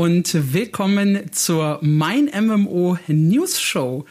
und 0.00 0.54
willkommen 0.54 1.30
zur 1.30 1.78
Mein 1.82 2.30
MMO 2.34 2.96
News 3.06 3.60
Show. 3.60 4.06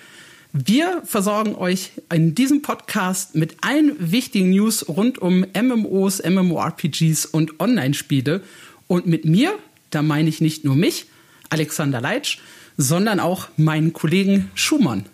Wir 0.54 1.02
versorgen 1.04 1.56
euch 1.56 1.94
in 2.14 2.36
diesem 2.36 2.62
Podcast 2.62 3.34
mit 3.34 3.58
allen 3.62 3.96
wichtigen 4.12 4.52
News 4.52 4.88
rund 4.88 5.18
um 5.18 5.44
MMOs, 5.60 6.22
MMORPGs 6.24 7.26
und 7.26 7.60
Online-Spiele. 7.60 8.44
Und 8.86 9.08
mit 9.08 9.26
mir, 9.26 9.58
da 9.90 10.04
meine 10.04 10.30
ich 10.30 10.42
nicht 10.42 10.64
nur 10.64 10.76
mich, 10.76 11.08
Alexander 11.50 12.02
Leitsch, 12.02 12.38
sondern 12.78 13.20
auch 13.20 13.48
meinen 13.58 13.92
Kollegen 13.92 14.52
Schumann. 14.54 15.08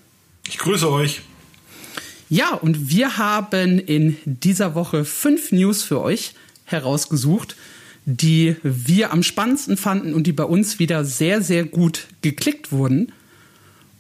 Ich 0.46 0.58
grüße 0.58 0.92
euch. 0.92 1.22
Ja, 2.28 2.54
und 2.54 2.90
wir 2.90 3.18
haben 3.18 3.80
in 3.80 4.18
dieser 4.26 4.76
Woche 4.76 5.06
fünf 5.06 5.54
News 5.54 5.84
für 5.84 6.02
euch 6.02 6.34
herausgesucht, 6.66 7.56
die 8.06 8.56
wir 8.62 9.12
am 9.12 9.24
spannendsten 9.24 9.78
fanden 9.78 10.14
und 10.14 10.28
die 10.28 10.34
bei 10.34 10.44
uns 10.44 10.80
wieder 10.80 11.04
sehr, 11.04 11.42
sehr 11.42 11.66
gut 11.66 12.08
geklickt 12.22 12.72
wurden. 12.72 13.12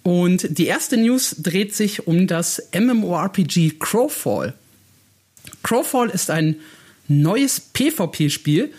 Und 0.03 0.59
die 0.59 0.67
erste 0.67 0.97
News 0.97 1.37
dreht 1.39 1.75
sich 1.75 2.07
um 2.07 2.27
das 2.27 2.61
MMORPG 2.73 3.73
Crowfall. 3.79 4.53
Crowfall 5.63 6.09
ist 6.09 6.29
ein 6.29 6.57
neues 7.07 7.59
PvP-Spiel, 7.59 8.71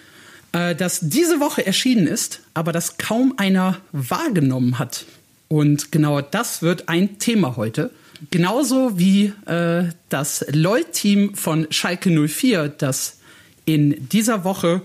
äh, 0.53 0.77
das 0.77 1.01
diese 1.03 1.41
Woche 1.41 1.67
erschienen 1.67 2.07
ist, 2.07 2.41
aber 2.55 2.71
das 2.71 2.97
kaum 2.97 3.35
einer 3.37 3.79
wahrgenommen 3.91 4.79
hat. 4.79 5.05
Und 5.49 5.91
genau 5.91 6.21
das 6.21 6.63
wird 6.63 6.89
ein 6.89 7.19
Thema 7.19 7.57
heute. 7.57 7.91
Genauso 8.31 8.99
wie 8.99 9.33
äh, 9.47 9.91
das 10.09 10.45
LOL-Team 10.49 11.35
von 11.35 11.67
Schalke 11.71 12.11
04, 12.11 12.69
das 12.69 13.19
in 13.65 14.09
dieser 14.09 14.45
Woche 14.45 14.83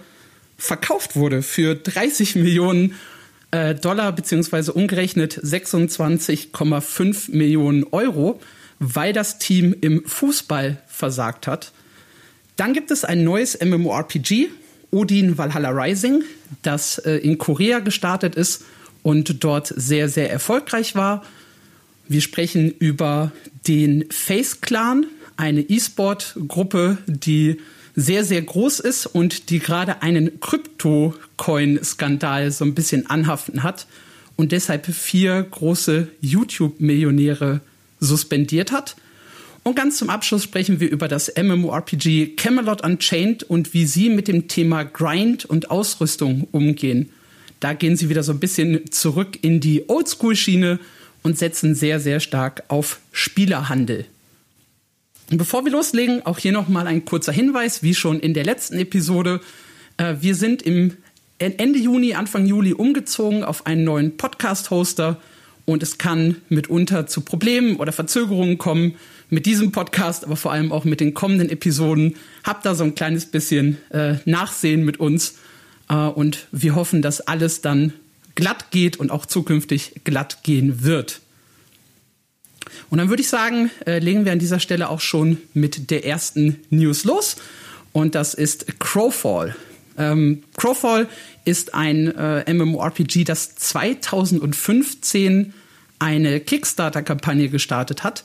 verkauft 0.62 1.16
wurde 1.16 1.42
für 1.42 1.74
30 1.76 2.36
Millionen 2.36 2.94
äh, 3.50 3.74
Dollar 3.74 4.12
beziehungsweise 4.12 4.74
umgerechnet 4.74 5.40
26,5 5.40 7.36
Millionen 7.36 7.84
Euro, 7.86 8.40
weil 8.78 9.12
das 9.12 9.40
Team 9.40 9.76
im 9.82 10.06
Fußball 10.06 10.78
versagt 10.88 11.48
hat. 11.48 11.72
Dann 12.58 12.74
gibt 12.74 12.92
es 12.92 13.04
ein 13.04 13.24
neues 13.24 13.60
MMORPG, 13.60 14.50
Odin 14.92 15.38
Valhalla 15.38 15.70
Rising, 15.70 16.24
das 16.62 17.00
äh, 17.00 17.16
in 17.16 17.40
Korea 17.40 17.80
gestartet 17.80 18.36
ist 18.36 18.64
und 19.02 19.44
dort 19.44 19.74
sehr, 19.76 20.10
sehr 20.10 20.32
erfolgreich 20.32 20.94
war. 20.94 21.26
Wir 22.08 22.22
sprechen 22.22 22.72
über 22.78 23.32
den 23.68 24.06
Face 24.12 24.62
Clan, 24.62 25.08
eine 25.38 25.62
E-Sport-Gruppe, 25.62 27.00
die 27.08 27.58
sehr, 28.02 28.24
sehr 28.24 28.42
groß 28.42 28.80
ist 28.80 29.06
und 29.06 29.50
die 29.50 29.60
gerade 29.60 30.02
einen 30.02 30.40
Krypto-Coin-Skandal 30.40 32.52
so 32.52 32.64
ein 32.66 32.74
bisschen 32.74 33.08
anhaften 33.10 33.64
hat 33.64 33.86
und 34.36 34.52
deshalb 34.52 34.88
vier 34.88 35.44
große 35.44 36.08
YouTube-Millionäre 36.22 37.62
suspendiert 38.00 38.72
hat. 38.72 38.96
Und 39.64 39.76
ganz 39.76 39.98
zum 39.98 40.10
Abschluss 40.10 40.44
sprechen 40.44 40.80
wir 40.80 40.90
über 40.90 41.08
das 41.08 41.32
MMORPG 41.38 42.36
Camelot 42.36 42.84
Unchained 42.84 43.44
und 43.44 43.76
wie 43.76 43.86
sie 43.86 44.10
mit 44.10 44.28
dem 44.28 44.48
Thema 44.48 44.82
Grind 44.84 45.46
und 45.46 45.70
Ausrüstung 45.70 46.48
umgehen. 46.52 47.12
Da 47.60 47.74
gehen 47.74 47.96
sie 47.96 48.10
wieder 48.10 48.24
so 48.24 48.32
ein 48.32 48.40
bisschen 48.40 48.90
zurück 48.90 49.38
in 49.44 49.60
die 49.60 49.88
Oldschool-Schiene 49.88 50.80
und 51.22 51.38
setzen 51.38 51.76
sehr, 51.76 52.00
sehr 52.00 52.20
stark 52.20 52.64
auf 52.70 53.00
Spielerhandel. 53.12 54.08
Bevor 55.34 55.64
wir 55.64 55.72
loslegen, 55.72 56.26
auch 56.26 56.40
hier 56.40 56.52
nochmal 56.52 56.88
ein 56.88 57.06
kurzer 57.06 57.32
Hinweis, 57.32 57.84
wie 57.84 57.96
schon 57.96 58.20
in 58.20 58.34
der 58.34 58.44
letzten 58.44 58.78
Episode. 58.78 59.40
Äh, 59.96 60.16
wir 60.20 60.36
sind 60.36 60.62
im 60.62 60.98
Ende 61.40 61.80
Juni, 61.80 62.16
Anfang 62.16 62.46
Juli 62.46 62.74
umgezogen 62.74 63.46
auf 63.46 63.66
einen 63.66 63.86
neuen 63.86 64.18
Podcast-Hoster 64.18 65.22
und 65.64 65.84
es 65.84 65.98
kann 65.98 66.36
mitunter 66.50 67.08
zu 67.08 67.22
Problemen 67.22 67.78
oder 67.78 67.94
Verzögerungen 67.94 68.58
kommen 68.58 68.96
mit 69.30 69.46
diesem 69.46 69.72
Podcast, 69.72 70.26
aber 70.26 70.36
vor 70.36 70.52
allem 70.52 70.74
auch 70.74 70.84
mit 70.84 71.00
den 71.00 71.14
kommenden 71.14 71.50
Episoden. 71.50 72.18
Habt 72.44 72.66
da 72.66 72.76
so 72.76 72.84
ein 72.84 72.94
kleines 72.94 73.26
bisschen 73.26 73.78
äh, 73.92 74.16
Nachsehen 74.26 74.84
mit 74.84 75.00
uns 75.00 75.38
äh, 75.88 75.96
und 75.96 76.48
wir 76.52 76.76
hoffen, 76.76 77.02
dass 77.02 77.22
alles 77.22 77.62
dann 77.62 77.94
glatt 78.36 78.70
geht 78.72 78.98
und 78.98 79.12
auch 79.12 79.26
zukünftig 79.26 80.02
glatt 80.04 80.44
gehen 80.44 80.84
wird. 80.84 81.22
Und 82.90 82.98
dann 82.98 83.10
würde 83.10 83.22
ich 83.22 83.30
sagen, 83.30 83.72
äh, 83.86 84.00
legen 84.00 84.26
wir 84.26 84.32
an 84.32 84.40
dieser 84.40 84.60
Stelle 84.60 84.90
auch 84.90 85.00
schon 85.00 85.38
mit 85.54 85.92
der 85.92 86.06
ersten 86.06 86.60
News 86.70 87.04
los. 87.04 87.38
Und 87.92 88.16
das 88.16 88.34
ist 88.34 88.80
Crowfall. 88.80 89.56
Ähm, 89.98 90.44
Crowfall 90.58 91.08
ist 91.46 91.74
ein 91.74 92.08
äh, 92.16 92.54
MMORPG, 92.54 93.24
das 93.24 93.56
2015 93.56 95.54
eine 96.00 96.40
Kickstarter-Kampagne 96.40 97.50
gestartet 97.50 98.04
hat 98.04 98.24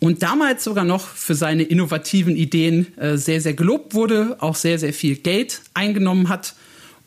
und 0.00 0.22
damals 0.22 0.64
sogar 0.64 0.84
noch 0.84 1.06
für 1.06 1.34
seine 1.34 1.62
innovativen 1.62 2.34
Ideen 2.34 2.98
äh, 2.98 3.16
sehr, 3.16 3.40
sehr 3.40 3.54
gelobt 3.54 3.94
wurde, 3.94 4.36
auch 4.40 4.56
sehr, 4.56 4.78
sehr 4.78 4.92
viel 4.92 5.16
Geld 5.16 5.60
eingenommen 5.74 6.28
hat 6.28 6.56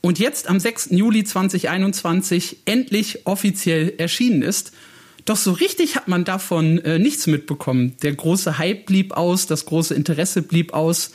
und 0.02 0.20
jetzt 0.20 0.48
am 0.50 0.60
6. 0.60 0.90
Juli 0.92 1.24
2021 1.24 2.58
endlich 2.66 3.26
offiziell 3.26 3.94
erschienen 3.98 4.44
ist 4.44 4.72
doch 5.26 5.38
so 5.38 5.52
richtig 5.52 5.96
hat 5.96 6.08
man 6.08 6.24
davon 6.24 6.78
äh, 6.80 7.00
nichts 7.00 7.28
mitbekommen. 7.28 7.98
Der 8.04 8.14
große 8.14 8.58
Hype 8.58 8.86
blieb 8.86 9.14
aus, 9.14 9.48
das 9.48 9.66
große 9.66 9.94
Interesse 9.94 10.44
blieb 10.44 10.74
aus. 10.74 11.14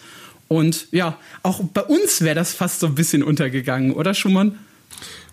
Und 0.49 0.89
ja, 0.91 1.17
auch 1.45 1.61
bei 1.63 1.83
uns 1.83 2.21
wäre 2.21 2.35
das 2.35 2.53
fast 2.53 2.81
so 2.81 2.89
ein 2.89 2.97
bisschen 2.97 3.23
untergegangen, 3.23 3.93
oder 3.93 4.15
Schumann? 4.15 4.59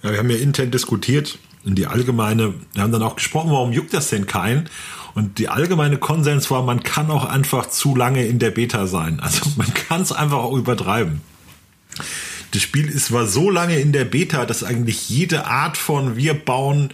Ja, 0.04 0.12
wir 0.12 0.20
haben 0.20 0.30
ja 0.30 0.38
intern 0.38 0.70
diskutiert 0.70 1.40
und 1.66 1.76
die 1.76 1.88
allgemeine, 1.88 2.54
wir 2.74 2.84
haben 2.84 2.92
dann 2.92 3.02
auch 3.02 3.16
gesprochen, 3.16 3.50
warum 3.50 3.74
juckt 3.74 3.94
das 3.94 4.10
denn 4.10 4.28
keinen? 4.28 4.70
Und 5.16 5.40
die 5.40 5.50
allgemeine 5.50 5.98
Konsens 5.98 6.52
war, 6.52 6.62
man 6.62 6.84
kann 6.84 7.10
auch 7.10 7.26
einfach 7.26 7.68
zu 7.70 7.96
lange 7.96 8.28
in 8.28 8.38
der 8.38 8.52
Beta 8.52 8.86
sein. 8.86 9.20
Also 9.20 9.50
man 9.56 9.74
kann 9.74 10.02
es 10.02 10.12
einfach 10.12 10.38
auch 10.38 10.56
übertreiben. 10.56 11.22
Das 12.52 12.62
Spiel 12.62 12.88
ist, 12.88 13.12
war 13.12 13.26
so 13.26 13.50
lange 13.50 13.80
in 13.80 13.92
der 13.92 14.06
Beta, 14.06 14.46
dass 14.46 14.64
eigentlich 14.64 15.10
jede 15.10 15.48
Art 15.48 15.78
von 15.78 16.16
wir 16.16 16.36
bauen 16.36 16.92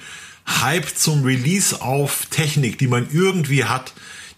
Hype 0.48 0.96
zum 0.96 1.24
Release 1.24 1.82
auf 1.82 2.28
Technik, 2.30 2.78
die 2.78 2.88
man 2.88 3.08
irgendwie 3.12 3.66
hat, 3.66 3.94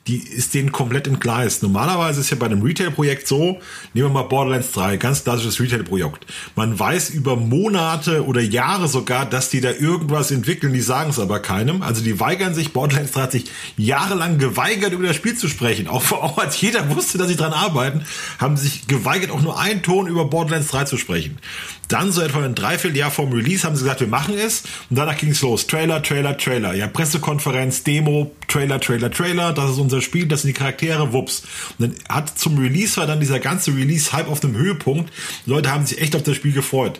die 0.07 0.19
ist 0.19 0.53
denen 0.53 0.71
komplett 0.71 1.07
entgleist. 1.07 1.63
Normalerweise 1.63 2.21
ist 2.21 2.29
ja 2.29 2.37
bei 2.37 2.45
einem 2.45 2.61
Retail-Projekt 2.61 3.27
so, 3.27 3.59
nehmen 3.93 4.09
wir 4.09 4.09
mal 4.09 4.23
Borderlands 4.23 4.71
3, 4.73 4.97
ganz 4.97 5.23
klassisches 5.23 5.59
Retail-Projekt. 5.59 6.27
Man 6.55 6.77
weiß 6.77 7.09
über 7.09 7.35
Monate 7.35 8.23
oder 8.25 8.41
Jahre 8.41 8.87
sogar, 8.87 9.25
dass 9.25 9.49
die 9.49 9.61
da 9.61 9.71
irgendwas 9.71 10.29
entwickeln, 10.29 10.73
die 10.73 10.81
sagen 10.81 11.09
es 11.09 11.17
aber 11.17 11.39
keinem. 11.39 11.81
Also 11.81 12.03
die 12.03 12.19
weigern 12.19 12.53
sich, 12.53 12.71
Borderlands 12.71 13.13
3 13.13 13.21
hat 13.21 13.31
sich 13.31 13.45
jahrelang 13.77 14.37
geweigert, 14.37 14.93
über 14.93 15.07
das 15.07 15.15
Spiel 15.15 15.35
zu 15.35 15.47
sprechen. 15.47 15.87
Auch, 15.87 16.11
auch 16.11 16.37
als 16.37 16.61
jeder 16.61 16.95
wusste, 16.95 17.17
dass 17.17 17.27
sie 17.27 17.35
dran 17.35 17.53
arbeiten, 17.53 18.05
haben 18.37 18.57
sich 18.57 18.87
geweigert, 18.87 19.31
auch 19.31 19.41
nur 19.41 19.59
einen 19.59 19.81
Ton 19.81 20.05
über 20.05 20.25
Borderlands 20.25 20.69
3 20.69 20.83
zu 20.83 20.97
sprechen. 20.97 21.39
Dann 21.87 22.11
so 22.11 22.21
etwa 22.21 22.43
ein 22.43 22.55
Dreivierteljahr 22.55 23.11
vom 23.11 23.31
Release 23.31 23.65
haben 23.65 23.75
sie 23.75 23.83
gesagt, 23.83 23.99
wir 23.99 24.07
machen 24.07 24.35
es. 24.37 24.63
Und 24.89 24.97
danach 24.97 25.17
ging 25.17 25.31
es 25.31 25.41
los. 25.41 25.67
Trailer, 25.67 26.01
Trailer, 26.01 26.37
Trailer. 26.37 26.73
Ja, 26.73 26.87
Pressekonferenz, 26.87 27.83
Demo, 27.83 28.31
Trailer, 28.47 28.79
Trailer, 28.79 29.11
Trailer. 29.11 29.53
Das 29.53 29.71
ist 29.71 29.77
unser 29.77 29.94
Spiel, 30.03 30.27
das 30.27 30.41
sind 30.41 30.49
die 30.49 30.59
Charaktere, 30.59 31.13
wups. 31.13 31.43
Und 31.77 31.91
dann 31.91 31.95
hat 32.09 32.37
zum 32.37 32.57
Release 32.57 32.97
war 32.97 33.07
dann 33.07 33.19
dieser 33.19 33.39
ganze 33.39 33.75
Release 33.75 34.13
halb 34.13 34.29
auf 34.29 34.39
dem 34.39 34.55
Höhepunkt. 34.55 35.11
Die 35.45 35.49
Leute 35.49 35.71
haben 35.71 35.85
sich 35.85 36.01
echt 36.01 36.15
auf 36.15 36.23
das 36.23 36.35
Spiel 36.35 36.53
gefreut. 36.53 36.99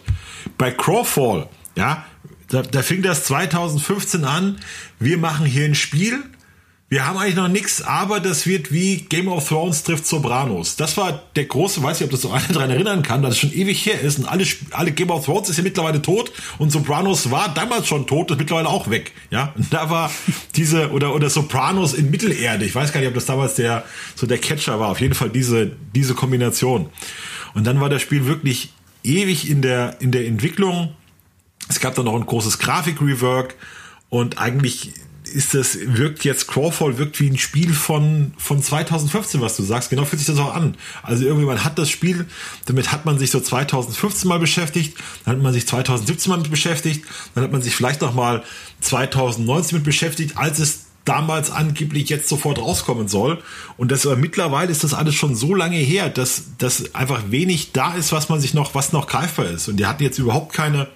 Bei 0.57 0.71
Crawfall, 0.71 1.49
ja, 1.75 2.05
da, 2.49 2.61
da 2.61 2.81
fing 2.81 3.01
das 3.01 3.25
2015 3.25 4.23
an. 4.23 4.59
Wir 4.99 5.17
machen 5.17 5.45
hier 5.45 5.65
ein 5.65 5.75
Spiel 5.75 6.23
wir 6.87 7.07
haben 7.07 7.17
eigentlich 7.17 7.35
noch 7.35 7.47
nichts, 7.47 7.81
aber 7.81 8.19
das 8.19 8.45
wird 8.45 8.71
wie 8.71 8.97
Game 8.97 9.27
of 9.27 9.47
Thrones 9.49 9.81
trifft 9.83 10.05
Sopranos. 10.05 10.75
Das 10.75 10.97
war 10.97 11.23
der 11.35 11.45
große, 11.45 11.81
weiß 11.81 11.99
nicht, 11.99 12.05
ob 12.05 12.11
das 12.11 12.21
so 12.21 12.29
einer 12.29 12.47
daran 12.47 12.69
erinnern 12.69 13.01
kann, 13.01 13.23
dass 13.23 13.31
es 13.31 13.39
schon 13.39 13.53
ewig 13.53 13.83
her 13.87 13.99
ist 14.01 14.19
und 14.19 14.25
alle, 14.25 14.45
alle 14.69 14.91
Game 14.91 15.09
of 15.09 15.25
Thrones 15.25 15.49
ist 15.49 15.57
ja 15.57 15.63
mittlerweile 15.63 15.99
tot 15.99 16.31
und 16.59 16.71
Sopranos 16.71 17.31
war 17.31 17.51
damals 17.51 17.87
schon 17.87 18.05
tot, 18.05 18.29
ist 18.29 18.37
mittlerweile 18.37 18.69
auch 18.69 18.87
weg. 18.91 19.13
Ja, 19.31 19.51
und 19.55 19.73
da 19.73 19.89
war 19.89 20.11
diese, 20.55 20.91
oder, 20.91 21.15
oder 21.15 21.31
Sopranos 21.31 21.95
in 21.95 22.11
Mittelerde. 22.11 22.65
Ich 22.65 22.75
weiß 22.75 22.93
gar 22.93 22.99
nicht, 22.99 23.09
ob 23.09 23.15
das 23.15 23.25
damals 23.25 23.55
der, 23.55 23.83
so 24.13 24.27
der 24.27 24.37
Catcher 24.37 24.79
war. 24.79 24.89
Auf 24.89 25.01
jeden 25.01 25.15
Fall 25.15 25.31
diese, 25.31 25.71
diese 25.95 26.13
Kombination. 26.13 26.89
Und 27.55 27.65
dann 27.65 27.81
war 27.81 27.89
das 27.89 28.03
Spiel 28.03 28.27
wirklich 28.27 28.73
ewig 29.03 29.49
in 29.49 29.63
der, 29.63 29.99
in 30.01 30.11
der 30.11 30.27
Entwicklung. 30.27 30.95
Es 31.67 31.79
gab 31.79 31.95
dann 31.95 32.05
noch 32.05 32.15
ein 32.15 32.27
großes 32.27 32.59
Grafik-Rework 32.59 33.55
und 34.09 34.37
eigentlich 34.37 34.93
ist 35.33 35.53
das, 35.53 35.77
wirkt 35.81 36.23
jetzt 36.23 36.47
Crawfall 36.47 36.97
wirkt 36.97 37.19
wie 37.19 37.29
ein 37.29 37.37
Spiel 37.37 37.73
von, 37.73 38.33
von 38.37 38.61
2015, 38.61 39.41
was 39.41 39.57
du 39.57 39.63
sagst. 39.63 39.89
Genau 39.89 40.05
fühlt 40.05 40.19
sich 40.19 40.27
das 40.33 40.43
auch 40.43 40.53
an. 40.53 40.75
Also 41.03 41.25
irgendwie, 41.25 41.45
man 41.45 41.63
hat 41.63 41.77
das 41.77 41.89
Spiel, 41.89 42.25
damit 42.65 42.91
hat 42.91 43.05
man 43.05 43.19
sich 43.19 43.31
so 43.31 43.39
2015 43.39 44.27
mal 44.27 44.39
beschäftigt, 44.39 44.97
dann 45.23 45.35
hat 45.35 45.41
man 45.41 45.53
sich 45.53 45.67
2017 45.67 46.29
mal 46.29 46.37
mit 46.37 46.49
beschäftigt, 46.49 47.05
dann 47.33 47.43
hat 47.43 47.51
man 47.51 47.61
sich 47.61 47.75
vielleicht 47.75 48.01
noch 48.01 48.13
mal 48.13 48.43
2019 48.81 49.77
mit 49.77 49.85
beschäftigt, 49.85 50.37
als 50.37 50.59
es 50.59 50.85
damals 51.05 51.51
angeblich 51.51 52.09
jetzt 52.09 52.27
sofort 52.27 52.57
rauskommen 52.57 53.07
soll. 53.07 53.41
Und 53.77 53.91
das 53.91 54.05
aber 54.05 54.15
mittlerweile 54.15 54.71
ist 54.71 54.83
das 54.83 54.93
alles 54.93 55.15
schon 55.15 55.35
so 55.35 55.53
lange 55.53 55.77
her, 55.77 56.09
dass, 56.09 56.45
dass 56.57 56.93
einfach 56.95 57.21
wenig 57.29 57.71
da 57.71 57.93
ist, 57.93 58.11
was 58.11 58.27
man 58.27 58.41
sich 58.41 58.53
noch, 58.53 58.75
was 58.75 58.91
noch 58.91 59.07
greifbar 59.07 59.45
ist. 59.45 59.67
Und 59.67 59.77
die 59.77 59.85
hatten 59.85 60.03
jetzt 60.03 60.17
überhaupt 60.17 60.51
keine, 60.53 60.87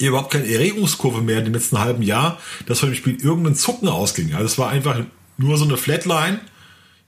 überhaupt 0.00 0.32
keine 0.32 0.46
Erregungskurve 0.46 1.22
mehr 1.22 1.38
in 1.38 1.44
dem 1.44 1.54
letzten 1.54 1.78
halben 1.78 2.02
Jahr, 2.02 2.38
dass 2.66 2.80
von 2.80 2.90
dem 2.90 2.96
Spiel 2.96 3.16
irgendein 3.20 3.54
Zucken 3.54 3.88
ausging. 3.88 4.34
Also 4.34 4.46
es 4.46 4.58
war 4.58 4.70
einfach 4.70 5.00
nur 5.36 5.56
so 5.56 5.64
eine 5.64 5.76
Flatline. 5.76 6.40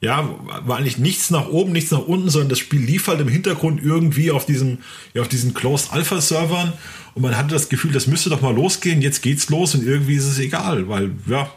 Ja, 0.02 0.28
war 0.66 0.76
eigentlich 0.76 0.98
nichts 0.98 1.30
nach 1.30 1.48
oben, 1.48 1.72
nichts 1.72 1.90
nach 1.90 2.06
unten, 2.06 2.28
sondern 2.28 2.50
das 2.50 2.58
Spiel 2.58 2.80
lief 2.80 3.08
halt 3.08 3.18
im 3.20 3.28
Hintergrund 3.28 3.82
irgendwie 3.82 4.30
auf 4.30 4.44
diesem, 4.44 4.78
ja, 5.14 5.22
auf 5.22 5.28
diesen 5.28 5.54
Closed 5.54 5.90
Alpha 5.90 6.20
Servern 6.20 6.74
und 7.14 7.22
man 7.22 7.34
hatte 7.34 7.54
das 7.54 7.70
Gefühl, 7.70 7.92
das 7.92 8.06
müsste 8.06 8.28
doch 8.28 8.42
mal 8.42 8.54
losgehen, 8.54 9.00
jetzt 9.00 9.22
geht's 9.22 9.48
los 9.48 9.74
und 9.74 9.86
irgendwie 9.86 10.16
ist 10.16 10.26
es 10.26 10.38
egal, 10.38 10.86
weil, 10.86 11.12
ja, 11.26 11.50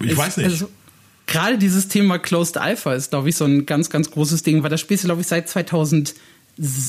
ich 0.00 0.12
es, 0.12 0.16
weiß 0.16 0.38
nicht. 0.38 0.46
Also 0.46 0.70
gerade 1.26 1.58
dieses 1.58 1.88
Thema 1.88 2.18
Closed 2.18 2.56
Alpha 2.56 2.94
ist, 2.94 3.10
glaube 3.10 3.28
ich, 3.28 3.36
so 3.36 3.44
ein 3.44 3.66
ganz, 3.66 3.90
ganz 3.90 4.10
großes 4.10 4.42
Ding, 4.42 4.62
weil 4.62 4.70
das 4.70 4.80
Spiel 4.80 4.94
ist, 4.94 5.04
glaube 5.04 5.20
ich, 5.20 5.26
seit 5.26 5.48
2000 5.48 6.14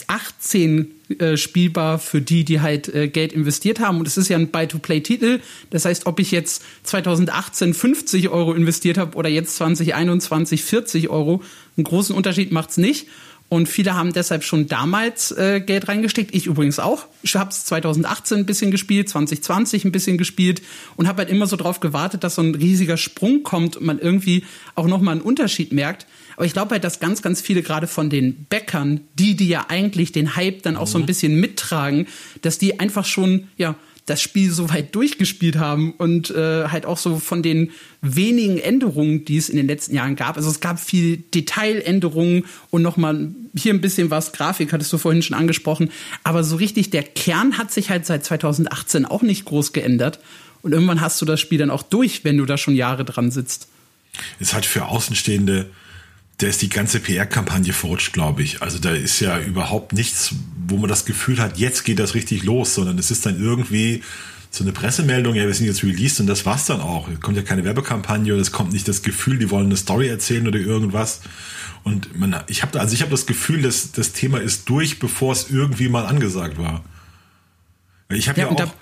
18 0.07 0.91
äh, 1.19 1.37
spielbar 1.37 1.99
für 1.99 2.21
die, 2.21 2.43
die 2.43 2.61
halt 2.61 2.93
äh, 2.93 3.07
Geld 3.07 3.33
investiert 3.33 3.79
haben. 3.79 3.99
Und 3.99 4.07
es 4.07 4.17
ist 4.17 4.29
ja 4.29 4.37
ein 4.37 4.49
Buy-to-Play-Titel. 4.49 5.39
Das 5.71 5.85
heißt, 5.85 6.05
ob 6.05 6.19
ich 6.19 6.31
jetzt 6.31 6.63
2018 6.83 7.73
50 7.73 8.29
Euro 8.29 8.53
investiert 8.53 8.97
habe 8.97 9.17
oder 9.17 9.29
jetzt 9.29 9.55
2021 9.55 10.63
40 10.63 11.09
Euro, 11.09 11.41
einen 11.77 11.83
großen 11.83 12.15
Unterschied 12.15 12.51
macht's 12.51 12.77
nicht. 12.77 13.07
Und 13.47 13.69
viele 13.69 13.93
haben 13.93 14.11
deshalb 14.11 14.43
schon 14.43 14.67
damals 14.67 15.31
äh, 15.31 15.61
Geld 15.61 15.87
reingesteckt. 15.87 16.33
Ich 16.33 16.47
übrigens 16.47 16.79
auch. 16.79 17.05
Ich 17.21 17.35
habe 17.35 17.51
es 17.51 17.65
2018 17.65 18.39
ein 18.39 18.45
bisschen 18.45 18.71
gespielt, 18.71 19.07
2020 19.07 19.85
ein 19.85 19.91
bisschen 19.91 20.17
gespielt 20.17 20.63
und 20.95 21.07
habe 21.07 21.19
halt 21.19 21.29
immer 21.29 21.45
so 21.45 21.55
drauf 21.55 21.79
gewartet, 21.79 22.23
dass 22.23 22.35
so 22.35 22.41
ein 22.41 22.55
riesiger 22.55 22.97
Sprung 22.97 23.43
kommt 23.43 23.77
und 23.77 23.85
man 23.85 23.99
irgendwie 23.99 24.43
auch 24.73 24.87
nochmal 24.87 25.13
einen 25.13 25.21
Unterschied 25.21 25.73
merkt. 25.73 26.07
Aber 26.35 26.45
ich 26.45 26.53
glaube 26.53 26.71
halt, 26.71 26.83
dass 26.83 26.99
ganz, 26.99 27.21
ganz 27.21 27.41
viele 27.41 27.61
gerade 27.61 27.87
von 27.87 28.09
den 28.09 28.45
Bäckern, 28.45 29.01
die, 29.17 29.35
die 29.35 29.47
ja 29.47 29.65
eigentlich 29.69 30.11
den 30.11 30.35
Hype 30.35 30.63
dann 30.63 30.77
auch 30.77 30.87
mhm. 30.87 30.91
so 30.91 30.97
ein 30.97 31.01
mhm. 31.01 31.07
bisschen 31.07 31.39
mittragen, 31.39 32.07
dass 32.41 32.57
die 32.57 32.79
einfach 32.79 33.05
schon, 33.05 33.47
ja, 33.57 33.75
das 34.05 34.21
Spiel 34.21 34.51
so 34.51 34.69
weit 34.69 34.93
durchgespielt 34.93 35.57
haben 35.57 35.91
und 35.93 36.29
äh, 36.29 36.67
halt 36.67 36.85
auch 36.85 36.97
so 36.97 37.17
von 37.17 37.41
den 37.41 37.71
wenigen 38.01 38.59
Änderungen, 38.59 39.25
die 39.25 39.37
es 39.37 39.49
in 39.49 39.57
den 39.57 39.65
letzten 39.65 39.95
Jahren 39.95 40.15
gab. 40.15 40.37
Also 40.37 40.49
es 40.49 40.59
gab 40.59 40.79
viel 40.79 41.17
Detailänderungen 41.17 42.45
und 42.69 42.83
nochmal 42.83 43.29
hier 43.55 43.73
ein 43.73 43.81
bisschen 43.81 44.11
was, 44.11 44.31
Grafik 44.31 44.73
hattest 44.73 44.93
du 44.93 44.99
vorhin 44.99 45.23
schon 45.23 45.35
angesprochen. 45.35 45.89
Aber 46.23 46.43
so 46.43 46.55
richtig 46.55 46.91
der 46.91 47.01
Kern 47.01 47.57
hat 47.57 47.71
sich 47.71 47.89
halt 47.89 48.05
seit 48.05 48.23
2018 48.23 49.05
auch 49.05 49.23
nicht 49.23 49.45
groß 49.45 49.73
geändert. 49.73 50.19
Und 50.61 50.73
irgendwann 50.73 51.01
hast 51.01 51.19
du 51.21 51.25
das 51.25 51.39
Spiel 51.39 51.57
dann 51.57 51.71
auch 51.71 51.83
durch, 51.83 52.23
wenn 52.23 52.37
du 52.37 52.45
da 52.45 52.57
schon 52.57 52.75
Jahre 52.75 53.05
dran 53.05 53.31
sitzt. 53.31 53.67
Es 54.39 54.53
hat 54.53 54.65
für 54.65 54.85
Außenstehende 54.85 55.69
da 56.37 56.47
ist 56.47 56.61
die 56.61 56.69
ganze 56.69 56.99
PR-Kampagne 56.99 57.71
verrutscht, 57.71 58.13
glaube 58.13 58.43
ich. 58.43 58.61
Also 58.61 58.77
da 58.79 58.91
ist 58.91 59.19
ja 59.21 59.39
überhaupt 59.39 59.93
nichts, 59.93 60.35
wo 60.67 60.77
man 60.77 60.89
das 60.89 61.05
Gefühl 61.05 61.39
hat, 61.39 61.57
jetzt 61.57 61.85
geht 61.85 61.99
das 61.99 62.13
richtig 62.13 62.43
los, 62.43 62.75
sondern 62.75 62.97
es 62.97 63.09
ist 63.09 63.25
dann 63.25 63.39
irgendwie 63.39 64.03
so 64.51 64.63
eine 64.63 64.71
Pressemeldung, 64.71 65.35
ja, 65.35 65.45
wir 65.45 65.53
sind 65.53 65.67
jetzt 65.67 65.83
released 65.83 66.19
und 66.19 66.27
das 66.27 66.45
war's 66.45 66.65
dann 66.65 66.81
auch. 66.81 67.07
Es 67.09 67.19
kommt 67.19 67.37
ja 67.37 67.43
keine 67.43 67.63
Werbekampagne 67.63 68.33
oder 68.33 68.41
es 68.41 68.51
kommt 68.51 68.73
nicht 68.73 68.87
das 68.87 69.01
Gefühl, 69.01 69.37
die 69.37 69.49
wollen 69.49 69.67
eine 69.67 69.77
Story 69.77 70.07
erzählen 70.07 70.47
oder 70.47 70.59
irgendwas. 70.59 71.21
Und 71.83 72.17
man, 72.17 72.35
ich 72.47 72.63
habe 72.63 72.79
also 72.79 72.93
ich 72.93 73.01
habe 73.01 73.11
das 73.11 73.25
Gefühl, 73.25 73.61
dass 73.61 73.91
das 73.91 74.13
Thema 74.13 74.39
ist 74.39 74.67
durch, 74.69 74.99
bevor 74.99 75.33
es 75.33 75.49
irgendwie 75.49 75.89
mal 75.89 76.05
angesagt 76.05 76.57
war. 76.57 76.83
Ich 78.09 78.29
habe 78.29 78.39
ja, 78.39 78.47
ja 78.47 78.51
auch 78.51 78.73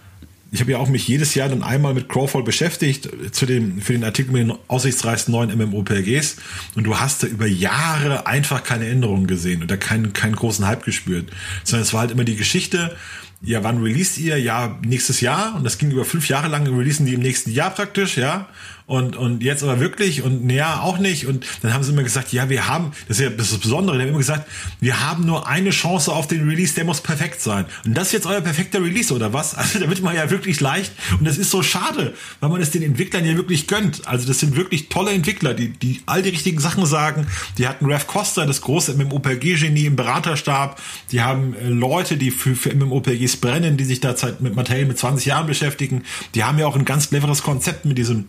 ich 0.54 0.62
habe 0.62 0.72
ja 0.72 0.78
auch 0.78 0.88
mich 0.88 1.08
jedes 1.08 1.34
Jahr 1.34 1.50
dann 1.50 1.64
einmal 1.64 1.96
mit 1.96 2.08
Crawford 2.08 2.46
beschäftigt 2.46 3.10
zu 3.32 3.48
dem, 3.48 3.82
für 3.82 3.94
den 3.94 4.04
Artikel 4.04 4.34
mit 4.34 4.44
den 4.44 4.54
aussichtsreichsten 4.68 5.32
neuen 5.32 5.50
MMOPGs 5.58 6.38
und 6.76 6.84
du 6.84 7.00
hast 7.00 7.24
da 7.24 7.28
über 7.28 7.48
Jahre 7.48 8.28
einfach 8.28 8.64
keine 8.64 8.88
Änderungen 8.88 9.26
gesehen 9.26 9.64
oder 9.64 9.78
keinen, 9.78 10.14
keinen 10.14 10.36
großen 10.36 10.68
Hype 10.68 10.86
gespürt, 10.86 11.32
sondern 11.64 11.82
es 11.82 11.94
war 11.94 12.02
halt 12.02 12.12
immer 12.12 12.24
die 12.24 12.36
Geschichte, 12.36 12.96
ja, 13.42 13.64
wann 13.64 13.82
released 13.82 14.20
ihr? 14.20 14.38
Ja, 14.38 14.80
nächstes 14.86 15.20
Jahr. 15.20 15.56
Und 15.56 15.66
das 15.66 15.78
ging 15.78 15.92
über 15.92 16.06
fünf 16.06 16.30
Jahre 16.30 16.48
lang, 16.48 16.66
releasen 16.66 17.06
die 17.06 17.14
im 17.14 17.20
nächsten 17.20 17.52
Jahr 17.52 17.72
praktisch, 17.72 18.16
ja. 18.16 18.48
Und, 18.86 19.16
und 19.16 19.44
jetzt 19.44 19.64
aber 19.64 19.80
wirklich 19.80 20.24
und 20.24 20.46
naja, 20.46 20.82
auch 20.82 20.98
nicht. 20.98 21.26
Und 21.26 21.46
dann 21.62 21.74
haben 21.74 21.84
sie 21.84 21.94
immer 21.94 22.04
gesagt, 22.04 22.34
ja, 22.34 22.50
wir 22.50 22.68
haben, 22.68 22.92
das 23.08 23.20
ist 23.20 23.24
ja 23.24 23.30
das 23.30 23.58
Besondere, 23.58 23.96
die 23.98 24.04
haben 24.04 24.10
immer 24.10 24.18
gesagt, 24.18 24.50
wir 24.82 25.00
haben 25.00 25.26
nur 25.26 25.48
eine 25.48 25.70
Chance 25.70 26.12
auf 26.12 26.28
den 26.28 26.48
Release, 26.50 26.76
der 26.76 26.84
muss 26.84 27.00
perfekt 27.00 27.42
sein. 27.42 27.66
Und 27.86 27.96
das 27.96 28.08
ist 28.08 28.14
jetzt 28.14 28.26
euer 28.26 28.42
perfekter 28.42 28.82
Release, 28.82 29.14
oder 29.14 29.34
was? 29.34 29.56
Also 29.64 29.80
da 29.80 29.90
wird 29.90 30.02
man 30.02 30.14
ja 30.14 30.30
wirklich 30.30 30.60
leicht. 30.60 30.92
Und 31.18 31.26
das 31.26 31.38
ist 31.38 31.50
so 31.50 31.64
schade, 31.64 32.14
weil 32.42 32.50
man 32.50 32.62
es 32.62 32.72
den 32.72 32.84
Entwicklern 32.84 33.26
ja 33.26 33.38
wirklich 33.38 33.68
gönnt. 33.68 34.06
Also 34.06 34.28
das 34.28 34.40
sind 34.40 34.58
wirklich 34.58 34.90
tolle 34.90 35.12
Entwickler, 35.12 35.54
die, 35.54 35.70
die 35.70 36.02
all 36.06 36.22
die 36.22 36.30
richtigen 36.30 36.60
Sachen 36.60 36.86
sagen. 36.86 37.28
Die 37.58 37.66
hatten 37.66 37.86
Rev 37.86 38.06
Costa, 38.06 38.46
das 38.46 38.60
große 38.60 38.94
MMOPG-Genie 38.96 39.86
im 39.86 39.96
Beraterstab. 39.96 40.82
Die 41.12 41.22
haben 41.22 41.56
äh, 41.56 41.70
Leute, 41.70 42.18
die 42.18 42.30
für, 42.30 42.56
für 42.56 42.76
MMOPGs 42.76 43.38
brennen, 43.38 43.78
die 43.78 43.86
sich 43.86 44.02
da 44.02 44.14
mit 44.40 44.56
Mattel 44.56 44.86
mit 44.86 44.98
20 44.98 45.26
Jahren 45.26 45.48
beschäftigen. 45.48 46.04
Die 46.36 46.44
haben 46.44 46.60
ja 46.60 46.68
auch 46.68 46.76
ein 46.76 46.86
ganz 46.86 47.10
cleveres 47.10 47.42
Konzept 47.42 47.86
mit 47.86 47.98
diesem 47.98 48.26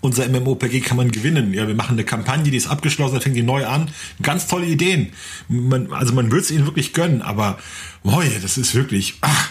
unser 0.00 0.28
MMOPG 0.28 0.80
kann 0.80 0.96
man 0.96 1.10
gewinnen. 1.10 1.52
Ja, 1.54 1.66
wir 1.66 1.74
machen 1.74 1.94
eine 1.94 2.04
Kampagne, 2.04 2.50
die 2.50 2.56
ist 2.56 2.68
abgeschlossen, 2.68 3.14
dann 3.14 3.22
fängt 3.22 3.36
die 3.36 3.42
neu 3.42 3.66
an. 3.66 3.90
Ganz 4.22 4.46
tolle 4.46 4.66
Ideen. 4.66 5.12
Man, 5.48 5.92
also 5.92 6.14
man 6.14 6.30
würde 6.30 6.42
es 6.42 6.50
ihnen 6.50 6.66
wirklich 6.66 6.92
gönnen, 6.92 7.22
aber 7.22 7.58
boah, 8.02 8.22
das 8.42 8.58
ist 8.58 8.74
wirklich, 8.74 9.14
ah, 9.22 9.44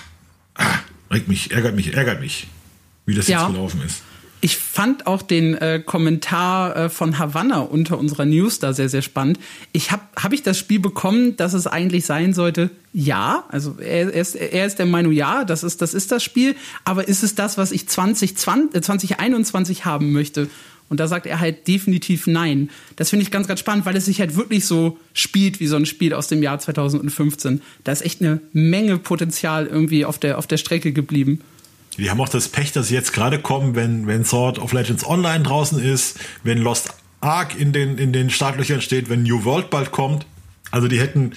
ah, 0.55 0.79
regt 1.11 1.27
mich, 1.27 1.51
ärgert 1.51 1.75
mich, 1.75 1.94
ärgert 1.94 2.21
mich, 2.21 2.47
wie 3.05 3.15
das 3.15 3.27
ja. 3.27 3.41
jetzt 3.44 3.53
gelaufen 3.53 3.81
ist. 3.85 4.03
Ich 4.39 4.57
fand 4.57 5.07
auch 5.07 5.24
den 5.24 5.56
äh, 5.56 5.81
Kommentar 5.84 6.75
äh, 6.75 6.89
von 6.89 7.18
Havanna 7.18 7.60
unter 7.60 7.98
unserer 7.98 8.25
News 8.25 8.60
da 8.60 8.72
sehr, 8.72 8.88
sehr 8.88 9.01
spannend. 9.01 9.39
Ich 9.72 9.92
habe 9.92 10.04
hab 10.16 10.31
ich 10.31 10.44
das 10.44 10.60
Spiel 10.60 10.80
bekommen, 10.80 11.36
dass 11.38 11.54
es 11.54 11.66
eigentlich 11.66 12.06
sein 12.06 12.34
sollte? 12.34 12.69
Ja, 12.94 13.45
also 13.50 13.78
er, 13.80 14.13
er, 14.13 14.22
ist, 14.22 14.36
er 14.36 14.66
ist 14.66 14.78
der 14.78 14.86
Meinung, 14.86 15.12
ja, 15.12 15.44
das 15.44 15.63
ist, 15.63 15.81
das 15.81 15.95
ist 15.95 16.12
das 16.12 16.24
Spiel. 16.24 16.56
Aber 16.84 17.07
ist 17.07 17.24
es 17.24 17.34
das, 17.34 17.57
was 17.57 17.72
ich 17.72 17.88
2020, 17.88 18.75
äh, 18.75 18.81
2021 18.81 19.86
haben 19.86 20.12
möchte? 20.12 20.48
Und 20.89 21.00
da 21.00 21.07
sagt 21.07 21.25
er 21.25 21.39
halt 21.39 21.68
definitiv 21.68 22.28
nein. 22.28 22.69
Das 22.95 23.10
finde 23.10 23.24
ich 23.24 23.31
ganz, 23.31 23.48
ganz 23.48 23.60
spannend, 23.60 23.86
weil 23.86 23.95
es 23.95 24.06
sich 24.06 24.19
halt 24.19 24.36
wirklich 24.36 24.66
so 24.66 24.98
spielt 25.13 25.60
wie 25.60 25.68
so 25.68 25.75
ein 25.75 25.86
Spiel 25.86 26.13
aus 26.13 26.28
dem 26.28 26.42
Jahr 26.42 26.60
2015. 26.60 27.62
Da 27.84 27.92
ist 27.92 28.06
echt 28.06 28.22
eine 28.22 28.39
Menge 28.54 28.98
Potenzial 28.98 29.66
irgendwie 29.68 30.06
auf 30.06 30.18
der, 30.18 30.38
auf 30.38 30.48
der 30.48 30.57
Strecke 30.57 30.94
geblieben. 30.94 31.42
Die 31.97 32.09
haben 32.09 32.21
auch 32.21 32.29
das 32.29 32.47
Pech, 32.47 32.71
dass 32.71 32.89
sie 32.89 32.94
jetzt 32.94 33.11
gerade 33.11 33.39
kommen, 33.39 33.75
wenn, 33.75 34.07
wenn 34.07 34.24
Sword 34.24 34.60
of 34.60 34.72
Legends 34.72 35.05
Online 35.05 35.43
draußen 35.43 35.79
ist, 35.79 36.19
wenn 36.43 36.60
Lost 36.60 36.93
Ark 37.22 37.60
in 37.60 37.74
den, 37.74 37.98
in 37.98 38.13
den 38.13 38.29
Startlöchern 38.29 38.81
steht, 38.81 39.10
wenn 39.10 39.24
New 39.24 39.43
World 39.43 39.69
bald 39.69 39.91
kommt. 39.91 40.25
Also 40.69 40.88
die 40.88 41.00
hätten 41.00 41.31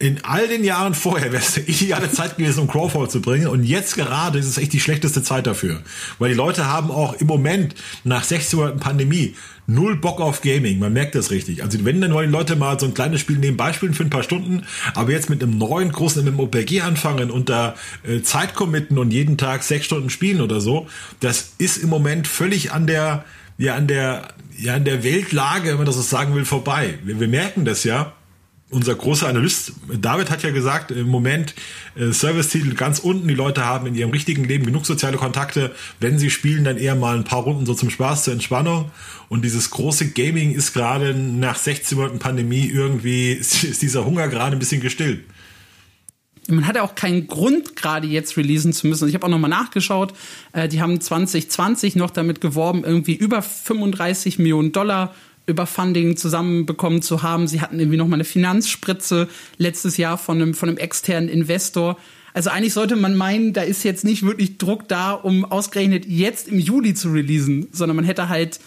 in 0.00 0.22
all 0.22 0.46
den 0.46 0.62
Jahren 0.62 0.94
vorher 0.94 1.32
wäre 1.32 1.42
es 1.42 1.56
eine 1.56 1.66
ideale 1.66 2.12
Zeit 2.12 2.36
gewesen, 2.36 2.60
um 2.60 2.68
Crawford 2.68 3.10
zu 3.10 3.20
bringen. 3.20 3.48
Und 3.48 3.64
jetzt 3.64 3.96
gerade 3.96 4.38
ist 4.38 4.46
es 4.46 4.56
echt 4.56 4.72
die 4.72 4.80
schlechteste 4.80 5.22
Zeit 5.22 5.46
dafür. 5.46 5.80
Weil 6.18 6.30
die 6.30 6.36
Leute 6.36 6.66
haben 6.66 6.90
auch 6.90 7.14
im 7.14 7.26
Moment 7.26 7.74
nach 8.04 8.22
60 8.22 8.58
Monaten 8.58 8.78
Pandemie 8.78 9.34
null 9.66 9.96
Bock 9.96 10.20
auf 10.20 10.40
Gaming. 10.40 10.78
Man 10.78 10.92
merkt 10.92 11.16
das 11.16 11.30
richtig. 11.30 11.64
Also 11.64 11.84
wenn 11.84 12.00
dann 12.00 12.14
wollen 12.14 12.30
die 12.30 12.36
Leute 12.36 12.54
mal 12.54 12.78
so 12.78 12.86
ein 12.86 12.94
kleines 12.94 13.20
Spiel 13.20 13.38
nebenbei 13.38 13.72
spielen 13.72 13.92
für 13.92 14.04
ein 14.04 14.10
paar 14.10 14.22
Stunden, 14.22 14.64
aber 14.94 15.10
jetzt 15.10 15.28
mit 15.28 15.42
einem 15.42 15.58
neuen 15.58 15.90
großen 15.90 16.24
MMOPG 16.24 16.80
anfangen 16.80 17.30
und 17.30 17.48
da 17.48 17.74
äh, 18.06 18.22
Zeit 18.22 18.54
committen 18.54 18.98
und 18.98 19.10
jeden 19.10 19.36
Tag 19.36 19.64
sechs 19.64 19.84
Stunden 19.86 20.10
spielen 20.10 20.40
oder 20.40 20.60
so, 20.60 20.86
das 21.20 21.54
ist 21.58 21.76
im 21.76 21.90
Moment 21.90 22.28
völlig 22.28 22.72
an 22.72 22.86
der, 22.86 23.24
ja, 23.58 23.74
an 23.74 23.88
der, 23.88 24.28
ja, 24.56 24.74
an 24.74 24.84
der 24.84 25.02
Weltlage, 25.02 25.70
wenn 25.70 25.76
man 25.76 25.86
das 25.86 25.96
so 25.96 26.02
sagen 26.02 26.34
will, 26.34 26.44
vorbei. 26.44 26.98
Wir, 27.04 27.20
wir 27.20 27.28
merken 27.28 27.64
das 27.64 27.84
ja 27.84 28.14
unser 28.70 28.94
großer 28.94 29.28
Analyst 29.28 29.72
David 30.00 30.30
hat 30.30 30.42
ja 30.42 30.50
gesagt, 30.50 30.90
im 30.90 31.08
Moment 31.08 31.54
äh, 31.96 32.12
Service-Titel 32.12 32.74
ganz 32.74 32.98
unten. 32.98 33.26
Die 33.26 33.34
Leute 33.34 33.64
haben 33.64 33.86
in 33.86 33.94
ihrem 33.94 34.10
richtigen 34.10 34.44
Leben 34.44 34.66
genug 34.66 34.84
soziale 34.84 35.16
Kontakte. 35.16 35.74
Wenn 36.00 36.18
sie 36.18 36.30
spielen, 36.30 36.64
dann 36.64 36.76
eher 36.76 36.94
mal 36.94 37.16
ein 37.16 37.24
paar 37.24 37.42
Runden 37.42 37.64
so 37.64 37.74
zum 37.74 37.88
Spaß, 37.88 38.24
zur 38.24 38.34
Entspannung. 38.34 38.90
Und 39.28 39.42
dieses 39.42 39.70
große 39.70 40.10
Gaming 40.10 40.52
ist 40.52 40.74
gerade 40.74 41.14
nach 41.14 41.56
16 41.56 41.96
Monaten 41.96 42.18
Pandemie 42.18 42.66
irgendwie, 42.66 43.32
ist, 43.32 43.80
dieser 43.80 44.04
Hunger 44.04 44.28
gerade 44.28 44.56
ein 44.56 44.58
bisschen 44.58 44.82
gestillt. 44.82 45.24
Man 46.50 46.66
hat 46.66 46.76
ja 46.76 46.82
auch 46.82 46.94
keinen 46.94 47.26
Grund, 47.26 47.76
gerade 47.76 48.06
jetzt 48.06 48.38
releasen 48.38 48.72
zu 48.72 48.86
müssen. 48.86 49.06
Ich 49.06 49.14
habe 49.14 49.26
auch 49.26 49.30
nochmal 49.30 49.50
nachgeschaut. 49.50 50.14
Äh, 50.52 50.68
die 50.68 50.80
haben 50.82 51.00
2020 51.00 51.96
noch 51.96 52.10
damit 52.10 52.40
geworben, 52.40 52.84
irgendwie 52.84 53.14
über 53.14 53.40
35 53.40 54.38
Millionen 54.38 54.72
Dollar 54.72 55.14
über 55.48 55.66
Funding 55.66 56.16
zusammenbekommen 56.16 57.02
zu 57.02 57.22
haben. 57.22 57.48
Sie 57.48 57.60
hatten 57.60 57.80
irgendwie 57.80 57.96
noch 57.96 58.06
mal 58.06 58.14
eine 58.14 58.24
Finanzspritze 58.24 59.28
letztes 59.56 59.96
Jahr 59.96 60.18
von 60.18 60.40
einem, 60.40 60.54
von 60.54 60.68
einem 60.68 60.78
externen 60.78 61.28
Investor. 61.28 61.98
Also 62.34 62.50
eigentlich 62.50 62.74
sollte 62.74 62.94
man 62.94 63.16
meinen, 63.16 63.52
da 63.52 63.62
ist 63.62 63.82
jetzt 63.82 64.04
nicht 64.04 64.22
wirklich 64.22 64.58
Druck 64.58 64.86
da, 64.88 65.12
um 65.12 65.44
ausgerechnet 65.44 66.06
jetzt 66.06 66.48
im 66.48 66.58
Juli 66.58 66.94
zu 66.94 67.10
releasen, 67.10 67.68
sondern 67.72 67.96
man 67.96 68.04
hätte 68.04 68.28
halt 68.28 68.60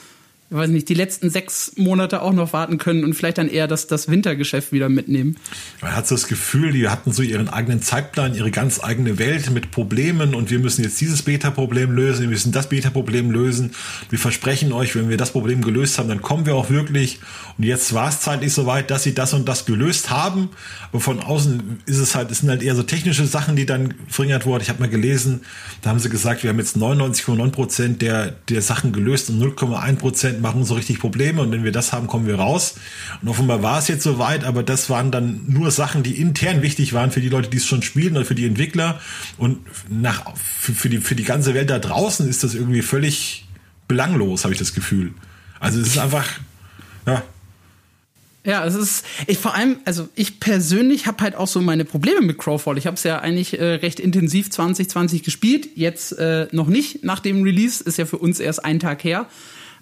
ich 0.51 0.58
weiß 0.58 0.70
nicht, 0.70 0.89
die 0.89 0.96
letzten 0.96 1.29
sechs 1.29 1.72
Monate 1.77 2.22
auch 2.22 2.34
noch 2.34 2.51
warten 2.51 2.77
können 2.77 3.05
und 3.05 3.13
vielleicht 3.13 3.38
dann 3.38 3.48
eher 3.48 3.70
das, 3.70 3.88
das 3.88 4.10
Wintergeschäft 4.10 4.74
wieder 4.74 4.89
mitnehmen. 4.89 5.38
Man 5.81 5.96
hat 5.96 6.08
so 6.10 6.15
das 6.15 6.27
Gefühl, 6.27 6.74
die 6.74 6.89
hatten 6.89 7.13
so 7.13 7.22
ihren 7.22 7.48
eigenen 7.48 7.81
Zeitplan, 7.81 8.36
ihre 8.36 8.51
ganz 8.51 8.84
eigene 8.84 9.17
Welt 9.17 9.50
mit 9.51 9.72
Problemen 9.72 10.36
und 10.36 10.51
wir 10.51 10.60
müssen 10.60 10.84
jetzt 10.84 11.00
dieses 11.00 11.22
Beta-Problem 11.22 11.93
lösen, 11.93 12.24
wir 12.24 12.27
müssen 12.27 12.51
das 12.51 12.67
Beta-Problem 12.67 13.31
lösen. 13.31 13.72
Wir 14.10 14.20
versprechen 14.20 14.74
euch, 14.74 14.93
wenn 14.93 15.08
wir 15.08 15.15
das 15.15 15.31
Problem 15.31 15.62
gelöst 15.62 15.98
haben, 15.98 16.10
dann 16.10 16.22
kommen 16.22 16.46
wir 16.46 16.55
auch 16.55 16.70
wirklich. 16.70 17.22
Und 17.58 17.63
jetzt 17.63 17.93
war 17.93 18.10
es 18.10 18.20
zeitlich 18.20 18.51
soweit, 18.51 18.91
dass 18.91 19.03
sie 19.03 19.13
das 19.13 19.34
und 19.34 19.48
das 19.48 19.65
gelöst 19.65 20.10
haben. 20.10 20.50
Aber 20.89 21.00
von 21.00 21.22
außen 21.22 21.79
ist 21.86 22.00
es 22.00 22.13
halt, 22.13 22.29
es 22.29 22.39
sind 22.39 22.50
halt 22.50 22.62
eher 22.62 22.75
so 22.75 22.84
technische 22.84 23.25
Sachen, 23.25 23.55
die 23.55 23.65
dann 23.65 23.93
verringert 24.10 24.46
wurden. 24.46 24.63
Ich 24.63 24.70
habe 24.70 24.81
mal 24.81 24.89
gelesen, 24.89 25.43
da 25.81 25.91
haben 25.91 26.00
sie 26.00 26.10
gesagt, 26.10 26.43
wir 26.43 26.50
haben 26.50 26.60
jetzt 26.60 26.75
99,9 26.75 27.51
Prozent 27.51 28.01
der, 28.01 28.31
der 28.50 28.62
Sachen 28.62 28.91
gelöst 28.91 29.29
und 29.29 29.41
0,1 29.41 29.96
Prozent 29.96 30.40
machen 30.41 30.65
so 30.65 30.74
richtig 30.74 31.00
Probleme 31.00 31.41
und 31.41 31.51
wenn 31.51 31.63
wir 31.63 31.71
das 31.71 31.93
haben, 31.93 32.07
kommen 32.07 32.27
wir 32.27 32.36
raus. 32.36 32.75
Und 33.21 33.29
offenbar 33.29 33.63
war 33.63 33.79
es 33.79 33.88
jetzt 33.88 34.03
soweit, 34.03 34.43
aber 34.43 34.63
das 34.63 34.89
waren 34.89 35.12
dann 35.12 35.41
nur 35.48 35.71
Sachen, 35.71 36.03
die 36.03 36.19
intern 36.19 36.62
wichtig 36.62 36.93
waren 36.93 37.12
für 37.12 37.21
die 37.21 37.29
Leute, 37.29 37.50
die 37.50 37.57
es 37.57 37.65
schon 37.65 37.81
spielen 37.81 38.15
oder 38.17 38.25
für 38.25 38.36
die 38.36 38.45
Entwickler. 38.45 39.00
Und 39.38 39.60
nach, 39.89 40.36
für, 40.36 40.74
für, 40.74 40.89
die, 40.89 40.98
für 40.98 41.15
die 41.15 41.24
ganze 41.24 41.53
Welt 41.53 41.69
da 41.69 41.79
draußen 41.79 42.27
ist 42.27 42.43
das 42.43 42.55
irgendwie 42.55 42.81
völlig 42.81 43.48
belanglos, 43.88 44.43
habe 44.43 44.53
ich 44.53 44.60
das 44.60 44.74
Gefühl. 44.74 45.13
Also 45.60 45.79
es 45.79 45.88
ist 45.88 45.98
einfach, 45.98 46.27
ja, 47.05 47.24
ja, 48.43 48.65
es 48.65 48.74
ist, 48.74 49.05
ich 49.27 49.38
vor 49.38 49.53
allem, 49.53 49.77
also 49.86 50.10
ich 50.15 50.39
persönlich 50.39 51.05
habe 51.05 51.24
halt 51.24 51.36
auch 51.36 51.48
so 51.48 51.62
meine 51.62 51.86
Probleme 51.86 52.21
mit 52.21 52.39
Crowfall. 52.39 52.77
Ich 52.79 52.88
habe 52.88 52.95
es 52.95 53.03
ja 53.03 53.19
eigentlich 53.19 53.60
äh, 53.60 53.75
recht 53.75 54.00
intensiv 54.00 54.50
2020 54.50 55.21
gespielt, 55.21 55.69
jetzt 55.75 56.17
äh, 56.17 56.48
noch 56.51 56.67
nicht 56.67 57.03
nach 57.03 57.19
dem 57.19 57.43
Release, 57.43 57.83
ist 57.83 57.98
ja 57.98 58.05
für 58.05 58.17
uns 58.17 58.39
erst 58.39 58.65
ein 58.65 58.79
Tag 58.79 59.03
her. 59.03 59.27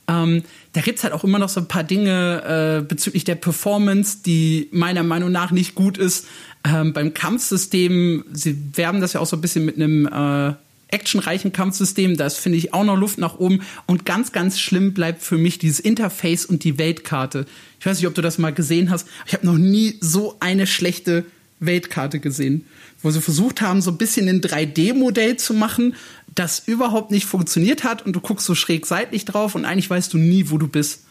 Ähm, 0.09 0.43
da 0.73 0.81
gibt's 0.81 1.03
halt 1.03 1.13
auch 1.13 1.23
immer 1.23 1.39
noch 1.39 1.49
so 1.49 1.59
ein 1.59 1.67
paar 1.67 1.83
Dinge 1.83 2.79
äh, 2.79 2.83
bezüglich 2.83 3.23
der 3.23 3.35
Performance, 3.35 4.19
die 4.25 4.67
meiner 4.71 5.03
Meinung 5.03 5.31
nach 5.31 5.51
nicht 5.51 5.75
gut 5.75 5.97
ist. 5.97 6.25
Ähm, 6.63 6.93
beim 6.93 7.13
Kampfsystem, 7.13 8.25
sie 8.33 8.57
werben 8.75 9.01
das 9.01 9.13
ja 9.13 9.19
auch 9.19 9.27
so 9.27 9.37
ein 9.37 9.41
bisschen 9.41 9.65
mit 9.65 9.75
einem 9.75 10.07
äh, 10.07 10.55
actionreichen 10.87 11.53
Kampfsystem, 11.53 12.17
da 12.17 12.25
ist, 12.25 12.37
finde 12.37 12.57
ich, 12.57 12.73
auch 12.73 12.83
noch 12.83 12.97
Luft 12.97 13.19
nach 13.19 13.37
oben. 13.37 13.61
Und 13.85 14.05
ganz, 14.05 14.31
ganz 14.31 14.59
schlimm 14.59 14.93
bleibt 14.93 15.21
für 15.21 15.37
mich 15.37 15.59
dieses 15.59 15.79
Interface 15.79 16.45
und 16.45 16.63
die 16.63 16.79
Weltkarte. 16.79 17.45
Ich 17.79 17.85
weiß 17.85 17.97
nicht, 17.97 18.07
ob 18.07 18.15
du 18.15 18.23
das 18.23 18.39
mal 18.39 18.51
gesehen 18.51 18.89
hast. 18.89 19.07
Ich 19.27 19.33
habe 19.33 19.45
noch 19.45 19.57
nie 19.57 19.97
so 20.01 20.37
eine 20.39 20.65
schlechte 20.65 21.25
Weltkarte 21.59 22.19
gesehen, 22.19 22.65
wo 23.01 23.11
sie 23.11 23.21
versucht 23.21 23.61
haben, 23.61 23.81
so 23.81 23.91
ein 23.91 23.97
bisschen 23.97 24.27
ein 24.27 24.41
3D-Modell 24.41 25.37
zu 25.37 25.53
machen, 25.53 25.95
das 26.35 26.59
überhaupt 26.65 27.11
nicht 27.11 27.25
funktioniert 27.25 27.83
hat 27.83 28.05
und 28.05 28.13
du 28.15 28.21
guckst 28.21 28.45
so 28.45 28.55
schräg 28.55 28.85
seitlich 28.85 29.25
drauf 29.25 29.55
und 29.55 29.65
eigentlich 29.65 29.89
weißt 29.89 30.13
du 30.13 30.17
nie, 30.17 30.49
wo 30.49 30.57
du 30.57 30.67
bist. 30.67 31.03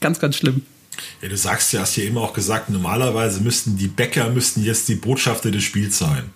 Ganz, 0.00 0.18
ganz 0.18 0.36
schlimm. 0.36 0.62
Ja, 1.22 1.28
du 1.28 1.36
sagst 1.36 1.72
ja, 1.72 1.80
hast 1.80 1.96
ja 1.96 2.04
immer 2.04 2.22
auch 2.22 2.32
gesagt, 2.32 2.70
normalerweise 2.70 3.40
müssten 3.40 3.76
die 3.76 3.88
Bäcker 3.88 4.30
müssten 4.30 4.62
jetzt 4.64 4.88
die 4.88 4.94
Botschafter 4.94 5.50
des 5.50 5.62
Spiels 5.62 5.98
sein. 5.98 6.30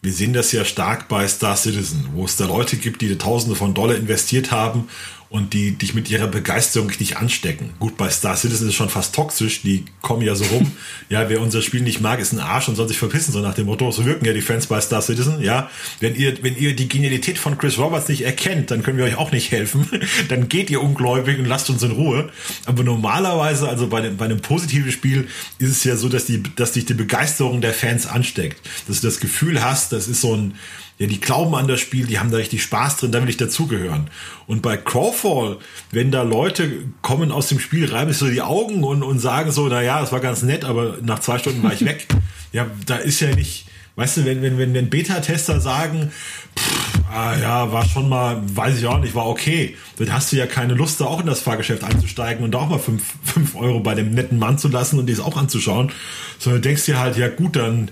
Wir 0.00 0.12
sehen 0.12 0.32
das 0.32 0.50
ja 0.50 0.64
stark 0.64 1.08
bei 1.08 1.28
Star 1.28 1.56
Citizen, 1.56 2.08
wo 2.14 2.24
es 2.24 2.36
da 2.36 2.46
Leute 2.46 2.76
gibt, 2.76 3.02
die 3.02 3.16
Tausende 3.16 3.54
von 3.54 3.72
Dollar 3.72 3.94
investiert 3.94 4.50
haben 4.50 4.88
und 5.32 5.54
die 5.54 5.72
dich 5.72 5.94
mit 5.94 6.10
ihrer 6.10 6.26
Begeisterung 6.26 6.88
richtig 6.88 7.16
anstecken. 7.16 7.70
Gut, 7.78 7.96
bei 7.96 8.10
Star 8.10 8.36
Citizen 8.36 8.64
ist 8.64 8.72
es 8.72 8.74
schon 8.74 8.90
fast 8.90 9.14
toxisch, 9.14 9.62
die 9.62 9.86
kommen 10.02 10.20
ja 10.20 10.34
so 10.34 10.44
rum. 10.44 10.70
ja, 11.08 11.30
wer 11.30 11.40
unser 11.40 11.62
Spiel 11.62 11.80
nicht 11.80 12.02
mag, 12.02 12.20
ist 12.20 12.32
ein 12.32 12.38
Arsch 12.38 12.68
und 12.68 12.76
soll 12.76 12.86
sich 12.86 12.98
verpissen, 12.98 13.32
so 13.32 13.40
nach 13.40 13.54
dem 13.54 13.64
Motto. 13.64 13.90
So 13.92 14.04
wirken 14.04 14.26
ja 14.26 14.34
die 14.34 14.42
Fans 14.42 14.66
bei 14.66 14.78
Star 14.82 15.00
Citizen, 15.00 15.40
ja. 15.40 15.70
Wenn 16.00 16.14
ihr, 16.16 16.42
wenn 16.42 16.54
ihr 16.54 16.76
die 16.76 16.86
Genialität 16.86 17.38
von 17.38 17.56
Chris 17.56 17.78
Roberts 17.78 18.08
nicht 18.08 18.26
erkennt, 18.26 18.70
dann 18.70 18.82
können 18.82 18.98
wir 18.98 19.06
euch 19.06 19.16
auch 19.16 19.32
nicht 19.32 19.50
helfen. 19.50 19.88
dann 20.28 20.50
geht 20.50 20.68
ihr 20.68 20.82
ungläubig 20.82 21.38
und 21.38 21.46
lasst 21.46 21.70
uns 21.70 21.82
in 21.82 21.92
Ruhe. 21.92 22.28
Aber 22.66 22.84
normalerweise, 22.84 23.70
also 23.70 23.86
bei, 23.86 24.10
bei 24.10 24.26
einem 24.26 24.42
positiven 24.42 24.92
Spiel, 24.92 25.28
ist 25.58 25.70
es 25.70 25.82
ja 25.84 25.96
so, 25.96 26.10
dass 26.10 26.26
die, 26.26 26.42
dass 26.56 26.72
dich 26.72 26.84
die 26.84 26.92
Begeisterung 26.92 27.62
der 27.62 27.72
Fans 27.72 28.06
ansteckt. 28.06 28.60
Dass 28.86 29.00
du 29.00 29.06
das 29.06 29.18
Gefühl 29.18 29.64
hast, 29.64 29.92
das 29.92 30.08
ist 30.08 30.20
so 30.20 30.36
ein, 30.36 30.56
ja, 30.98 31.06
die 31.06 31.20
glauben 31.20 31.54
an 31.54 31.66
das 31.66 31.80
Spiel, 31.80 32.06
die 32.06 32.18
haben 32.18 32.30
da 32.30 32.36
richtig 32.36 32.62
Spaß 32.62 32.98
drin, 32.98 33.12
da 33.12 33.20
will 33.22 33.28
ich 33.28 33.36
dazugehören. 33.36 34.08
Und 34.46 34.62
bei 34.62 34.76
Crawfall, 34.76 35.58
wenn 35.90 36.10
da 36.10 36.22
Leute 36.22 36.70
kommen 37.00 37.32
aus 37.32 37.48
dem 37.48 37.58
Spiel, 37.58 37.90
reiben 37.90 38.12
sich 38.12 38.18
so 38.18 38.28
die 38.28 38.42
Augen 38.42 38.84
und, 38.84 39.02
und 39.02 39.18
sagen 39.18 39.50
so, 39.50 39.68
na 39.68 39.82
ja, 39.82 40.00
das 40.00 40.12
war 40.12 40.20
ganz 40.20 40.42
nett, 40.42 40.64
aber 40.64 40.98
nach 41.02 41.20
zwei 41.20 41.38
Stunden 41.38 41.62
war 41.62 41.72
ich 41.72 41.84
weg. 41.84 42.06
ja, 42.52 42.66
da 42.86 42.96
ist 42.96 43.20
ja 43.20 43.34
nicht, 43.34 43.66
weißt 43.96 44.18
du, 44.18 44.24
wenn, 44.24 44.42
wenn, 44.42 44.58
wenn, 44.58 44.74
wenn 44.74 44.90
Beta-Tester 44.90 45.60
sagen, 45.60 46.12
pff, 46.58 46.92
ah, 47.12 47.36
ja, 47.36 47.72
war 47.72 47.84
schon 47.84 48.08
mal, 48.08 48.40
weiß 48.44 48.78
ich 48.78 48.86
auch 48.86 48.98
nicht, 48.98 49.14
war 49.14 49.26
okay, 49.26 49.76
dann 49.96 50.12
hast 50.12 50.32
du 50.32 50.36
ja 50.36 50.46
keine 50.46 50.74
Lust, 50.74 51.00
da 51.00 51.06
auch 51.06 51.20
in 51.20 51.26
das 51.26 51.40
Fahrgeschäft 51.40 51.84
einzusteigen 51.84 52.44
und 52.44 52.52
da 52.52 52.58
auch 52.58 52.68
mal 52.68 52.78
fünf, 52.78 53.02
fünf 53.24 53.54
Euro 53.54 53.80
bei 53.80 53.94
dem 53.94 54.14
netten 54.14 54.38
Mann 54.38 54.58
zu 54.58 54.68
lassen 54.68 54.98
und 54.98 55.06
dies 55.06 55.20
auch 55.20 55.36
anzuschauen, 55.36 55.90
sondern 56.38 56.62
du 56.62 56.68
denkst 56.68 56.86
dir 56.86 56.98
halt, 56.98 57.16
ja 57.16 57.28
gut, 57.28 57.56
dann, 57.56 57.90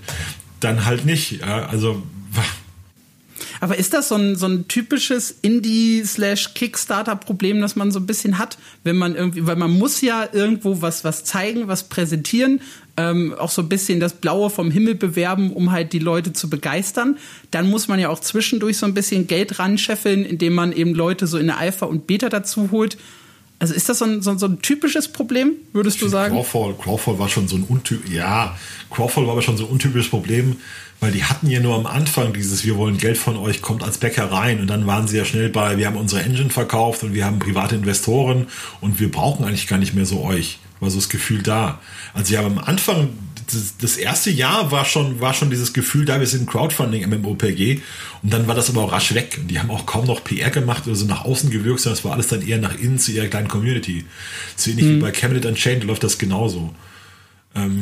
dann 0.59 0.85
halt 0.85 1.05
nicht. 1.05 1.43
Also, 1.43 2.01
aber 3.61 3.77
ist 3.77 3.93
das 3.93 4.09
so 4.09 4.15
ein, 4.15 4.35
so 4.35 4.47
ein 4.47 4.67
typisches 4.67 5.37
Indie-Slash-Kickstarter-Problem, 5.41 7.61
das 7.61 7.75
man 7.75 7.91
so 7.91 7.99
ein 7.99 8.07
bisschen 8.07 8.39
hat, 8.39 8.57
wenn 8.83 8.97
man 8.97 9.15
irgendwie, 9.15 9.45
weil 9.45 9.55
man 9.55 9.69
muss 9.71 10.01
ja 10.01 10.27
irgendwo 10.33 10.81
was, 10.81 11.03
was 11.03 11.23
zeigen, 11.23 11.67
was 11.67 11.83
präsentieren, 11.83 12.61
ähm, 12.97 13.35
auch 13.37 13.51
so 13.51 13.61
ein 13.61 13.69
bisschen 13.69 13.99
das 13.99 14.13
Blaue 14.13 14.49
vom 14.49 14.71
Himmel 14.71 14.95
bewerben, 14.95 15.53
um 15.53 15.71
halt 15.71 15.93
die 15.93 15.99
Leute 15.99 16.33
zu 16.33 16.49
begeistern. 16.49 17.19
Dann 17.51 17.69
muss 17.69 17.87
man 17.87 17.99
ja 17.99 18.09
auch 18.09 18.19
zwischendurch 18.19 18.77
so 18.77 18.87
ein 18.87 18.95
bisschen 18.95 19.27
Geld 19.27 19.59
ranscheffeln, 19.59 20.25
indem 20.25 20.53
man 20.53 20.71
eben 20.73 20.95
Leute 20.95 21.27
so 21.27 21.37
in 21.37 21.45
der 21.45 21.59
Alpha 21.59 21.85
und 21.85 22.07
Beta 22.07 22.29
dazu 22.29 22.71
holt. 22.71 22.97
Also 23.59 23.75
ist 23.75 23.89
das 23.89 23.99
so 23.99 24.05
ein, 24.05 24.23
so, 24.23 24.35
so 24.39 24.47
ein 24.47 24.63
typisches 24.63 25.07
Problem, 25.07 25.51
würdest 25.71 26.01
du 26.01 26.07
sagen? 26.07 26.33
Crawford, 26.33 26.81
Crawford 26.81 27.19
war 27.19 27.29
schon 27.29 27.47
so 27.47 27.57
ein 27.57 27.65
untyp, 27.69 28.09
ja, 28.09 28.57
Crawford 28.89 29.27
war 29.27 29.33
aber 29.33 29.43
schon 29.43 29.55
so 29.55 29.65
ein 29.65 29.69
untypisches 29.69 30.09
Problem, 30.09 30.55
weil 31.01 31.11
die 31.11 31.23
hatten 31.23 31.49
ja 31.49 31.59
nur 31.59 31.75
am 31.75 31.87
Anfang 31.87 32.31
dieses, 32.31 32.63
wir 32.63 32.77
wollen 32.77 32.97
Geld 32.97 33.17
von 33.17 33.35
euch, 33.35 33.61
kommt 33.61 33.83
als 33.83 33.97
Bäcker 33.97 34.31
rein 34.31 34.61
und 34.61 34.67
dann 34.67 34.85
waren 34.85 35.07
sie 35.07 35.17
ja 35.17 35.25
schnell 35.25 35.49
bei, 35.49 35.77
wir 35.77 35.87
haben 35.87 35.97
unsere 35.97 36.21
Engine 36.21 36.51
verkauft 36.51 37.03
und 37.03 37.15
wir 37.15 37.25
haben 37.25 37.39
private 37.39 37.75
Investoren 37.75 38.47
und 38.81 38.99
wir 38.99 39.11
brauchen 39.11 39.43
eigentlich 39.43 39.67
gar 39.67 39.79
nicht 39.79 39.95
mehr 39.95 40.05
so 40.05 40.21
euch. 40.23 40.59
War 40.79 40.91
so 40.91 40.97
das 40.97 41.09
Gefühl 41.09 41.41
da. 41.41 41.79
Also 42.13 42.35
ja, 42.35 42.45
am 42.45 42.59
Anfang, 42.59 43.09
das, 43.47 43.77
das 43.79 43.97
erste 43.97 44.29
Jahr 44.29 44.71
war 44.71 44.85
schon, 44.85 45.19
war 45.19 45.33
schon 45.33 45.49
dieses 45.49 45.73
Gefühl 45.73 46.05
da, 46.05 46.19
wir 46.19 46.27
sind 46.27 46.47
Crowdfunding 46.47 47.09
MMOPG 47.09 47.81
und 48.21 48.31
dann 48.31 48.47
war 48.47 48.53
das 48.53 48.69
aber 48.69 48.83
auch 48.83 48.91
rasch 48.91 49.15
weg 49.15 49.39
und 49.41 49.47
die 49.47 49.59
haben 49.59 49.71
auch 49.71 49.87
kaum 49.87 50.05
noch 50.05 50.23
PR 50.23 50.51
gemacht 50.51 50.85
oder 50.85 50.95
so 50.95 51.07
nach 51.07 51.25
außen 51.25 51.49
gewirkt, 51.49 51.79
sondern 51.79 51.97
es 51.97 52.05
war 52.05 52.13
alles 52.13 52.27
dann 52.27 52.47
eher 52.47 52.59
nach 52.59 52.77
innen 52.77 52.99
zu 52.99 53.11
ihrer 53.11 53.25
kleinen 53.25 53.47
Community. 53.47 54.05
So 54.55 54.69
ähnlich 54.69 54.85
mhm. 54.85 54.97
wie 54.97 55.01
bei 55.01 55.11
Cabinet 55.11 55.47
Unchained 55.47 55.83
läuft 55.83 56.03
das 56.03 56.19
genauso. 56.19 56.75
Ähm, 57.55 57.81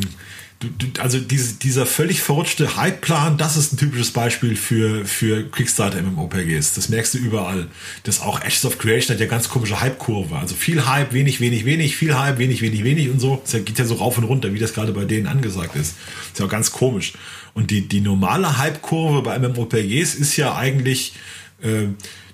du, 0.60 0.68
du, 0.68 1.02
also 1.02 1.20
diese, 1.20 1.54
dieser 1.54 1.86
völlig 1.86 2.22
verrutschte 2.22 2.76
Hype-Plan, 2.76 3.38
das 3.38 3.56
ist 3.56 3.74
ein 3.74 3.78
typisches 3.78 4.12
Beispiel 4.12 4.56
für, 4.56 5.06
für 5.06 5.44
Kickstarter 5.50 6.02
MMOPGs. 6.02 6.74
Das 6.74 6.90
merkst 6.90 7.14
du 7.14 7.18
überall. 7.18 7.68
Das 8.04 8.22
auch 8.22 8.42
Ashes 8.42 8.66
of 8.66 8.78
Creation 8.78 9.14
hat 9.14 9.22
ja 9.22 9.28
ganz 9.28 9.50
komische 9.50 9.80
Hype-Kurve. 9.80 10.36
Also 10.38 10.56
viel 10.56 10.86
Hype, 10.86 11.14
wenig, 11.14 11.40
wenig, 11.40 11.66
wenig, 11.66 11.96
viel 11.96 12.18
Hype, 12.18 12.40
wenig, 12.40 12.62
wenig, 12.62 12.84
wenig 12.84 13.10
und 13.10 13.20
so. 13.20 13.42
Das 13.44 13.54
geht 13.54 13.80
ja 13.80 13.86
so 13.86 13.96
rauf 13.96 14.18
und 14.18 14.26
runter, 14.26 14.54
wie 14.54 14.60
das 14.60 14.74
gerade 14.74 14.92
bei 14.92 15.06
denen 15.06 15.28
angesagt 15.28 15.76
ist. 15.76 15.96
Ist 16.32 16.40
ja 16.40 16.46
auch 16.46 16.50
ganz 16.50 16.72
komisch. 16.72 17.14
Und 17.54 17.72
die, 17.72 17.88
die 17.88 18.02
normale 18.02 18.58
Hype-Kurve 18.58 19.22
bei 19.22 19.40
MMOPGs 19.40 20.16
ist 20.16 20.36
ja 20.36 20.56
eigentlich, 20.56 21.14
äh, 21.62 21.88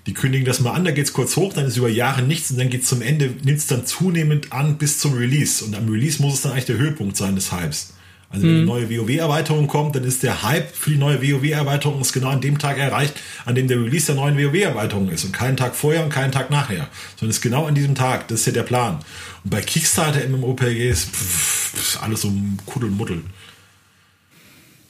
die 0.08 0.14
kündigen 0.14 0.46
das 0.46 0.60
mal 0.60 0.74
an, 0.74 0.84
da 0.84 0.92
geht's 0.92 1.14
kurz 1.14 1.36
hoch, 1.36 1.54
dann 1.54 1.66
ist 1.66 1.78
über 1.78 1.90
Jahre 1.90 2.22
nichts 2.22 2.52
und 2.52 2.58
dann 2.58 2.70
geht's 2.70 2.88
zum 2.88 3.02
Ende, 3.02 3.34
nimmt 3.44 3.58
es 3.58 3.68
dann 3.68 3.86
zunehmend 3.86 4.52
an 4.52 4.78
bis 4.78 5.00
zum 5.00 5.14
Release. 5.14 5.64
Und 5.64 5.76
am 5.76 5.90
Release 5.90 6.22
muss 6.22 6.36
es 6.36 6.42
dann 6.42 6.52
eigentlich 6.52 6.66
der 6.66 6.78
Höhepunkt 6.78 7.18
sein 7.18 7.36
des 7.36 7.52
Hypes. 7.52 7.95
Also 8.36 8.48
wenn 8.48 8.54
eine 8.54 8.62
mhm. 8.64 8.68
neue 8.68 8.90
WoW-Erweiterung 8.90 9.68
kommt, 9.68 9.96
dann 9.96 10.04
ist 10.04 10.22
der 10.22 10.44
Hype 10.44 10.76
für 10.76 10.90
die 10.90 10.98
neue 10.98 11.22
WoW-Erweiterung 11.22 12.04
genau 12.12 12.28
an 12.28 12.42
dem 12.42 12.60
Tag 12.60 12.78
erreicht, 12.78 13.14
an 13.46 13.56
dem 13.56 13.70
der 13.70 13.78
Release 13.78 14.08
der 14.08 14.16
neuen 14.16 14.38
WoW-Erweiterung 14.38 15.10
ist 15.10 15.24
und 15.24 15.32
keinen 15.32 15.56
Tag 15.56 15.74
vorher 15.74 16.04
und 16.04 16.10
keinen 16.10 16.34
Tag 16.34 16.52
nachher, 16.52 16.90
sondern 17.16 17.30
ist 17.30 17.42
genau 17.42 17.66
an 17.66 17.76
diesem 17.76 17.96
Tag. 17.96 18.28
Das 18.28 18.42
ist 18.42 18.48
ja 18.48 18.52
der 18.52 18.64
Plan. 18.64 19.00
Und 19.46 19.52
bei 19.52 19.62
Kickstarter 19.62 20.28
MMOPGs 20.28 21.06
pff, 21.06 22.04
alles 22.04 22.22
so 22.22 22.32
Kuddelmuddel. 22.66 23.22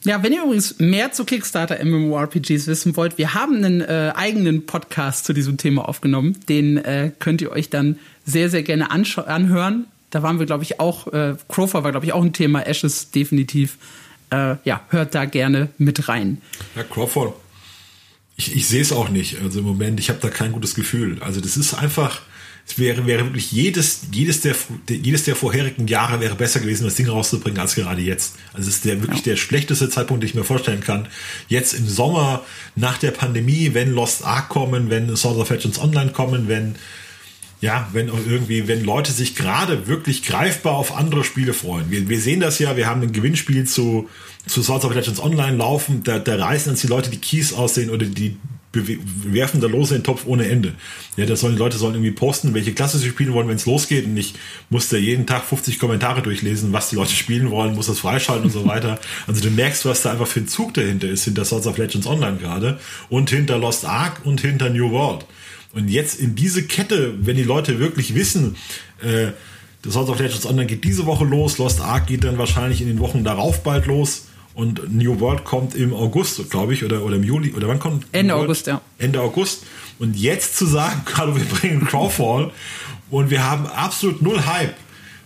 Ja, 0.05 0.23
wenn 0.23 0.33
ihr 0.33 0.43
übrigens 0.43 0.79
mehr 0.79 1.11
zu 1.11 1.23
Kickstarter 1.23 1.83
MMORPGs 1.83 2.67
wissen 2.67 2.95
wollt, 2.95 3.19
wir 3.19 3.35
haben 3.35 3.57
einen 3.57 3.81
äh, 3.81 4.11
eigenen 4.15 4.65
Podcast 4.65 5.25
zu 5.25 5.33
diesem 5.33 5.57
Thema 5.57 5.87
aufgenommen. 5.87 6.37
Den 6.49 6.77
äh, 6.77 7.11
könnt 7.17 7.41
ihr 7.41 7.51
euch 7.51 7.69
dann 7.69 7.97
sehr, 8.23 8.49
sehr 8.49 8.63
gerne 8.63 8.89
anhören. 8.91 9.85
Da 10.15 10.23
waren 10.23 10.39
wir, 10.39 10.45
glaube 10.45 10.63
ich, 10.63 10.79
auch, 10.79 11.11
äh, 11.11 11.35
Crofer 11.49 11.83
war, 11.83 11.91
glaube 11.91 12.05
ich, 12.05 12.13
auch 12.13 12.23
ein 12.23 12.31
Thema, 12.31 12.65
Ashes 12.65 13.11
definitiv. 13.11 13.77
Äh, 14.29 14.55
ja, 14.63 14.79
hört 14.87 15.13
da 15.13 15.25
gerne 15.25 15.67
mit 15.77 16.07
rein. 16.07 16.41
Ja, 16.73 16.83
Crawford, 16.83 17.33
ich, 18.37 18.55
ich 18.55 18.65
sehe 18.65 18.81
es 18.81 18.93
auch 18.93 19.09
nicht. 19.09 19.41
Also 19.41 19.59
im 19.59 19.65
Moment, 19.65 19.99
ich 19.99 20.07
habe 20.07 20.19
da 20.21 20.29
kein 20.29 20.53
gutes 20.53 20.73
Gefühl. 20.73 21.21
Also 21.21 21.41
das 21.41 21.57
ist 21.57 21.73
einfach, 21.73 22.21
es 22.65 22.79
wäre, 22.79 23.05
wäre 23.05 23.25
wirklich 23.25 23.51
jedes, 23.51 24.03
jedes 24.09 24.39
der, 24.39 24.55
jedes 24.89 25.25
der 25.25 25.35
vorherigen 25.35 25.85
Jahre 25.85 26.21
wäre 26.21 26.35
besser 26.35 26.61
gewesen, 26.61 26.85
das 26.85 26.95
Ding 26.95 27.09
rauszubringen, 27.09 27.59
als 27.59 27.75
gerade 27.75 28.01
jetzt. 28.01 28.35
Also 28.53 28.69
es 28.69 28.75
ist 28.75 28.85
der 28.85 29.01
wirklich 29.01 29.19
ja. 29.25 29.33
der 29.33 29.35
schlechteste 29.35 29.89
Zeitpunkt, 29.89 30.23
den 30.23 30.29
ich 30.29 30.35
mir 30.35 30.45
vorstellen 30.45 30.79
kann. 30.79 31.09
Jetzt 31.49 31.73
im 31.73 31.89
Sommer, 31.89 32.45
nach 32.77 32.97
der 32.99 33.11
Pandemie, 33.11 33.73
wenn 33.73 33.91
Lost 33.91 34.23
Ark 34.23 34.47
kommen, 34.47 34.89
wenn 34.89 35.13
Swords 35.17 35.39
of 35.39 35.49
Legends 35.49 35.77
Online 35.77 36.11
kommen, 36.11 36.47
wenn 36.47 36.77
ja, 37.61 37.87
wenn 37.93 38.07
irgendwie, 38.07 38.67
wenn 38.67 38.83
Leute 38.83 39.11
sich 39.11 39.35
gerade 39.35 39.87
wirklich 39.87 40.23
greifbar 40.23 40.73
auf 40.73 40.95
andere 40.95 41.23
Spiele 41.23 41.53
freuen. 41.53 41.89
Wir, 41.89 42.07
wir 42.09 42.19
sehen 42.19 42.39
das 42.39 42.59
ja, 42.59 42.77
wir 42.77 42.87
haben 42.87 43.01
ein 43.01 43.11
Gewinnspiel 43.11 43.65
zu, 43.65 44.09
zu 44.45 44.61
Swords 44.61 44.85
of 44.85 44.93
Legends 44.93 45.19
Online 45.19 45.57
laufen, 45.57 46.03
da, 46.03 46.19
da 46.19 46.35
reißen 46.35 46.71
uns 46.71 46.81
die 46.81 46.87
Leute 46.87 47.09
die 47.09 47.19
Keys 47.19 47.53
aussehen 47.53 47.89
oder 47.89 48.05
die 48.05 48.37
werfen 48.75 49.61
da 49.61 49.67
Lose 49.67 49.95
in 49.95 50.01
den 50.01 50.05
Topf 50.05 50.25
ohne 50.25 50.47
Ende. 50.47 50.73
Ja, 51.15 51.25
das 51.25 51.39
sollen 51.39 51.53
die 51.53 51.59
Leute 51.59 51.77
sollen 51.77 51.95
irgendwie 51.95 52.11
posten, 52.11 52.53
welche 52.53 52.73
Klasse 52.73 52.97
sie 52.97 53.09
spielen 53.09 53.33
wollen, 53.33 53.47
wenn 53.47 53.55
es 53.55 53.65
losgeht. 53.65 54.05
Und 54.05 54.17
ich 54.17 54.33
muss 54.69 54.89
da 54.89 54.97
jeden 54.97 55.25
Tag 55.25 55.45
50 55.45 55.79
Kommentare 55.79 56.21
durchlesen, 56.21 56.73
was 56.73 56.89
die 56.89 56.95
Leute 56.95 57.13
spielen 57.13 57.51
wollen, 57.51 57.75
muss 57.75 57.87
das 57.87 57.99
freischalten 57.99 58.45
und 58.45 58.51
so 58.51 58.65
weiter. 58.65 58.99
Also 59.27 59.41
du 59.41 59.49
merkst, 59.49 59.85
was 59.85 60.01
da 60.01 60.11
einfach 60.11 60.27
für 60.27 60.41
ein 60.41 60.47
Zug 60.47 60.73
dahinter 60.73 61.07
ist, 61.07 61.23
hinter 61.23 61.45
Swords 61.45 61.67
of 61.67 61.77
Legends 61.77 62.05
Online 62.05 62.37
gerade 62.37 62.79
und 63.09 63.29
hinter 63.29 63.57
Lost 63.57 63.85
Ark 63.85 64.21
und 64.23 64.41
hinter 64.41 64.69
New 64.69 64.91
World. 64.91 65.25
Und 65.75 65.89
jetzt 65.89 66.19
in 66.19 66.35
diese 66.35 66.63
Kette, 66.63 67.13
wenn 67.19 67.35
die 67.35 67.43
Leute 67.43 67.79
wirklich 67.79 68.15
wissen, 68.15 68.55
äh, 69.03 69.33
das 69.81 69.95
House 69.95 70.09
of 70.09 70.19
Legends 70.19 70.45
Online 70.45 70.65
geht 70.65 70.83
diese 70.85 71.05
Woche 71.05 71.25
los, 71.25 71.57
Lost 71.57 71.81
Ark 71.81 72.07
geht 72.07 72.23
dann 72.23 72.37
wahrscheinlich 72.37 72.81
in 72.81 72.87
den 72.87 72.99
Wochen 72.99 73.23
darauf 73.23 73.61
bald 73.61 73.85
los 73.85 74.25
und 74.55 74.95
New 74.95 75.19
World 75.19 75.43
kommt 75.43 75.75
im 75.75 75.93
August, 75.93 76.49
glaube 76.49 76.73
ich, 76.73 76.85
oder, 76.85 77.03
oder 77.03 77.17
im 77.17 77.23
Juli, 77.23 77.53
oder 77.53 77.67
wann 77.67 77.79
kommt? 77.79 78.07
Ende 78.13 78.35
August, 78.35 78.67
ja. 78.67 78.81
Ende 78.97 79.19
August. 79.19 79.63
Und 79.99 80.15
jetzt 80.15 80.55
zu 80.55 80.65
sagen, 80.65 81.01
gerade 81.05 81.35
wir 81.35 81.43
bringen 81.43 81.85
Crowfall 81.85 82.51
und 83.11 83.29
wir 83.29 83.43
haben 83.43 83.67
absolut 83.67 84.21
null 84.21 84.45
Hype. 84.45 84.75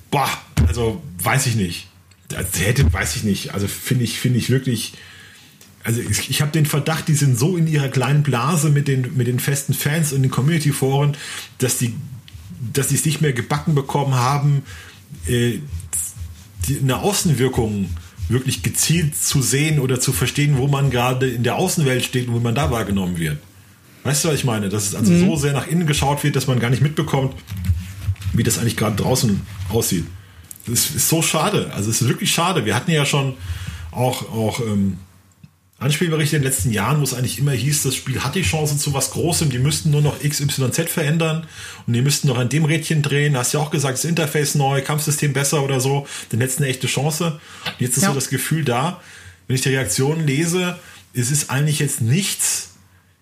Boah, 0.10 0.30
also 0.68 1.00
weiß 1.22 1.46
ich 1.46 1.56
nicht. 1.56 1.88
Das 2.28 2.60
hätte, 2.60 2.92
weiß 2.92 3.16
ich 3.18 3.24
nicht. 3.24 3.54
Also 3.54 3.68
finde 3.68 4.04
ich, 4.04 4.20
finde 4.20 4.40
ich 4.40 4.50
wirklich, 4.50 4.94
also 5.84 6.02
ich, 6.02 6.30
ich 6.30 6.42
habe 6.42 6.52
den 6.52 6.66
Verdacht, 6.66 7.08
die 7.08 7.14
sind 7.14 7.40
so 7.40 7.56
in 7.56 7.68
ihrer 7.68 7.88
kleinen 7.88 8.24
Blase 8.24 8.70
mit 8.70 8.88
den, 8.88 9.16
mit 9.16 9.28
den 9.28 9.40
festen 9.40 9.74
Fans 9.74 10.14
und 10.14 10.22
den 10.22 10.32
Community-Foren, 10.32 11.16
dass 11.58 11.78
die 11.78 11.96
dass 12.74 12.88
die 12.88 12.96
es 12.96 13.06
nicht 13.06 13.22
mehr 13.22 13.34
gebacken 13.34 13.76
bekommen 13.76 14.16
haben, 14.16 14.64
äh, 15.28 15.60
die, 16.68 16.80
eine 16.80 16.98
Außenwirkung 16.98 17.90
wirklich 18.28 18.62
gezielt 18.62 19.16
zu 19.16 19.42
sehen 19.42 19.80
oder 19.80 20.00
zu 20.00 20.12
verstehen, 20.12 20.58
wo 20.58 20.68
man 20.68 20.92
gerade 20.92 21.30
in 21.30 21.44
der 21.44 21.56
Außenwelt 21.56 22.04
steht 22.04 22.28
und 22.28 22.36
wo 22.36 22.40
man 22.40 22.54
da 22.54 22.70
wahrgenommen 22.70 23.18
wird. 23.18 23.40
Weißt 24.04 24.24
du, 24.24 24.30
was 24.30 24.36
ich 24.36 24.46
meine? 24.46 24.70
Dass 24.70 24.88
es 24.88 24.96
also 24.96 25.12
mhm. 25.12 25.26
so 25.26 25.36
sehr 25.36 25.54
nach 25.54 25.68
innen 25.68 25.88
geschaut 25.88 26.24
wird, 26.24 26.36
dass 26.36 26.48
man 26.48 26.60
gar 26.60 26.70
nicht 26.70 26.82
mitbekommt, 26.82 27.34
wie 28.34 28.44
das 28.44 28.60
eigentlich 28.60 28.78
gerade 28.78 28.96
draußen 28.96 29.42
aussieht. 29.70 30.06
Das 30.68 30.92
ist 30.92 31.10
so 31.10 31.22
schade. 31.22 31.72
Also 31.74 31.90
es 31.90 32.02
ist 32.02 32.08
wirklich 32.08 32.32
schade. 32.32 32.66
Wir 32.66 32.76
hatten 32.76 32.92
ja 32.92 33.06
schon 33.06 33.34
auch, 33.92 34.32
auch 34.32 34.60
ähm, 34.60 34.98
Anspielberichte 35.80 36.36
in 36.36 36.42
den 36.42 36.52
letzten 36.52 36.72
Jahren, 36.72 37.00
wo 37.00 37.04
es 37.04 37.14
eigentlich 37.14 37.40
immer 37.40 37.54
hieß, 37.54 37.84
das 37.84 37.96
Spiel 37.96 38.22
hat 38.22 38.36
die 38.36 38.42
Chance 38.42 38.78
zu 38.78 38.94
was 38.94 39.12
Großem, 39.12 39.50
die 39.50 39.60
müssten 39.60 39.92
nur 39.92 40.02
noch 40.02 40.20
XYZ 40.20 40.90
verändern 40.90 41.48
und 41.88 41.94
die 41.94 42.02
müssten 42.02 42.28
noch 42.28 42.38
an 42.38 42.50
dem 42.50 42.66
Rädchen 42.66 43.02
drehen. 43.02 43.38
Hast 43.38 43.54
ja 43.54 43.62
auch 43.62 43.72
gesagt, 43.72 43.98
das 43.98 44.06
Interface 44.06 44.56
neu, 44.56 44.82
Kampfsystem 44.82 45.32
besser 45.32 45.64
oder 45.64 45.80
so, 45.80 46.06
dann 46.30 46.42
hättest 46.42 46.60
eine 46.60 46.68
echte 46.68 46.88
Chance. 46.88 47.40
Und 47.66 47.74
jetzt 47.80 47.96
ist 47.96 48.04
ja. 48.04 48.10
so 48.10 48.16
das 48.16 48.30
Gefühl 48.30 48.66
da, 48.66 49.02
wenn 49.48 49.56
ich 49.56 49.62
die 49.62 49.70
Reaktionen 49.70 50.28
lese, 50.28 50.78
es 51.14 51.32
ist 51.32 51.50
eigentlich 51.50 51.80
jetzt 51.80 52.02
nichts, 52.02 52.72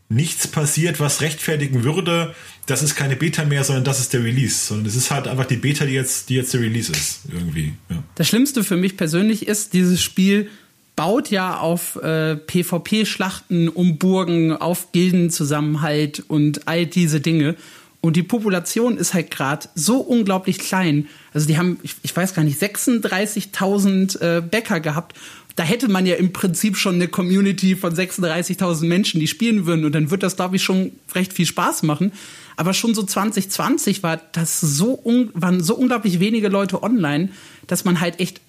nichts 0.10 0.48
passiert, 0.48 1.00
was 1.00 1.22
rechtfertigen 1.22 1.84
würde, 1.84 2.34
das 2.66 2.82
ist 2.82 2.96
keine 2.96 3.16
Beta 3.16 3.46
mehr, 3.46 3.64
sondern 3.64 3.86
das 3.86 4.00
ist 4.00 4.14
der 4.14 4.24
Release. 4.24 4.68
Sondern 4.68 4.88
es 4.88 4.96
ist 4.96 5.12
halt 5.12 5.28
einfach 5.28 5.46
die 5.46 5.58
Beta, 5.58 5.86
die 5.86 5.94
jetzt, 5.94 6.30
die 6.30 6.36
jetzt 6.36 6.54
der 6.54 6.62
Release 6.62 6.92
ist, 6.92 7.22
irgendwie. 7.32 7.74
Ja. 7.90 8.04
Das 8.16 8.28
Schlimmste 8.28 8.64
für 8.64 8.78
mich 8.78 8.98
persönlich 8.98 9.48
ist, 9.48 9.74
dieses 9.74 10.02
Spiel 10.02 10.50
baut 10.98 11.30
ja 11.30 11.60
auf 11.60 11.96
äh, 11.98 12.36
PvP-Schlachten 12.36 13.70
um 13.70 13.98
Burgen, 13.98 14.52
auf 14.52 14.92
Gildenzusammenhalt 14.92 16.24
und 16.28 16.68
all 16.68 16.86
diese 16.86 17.22
Dinge. 17.22 17.56
Und 18.02 18.16
die 18.16 18.24
Population 18.24 18.98
ist 18.98 19.14
halt 19.14 19.32
gerade 19.32 19.70
so 19.76 20.00
unglaublich 20.00 20.60
klein. 20.60 21.08
Also 21.34 21.48
die 21.48 21.58
haben, 21.58 21.80
ich, 21.84 21.96
ich 22.02 22.16
weiß 22.16 22.34
gar 22.34 22.44
nicht, 22.44 22.62
36.000 22.62 24.20
äh, 24.20 24.42
Bäcker 24.42 24.80
gehabt. 24.80 25.16
Da 25.56 25.64
hätte 25.64 25.88
man 25.88 26.06
ja 26.06 26.16
im 26.16 26.34
Prinzip 26.34 26.78
schon 26.78 26.96
eine 26.96 27.08
Community 27.08 27.76
von 27.76 27.94
36.000 27.94 28.86
Menschen, 28.86 29.20
die 29.20 29.28
spielen 29.28 29.66
würden. 29.66 29.86
Und 29.86 29.94
dann 29.94 30.10
wird 30.10 30.24
das, 30.24 30.36
glaube 30.36 30.56
ich, 30.56 30.64
schon 30.64 30.94
recht 31.14 31.34
viel 31.34 31.46
Spaß 31.46 31.84
machen. 31.84 32.12
Aber 32.56 32.74
schon 32.74 32.96
so 32.96 33.04
2020 33.04 34.02
war 34.02 34.20
das 34.32 34.60
so 34.60 35.00
waren 35.34 35.64
so 35.64 35.76
unglaublich 35.76 36.20
wenige 36.20 36.50
Leute 36.50 36.82
online, 36.82 37.30
dass 37.68 37.86
man 37.86 38.00
halt 38.00 38.20
echt 38.20 38.42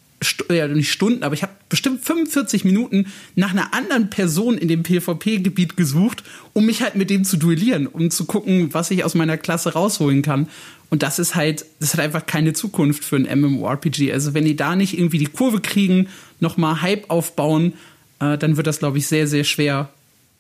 ja, 0.51 0.67
nicht 0.67 0.91
Stunden, 0.91 1.23
aber 1.23 1.35
ich 1.35 1.43
habe 1.43 1.53
bestimmt 1.69 2.05
45 2.05 2.65
Minuten 2.65 3.07
nach 3.37 3.53
einer 3.53 3.73
anderen 3.73 4.11
Person 4.11 4.59
in 4.59 4.69
dem 4.69 4.83
PvP-Gebiet 4.83 5.77
gesucht, 5.77 6.25
um 6.55 6.67
mich 6.67 6.83
halt 6.83 6.97
mit 6.97 7.11
dem 7.11 7.25
zu 7.25 7.37
duellieren, 7.37 7.87
um 7.87 8.11
zu 8.11 8.25
gucken, 8.25 8.75
was 8.75 8.91
ich 8.91 9.05
aus 9.05 9.15
meiner 9.15 9.37
Klasse 9.37 9.75
rausholen 9.75 10.23
kann. 10.23 10.49
Und 10.91 11.03
das 11.03 11.19
ist 11.19 11.35
halt, 11.35 11.67
das 11.81 11.93
hat 11.93 12.01
einfach 12.01 12.27
keine 12.27 12.53
Zukunft 12.53 13.05
für 13.05 13.17
ein 13.17 13.41
MMORPG. 13.41 14.13
Also 14.13 14.35
wenn 14.35 14.45
die 14.45 14.57
da 14.57 14.75
nicht 14.75 14.99
irgendwie 14.99 15.19
die 15.19 15.27
Kurve 15.27 15.61
kriegen, 15.61 16.09
nochmal 16.41 16.83
Hype 16.83 17.11
aufbauen, 17.11 17.75
äh, 18.21 18.39
dann 18.39 18.57
wird 18.57 18.67
das, 18.67 18.79
glaube 18.79 18.99
ich, 18.99 19.07
sehr, 19.07 19.29
sehr 19.29 19.45
schwer 19.45 19.91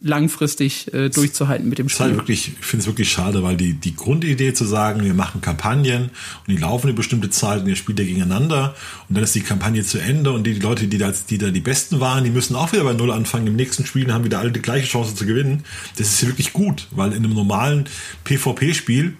langfristig 0.00 0.92
äh, 0.94 1.08
durchzuhalten 1.08 1.68
mit 1.68 1.78
dem 1.78 1.88
Spiel. 1.88 2.06
Halt 2.06 2.16
wirklich, 2.16 2.52
ich 2.60 2.64
finde 2.64 2.82
es 2.82 2.86
wirklich 2.86 3.10
schade, 3.10 3.42
weil 3.42 3.56
die, 3.56 3.72
die 3.72 3.96
Grundidee 3.96 4.54
zu 4.54 4.64
sagen, 4.64 5.02
wir 5.02 5.14
machen 5.14 5.40
Kampagnen 5.40 6.04
und 6.04 6.48
die 6.48 6.56
laufen 6.56 6.86
eine 6.86 6.94
bestimmte 6.94 7.30
Zeit 7.30 7.62
und 7.62 7.68
ihr 7.68 7.74
spielt 7.74 7.98
ja 7.98 8.04
gegeneinander 8.04 8.76
und 9.08 9.16
dann 9.16 9.24
ist 9.24 9.34
die 9.34 9.40
Kampagne 9.40 9.82
zu 9.82 9.98
Ende 9.98 10.32
und 10.32 10.46
die, 10.46 10.54
die 10.54 10.60
Leute, 10.60 10.86
die 10.86 10.98
da, 10.98 11.12
die 11.28 11.38
da 11.38 11.50
die 11.50 11.60
Besten 11.60 11.98
waren, 11.98 12.22
die 12.22 12.30
müssen 12.30 12.54
auch 12.54 12.72
wieder 12.72 12.84
bei 12.84 12.92
Null 12.92 13.10
anfangen. 13.10 13.48
Im 13.48 13.56
nächsten 13.56 13.84
Spiel 13.86 14.12
haben 14.12 14.24
wieder 14.24 14.38
alle 14.38 14.52
die 14.52 14.62
gleiche 14.62 14.86
Chance 14.86 15.16
zu 15.16 15.26
gewinnen. 15.26 15.64
Das 15.96 16.08
ist 16.08 16.22
ja 16.22 16.28
wirklich 16.28 16.52
gut, 16.52 16.86
weil 16.92 17.12
in 17.12 17.24
einem 17.24 17.34
normalen 17.34 17.88
PvP-Spiel 18.22 19.16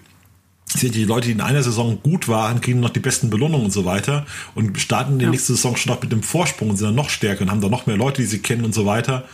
sind 0.65 0.95
die 0.95 1.03
Leute, 1.03 1.27
die 1.27 1.33
in 1.33 1.41
einer 1.41 1.63
Saison 1.63 1.99
gut 2.01 2.29
waren, 2.29 2.61
kriegen 2.61 2.79
noch 2.79 2.91
die 2.91 2.99
besten 2.99 3.29
Belohnungen 3.29 3.65
und 3.65 3.71
so 3.71 3.83
weiter 3.83 4.25
und 4.55 4.79
starten 4.79 5.13
in 5.13 5.19
der 5.19 5.27
ja. 5.27 5.31
nächsten 5.31 5.55
Saison 5.55 5.75
schon 5.75 5.91
noch 5.91 6.01
mit 6.01 6.11
dem 6.11 6.23
Vorsprung 6.23 6.69
und 6.69 6.77
sind 6.77 6.87
dann 6.87 6.95
noch 6.95 7.09
stärker 7.09 7.41
und 7.41 7.51
haben 7.51 7.59
dann 7.59 7.71
noch 7.71 7.85
mehr 7.85 7.97
Leute, 7.97 8.21
die 8.21 8.27
sie 8.27 8.39
kennen 8.39 8.63
und 8.63 8.73
so 8.73 8.85
weiter. 8.85 9.25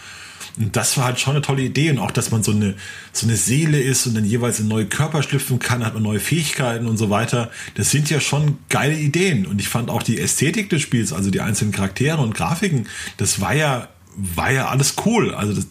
Und 0.58 0.76
das 0.76 0.98
war 0.98 1.06
halt 1.06 1.20
schon 1.20 1.36
eine 1.36 1.42
tolle 1.42 1.64
Idee 1.64 1.90
und 1.90 2.00
auch, 2.00 2.12
dass 2.12 2.32
man 2.32 2.44
so 2.44 2.52
eine, 2.52 2.76
so 3.12 3.26
eine 3.26 3.36
Seele 3.36 3.82
ist 3.82 4.08
und 4.08 4.16
dann 4.16 4.26
jeweils 4.26 4.60
in 4.60 4.68
neue 4.68 4.86
Körper 4.86 5.24
schlüpfen 5.24 5.60
kann, 5.60 5.86
hat 5.86 5.94
man 5.94 6.04
neue 6.04 6.20
Fähigkeiten 6.20 6.88
und 6.88 6.98
so 6.98 7.10
weiter. 7.10 7.52
Das 7.76 7.92
sind 7.92 8.10
ja 8.10 8.20
schon 8.20 8.58
geile 8.70 8.96
Ideen. 8.96 9.46
Und 9.46 9.60
ich 9.60 9.70
fand 9.70 9.90
auch 9.90 10.04
die 10.04 10.20
Ästhetik 10.20 10.70
des 10.70 10.82
Spiels, 10.82 11.14
also 11.14 11.32
die 11.32 11.42
einzelnen 11.42 11.72
Charaktere 11.72 12.22
und 12.22 12.34
Grafiken, 12.34 12.88
das 13.18 13.42
war 13.42 13.54
ja, 13.54 13.90
war 14.16 14.52
ja 14.52 14.68
alles 14.68 14.96
cool. 15.06 15.34
Also 15.34 15.54
das, 15.54 15.68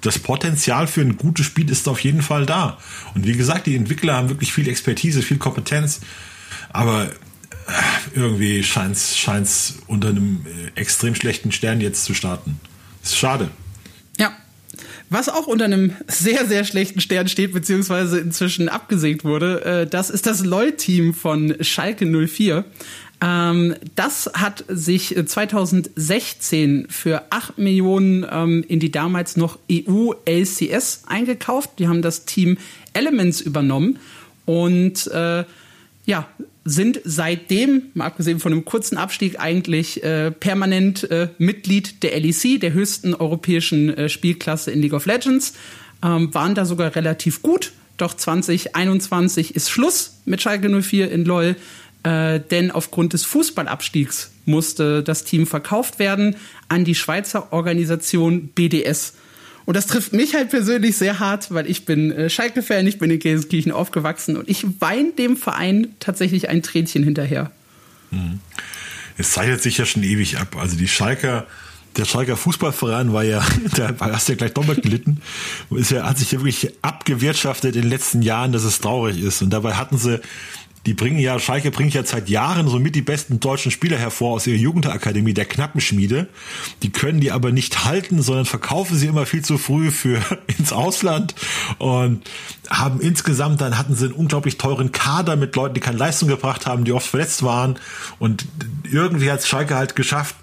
das 0.00 0.18
Potenzial 0.18 0.86
für 0.86 1.00
ein 1.00 1.16
gutes 1.16 1.46
Spiel 1.46 1.70
ist 1.70 1.88
auf 1.88 2.00
jeden 2.00 2.22
Fall 2.22 2.46
da. 2.46 2.78
Und 3.14 3.26
wie 3.26 3.36
gesagt, 3.36 3.66
die 3.66 3.76
Entwickler 3.76 4.14
haben 4.14 4.28
wirklich 4.28 4.52
viel 4.52 4.68
Expertise, 4.68 5.22
viel 5.22 5.38
Kompetenz. 5.38 6.00
Aber 6.70 7.06
äh, 7.06 7.10
irgendwie 8.14 8.62
scheint 8.62 8.96
es 8.96 9.78
unter 9.86 10.08
einem 10.08 10.46
äh, 10.46 10.80
extrem 10.80 11.14
schlechten 11.14 11.52
Stern 11.52 11.80
jetzt 11.80 12.04
zu 12.04 12.14
starten. 12.14 12.60
Das 13.02 13.12
ist 13.12 13.18
schade. 13.18 13.50
Was 15.10 15.28
auch 15.28 15.46
unter 15.46 15.64
einem 15.64 15.92
sehr, 16.06 16.46
sehr 16.46 16.64
schlechten 16.64 17.00
Stern 17.00 17.28
steht, 17.28 17.52
beziehungsweise 17.52 18.18
inzwischen 18.18 18.68
abgesägt 18.68 19.24
wurde, 19.24 19.64
äh, 19.64 19.86
das 19.86 20.10
ist 20.10 20.26
das 20.26 20.44
LOL-Team 20.44 21.14
von 21.14 21.56
Schalke 21.60 22.04
04. 22.04 22.64
Ähm, 23.20 23.74
das 23.94 24.30
hat 24.34 24.64
sich 24.68 25.16
2016 25.24 26.86
für 26.90 27.22
8 27.30 27.58
Millionen 27.58 28.26
ähm, 28.30 28.64
in 28.68 28.80
die 28.80 28.92
damals 28.92 29.36
noch 29.36 29.58
EU-LCS 29.70 31.04
eingekauft. 31.06 31.70
Die 31.78 31.88
haben 31.88 32.02
das 32.02 32.26
Team 32.26 32.58
Elements 32.92 33.40
übernommen 33.40 33.98
und 34.44 35.06
äh, 35.08 35.44
ja, 36.06 36.26
sind 36.68 37.00
seitdem, 37.04 37.84
mal 37.94 38.06
abgesehen 38.06 38.40
von 38.40 38.52
einem 38.52 38.64
kurzen 38.66 38.98
Abstieg, 38.98 39.40
eigentlich 39.40 40.02
äh, 40.02 40.30
permanent 40.30 41.10
äh, 41.10 41.28
Mitglied 41.38 42.02
der 42.02 42.18
LEC, 42.20 42.60
der 42.60 42.74
höchsten 42.74 43.14
europäischen 43.14 43.96
äh, 43.96 44.08
Spielklasse 44.10 44.70
in 44.70 44.82
League 44.82 44.92
of 44.92 45.06
Legends, 45.06 45.54
ähm, 46.04 46.32
waren 46.34 46.54
da 46.54 46.66
sogar 46.66 46.94
relativ 46.94 47.40
gut. 47.40 47.72
Doch 47.96 48.12
2021 48.14 49.56
ist 49.56 49.70
Schluss 49.70 50.18
mit 50.26 50.42
Schalke 50.42 50.68
04 50.68 51.10
in 51.10 51.24
LOL, 51.24 51.56
äh, 52.02 52.38
denn 52.38 52.70
aufgrund 52.70 53.14
des 53.14 53.24
Fußballabstiegs 53.24 54.30
musste 54.44 55.02
das 55.02 55.24
Team 55.24 55.46
verkauft 55.46 55.98
werden 55.98 56.36
an 56.68 56.84
die 56.84 56.94
Schweizer 56.94 57.52
Organisation 57.52 58.48
BDS. 58.48 59.14
Und 59.68 59.74
das 59.74 59.86
trifft 59.86 60.14
mich 60.14 60.34
halt 60.34 60.48
persönlich 60.48 60.96
sehr 60.96 61.18
hart, 61.18 61.52
weil 61.52 61.68
ich 61.68 61.84
bin 61.84 62.10
äh, 62.10 62.30
Schalke-Fan, 62.30 62.86
ich 62.86 62.96
bin 62.96 63.10
in 63.10 63.18
Gelsenkirchen 63.18 63.70
aufgewachsen 63.70 64.38
und 64.38 64.48
ich 64.48 64.64
weine 64.80 65.12
dem 65.12 65.36
Verein 65.36 65.88
tatsächlich 66.00 66.48
ein 66.48 66.62
Tränchen 66.62 67.04
hinterher. 67.04 67.50
Mhm. 68.10 68.40
Es 69.18 69.32
zeichnet 69.32 69.60
sich 69.60 69.76
ja 69.76 69.84
schon 69.84 70.04
ewig 70.04 70.38
ab. 70.38 70.56
Also 70.56 70.74
die 70.74 70.88
Schalker, 70.88 71.46
der 71.98 72.06
Schalker 72.06 72.38
Fußballverein 72.38 73.12
war 73.12 73.24
ja, 73.24 73.46
da 73.76 73.94
hast 74.00 74.28
du 74.28 74.32
ja 74.32 74.38
gleich 74.38 74.54
doppelt 74.54 74.80
gelitten, 74.80 75.20
ist 75.68 75.90
ja, 75.90 76.08
hat 76.08 76.16
sich 76.16 76.32
ja 76.32 76.38
wirklich 76.38 76.72
abgewirtschaftet 76.80 77.76
in 77.76 77.82
den 77.82 77.90
letzten 77.90 78.22
Jahren, 78.22 78.52
dass 78.52 78.64
es 78.64 78.80
traurig 78.80 79.20
ist. 79.22 79.42
Und 79.42 79.50
dabei 79.50 79.74
hatten 79.74 79.98
sie 79.98 80.18
die 80.86 80.94
bringen 80.94 81.18
ja, 81.18 81.38
Schalke 81.38 81.70
bringt 81.70 81.94
ja 81.94 82.04
seit 82.04 82.28
Jahren 82.28 82.68
somit 82.68 82.94
die 82.94 83.02
besten 83.02 83.40
deutschen 83.40 83.70
Spieler 83.70 83.98
hervor 83.98 84.34
aus 84.34 84.46
ihrer 84.46 84.56
Jugendakademie, 84.56 85.34
der 85.34 85.44
Knappenschmiede. 85.44 86.28
Die 86.82 86.90
können 86.90 87.20
die 87.20 87.32
aber 87.32 87.52
nicht 87.52 87.84
halten, 87.84 88.22
sondern 88.22 88.46
verkaufen 88.46 88.96
sie 88.96 89.06
immer 89.06 89.26
viel 89.26 89.44
zu 89.44 89.58
früh 89.58 89.90
für 89.90 90.20
ins 90.58 90.72
Ausland. 90.72 91.34
Und 91.78 92.22
haben 92.70 93.00
insgesamt, 93.00 93.60
dann 93.60 93.76
hatten 93.76 93.94
sie 93.94 94.06
einen 94.06 94.14
unglaublich 94.14 94.58
teuren 94.58 94.92
Kader 94.92 95.36
mit 95.36 95.56
Leuten, 95.56 95.74
die 95.74 95.80
keine 95.80 95.98
Leistung 95.98 96.28
gebracht 96.28 96.66
haben, 96.66 96.84
die 96.84 96.92
oft 96.92 97.06
verletzt 97.06 97.42
waren. 97.42 97.78
Und 98.18 98.46
irgendwie 98.90 99.30
hat 99.30 99.44
Schalke 99.44 99.74
halt 99.74 99.96
geschafft, 99.96 100.36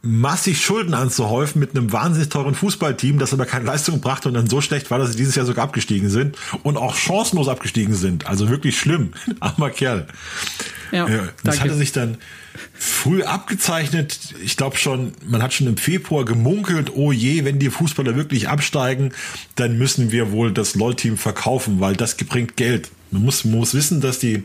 massig 0.00 0.60
Schulden 0.60 0.94
anzuhäufen 0.94 1.58
mit 1.58 1.76
einem 1.76 1.92
wahnsinnig 1.92 2.28
teuren 2.28 2.54
Fußballteam, 2.54 3.18
das 3.18 3.32
aber 3.32 3.46
keine 3.46 3.64
Leistung 3.64 4.00
brachte 4.00 4.28
und 4.28 4.34
dann 4.34 4.48
so 4.48 4.60
schlecht 4.60 4.90
war, 4.90 4.98
dass 4.98 5.10
sie 5.10 5.16
dieses 5.16 5.34
Jahr 5.34 5.44
sogar 5.44 5.64
abgestiegen 5.64 6.08
sind 6.08 6.36
und 6.62 6.76
auch 6.76 6.94
chancenlos 6.94 7.48
abgestiegen 7.48 7.94
sind. 7.94 8.26
Also 8.26 8.48
wirklich 8.48 8.78
schlimm. 8.78 9.12
Armer 9.40 9.70
Kerl. 9.70 10.06
Ja, 10.92 11.06
äh, 11.06 11.18
das 11.42 11.56
danke. 11.56 11.60
hatte 11.60 11.74
sich 11.74 11.92
dann 11.92 12.18
früh 12.74 13.24
abgezeichnet. 13.24 14.34
Ich 14.42 14.56
glaube 14.56 14.76
schon, 14.78 15.12
man 15.26 15.42
hat 15.42 15.52
schon 15.52 15.66
im 15.66 15.76
Februar 15.76 16.24
gemunkelt, 16.24 16.92
oh 16.94 17.10
je, 17.10 17.44
wenn 17.44 17.58
die 17.58 17.70
Fußballer 17.70 18.14
wirklich 18.14 18.48
absteigen, 18.48 19.12
dann 19.56 19.78
müssen 19.78 20.12
wir 20.12 20.30
wohl 20.30 20.52
das 20.52 20.76
LOL-Team 20.76 21.18
verkaufen, 21.18 21.80
weil 21.80 21.96
das 21.96 22.16
bringt 22.16 22.56
Geld. 22.56 22.90
Man 23.10 23.22
muss, 23.22 23.44
man 23.44 23.58
muss 23.58 23.74
wissen, 23.74 24.00
dass 24.00 24.18
die 24.18 24.44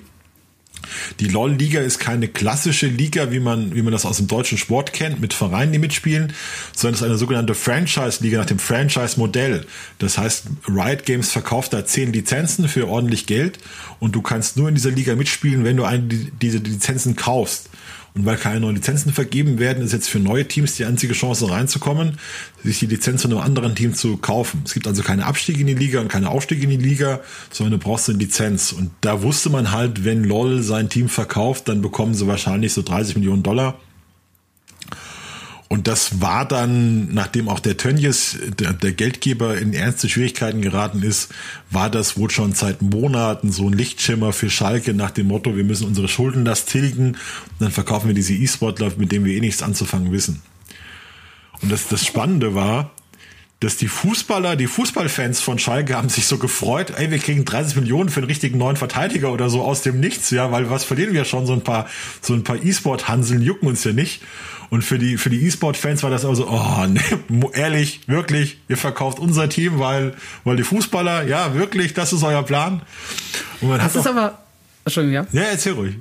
die 1.19 1.27
LOL-Liga 1.27 1.81
ist 1.81 1.99
keine 1.99 2.27
klassische 2.27 2.87
Liga, 2.87 3.31
wie 3.31 3.39
man, 3.39 3.75
wie 3.75 3.81
man 3.81 3.93
das 3.93 4.05
aus 4.05 4.17
dem 4.17 4.27
deutschen 4.27 4.57
Sport 4.57 4.93
kennt, 4.93 5.19
mit 5.19 5.33
Vereinen, 5.33 5.71
die 5.71 5.79
mitspielen, 5.79 6.33
sondern 6.75 6.95
es 6.95 7.01
ist 7.01 7.07
eine 7.07 7.17
sogenannte 7.17 7.55
Franchise-Liga 7.55 8.39
nach 8.39 8.45
dem 8.45 8.59
Franchise-Modell. 8.59 9.65
Das 9.99 10.17
heißt, 10.17 10.45
Riot 10.67 11.05
Games 11.05 11.31
verkauft 11.31 11.73
da 11.73 11.85
zehn 11.85 12.13
Lizenzen 12.13 12.67
für 12.67 12.87
ordentlich 12.87 13.25
Geld 13.25 13.59
und 13.99 14.15
du 14.15 14.21
kannst 14.21 14.57
nur 14.57 14.69
in 14.69 14.75
dieser 14.75 14.91
Liga 14.91 15.15
mitspielen, 15.15 15.63
wenn 15.63 15.77
du 15.77 15.83
eine, 15.83 16.03
diese 16.03 16.57
Lizenzen 16.57 17.15
kaufst. 17.15 17.69
Und 18.15 18.27
weil 18.27 18.37
keine 18.37 18.59
neuen 18.59 18.75
Lizenzen 18.75 19.11
vergeben 19.11 19.57
werden, 19.57 19.83
ist 19.83 19.91
jetzt 19.91 20.07
für 20.07 20.19
neue 20.19 20.47
Teams 20.47 20.75
die 20.75 20.85
einzige 20.85 21.13
Chance 21.13 21.49
reinzukommen, 21.49 22.19
sich 22.63 22.77
die 22.79 22.85
Lizenz 22.85 23.23
von 23.23 23.31
einem 23.31 23.41
anderen 23.41 23.73
Team 23.73 23.95
zu 23.95 24.17
kaufen. 24.17 24.61
Es 24.65 24.73
gibt 24.73 24.85
also 24.85 25.01
keine 25.01 25.25
Abstiege 25.25 25.61
in 25.61 25.67
die 25.67 25.73
Liga 25.73 25.99
und 25.99 26.09
keine 26.09 26.29
Aufstiege 26.29 26.63
in 26.63 26.69
die 26.69 26.77
Liga, 26.77 27.21
sondern 27.51 27.79
du 27.79 27.85
brauchst 27.85 28.09
eine 28.09 28.19
Lizenz. 28.19 28.71
Und 28.71 28.91
da 29.01 29.23
wusste 29.23 29.49
man 29.49 29.71
halt, 29.71 30.05
wenn 30.05 30.23
LOL 30.23 30.61
sein 30.61 30.89
Team 30.89 31.09
verkauft, 31.09 31.67
dann 31.67 31.81
bekommen 31.81 32.13
sie 32.13 32.27
wahrscheinlich 32.27 32.73
so 32.73 32.83
30 32.83 33.15
Millionen 33.15 33.41
Dollar. 33.41 33.79
Und 35.73 35.87
das 35.87 36.21
war 36.21 36.47
dann, 36.47 37.15
nachdem 37.15 37.49
auch 37.49 37.59
der 37.59 37.77
Tönjes, 37.77 38.37
der, 38.59 38.73
der, 38.73 38.91
Geldgeber, 38.91 39.57
in 39.57 39.73
ernste 39.73 40.07
Schwierigkeiten 40.07 40.61
geraten 40.61 41.01
ist, 41.01 41.33
war 41.71 41.89
das 41.89 42.15
wohl 42.15 42.29
schon 42.29 42.53
seit 42.53 42.83
Monaten 42.83 43.51
so 43.51 43.67
ein 43.67 43.73
Lichtschimmer 43.73 44.33
für 44.33 44.51
Schalke 44.51 44.93
nach 44.93 45.09
dem 45.09 45.29
Motto, 45.29 45.57
wir 45.57 45.63
müssen 45.63 45.87
unsere 45.87 46.07
Schulden 46.07 46.45
das 46.45 46.65
tilgen. 46.65 47.13
Und 47.13 47.17
dann 47.57 47.71
verkaufen 47.71 48.05
wir 48.07 48.13
diese 48.13 48.35
E-Sportler, 48.35 48.91
mit 48.97 49.11
denen 49.11 49.25
wir 49.25 49.33
eh 49.33 49.39
nichts 49.39 49.63
anzufangen 49.63 50.11
wissen. 50.11 50.43
Und 51.63 51.71
das, 51.71 51.87
das 51.87 52.05
Spannende 52.05 52.53
war, 52.53 52.91
dass 53.63 53.77
die 53.77 53.87
Fußballer, 53.87 54.55
die 54.55 54.67
Fußballfans 54.67 55.39
von 55.39 55.57
Schalke 55.57 55.95
haben 55.95 56.09
sich 56.09 56.27
so 56.27 56.37
gefreut, 56.37 56.93
ey, 56.97 57.09
wir 57.09 57.19
kriegen 57.19 57.45
30 57.45 57.77
Millionen 57.77 58.09
für 58.09 58.19
einen 58.19 58.27
richtigen 58.27 58.57
neuen 58.57 58.75
Verteidiger 58.75 59.31
oder 59.31 59.49
so 59.49 59.61
aus 59.61 59.81
dem 59.81 59.99
Nichts, 59.99 60.29
ja, 60.31 60.51
weil 60.51 60.69
was 60.69 60.83
verlieren 60.83 61.13
wir 61.13 61.25
schon, 61.25 61.45
so 61.45 61.53
ein 61.53 61.61
paar, 61.61 61.87
so 62.21 62.33
ein 62.33 62.43
paar 62.43 62.61
E-Sport-Hanseln 62.61 63.41
jucken 63.41 63.67
uns 63.67 63.83
ja 63.83 63.93
nicht. 63.93 64.21
Und 64.69 64.83
für 64.83 64.97
die, 64.97 65.17
für 65.17 65.29
die 65.29 65.45
E-Sport-Fans 65.45 66.03
war 66.03 66.09
das 66.09 66.25
also, 66.25 66.47
oh, 66.49 66.85
nee, 66.87 66.99
ehrlich, 67.53 68.01
wirklich, 68.07 68.57
ihr 68.67 68.77
verkauft 68.77 69.19
unser 69.19 69.47
Team, 69.47 69.79
weil, 69.79 70.13
weil 70.43 70.57
die 70.57 70.63
Fußballer, 70.63 71.23
ja, 71.27 71.53
wirklich, 71.55 71.93
das 71.93 72.11
ist 72.11 72.23
euer 72.23 72.43
Plan. 72.43 72.81
Und 73.61 73.69
man 73.69 73.77
das 73.77 73.93
hat 73.93 74.01
ist 74.01 74.07
auch, 74.07 74.11
aber, 74.11 74.39
Entschuldigung, 74.83 75.27
ja. 75.31 75.41
Ja, 75.41 75.47
erzähl 75.49 75.73
ruhig. 75.73 75.95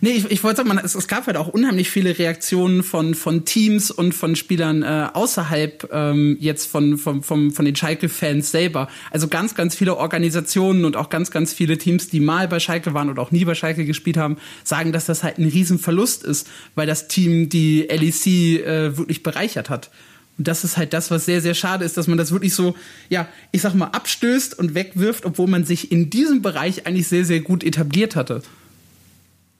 Nee, 0.00 0.10
ich, 0.10 0.30
ich 0.30 0.44
wollte 0.44 0.64
sagen, 0.64 0.80
es, 0.82 0.94
es 0.94 1.08
gab 1.08 1.26
halt 1.26 1.36
auch 1.36 1.48
unheimlich 1.48 1.90
viele 1.90 2.18
Reaktionen 2.18 2.82
von, 2.82 3.14
von 3.14 3.44
Teams 3.44 3.90
und 3.90 4.12
von 4.12 4.36
Spielern 4.36 4.82
äh, 4.82 5.08
außerhalb 5.12 5.88
ähm, 5.92 6.36
jetzt 6.40 6.70
von, 6.70 6.98
von, 6.98 7.22
von, 7.22 7.50
von 7.50 7.64
den 7.64 7.74
Schalke-Fans 7.74 8.50
selber. 8.50 8.88
Also 9.10 9.28
ganz, 9.28 9.54
ganz 9.54 9.74
viele 9.74 9.96
Organisationen 9.96 10.84
und 10.84 10.96
auch 10.96 11.10
ganz, 11.10 11.30
ganz 11.30 11.52
viele 11.52 11.78
Teams, 11.78 12.08
die 12.08 12.20
mal 12.20 12.46
bei 12.46 12.60
Schalke 12.60 12.94
waren 12.94 13.08
und 13.08 13.18
auch 13.18 13.32
nie 13.32 13.44
bei 13.44 13.54
Schalke 13.54 13.84
gespielt 13.84 14.16
haben, 14.16 14.36
sagen, 14.62 14.92
dass 14.92 15.06
das 15.06 15.24
halt 15.24 15.38
ein 15.38 15.48
Riesenverlust 15.48 16.22
ist, 16.22 16.48
weil 16.74 16.86
das 16.86 17.08
Team 17.08 17.48
die 17.48 17.82
LEC 17.82 18.66
äh, 18.66 18.96
wirklich 18.96 19.22
bereichert 19.22 19.68
hat. 19.68 19.90
Und 20.38 20.46
das 20.46 20.62
ist 20.62 20.76
halt 20.76 20.92
das, 20.92 21.10
was 21.10 21.26
sehr, 21.26 21.40
sehr 21.40 21.54
schade 21.54 21.84
ist, 21.84 21.96
dass 21.96 22.06
man 22.06 22.16
das 22.16 22.30
wirklich 22.30 22.54
so, 22.54 22.76
ja, 23.08 23.26
ich 23.50 23.62
sag 23.62 23.74
mal, 23.74 23.86
abstößt 23.86 24.56
und 24.56 24.76
wegwirft, 24.76 25.24
obwohl 25.24 25.48
man 25.48 25.64
sich 25.64 25.90
in 25.90 26.10
diesem 26.10 26.42
Bereich 26.42 26.86
eigentlich 26.86 27.08
sehr, 27.08 27.24
sehr 27.24 27.40
gut 27.40 27.64
etabliert 27.64 28.14
hatte. 28.14 28.42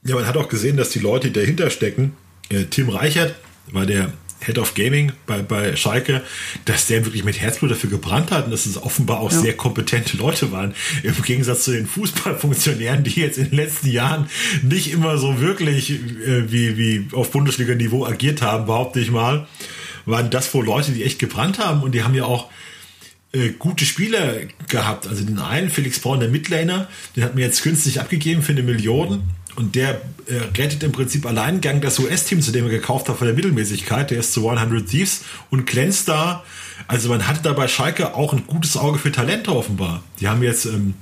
Ja, 0.09 0.15
man 0.15 0.27
hat 0.27 0.37
auch 0.37 0.49
gesehen, 0.49 0.77
dass 0.77 0.91
die 0.91 0.99
Leute, 0.99 1.29
die 1.29 1.41
dahinter 1.41 1.71
stecken, 1.71 2.17
äh, 2.49 2.65
Tim 2.65 2.89
Reichert 2.89 3.35
war 3.73 3.87
der 3.87 4.13
Head 4.41 4.59
of 4.59 4.75
Gaming 4.75 5.13
bei, 5.27 5.43
bei 5.43 5.75
Schalke, 5.77 6.23
dass 6.65 6.87
der 6.87 7.05
wirklich 7.05 7.25
mit 7.25 7.41
Herzblut 7.41 7.73
dafür 7.73 7.91
gebrannt 7.91 8.31
hat 8.31 8.47
und 8.47 8.53
dass 8.53 8.67
es 8.67 8.81
offenbar 8.81 9.19
auch 9.21 9.33
ja. 9.33 9.41
sehr 9.41 9.57
kompetente 9.57 10.17
Leute 10.17 10.53
waren. 10.53 10.75
Im 11.03 11.21
Gegensatz 11.23 11.65
zu 11.65 11.73
den 11.73 11.87
Fußballfunktionären, 11.87 13.05
die 13.05 13.21
jetzt 13.21 13.39
in 13.39 13.51
den 13.51 13.57
letzten 13.57 13.91
Jahren 13.91 14.29
nicht 14.63 14.93
immer 14.93 15.19
so 15.19 15.41
wirklich 15.41 15.91
äh, 15.91 16.51
wie, 16.51 16.77
wie 16.77 17.09
auf 17.13 17.31
Bundesliga-Niveau 17.33 18.07
agiert 18.07 18.41
haben, 18.41 18.67
behaupte 18.67 19.01
ich 19.01 19.11
mal, 19.11 19.47
waren 20.07 20.31
das 20.31 20.55
wohl 20.55 20.65
Leute, 20.65 20.93
die 20.93 21.05
echt 21.05 21.19
gebrannt 21.19 21.59
haben 21.59 21.83
und 21.83 21.93
die 21.93 22.03
haben 22.03 22.15
ja 22.15 22.25
auch 22.25 22.49
äh, 23.33 23.51
gute 23.51 23.85
Spieler 23.85 24.37
gehabt. 24.69 25.07
Also 25.07 25.25
den 25.25 25.39
einen, 25.39 25.69
Felix 25.69 25.99
Braun, 25.99 26.21
der 26.21 26.29
Midlaner, 26.29 26.89
den 27.17 27.25
hat 27.25 27.35
mir 27.35 27.45
jetzt 27.45 27.63
günstig 27.63 28.01
abgegeben 28.01 28.43
für 28.43 28.53
eine 28.53 28.63
Million 28.63 29.25
und 29.59 29.75
der 29.75 30.01
äh, 30.27 30.37
rettet 30.57 30.85
im 30.85 30.93
Prinzip 30.93 31.27
Alleingang 31.27 31.81
das 31.81 31.99
US-Team, 31.99 32.41
zu 32.41 32.53
dem 32.53 32.67
er 32.67 32.71
gekauft 32.71 33.09
hat, 33.09 33.19
von 33.19 33.27
der 33.27 33.35
Mittelmäßigkeit. 33.35 34.09
Der 34.13 34.21
ist 34.21 34.33
zu 34.33 34.49
100 34.49 34.87
Thieves 34.89 35.25
und 35.51 35.67
glänzt 35.67 36.09
da. 36.09 36.45
Also 36.87 37.09
man 37.09 37.27
hatte 37.27 37.43
da 37.43 37.53
bei 37.55 37.67
Schalke 37.67 38.15
auch 38.15 38.33
ein 38.33 38.47
gutes 38.47 38.77
Auge 38.77 39.01
für 39.01 39.11
Talente 39.11 39.53
offenbar. 39.55 40.05
Die 40.21 40.29
haben 40.29 40.45
jetzt, 40.45 40.65
ähm, 40.65 40.95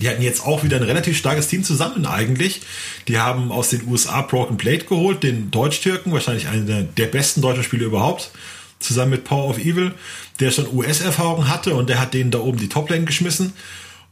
die 0.00 0.08
hatten 0.08 0.22
jetzt 0.22 0.46
auch 0.46 0.64
wieder 0.64 0.78
ein 0.78 0.82
relativ 0.82 1.18
starkes 1.18 1.48
Team 1.48 1.62
zusammen 1.62 2.06
eigentlich. 2.06 2.62
Die 3.06 3.18
haben 3.18 3.52
aus 3.52 3.68
den 3.68 3.86
USA 3.86 4.22
Broken 4.22 4.56
Plate 4.56 4.86
geholt, 4.86 5.22
den 5.22 5.50
Deutsch-Türken, 5.50 6.10
wahrscheinlich 6.10 6.48
einer 6.48 6.64
der, 6.64 6.82
der 6.84 7.06
besten 7.06 7.42
deutschen 7.42 7.64
Spieler 7.64 7.84
überhaupt, 7.84 8.30
zusammen 8.78 9.10
mit 9.10 9.24
Power 9.24 9.50
of 9.50 9.58
Evil, 9.58 9.92
der 10.40 10.50
schon 10.50 10.74
US-Erfahrung 10.74 11.48
hatte 11.48 11.74
und 11.74 11.90
der 11.90 12.00
hat 12.00 12.14
denen 12.14 12.30
da 12.30 12.38
oben 12.38 12.56
die 12.56 12.70
Toplane 12.70 13.04
geschmissen. 13.04 13.52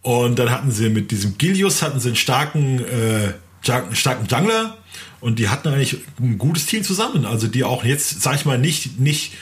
Und 0.02 0.38
dann 0.38 0.50
hatten 0.50 0.72
sie 0.72 0.90
mit 0.90 1.10
diesem 1.10 1.38
Gilius 1.38 1.80
hatten 1.80 2.00
sie 2.00 2.08
einen 2.08 2.16
starken 2.16 2.84
äh, 2.84 3.32
starken 3.62 4.26
Jungler 4.26 4.76
und 5.20 5.38
die 5.38 5.48
hatten 5.48 5.68
eigentlich 5.68 5.98
ein 6.20 6.38
gutes 6.38 6.66
Team 6.66 6.82
zusammen. 6.82 7.24
Also 7.24 7.46
die 7.46 7.64
auch 7.64 7.84
jetzt, 7.84 8.22
sag 8.22 8.36
ich 8.36 8.44
mal, 8.44 8.58
nicht, 8.58 8.98
nicht 8.98 9.34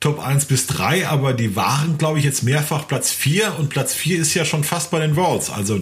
Top 0.00 0.18
1 0.18 0.44
bis 0.44 0.66
3, 0.66 1.08
aber 1.08 1.32
die 1.32 1.56
waren, 1.56 1.96
glaube 1.98 2.18
ich, 2.18 2.24
jetzt 2.24 2.42
mehrfach 2.42 2.86
Platz 2.86 3.10
4 3.12 3.58
und 3.58 3.70
Platz 3.70 3.94
4 3.94 4.18
ist 4.18 4.34
ja 4.34 4.44
schon 4.44 4.62
fast 4.62 4.90
bei 4.90 5.00
den 5.00 5.16
Worlds. 5.16 5.50
Also 5.50 5.80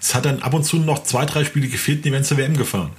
es 0.00 0.14
hat 0.14 0.24
dann 0.24 0.40
ab 0.40 0.54
und 0.54 0.64
zu 0.64 0.76
noch 0.76 1.02
zwei, 1.02 1.24
drei 1.24 1.44
Spiele 1.44 1.68
gefehlt, 1.68 2.04
die 2.04 2.12
werden 2.12 2.24
zur 2.24 2.36
WM 2.36 2.56
gefahren. 2.56 2.90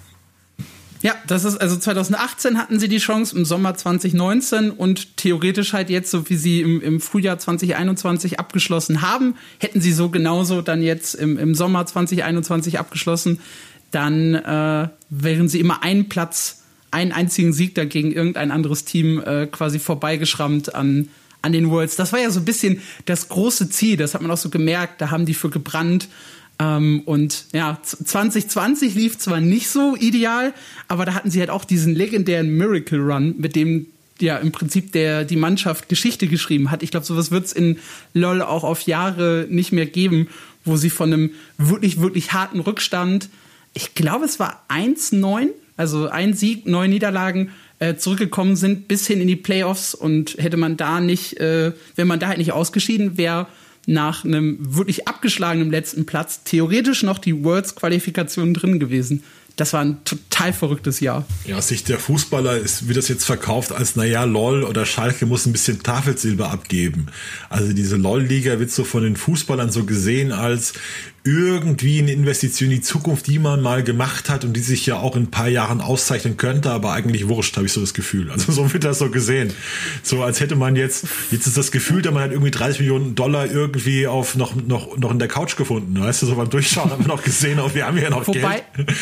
Ja, 1.02 1.16
das 1.26 1.46
ist 1.46 1.58
also 1.58 1.78
2018 1.78 2.60
hatten 2.60 2.80
sie 2.80 2.88
die 2.88 3.00
Chance 3.00 3.36
im 3.36 3.44
Sommer 3.44 3.74
2019 3.74 4.70
und 4.70 5.18
theoretisch 5.18 5.74
halt 5.74 5.90
jetzt, 5.90 6.12
so 6.12 6.30
wie 6.30 6.36
sie 6.36 6.62
im, 6.62 6.80
im 6.80 7.00
Frühjahr 7.00 7.40
2021 7.40 8.40
abgeschlossen 8.40 9.02
haben, 9.02 9.36
hätten 9.58 9.82
sie 9.82 9.94
so 9.94 10.10
genauso 10.10 10.62
dann 10.62 10.84
jetzt 10.84 11.16
im, 11.16 11.40
im 11.40 11.56
Sommer 11.56 11.88
2021 11.88 12.78
abgeschlossen 12.78 13.40
dann 13.92 14.36
äh, 14.36 14.88
wären 15.10 15.48
sie 15.48 15.60
immer 15.60 15.84
einen 15.84 16.10
Platz, 16.10 16.64
einen 16.92 17.12
einzigen 17.12 17.54
Sieg 17.54 17.76
dagegen 17.76 18.12
irgendein 18.12 18.52
anderes 18.52 18.86
Team 18.86 19.22
äh, 19.22 19.48
quasi 19.48 19.80
vorbeigeschrammt 19.80 20.76
an, 20.76 21.10
an 21.42 21.54
den 21.54 21.70
Worlds. 21.70 21.96
Das 21.96 22.12
war 22.14 22.20
ja 22.20 22.30
so 22.30 22.40
ein 22.40 22.46
bisschen 22.46 22.82
das 23.06 23.30
große 23.30 23.70
Ziel, 23.70 23.98
das 23.98 24.14
hat 24.14 24.22
man 24.22 24.32
auch 24.32 24.38
so 24.38 24.50
gemerkt, 24.50 25.02
da 25.02 25.12
haben 25.12 25.26
die 25.26 25.34
für 25.34 25.50
gebrannt. 25.50 26.08
Ähm, 26.60 27.02
und 27.06 27.46
ja, 27.54 27.80
2020 27.82 28.96
lief 28.96 29.18
zwar 29.18 29.40
nicht 29.40 29.70
so 29.70 29.96
ideal, 29.96 30.54
aber 30.88 31.06
da 31.06 31.14
hatten 31.14 31.32
sie 31.32 31.40
halt 31.40 31.50
auch 31.50 31.66
diesen 31.66 31.96
legendären 31.96 32.56
Miracle 32.56 33.00
Run, 33.00 33.36
mit 33.38 33.56
dem 33.56 33.88
ja 34.20 34.38
im 34.38 34.52
Prinzip 34.52 34.92
der 34.92 35.26
die 35.26 35.36
Mannschaft 35.36 35.90
Geschichte 35.90 36.28
geschrieben 36.28 36.70
hat. 36.70 36.84
Ich 36.84 36.92
glaube, 36.92 37.06
sowas 37.06 37.32
wird 37.32 37.46
es 37.46 37.54
in 37.54 37.80
LOL 38.14 38.42
auch 38.42 38.64
auf 38.64 38.82
Jahre 38.84 39.48
nicht 39.50 39.72
mehr 39.72 39.88
geben, 39.88 40.28
wo 40.64 40.76
sie 40.76 40.92
von 40.92 41.12
einem 41.12 41.32
wirklich, 41.58 42.00
wirklich 42.00 42.34
harten 42.34 42.60
Rückstand 42.60 43.30
ich 43.74 43.96
glaube, 43.96 44.26
es 44.26 44.40
war 44.40 44.64
1-9, 44.70 45.50
also 45.78 46.10
ein 46.10 46.34
Sieg, 46.34 46.68
neun 46.68 46.90
Niederlagen 46.90 47.52
äh, 47.80 47.96
zurückgekommen 47.96 48.56
sind 48.56 48.88
bis 48.88 49.08
hin 49.08 49.22
in 49.22 49.28
die 49.28 49.36
Playoffs 49.36 49.96
und 49.96 50.38
hätte 50.38 50.58
man 50.58 50.78
da 50.78 51.00
nicht, 51.00 51.40
äh, 51.40 51.72
wenn 51.96 52.08
man 52.08 52.20
da 52.20 52.28
halt 52.28 52.38
nicht 52.38 52.52
ausgeschieden 52.52 53.18
wäre, 53.18 53.48
nach 53.88 54.24
einem 54.24 54.58
wirklich 54.76 55.08
abgeschlagenen 55.08 55.72
letzten 55.72 56.06
Platz 56.06 56.44
theoretisch 56.44 57.02
noch 57.02 57.18
die 57.18 57.44
Worlds-Qualifikation 57.44 58.54
drin 58.54 58.80
gewesen 58.80 59.24
das 59.56 59.74
war 59.74 59.82
ein 59.82 60.04
total 60.06 60.54
verrücktes 60.54 61.00
Jahr. 61.02 61.26
Ja, 61.46 61.58
aus 61.58 61.68
Sicht 61.68 61.90
der 61.90 62.00
Fußballer 62.00 62.58
ist, 62.58 62.88
wird 62.88 62.98
das 62.98 63.08
jetzt 63.10 63.26
verkauft 63.26 63.72
als, 63.72 63.96
naja, 63.96 64.24
LOL 64.24 64.64
oder 64.64 64.86
Schalke 64.86 65.26
muss 65.26 65.46
ein 65.46 65.52
bisschen 65.52 65.84
Tafelsilber 65.84 66.52
abgeben. 66.52 67.08
Also 67.50 67.74
diese 67.74 67.98
LOL-Liga 67.98 68.60
wird 68.60 68.72
so 68.72 68.84
von 68.84 69.04
den 69.04 69.16
Fußballern 69.16 69.72
so 69.72 69.84
gesehen 69.84 70.32
als, 70.32 70.74
irgendwie 71.24 72.00
eine 72.00 72.12
Investition 72.12 72.72
in 72.72 72.78
die 72.78 72.82
Zukunft, 72.82 73.28
die 73.28 73.38
man 73.38 73.62
mal 73.62 73.84
gemacht 73.84 74.30
hat 74.30 74.44
und 74.44 74.54
die 74.54 74.62
sich 74.62 74.86
ja 74.88 74.98
auch 74.98 75.16
in 75.16 75.24
ein 75.24 75.32
paar 75.32 75.48
Jahren 75.48 75.80
auszeichnen 75.80 76.36
könnte, 76.38 76.72
aber 76.72 76.94
eigentlich 76.94 77.28
wurscht, 77.28 77.56
habe 77.58 77.68
ich 77.68 77.74
so 77.74 77.82
das 77.82 77.94
Gefühl. 77.94 78.32
Also 78.32 78.52
so 78.52 78.74
wird 78.74 78.84
das 78.84 79.00
so 79.00 79.10
gesehen. 79.10 79.54
So 80.02 80.24
als 80.24 80.40
hätte 80.40 80.56
man 80.56 80.76
jetzt, 80.76 81.06
jetzt 81.30 81.46
ist 81.46 81.58
das 81.58 81.72
Gefühl, 81.72 82.02
da 82.02 82.10
man 82.10 82.24
hat 82.24 82.32
irgendwie 82.32 82.52
30 82.52 82.80
Millionen 82.80 83.14
Dollar 83.14 83.46
irgendwie 83.46 84.08
auf 84.08 84.36
noch, 84.36 84.56
noch, 84.56 84.98
noch 84.98 85.12
in 85.12 85.20
der 85.20 85.28
Couch 85.28 85.58
gefunden. 85.58 86.00
Weißt 86.00 86.24
du, 86.24 86.26
so 86.26 86.36
beim 86.36 86.50
Durchschauen 86.50 86.90
haben 86.90 87.06
wir 87.06 87.10
noch 87.10 87.24
gesehen, 87.24 87.60
auch 87.60 87.76
wir 87.76 87.86
haben 87.86 87.98
ja 87.98 88.10
noch 88.10 88.28
Wobei, 88.28 88.64
Geld. 88.76 88.94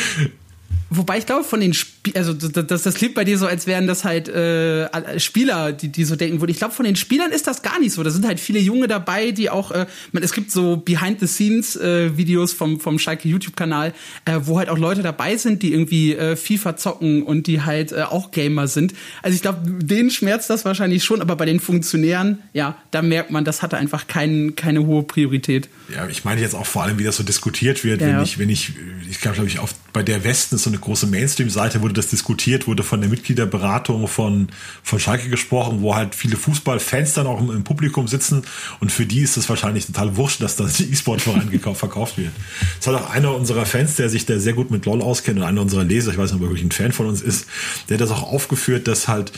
Wobei 0.90 1.20
ich 1.20 1.26
glaube, 1.26 1.44
von 1.44 1.60
den 1.60 1.72
Sp 1.72 2.00
also 2.16 2.34
das, 2.34 2.84
das 2.84 2.94
klingt 2.96 3.14
bei 3.14 3.24
dir 3.24 3.38
so, 3.38 3.46
als 3.46 3.68
wären 3.68 3.88
das 3.88 4.04
halt 4.04 4.30
äh, 4.30 5.20
Spieler, 5.20 5.74
die, 5.74 5.90
die 5.90 6.04
so 6.04 6.16
denken 6.16 6.40
würden. 6.42 6.52
Ich 6.52 6.58
glaube, 6.58 6.74
von 6.74 6.86
den 6.86 6.96
Spielern 6.96 7.32
ist 7.32 7.48
das 7.48 7.62
gar 7.62 7.80
nicht 7.80 7.94
so. 7.94 8.04
Da 8.04 8.10
sind 8.10 8.26
halt 8.26 8.40
viele 8.40 8.60
Junge 8.60 8.88
dabei, 8.88 9.32
die 9.32 9.50
auch, 9.50 9.72
äh, 9.72 9.86
man, 10.12 10.24
es 10.24 10.34
gibt 10.34 10.52
so 10.52 10.78
Behind-the-Scenes-Videos 10.78 12.54
äh, 12.54 12.56
vom, 12.56 12.80
vom 12.80 13.00
Schalke 13.00 13.28
YouTube-Kanal, 13.28 13.94
äh, 14.26 14.40
wo 14.44 14.58
halt 14.58 14.70
auch 14.70 14.78
Leute 14.78 15.02
dabei 15.02 15.38
sind, 15.38 15.62
die 15.62 15.74
irgendwie 15.74 16.16
äh, 16.16 16.36
FIFA 16.36 16.78
zocken 16.78 17.24
und 17.24 17.48
die 17.48 17.62
halt 17.62 17.92
äh, 17.92 18.04
auch 18.04 18.32
Gamer 18.32 18.68
sind. 18.68 18.94
Also 19.22 19.36
ich 19.36 19.42
glaube, 19.42 19.60
denen 19.66 20.10
schmerzt 20.10 20.50
das 20.50 20.66
wahrscheinlich 20.66 21.04
schon, 21.04 21.22
aber 21.22 21.36
bei 21.36 21.46
den 21.46 21.60
Funktionären, 21.60 22.40
ja, 22.54 22.78
da 22.92 23.02
merkt 23.02 23.32
man, 23.32 23.46
das 23.46 23.62
hatte 23.62 23.78
einfach 23.78 24.08
kein, 24.08 24.56
keine 24.56 24.86
hohe 24.86 25.04
Priorität. 25.04 25.70
Ja, 25.94 26.08
ich 26.08 26.24
meine 26.24 26.42
jetzt 26.42 26.56
auch 26.56 26.66
vor 26.66 26.84
allem, 26.84 26.98
wie 27.00 27.04
das 27.04 27.18
so 27.18 27.24
diskutiert 27.24 27.84
wird, 27.84 28.02
ja, 28.02 28.08
wenn 28.08 28.16
ja. 28.16 28.24
ich, 28.24 28.40
wenn 28.40 28.50
ich, 28.50 28.74
ich 29.10 29.20
glaube, 29.20 29.36
glaube 29.36 29.50
ich, 29.50 29.60
auf, 29.60 29.74
bei 29.94 30.04
der 30.04 30.24
Westen 30.24 30.56
ist 30.56 30.64
so 30.64 30.70
eine 30.70 30.79
große 30.82 31.08
Mainstream-Seite, 31.08 31.82
wurde 31.82 31.94
das 31.94 32.08
diskutiert, 32.08 32.68
wurde 32.68 32.84
von 32.84 33.02
der 33.02 33.10
Mitgliederberatung 33.10 34.08
von, 34.08 34.50
von 34.84 35.00
Schalke 35.00 35.30
gesprochen, 35.30 35.82
wo 35.82 35.96
halt 35.96 36.16
viele 36.16 36.38
Fußballfans 36.38 37.14
dann 37.14 37.28
auch 37.28 37.40
im, 37.40 37.52
im 37.52 37.64
Publikum 37.64 38.08
sitzen 38.08 38.44
und 38.80 38.92
für 38.92 39.06
die 39.06 39.22
ist 39.22 39.38
es 39.38 39.50
wahrscheinlich 39.50 39.86
total 39.86 40.16
wurscht, 40.18 40.42
dass 40.42 40.56
das 40.56 40.80
E-Sport-Verein 40.80 41.50
verkauft 41.76 42.18
wird. 42.18 42.32
Es 42.80 42.88
hat 42.88 42.96
auch 42.96 43.10
einer 43.10 43.36
unserer 43.36 43.66
Fans, 43.66 43.96
der 43.96 44.10
sich 44.10 44.26
da 44.26 44.40
sehr 44.40 44.54
gut 44.54 44.72
mit 44.72 44.86
LOL 44.86 45.02
auskennt 45.02 45.40
und 45.40 45.46
einer 45.46 45.62
unserer 45.62 45.84
Leser, 45.84 46.12
ich 46.12 46.18
weiß 46.18 46.32
nicht, 46.32 46.42
ob 46.42 46.48
er 46.48 46.50
wirklich 46.50 46.66
ein 46.66 46.72
Fan 46.72 46.92
von 46.92 47.08
uns 47.08 47.22
ist, 47.22 47.48
der 47.90 47.98
das 47.98 48.12
auch 48.12 48.24
aufgeführt, 48.24 48.88
dass 48.88 49.08
halt 49.08 49.32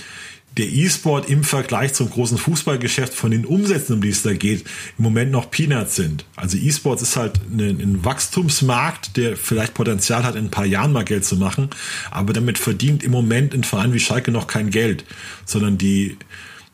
der 0.57 0.67
E-Sport 0.67 1.29
im 1.29 1.43
Vergleich 1.43 1.93
zum 1.93 2.09
großen 2.09 2.37
Fußballgeschäft 2.37 3.13
von 3.13 3.31
den 3.31 3.45
Umsätzen, 3.45 3.95
um 3.95 4.01
die 4.01 4.09
es 4.09 4.21
da 4.21 4.33
geht, 4.33 4.65
im 4.97 5.03
Moment 5.03 5.31
noch 5.31 5.49
Peanuts 5.49 5.95
sind. 5.95 6.25
Also 6.35 6.57
E-Sports 6.57 7.01
ist 7.01 7.15
halt 7.15 7.39
ein, 7.49 7.59
ein, 7.59 8.03
Wachstumsmarkt, 8.03 9.15
der 9.15 9.37
vielleicht 9.37 9.73
Potenzial 9.73 10.23
hat, 10.23 10.35
in 10.35 10.45
ein 10.45 10.51
paar 10.51 10.65
Jahren 10.65 10.91
mal 10.91 11.05
Geld 11.05 11.23
zu 11.23 11.37
machen, 11.37 11.69
aber 12.09 12.33
damit 12.33 12.57
verdient 12.57 13.03
im 13.03 13.11
Moment 13.11 13.53
ein 13.53 13.63
Verein 13.63 13.93
wie 13.93 13.99
Schalke 13.99 14.31
noch 14.31 14.47
kein 14.47 14.69
Geld, 14.71 15.05
sondern 15.45 15.77
die 15.77 16.17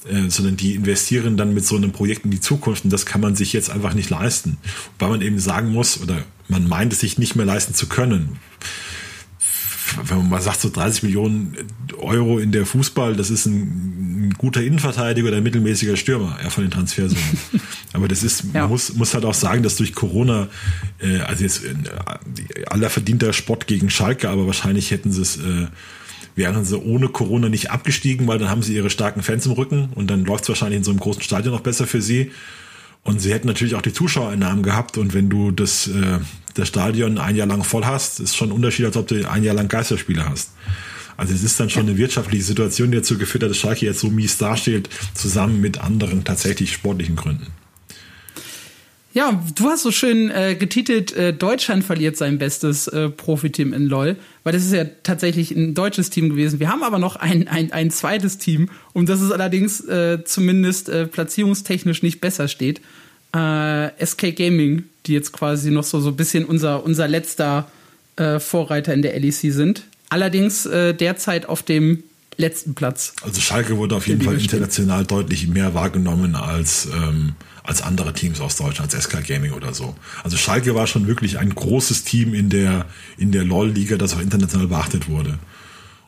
äh, 0.09 0.29
sondern 0.29 0.57
die 0.57 0.73
investieren 0.73 1.37
dann 1.37 1.53
mit 1.53 1.65
so 1.65 1.75
einem 1.75 1.91
Projekt 1.91 2.25
in 2.25 2.31
die 2.31 2.39
Zukunft 2.39 2.83
und 2.83 2.93
das 2.93 3.05
kann 3.05 3.21
man 3.21 3.35
sich 3.35 3.53
jetzt 3.53 3.69
einfach 3.69 3.93
nicht 3.93 4.09
leisten, 4.09 4.57
weil 4.97 5.09
man 5.09 5.21
eben 5.21 5.39
sagen 5.39 5.71
muss 5.71 6.01
oder 6.01 6.23
man 6.47 6.67
meint 6.67 6.93
es 6.93 7.01
sich 7.01 7.17
nicht 7.17 7.35
mehr 7.35 7.45
leisten 7.45 7.73
zu 7.73 7.87
können 7.87 8.39
wenn 10.03 10.17
man 10.17 10.29
mal 10.29 10.41
sagt, 10.41 10.61
so 10.61 10.69
30 10.69 11.03
Millionen 11.03 11.55
Euro 11.97 12.39
in 12.39 12.51
der 12.51 12.65
Fußball, 12.65 13.15
das 13.15 13.29
ist 13.29 13.45
ein, 13.45 14.27
ein 14.27 14.33
guter 14.37 14.61
Innenverteidiger 14.61 15.27
oder 15.27 15.37
ein 15.37 15.43
mittelmäßiger 15.43 15.97
Stürmer, 15.97 16.37
ja, 16.43 16.49
von 16.49 16.63
den 16.63 16.71
Transfersummen. 16.71 17.39
Aber 17.93 18.07
das 18.07 18.23
ist, 18.23 18.43
ja. 18.53 18.61
man 18.61 18.69
muss, 18.69 18.93
muss 18.93 19.13
halt 19.13 19.25
auch 19.25 19.33
sagen, 19.33 19.63
dass 19.63 19.75
durch 19.75 19.93
Corona, 19.93 20.47
äh, 20.99 21.19
also 21.19 21.43
jetzt 21.43 21.63
äh, 21.63 21.73
aller 22.67 22.89
verdienter 22.89 23.33
Sport 23.33 23.67
gegen 23.67 23.89
Schalke, 23.89 24.29
aber 24.29 24.45
wahrscheinlich 24.45 24.91
hätten 24.91 25.11
sie 25.11 25.21
es, 25.21 25.37
äh, 25.37 25.67
wären 26.35 26.65
sie 26.65 26.77
ohne 26.77 27.07
Corona 27.09 27.49
nicht 27.49 27.71
abgestiegen, 27.71 28.27
weil 28.27 28.37
dann 28.37 28.49
haben 28.49 28.61
sie 28.61 28.75
ihre 28.75 28.89
starken 28.89 29.23
Fans 29.23 29.45
im 29.45 29.53
Rücken 29.53 29.89
und 29.95 30.09
dann 30.09 30.25
läuft 30.25 30.43
es 30.43 30.49
wahrscheinlich 30.49 30.77
in 30.77 30.83
so 30.83 30.91
einem 30.91 30.99
großen 30.99 31.23
Stadion 31.23 31.53
noch 31.53 31.61
besser 31.61 31.87
für 31.87 32.01
sie. 32.01 32.31
Und 33.07 33.21
sie 33.21 33.31
hätten 33.31 33.47
natürlich 33.47 33.75
auch 33.75 33.81
die 33.81 33.93
Zuschauereinnahmen 33.93 34.63
gehabt 34.63 34.97
und 34.97 35.13
wenn 35.13 35.29
du 35.29 35.51
das, 35.51 35.87
äh, 35.87 36.19
das 36.55 36.67
Stadion 36.67 37.17
ein 37.17 37.37
Jahr 37.37 37.47
lang 37.47 37.63
voll 37.63 37.85
hast, 37.85 38.19
ist 38.19 38.35
schon 38.35 38.49
ein 38.49 38.51
Unterschied, 38.51 38.85
als 38.85 38.97
ob 38.97 39.07
du 39.07 39.31
ein 39.31 39.45
Jahr 39.45 39.55
lang 39.55 39.69
Geisterspiele 39.69 40.27
hast. 40.27 40.51
Also 41.15 41.33
es 41.33 41.41
ist 41.41 41.57
dann 41.57 41.69
schon 41.69 41.83
eine 41.83 41.97
wirtschaftliche 41.97 42.43
Situation, 42.43 42.91
die 42.91 42.97
dazu 42.97 43.17
geführt 43.17 43.45
hat, 43.45 43.51
dass 43.51 43.59
Schalke 43.59 43.85
jetzt 43.85 44.01
so 44.01 44.09
mies 44.09 44.37
dasteht, 44.37 44.89
zusammen 45.13 45.61
mit 45.61 45.79
anderen 45.79 46.25
tatsächlich 46.25 46.73
sportlichen 46.73 47.15
Gründen. 47.15 47.47
Ja, 49.13 49.41
du 49.55 49.65
hast 49.65 49.83
so 49.83 49.91
schön 49.91 50.29
äh, 50.29 50.55
getitelt, 50.55 51.11
äh, 51.15 51.33
Deutschland 51.33 51.83
verliert 51.83 52.17
sein 52.17 52.37
bestes 52.37 52.87
äh, 52.87 53.09
Profiteam 53.09 53.73
in 53.73 53.87
LOL, 53.87 54.15
weil 54.43 54.53
das 54.53 54.63
ist 54.63 54.73
ja 54.73 54.85
tatsächlich 55.03 55.51
ein 55.51 55.73
deutsches 55.73 56.09
Team 56.09 56.29
gewesen. 56.29 56.59
Wir 56.59 56.69
haben 56.69 56.83
aber 56.83 56.99
noch 56.99 57.15
ein, 57.15 57.47
ein, 57.47 57.71
ein 57.71 57.89
zweites 57.89 58.37
Team, 58.37 58.69
um 58.93 59.05
das 59.05 59.21
es 59.21 59.31
allerdings 59.31 59.81
äh, 59.81 60.23
zumindest 60.23 60.89
äh, 60.89 61.07
platzierungstechnisch 61.07 62.03
nicht 62.03 62.21
besser 62.21 62.47
steht. 62.47 62.81
Äh, 63.33 64.05
SK 64.05 64.35
Gaming, 64.35 64.83
die 65.05 65.13
jetzt 65.13 65.31
quasi 65.31 65.71
noch 65.71 65.83
so, 65.83 65.99
so 65.99 66.09
ein 66.09 66.15
bisschen 66.15 66.45
unser, 66.45 66.83
unser 66.83 67.07
letzter 67.07 67.71
äh, 68.17 68.39
Vorreiter 68.39 68.93
in 68.93 69.01
der 69.01 69.19
LEC 69.19 69.51
sind. 69.51 69.83
Allerdings 70.09 70.65
äh, 70.65 70.93
derzeit 70.93 71.47
auf 71.47 71.63
dem 71.63 72.03
letzten 72.37 72.75
Platz. 72.75 73.13
Also 73.23 73.41
Schalke 73.41 73.77
wurde 73.77 73.95
auf 73.95 74.07
jeden 74.07 74.21
Fall 74.21 74.39
international 74.39 75.05
deutlich 75.05 75.47
mehr 75.47 75.73
wahrgenommen 75.73 76.35
als 76.35 76.85
ähm, 76.85 77.33
als 77.67 77.81
andere 77.81 78.13
Teams 78.13 78.39
aus 78.39 78.55
Deutschland, 78.55 78.93
als 78.93 79.03
SK 79.03 79.25
Gaming 79.27 79.51
oder 79.51 79.73
so. 79.73 79.93
Also 80.23 80.37
Schalke 80.37 80.73
war 80.73 80.87
schon 80.87 81.05
wirklich 81.05 81.37
ein 81.37 81.53
großes 81.53 82.05
Team 82.05 82.33
in 82.33 82.49
der, 82.49 82.85
in 83.17 83.31
der 83.31 83.43
LOL-Liga, 83.43 83.97
das 83.97 84.15
auch 84.15 84.21
international 84.21 84.67
beachtet 84.67 85.09
wurde 85.09 85.37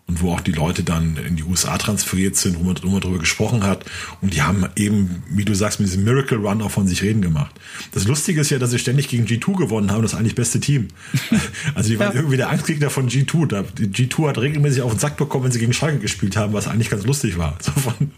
und 0.10 0.24
wo 0.24 0.34
auch 0.34 0.42
die 0.42 0.52
Leute 0.52 0.84
dann 0.84 1.18
in 1.18 1.36
die 1.36 1.44
USA 1.44 1.78
transferiert 1.78 2.36
sind, 2.36 2.60
wo 2.60 2.64
man, 2.64 2.76
wo 2.82 2.90
man 2.90 3.00
darüber 3.00 3.20
gesprochen 3.20 3.62
hat. 3.62 3.86
Und 4.22 4.34
die 4.34 4.42
haben 4.42 4.66
eben, 4.76 5.22
wie 5.30 5.46
du 5.46 5.54
sagst, 5.54 5.80
mit 5.80 5.88
diesem 5.88 6.04
Miracle 6.04 6.40
Run 6.40 6.64
auch 6.64 6.72
von 6.72 6.88
sich 6.88 7.04
reden 7.04 7.22
gemacht. 7.22 7.56
Das 7.92 8.08
Lustige 8.08 8.42
ist 8.42 8.50
ja, 8.50 8.58
dass 8.58 8.72
sie 8.72 8.80
ständig 8.80 9.08
gegen 9.08 9.26
G2 9.26 9.56
gewonnen 9.56 9.92
haben, 9.92 10.02
das 10.02 10.16
eigentlich 10.16 10.36
beste 10.36 10.60
Team. 10.60 10.88
Also 11.76 11.90
die 11.90 12.00
waren 12.00 12.14
ja. 12.14 12.20
irgendwie 12.20 12.38
der 12.38 12.50
Angstgegner 12.50 12.90
von 12.90 13.08
G2. 13.10 13.64
Die 13.78 14.08
G2 14.08 14.30
hat 14.30 14.38
regelmäßig 14.40 14.82
auf 14.82 14.92
den 14.92 15.00
Sack 15.00 15.18
bekommen, 15.18 15.46
wenn 15.46 15.52
sie 15.52 15.60
gegen 15.60 15.74
Schalke 15.74 16.00
gespielt 16.00 16.36
haben, 16.36 16.54
was 16.54 16.68
eigentlich 16.68 16.90
ganz 16.90 17.06
lustig 17.06 17.38
war. 17.38 17.58
So 17.62 17.72
von, 17.72 18.12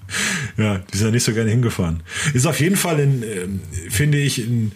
ja, 0.62 0.78
die 0.78 0.97
sind 0.97 1.08
ja 1.08 1.12
nicht 1.12 1.24
so 1.24 1.34
gerne 1.34 1.50
hingefahren. 1.50 2.04
Ist 2.34 2.45
auf 2.45 2.60
jeden 2.60 2.76
Fall, 2.76 3.00
in, 3.00 3.24
äh, 3.24 3.47
finde 3.89 4.17
ich, 4.17 4.39
in, 4.39 4.71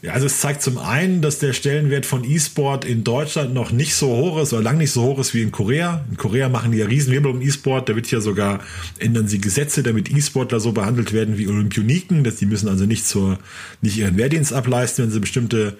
ja, 0.00 0.12
also 0.12 0.26
es 0.26 0.38
zeigt 0.38 0.62
zum 0.62 0.78
einen, 0.78 1.22
dass 1.22 1.40
der 1.40 1.52
Stellenwert 1.52 2.06
von 2.06 2.22
E-Sport 2.22 2.84
in 2.84 3.02
Deutschland 3.02 3.52
noch 3.52 3.72
nicht 3.72 3.96
so 3.96 4.08
hoch 4.08 4.40
ist 4.40 4.52
oder 4.52 4.62
lang 4.62 4.78
nicht 4.78 4.92
so 4.92 5.02
hoch 5.02 5.18
ist 5.18 5.34
wie 5.34 5.42
in 5.42 5.50
Korea. 5.50 6.04
In 6.08 6.16
Korea 6.16 6.48
machen 6.48 6.70
die 6.70 6.78
ja 6.78 6.86
Riesenwirbel 6.86 7.32
um 7.32 7.42
E-Sport. 7.42 7.88
Da 7.88 7.96
wird 7.96 8.08
ja 8.08 8.20
sogar, 8.20 8.60
ändern 9.00 9.26
sie 9.26 9.40
Gesetze, 9.40 9.82
damit 9.82 10.08
E-Sportler 10.08 10.60
so 10.60 10.70
behandelt 10.70 11.12
werden 11.12 11.36
wie 11.36 11.48
Olympioniken. 11.48 12.22
Dass 12.22 12.36
die 12.36 12.46
müssen 12.46 12.68
also 12.68 12.86
nicht 12.86 13.08
zur, 13.08 13.40
nicht 13.82 13.96
ihren 13.96 14.16
Wehrdienst 14.16 14.52
ableisten, 14.52 15.04
wenn 15.04 15.10
sie 15.10 15.18
bestimmte 15.18 15.76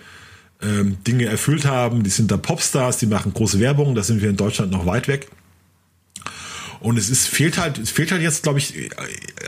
ähm, 0.61 0.97
Dinge 1.07 1.27
erfüllt 1.27 1.65
haben. 1.65 2.03
Die 2.03 2.11
sind 2.11 2.33
da 2.33 2.37
Popstars, 2.37 2.99
die 2.99 3.07
machen 3.07 3.33
große 3.33 3.61
Werbung. 3.61 3.95
Da 3.95 4.03
sind 4.03 4.21
wir 4.21 4.31
in 4.31 4.37
Deutschland 4.37 4.73
noch 4.73 4.85
weit 4.85 5.07
weg. 5.07 5.29
Und 6.81 6.97
es 6.97 7.11
ist, 7.11 7.27
fehlt 7.27 7.59
halt, 7.59 7.79
es 7.79 7.91
fehlt 7.91 8.13
halt 8.13 8.23
jetzt, 8.23 8.45
glaube 8.45 8.61
ich, 8.61 8.91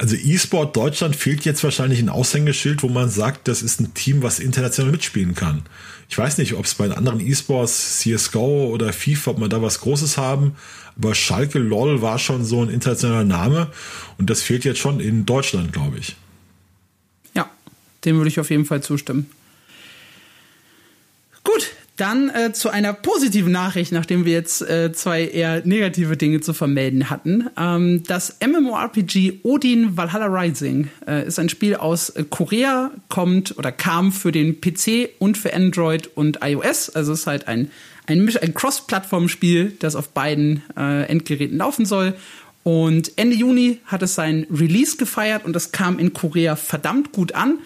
also 0.01 0.17
E-Sport 0.17 0.77
Deutschland 0.77 1.15
fehlt 1.15 1.45
jetzt 1.45 1.63
wahrscheinlich 1.63 2.01
ein 2.01 2.09
Aushängeschild, 2.09 2.83
wo 2.83 2.89
man 2.89 3.09
sagt, 3.09 3.47
das 3.47 3.63
ist 3.63 3.81
ein 3.81 3.95
Team, 3.95 4.23
was 4.23 4.41
international 4.41 4.91
mitspielen 4.91 5.35
kann. 5.35 5.63
Ich 6.09 6.19
weiß 6.19 6.39
nicht, 6.39 6.55
ob 6.55 6.65
es 6.65 6.75
bei 6.75 6.91
anderen 6.91 7.21
E-Sports, 7.21 8.01
CSGO 8.01 8.67
oder 8.67 8.93
FIFA, 8.93 9.31
ob 9.31 9.39
man 9.39 9.49
da 9.51 9.63
was 9.63 9.81
Großes 9.81 10.19
haben, 10.19 10.57
aber 10.97 11.15
Schalke 11.15 11.61
LOL 11.61 12.03
war 12.03 12.19
schon 12.19 12.45
so 12.45 12.63
ein 12.63 12.69
internationaler 12.69 13.25
Name 13.25 13.69
und 14.19 14.29
das 14.29 14.43
fehlt 14.43 14.65
jetzt 14.65 14.81
schon 14.81 14.99
in 14.99 15.25
Deutschland, 15.25 15.73
glaube 15.73 15.99
ich. 15.99 16.17
Ja, 17.35 17.49
dem 18.05 18.17
würde 18.17 18.29
ich 18.29 18.41
auf 18.41 18.51
jeden 18.51 18.65
Fall 18.65 18.83
zustimmen. 18.83 19.31
Dann 22.01 22.31
äh, 22.31 22.55
zu 22.55 22.71
einer 22.71 22.95
positiven 22.95 23.53
Nachricht, 23.53 23.93
nachdem 23.93 24.25
wir 24.25 24.33
jetzt 24.33 24.63
äh, 24.63 24.91
zwei 24.91 25.27
eher 25.27 25.61
negative 25.67 26.17
Dinge 26.17 26.41
zu 26.41 26.55
vermelden 26.55 27.11
hatten. 27.11 27.51
Ähm, 27.59 28.05
das 28.05 28.39
MMORPG 28.41 29.41
Odin 29.43 29.99
Valhalla 29.99 30.25
Rising 30.25 30.89
äh, 31.07 31.27
ist 31.27 31.39
ein 31.39 31.51
Spiel 31.51 31.75
aus 31.75 32.09
äh, 32.09 32.25
Korea, 32.25 32.91
kommt 33.11 33.59
oder 33.59 33.71
kam 33.71 34.13
für 34.13 34.33
den 34.33 34.63
PC 34.63 35.11
und 35.19 35.37
für 35.37 35.53
Android 35.53 36.09
und 36.15 36.39
iOS. 36.43 36.89
Also 36.89 37.13
es 37.13 37.21
ist 37.21 37.27
halt 37.27 37.49
ein, 37.49 37.71
ein, 38.07 38.35
ein 38.35 38.55
Cross-Plattform-Spiel, 38.55 39.77
das 39.79 39.95
auf 39.95 40.09
beiden 40.09 40.63
äh, 40.79 41.03
Endgeräten 41.03 41.59
laufen 41.59 41.85
soll. 41.85 42.15
Und 42.63 43.13
Ende 43.19 43.37
Juni 43.37 43.81
hat 43.85 44.03
es 44.03 44.15
sein 44.15 44.47
Release 44.51 44.97
gefeiert 44.97 45.45
und 45.45 45.53
das 45.53 45.71
kam 45.71 45.99
in 45.99 46.15
Korea 46.15 46.57
verdammt 46.57 47.13
gut 47.13 47.35
an. 47.35 47.59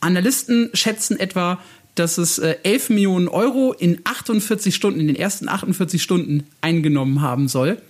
Analysten 0.00 0.70
schätzen 0.74 1.18
etwa 1.18 1.58
dass 1.98 2.18
es 2.18 2.38
äh, 2.38 2.56
11 2.62 2.90
Millionen 2.90 3.28
Euro 3.28 3.72
in 3.72 4.00
48 4.04 4.74
Stunden, 4.74 5.00
in 5.00 5.06
den 5.06 5.16
ersten 5.16 5.48
48 5.48 6.02
Stunden 6.02 6.46
eingenommen 6.60 7.20
haben 7.20 7.48
soll. 7.48 7.80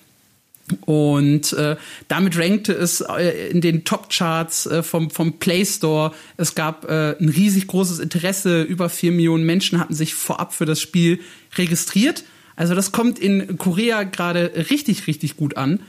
Und 0.83 1.53
äh, 1.55 1.77
damit 2.09 2.39
rankte 2.39 2.73
es 2.73 3.01
äh, 3.01 3.49
in 3.51 3.61
den 3.61 3.85
Top-Charts 3.85 4.67
äh, 4.67 4.83
vom, 4.83 5.11
vom 5.11 5.35
Play 5.39 5.65
Store. 5.65 6.13
Es 6.37 6.55
gab 6.55 6.89
äh, 6.91 7.17
ein 7.19 7.29
riesig 7.29 7.67
großes 7.67 7.99
Interesse. 7.99 8.63
Über 8.63 8.89
4 8.89 9.13
Millionen 9.13 9.45
Menschen 9.45 9.81
hatten 9.81 9.95
sich 9.95 10.15
vorab 10.15 10.53
für 10.53 10.67
das 10.67 10.81
Spiel 10.81 11.21
registriert. 11.57 12.25
Also 12.57 12.75
das 12.75 12.93
kommt 12.93 13.19
in 13.19 13.57
Korea 13.57 14.03
gerade 14.03 14.67
richtig, 14.71 15.07
richtig 15.07 15.37
gut 15.37 15.57
an. 15.57 15.81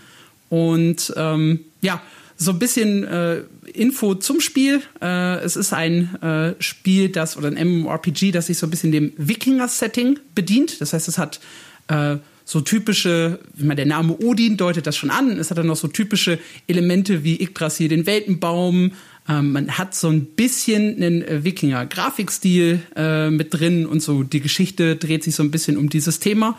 Und 0.50 1.14
ähm, 1.18 1.62
ja, 1.82 2.02
so 2.40 2.52
ein 2.52 2.60
bisschen 2.60 3.04
äh, 3.04 3.44
Info 3.74 4.16
zum 4.16 4.40
Spiel. 4.40 4.82
Äh, 5.02 5.40
es 5.42 5.58
ist 5.58 5.74
ein 5.74 6.16
äh, 6.22 6.56
Spiel, 6.64 7.10
das 7.10 7.36
oder 7.36 7.50
ein 7.50 7.68
MMORPG, 7.68 8.32
das 8.32 8.48
sich 8.48 8.58
so 8.58 8.66
ein 8.66 8.70
bisschen 8.70 8.94
dem 8.94 9.12
Wikinger-Setting 9.18 10.20
bedient. 10.34 10.80
Das 10.80 10.94
heißt, 10.94 11.10
es 11.10 11.18
hat 11.18 11.42
äh, 11.90 12.16
so 12.46 12.62
typische, 12.62 13.40
ich 13.58 13.64
meine, 13.64 13.76
der 13.76 13.86
Name 13.86 14.18
Odin 14.24 14.56
deutet 14.56 14.88
das 14.88 14.96
schon 14.96 15.10
an. 15.10 15.38
Es 15.38 15.52
hat 15.52 15.58
dann 15.58 15.68
noch 15.68 15.76
so 15.76 15.90
typische 15.90 16.40
Elemente 16.68 17.26
wie 17.26 17.44
Yggdrasil, 17.44 17.90
den 17.90 18.06
Weltenbaum. 18.06 18.94
Ähm, 19.28 19.52
man 19.52 19.78
hat 19.78 19.94
so 19.94 20.08
ein 20.08 20.24
bisschen 20.24 20.96
einen 20.96 21.22
äh, 21.22 21.44
Wikinger-Grafikstil 21.44 22.80
äh, 22.96 23.30
mit 23.30 23.54
drin 23.54 23.86
und 23.86 24.02
so 24.02 24.24
die 24.24 24.40
Geschichte 24.40 24.96
dreht 24.96 25.26
sich 25.26 25.36
so 25.36 25.44
ein 25.44 25.52
bisschen 25.52 25.76
um 25.76 25.90
dieses 25.90 26.20
Thema. 26.20 26.58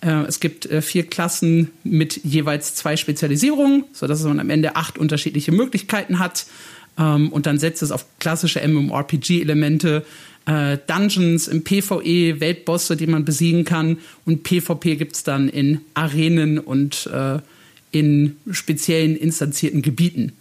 Äh, 0.00 0.22
es 0.26 0.40
gibt 0.40 0.66
äh, 0.66 0.82
vier 0.82 1.04
Klassen 1.06 1.70
mit 1.84 2.24
jeweils 2.24 2.74
zwei 2.74 2.96
Spezialisierungen, 2.96 3.84
sodass 3.92 4.22
man 4.24 4.40
am 4.40 4.50
Ende 4.50 4.76
acht 4.76 4.98
unterschiedliche 4.98 5.52
Möglichkeiten 5.52 6.18
hat. 6.18 6.46
Ähm, 6.98 7.28
und 7.30 7.46
dann 7.46 7.58
setzt 7.58 7.82
es 7.82 7.90
auf 7.90 8.06
klassische 8.18 8.66
MMORPG-Elemente, 8.66 10.04
äh, 10.46 10.78
Dungeons 10.86 11.48
im 11.48 11.64
PvE, 11.64 12.40
Weltbosse, 12.40 12.96
die 12.96 13.06
man 13.06 13.24
besiegen 13.24 13.64
kann. 13.64 13.98
Und 14.24 14.42
PvP 14.42 14.96
gibt 14.96 15.16
es 15.16 15.22
dann 15.22 15.48
in 15.48 15.80
Arenen 15.94 16.58
und 16.58 17.08
in 17.92 18.36
speziellen 18.52 19.16
instanzierten 19.16 19.82
Gebieten. 19.82 20.32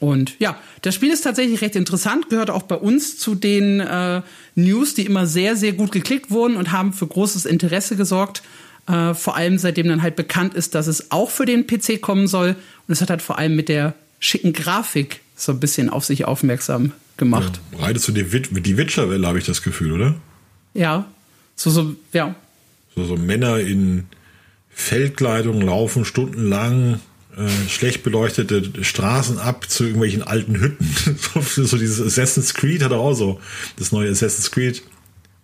Und 0.00 0.34
ja, 0.38 0.58
das 0.82 0.94
Spiel 0.94 1.10
ist 1.10 1.22
tatsächlich 1.22 1.60
recht 1.60 1.76
interessant, 1.76 2.28
gehört 2.28 2.50
auch 2.50 2.62
bei 2.62 2.74
uns 2.74 3.18
zu 3.18 3.34
den 3.34 3.80
äh, 3.80 4.22
News, 4.54 4.94
die 4.94 5.06
immer 5.06 5.26
sehr, 5.26 5.56
sehr 5.56 5.72
gut 5.72 5.92
geklickt 5.92 6.30
wurden 6.30 6.56
und 6.56 6.72
haben 6.72 6.92
für 6.92 7.06
großes 7.06 7.46
Interesse 7.46 7.96
gesorgt. 7.96 8.42
Äh, 8.88 9.14
vor 9.14 9.36
allem 9.36 9.58
seitdem 9.58 9.88
dann 9.88 10.02
halt 10.02 10.16
bekannt 10.16 10.54
ist, 10.54 10.74
dass 10.74 10.86
es 10.86 11.10
auch 11.12 11.30
für 11.30 11.46
den 11.46 11.66
PC 11.66 12.00
kommen 12.00 12.26
soll. 12.26 12.56
Und 12.88 12.92
es 12.92 13.00
hat 13.00 13.10
halt 13.10 13.22
vor 13.22 13.38
allem 13.38 13.54
mit 13.54 13.68
der 13.68 13.94
schicken 14.18 14.52
Grafik 14.52 15.20
so 15.36 15.52
ein 15.52 15.60
bisschen 15.60 15.88
auf 15.88 16.04
sich 16.04 16.24
aufmerksam 16.24 16.92
gemacht. 17.16 17.60
Ja, 17.72 17.84
reitest 17.84 18.08
du 18.08 18.12
die, 18.12 18.24
die 18.24 18.76
Witcher-Welle, 18.76 19.26
habe 19.26 19.38
ich 19.38 19.46
das 19.46 19.62
Gefühl, 19.62 19.92
oder? 19.92 20.14
Ja. 20.74 21.06
So, 21.54 21.70
so, 21.70 21.94
ja. 22.12 22.34
So, 22.96 23.04
so 23.04 23.16
Männer 23.16 23.58
in 23.60 24.06
Feldkleidung 24.70 25.60
laufen 25.60 26.04
stundenlang 26.04 27.00
äh, 27.36 27.68
schlecht 27.68 28.02
beleuchtete 28.02 28.84
Straßen 28.84 29.38
ab 29.38 29.68
zu 29.68 29.84
irgendwelchen 29.84 30.22
alten 30.22 30.58
Hütten. 30.58 30.86
so 31.40 31.78
dieses 31.78 32.00
Assassin's 32.00 32.54
Creed 32.54 32.82
hat 32.82 32.92
auch 32.92 33.14
so. 33.14 33.40
Das 33.76 33.92
neue 33.92 34.10
Assassin's 34.10 34.50
Creed, 34.50 34.82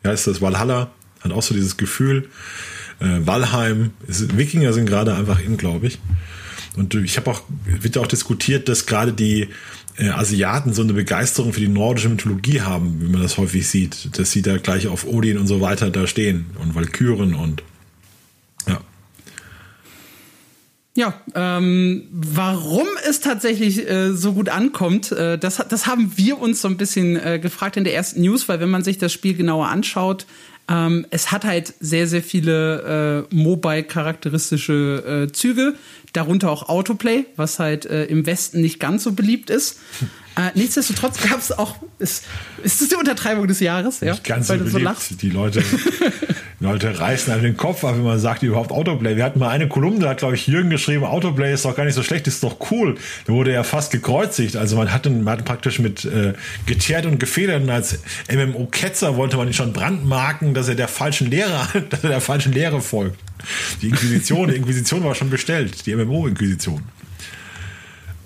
wie 0.02 0.08
heißt 0.08 0.26
das? 0.26 0.40
Valhalla 0.40 0.90
hat 1.20 1.32
auch 1.32 1.42
so 1.42 1.54
dieses 1.54 1.76
Gefühl. 1.76 2.28
Äh, 3.00 3.26
Valheim, 3.26 3.92
ist, 4.06 4.36
Wikinger 4.36 4.72
sind 4.72 4.86
gerade 4.86 5.14
einfach 5.14 5.40
in, 5.40 5.56
glaube 5.56 5.86
ich. 5.86 5.98
Und 6.76 6.94
ich 6.94 7.16
habe 7.16 7.30
auch, 7.30 7.42
wird 7.64 7.96
auch 7.98 8.06
diskutiert, 8.06 8.68
dass 8.68 8.86
gerade 8.86 9.12
die 9.12 9.48
äh, 9.96 10.08
Asiaten 10.10 10.74
so 10.74 10.82
eine 10.82 10.92
Begeisterung 10.92 11.52
für 11.52 11.60
die 11.60 11.68
nordische 11.68 12.08
Mythologie 12.08 12.60
haben, 12.60 13.00
wie 13.00 13.08
man 13.08 13.22
das 13.22 13.38
häufig 13.38 13.66
sieht, 13.66 14.18
dass 14.18 14.30
sie 14.30 14.42
da 14.42 14.58
gleich 14.58 14.88
auf 14.88 15.06
Odin 15.06 15.38
und 15.38 15.46
so 15.46 15.60
weiter 15.60 15.90
da 15.90 16.06
stehen 16.06 16.46
und 16.60 16.74
Valkyren 16.74 17.34
und 17.34 17.62
Ja, 20.96 21.12
ähm, 21.34 22.08
warum 22.10 22.86
es 23.06 23.20
tatsächlich 23.20 23.86
äh, 23.88 24.12
so 24.12 24.32
gut 24.32 24.48
ankommt, 24.48 25.12
äh, 25.12 25.36
das, 25.38 25.62
das 25.68 25.86
haben 25.86 26.12
wir 26.16 26.40
uns 26.40 26.62
so 26.62 26.68
ein 26.68 26.78
bisschen 26.78 27.16
äh, 27.16 27.38
gefragt 27.38 27.76
in 27.76 27.84
der 27.84 27.94
ersten 27.94 28.22
News, 28.22 28.48
weil 28.48 28.60
wenn 28.60 28.70
man 28.70 28.82
sich 28.82 28.96
das 28.96 29.12
Spiel 29.12 29.34
genauer 29.34 29.68
anschaut, 29.68 30.24
ähm, 30.68 31.06
es 31.10 31.30
hat 31.32 31.44
halt 31.44 31.74
sehr, 31.80 32.06
sehr 32.06 32.22
viele 32.22 33.26
äh, 33.30 33.34
Mobile-charakteristische 33.34 35.26
äh, 35.28 35.32
Züge, 35.32 35.74
darunter 36.14 36.50
auch 36.50 36.70
Autoplay, 36.70 37.26
was 37.36 37.58
halt 37.58 37.84
äh, 37.84 38.06
im 38.06 38.24
Westen 38.24 38.62
nicht 38.62 38.80
ganz 38.80 39.04
so 39.04 39.12
beliebt 39.12 39.50
ist. 39.50 39.78
Äh, 40.36 40.50
nichtsdestotrotz 40.54 41.18
gab 41.22 41.38
es 41.38 41.50
auch, 41.50 41.76
ist, 41.98 42.24
ist 42.62 42.82
das 42.82 42.88
die 42.88 42.94
Untertreibung 42.94 43.46
des 43.48 43.60
Jahres? 43.60 44.00
Ja? 44.00 44.16
Ganz 44.22 44.50
Weil 44.50 44.66
so 44.66 44.76
lachst. 44.76 45.22
Die 45.22 45.30
Leute, 45.30 45.62
die 46.60 46.64
Leute 46.64 46.98
reißen 46.98 47.32
einem 47.32 47.42
den 47.42 47.56
Kopf 47.56 47.84
ab, 47.84 47.94
wenn 47.96 48.04
man 48.04 48.18
sagt 48.18 48.42
überhaupt 48.42 48.70
Autoplay. 48.70 49.16
Wir 49.16 49.24
hatten 49.24 49.38
mal 49.38 49.48
eine 49.48 49.66
Kolumne, 49.66 50.00
da 50.00 50.10
hat, 50.10 50.18
glaube 50.18 50.34
ich, 50.34 50.46
Jürgen 50.46 50.68
geschrieben, 50.68 51.04
Autoplay 51.04 51.54
ist 51.54 51.64
doch 51.64 51.74
gar 51.74 51.86
nicht 51.86 51.94
so 51.94 52.02
schlecht, 52.02 52.26
ist 52.26 52.42
doch 52.42 52.70
cool. 52.70 52.96
Da 53.26 53.32
wurde 53.32 53.52
er 53.52 53.64
fast 53.64 53.92
gekreuzigt. 53.92 54.56
Also 54.56 54.76
man 54.76 54.92
hat, 54.92 55.06
man 55.06 55.26
hat 55.26 55.46
praktisch 55.46 55.78
mit 55.78 56.04
äh, 56.04 56.34
geteert 56.66 57.06
und 57.06 57.18
gefedert 57.18 57.62
und 57.62 57.70
als 57.70 57.98
MMO-Ketzer 58.30 59.16
wollte 59.16 59.38
man 59.38 59.46
ihn 59.46 59.54
schon 59.54 59.72
brandmarken, 59.72 60.52
dass 60.52 60.68
er 60.68 60.74
der 60.74 60.88
falschen 60.88 61.30
Lehre, 61.30 61.66
dass 61.90 62.04
er 62.04 62.10
der 62.10 62.20
falschen 62.20 62.52
Lehre 62.52 62.82
folgt. 62.82 63.18
Die 63.80 63.88
Inquisition, 63.88 64.48
die 64.48 64.56
Inquisition 64.56 65.02
war 65.02 65.14
schon 65.14 65.30
bestellt, 65.30 65.86
die 65.86 65.94
MMO-Inquisition. 65.94 66.82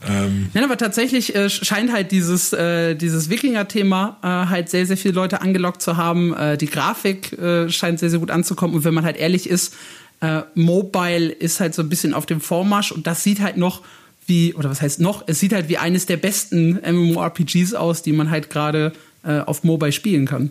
Ähm 0.09 0.51
Nein, 0.55 0.65
aber 0.65 0.77
tatsächlich 0.77 1.35
äh, 1.35 1.51
scheint 1.51 1.93
halt 1.93 2.11
dieses, 2.11 2.53
äh, 2.53 2.95
dieses 2.95 3.29
Wikinger-Thema 3.29 4.19
äh, 4.23 4.27
halt 4.51 4.71
sehr, 4.71 4.87
sehr 4.87 4.97
viele 4.97 5.15
Leute 5.15 5.41
angelockt 5.43 5.83
zu 5.83 5.97
haben. 5.97 6.35
Äh, 6.35 6.57
die 6.57 6.67
Grafik 6.67 7.33
äh, 7.39 7.69
scheint 7.69 7.99
sehr, 7.99 8.11
sehr 8.11 8.19
gut 8.19 8.31
anzukommen. 8.31 8.75
Und 8.77 8.85
wenn 8.85 8.95
man 8.95 9.05
halt 9.05 9.17
ehrlich 9.17 9.49
ist, 9.49 9.75
äh, 10.21 10.43
Mobile 10.55 11.31
ist 11.31 11.61
halt 11.61 11.75
so 11.75 11.83
ein 11.83 11.89
bisschen 11.89 12.15
auf 12.15 12.27
dem 12.27 12.41
Vormarsch 12.41 12.93
und 12.93 13.07
das 13.07 13.23
sieht 13.23 13.41
halt 13.41 13.57
noch 13.57 13.83
wie, 14.27 14.55
oder 14.55 14.71
was 14.71 14.81
heißt 14.81 15.01
noch, 15.01 15.25
es 15.27 15.41
sieht 15.41 15.53
halt 15.53 15.69
wie 15.69 15.79
eines 15.79 16.07
der 16.07 16.17
besten 16.17 16.79
MMORPGs 16.87 17.75
aus, 17.75 18.03
die 18.03 18.13
man 18.13 18.31
halt 18.31 18.49
gerade 18.49 18.93
äh, 19.25 19.41
auf 19.41 19.65
Mobile 19.65 19.93
spielen 19.93 20.27
kann. 20.27 20.51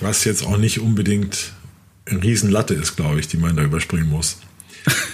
Was 0.00 0.24
jetzt 0.24 0.44
auch 0.44 0.56
nicht 0.56 0.80
unbedingt 0.80 1.52
eine 2.06 2.22
Riesenlatte 2.22 2.74
ist, 2.74 2.96
glaube 2.96 3.20
ich, 3.20 3.28
die 3.28 3.36
man 3.36 3.56
da 3.56 3.62
überspringen 3.62 4.10
muss. 4.10 4.38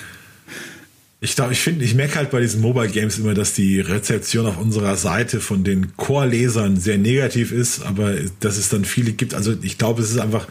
Ich 1.22 1.36
glaube, 1.36 1.52
ich 1.52 1.60
finde, 1.60 1.84
ich 1.84 1.94
merke 1.94 2.14
halt 2.16 2.30
bei 2.30 2.40
diesen 2.40 2.62
Mobile 2.62 2.88
Games 2.88 3.18
immer, 3.18 3.34
dass 3.34 3.52
die 3.52 3.78
Rezeption 3.78 4.46
auf 4.46 4.56
unserer 4.56 4.96
Seite 4.96 5.40
von 5.40 5.64
den 5.64 5.94
Core-Lesern 5.96 6.78
sehr 6.78 6.96
negativ 6.96 7.52
ist, 7.52 7.82
aber 7.82 8.14
dass 8.40 8.56
es 8.56 8.70
dann 8.70 8.86
viele 8.86 9.12
gibt. 9.12 9.34
Also 9.34 9.54
ich 9.60 9.76
glaube, 9.76 10.00
es 10.00 10.10
ist 10.10 10.18
einfach, 10.18 10.48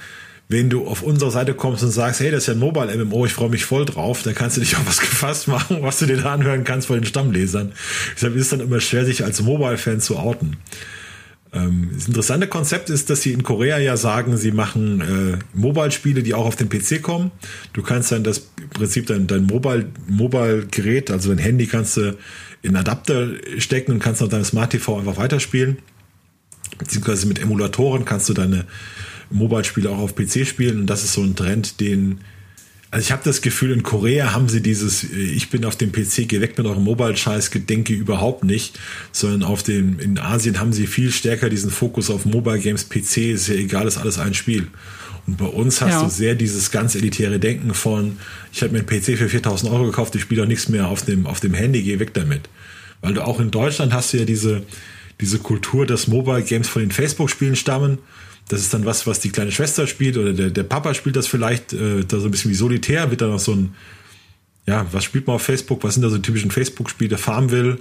wenn 0.47 0.69
du 0.69 0.85
auf 0.85 1.01
unsere 1.01 1.31
Seite 1.31 1.55
kommst 1.55 1.83
und 1.83 1.89
sagst, 1.89 2.19
hey, 2.19 2.29
das 2.29 2.43
ist 2.43 2.47
ja 2.47 2.53
ein 2.53 2.59
Mobile 2.59 2.95
MMO, 3.03 3.25
ich 3.25 3.33
freue 3.33 3.49
mich 3.49 3.65
voll 3.65 3.85
drauf, 3.85 4.21
dann 4.21 4.35
kannst 4.35 4.57
du 4.57 4.61
dich 4.61 4.75
auch 4.75 4.85
was 4.85 4.99
gefasst 4.99 5.47
machen, 5.47 5.77
was 5.81 5.97
du 5.97 6.05
dir 6.05 6.17
da 6.17 6.33
anhören 6.33 6.63
kannst 6.65 6.85
von 6.85 6.97
den 6.97 7.05
Stammlesern. 7.05 7.71
Deshalb 8.15 8.35
ist 8.35 8.43
es 8.43 8.49
dann 8.49 8.59
immer 8.59 8.79
schwer, 8.79 9.05
sich 9.05 9.23
als 9.23 9.41
Mobile-Fan 9.41 10.01
zu 10.01 10.17
outen. 10.17 10.57
Ähm, 11.51 11.89
das 11.93 12.07
interessante 12.07 12.47
Konzept 12.47 12.89
ist, 12.89 13.09
dass 13.09 13.21
sie 13.21 13.33
in 13.33 13.43
Korea 13.43 13.79
ja 13.79 13.97
sagen, 13.97 14.37
sie 14.37 14.51
machen 14.51 15.01
äh, 15.01 15.57
Mobile-Spiele, 15.57 16.23
die 16.23 16.33
auch 16.33 16.45
auf 16.45 16.55
den 16.55 16.69
PC 16.69 17.01
kommen. 17.01 17.31
Du 17.73 17.81
kannst 17.81 18.11
dann 18.11 18.23
das 18.23 18.49
im 18.61 18.69
Prinzip 18.69 19.07
dein, 19.07 19.27
dein 19.27 19.45
Mobile-Gerät, 19.45 21.11
also 21.11 21.29
dein 21.29 21.39
Handy 21.39 21.65
kannst 21.65 21.97
du 21.97 22.17
in 22.61 22.75
Adapter 22.75 23.29
stecken 23.57 23.93
und 23.93 23.99
kannst 23.99 24.21
auf 24.21 24.29
deinem 24.29 24.43
Smart 24.43 24.71
TV 24.71 24.99
einfach 24.99 25.17
weiterspielen. 25.17 25.77
Beziehungsweise 26.77 27.27
mit 27.27 27.39
Emulatoren 27.39 28.05
kannst 28.05 28.29
du 28.29 28.33
deine 28.33 28.65
Mobile-Spiele 29.31 29.89
auch 29.89 29.99
auf 29.99 30.15
PC 30.15 30.45
spielen 30.45 30.81
und 30.81 30.87
das 30.87 31.03
ist 31.03 31.13
so 31.13 31.21
ein 31.21 31.35
Trend, 31.35 31.79
den 31.79 32.19
also 32.91 33.03
ich 33.03 33.11
habe 33.11 33.21
das 33.23 33.41
Gefühl, 33.41 33.71
in 33.71 33.83
Korea 33.83 34.33
haben 34.33 34.49
sie 34.49 34.61
dieses, 34.61 35.03
äh, 35.03 35.17
ich 35.17 35.49
bin 35.49 35.63
auf 35.65 35.75
dem 35.75 35.91
PC, 35.91 36.27
geh 36.27 36.41
weg 36.41 36.57
mit 36.57 36.65
eurem 36.65 36.83
Mobile-Scheiß-Gedenke 36.83 37.93
überhaupt 37.93 38.43
nicht, 38.43 38.79
sondern 39.11 39.43
auf 39.43 39.61
dem, 39.61 39.99
in 39.99 40.17
Asien 40.17 40.59
haben 40.59 40.73
sie 40.73 40.87
viel 40.87 41.11
stärker 41.11 41.49
diesen 41.49 41.69
Fokus 41.69 42.09
auf 42.09 42.25
Mobile 42.25 42.59
Games, 42.59 42.89
PC, 42.89 43.17
ist 43.33 43.47
ja 43.47 43.55
egal, 43.55 43.87
ist 43.87 43.97
alles 43.97 44.17
ein 44.17 44.33
Spiel. 44.33 44.67
Und 45.27 45.37
bei 45.37 45.45
uns 45.45 45.81
hast 45.81 45.91
ja. 45.91 46.03
du 46.03 46.09
sehr 46.09 46.33
dieses 46.33 46.71
ganz 46.71 46.95
elitäre 46.95 47.39
Denken 47.39 47.75
von, 47.75 48.17
ich 48.51 48.63
habe 48.63 48.73
mir 48.73 48.79
einen 48.79 48.87
PC 48.87 49.17
für 49.17 49.29
4000 49.29 49.71
Euro 49.71 49.85
gekauft, 49.85 50.15
ich 50.15 50.21
spiele 50.21 50.43
auch 50.43 50.47
nichts 50.47 50.69
mehr 50.69 50.87
auf 50.87 51.03
dem, 51.03 51.27
auf 51.27 51.39
dem 51.39 51.53
Handy, 51.53 51.83
geh 51.83 51.99
weg 51.99 52.15
damit. 52.15 52.49
Weil 53.01 53.13
du 53.13 53.23
auch 53.23 53.39
in 53.39 53.51
Deutschland 53.51 53.93
hast 53.93 54.13
du 54.13 54.17
ja 54.17 54.25
diese, 54.25 54.63
diese 55.21 55.37
Kultur, 55.37 55.85
dass 55.85 56.07
Mobile 56.07 56.41
Games 56.41 56.67
von 56.67 56.81
den 56.81 56.91
Facebook-Spielen 56.91 57.55
stammen 57.55 57.99
das 58.49 58.61
ist 58.61 58.73
dann 58.73 58.83
was, 58.83 59.07
was 59.07 59.19
die 59.19 59.29
kleine 59.29 59.51
Schwester 59.51 59.87
spielt 59.87 60.17
oder 60.17 60.33
der, 60.33 60.49
der 60.49 60.63
Papa 60.63 60.93
spielt 60.93 61.15
das 61.15 61.27
vielleicht, 61.27 61.71
äh, 61.71 62.03
da 62.05 62.19
so 62.19 62.27
ein 62.27 62.31
bisschen 62.31 62.51
wie 62.51 62.55
solitär, 62.55 63.09
wird 63.11 63.21
da 63.21 63.27
noch 63.27 63.39
so 63.39 63.53
ein, 63.53 63.75
ja, 64.65 64.85
was 64.91 65.03
spielt 65.03 65.27
man 65.27 65.37
auf 65.37 65.43
Facebook? 65.43 65.83
Was 65.83 65.93
sind 65.93 66.03
da 66.03 66.09
so 66.09 66.17
typischen 66.17 66.51
Facebook-Spiele? 66.51 67.17
Farmville 67.17 67.79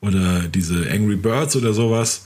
oder 0.00 0.42
diese 0.42 0.90
Angry 0.90 1.16
Birds 1.16 1.56
oder 1.56 1.72
sowas. 1.72 2.22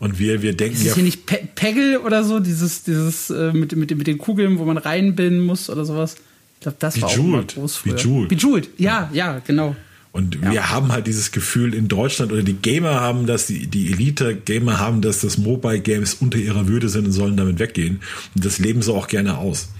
Und 0.00 0.18
wir, 0.18 0.42
wir 0.42 0.56
denken 0.56 0.76
ist 0.76 0.84
ja. 0.84 0.94
hier 0.94 1.04
nicht 1.04 1.26
Pe 1.26 1.48
Peggle 1.54 2.00
oder 2.00 2.24
so, 2.24 2.40
dieses, 2.40 2.82
dieses 2.82 3.30
äh, 3.30 3.52
mit, 3.52 3.74
mit, 3.76 3.96
mit 3.96 4.06
den 4.08 4.18
Kugeln, 4.18 4.58
wo 4.58 4.64
man 4.64 4.76
reinbinden 4.76 5.40
muss 5.40 5.70
oder 5.70 5.84
sowas? 5.84 6.16
Ich 6.56 6.60
glaube, 6.62 6.76
das 6.80 6.94
Bejeweled. 6.94 7.18
war 7.18 7.24
auch 7.24 7.28
mal 7.28 7.44
groß 7.44 7.76
früher. 7.76 7.94
Bejeweled. 7.94 8.28
Bejeweled, 8.28 8.68
ja, 8.78 9.10
ja, 9.12 9.38
genau. 9.46 9.76
Und 10.12 10.36
ja. 10.42 10.52
wir 10.52 10.70
haben 10.70 10.92
halt 10.92 11.06
dieses 11.06 11.32
Gefühl 11.32 11.72
in 11.74 11.88
Deutschland 11.88 12.32
oder 12.32 12.42
die 12.42 12.52
Gamer 12.52 13.00
haben 13.00 13.26
das, 13.26 13.46
die, 13.46 13.66
die 13.66 13.92
Elite-Gamer 13.92 14.78
haben 14.78 15.00
das, 15.00 15.20
dass 15.20 15.38
Mobile 15.38 15.80
Games 15.80 16.14
unter 16.14 16.38
ihrer 16.38 16.68
Würde 16.68 16.90
sind 16.90 17.06
und 17.06 17.12
sollen 17.12 17.36
damit 17.36 17.58
weggehen. 17.58 18.02
Und 18.34 18.44
das 18.44 18.58
leben 18.58 18.82
sie 18.82 18.92
auch 18.92 19.08
gerne 19.08 19.38
aus. 19.38 19.70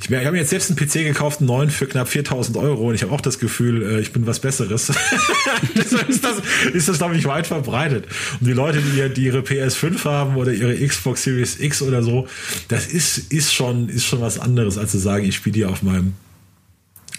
Ich, 0.00 0.10
ich 0.10 0.16
habe 0.16 0.32
mir 0.32 0.38
jetzt 0.38 0.50
selbst 0.50 0.70
einen 0.70 0.78
PC 0.78 1.06
gekauft, 1.06 1.40
einen 1.40 1.48
neuen 1.48 1.70
für 1.70 1.86
knapp 1.86 2.08
4000 2.08 2.56
Euro 2.58 2.88
und 2.88 2.94
ich 2.94 3.02
habe 3.02 3.12
auch 3.12 3.22
das 3.22 3.38
Gefühl, 3.38 3.82
äh, 3.82 4.00
ich 4.00 4.12
bin 4.12 4.26
was 4.26 4.38
Besseres. 4.38 4.92
Deshalb 5.74 6.08
ist 6.08 6.24
das, 6.24 6.42
ist 6.72 6.88
das 6.88 6.98
glaube 6.98 7.16
ich, 7.16 7.24
weit 7.24 7.46
verbreitet. 7.46 8.06
Und 8.38 8.46
die 8.46 8.52
Leute, 8.52 8.80
die, 8.80 9.08
die 9.14 9.24
ihre 9.24 9.40
PS5 9.40 10.04
haben 10.04 10.36
oder 10.36 10.52
ihre 10.52 10.74
Xbox 10.86 11.24
Series 11.24 11.58
X 11.58 11.80
oder 11.80 12.02
so, 12.02 12.28
das 12.68 12.86
ist, 12.86 13.32
ist, 13.32 13.54
schon, 13.54 13.88
ist 13.88 14.04
schon 14.04 14.20
was 14.20 14.38
anderes, 14.38 14.76
als 14.76 14.92
zu 14.92 14.98
sagen, 14.98 15.24
ich 15.24 15.36
spiele 15.36 15.54
die 15.54 15.64
auf 15.64 15.82
meinem, 15.82 16.12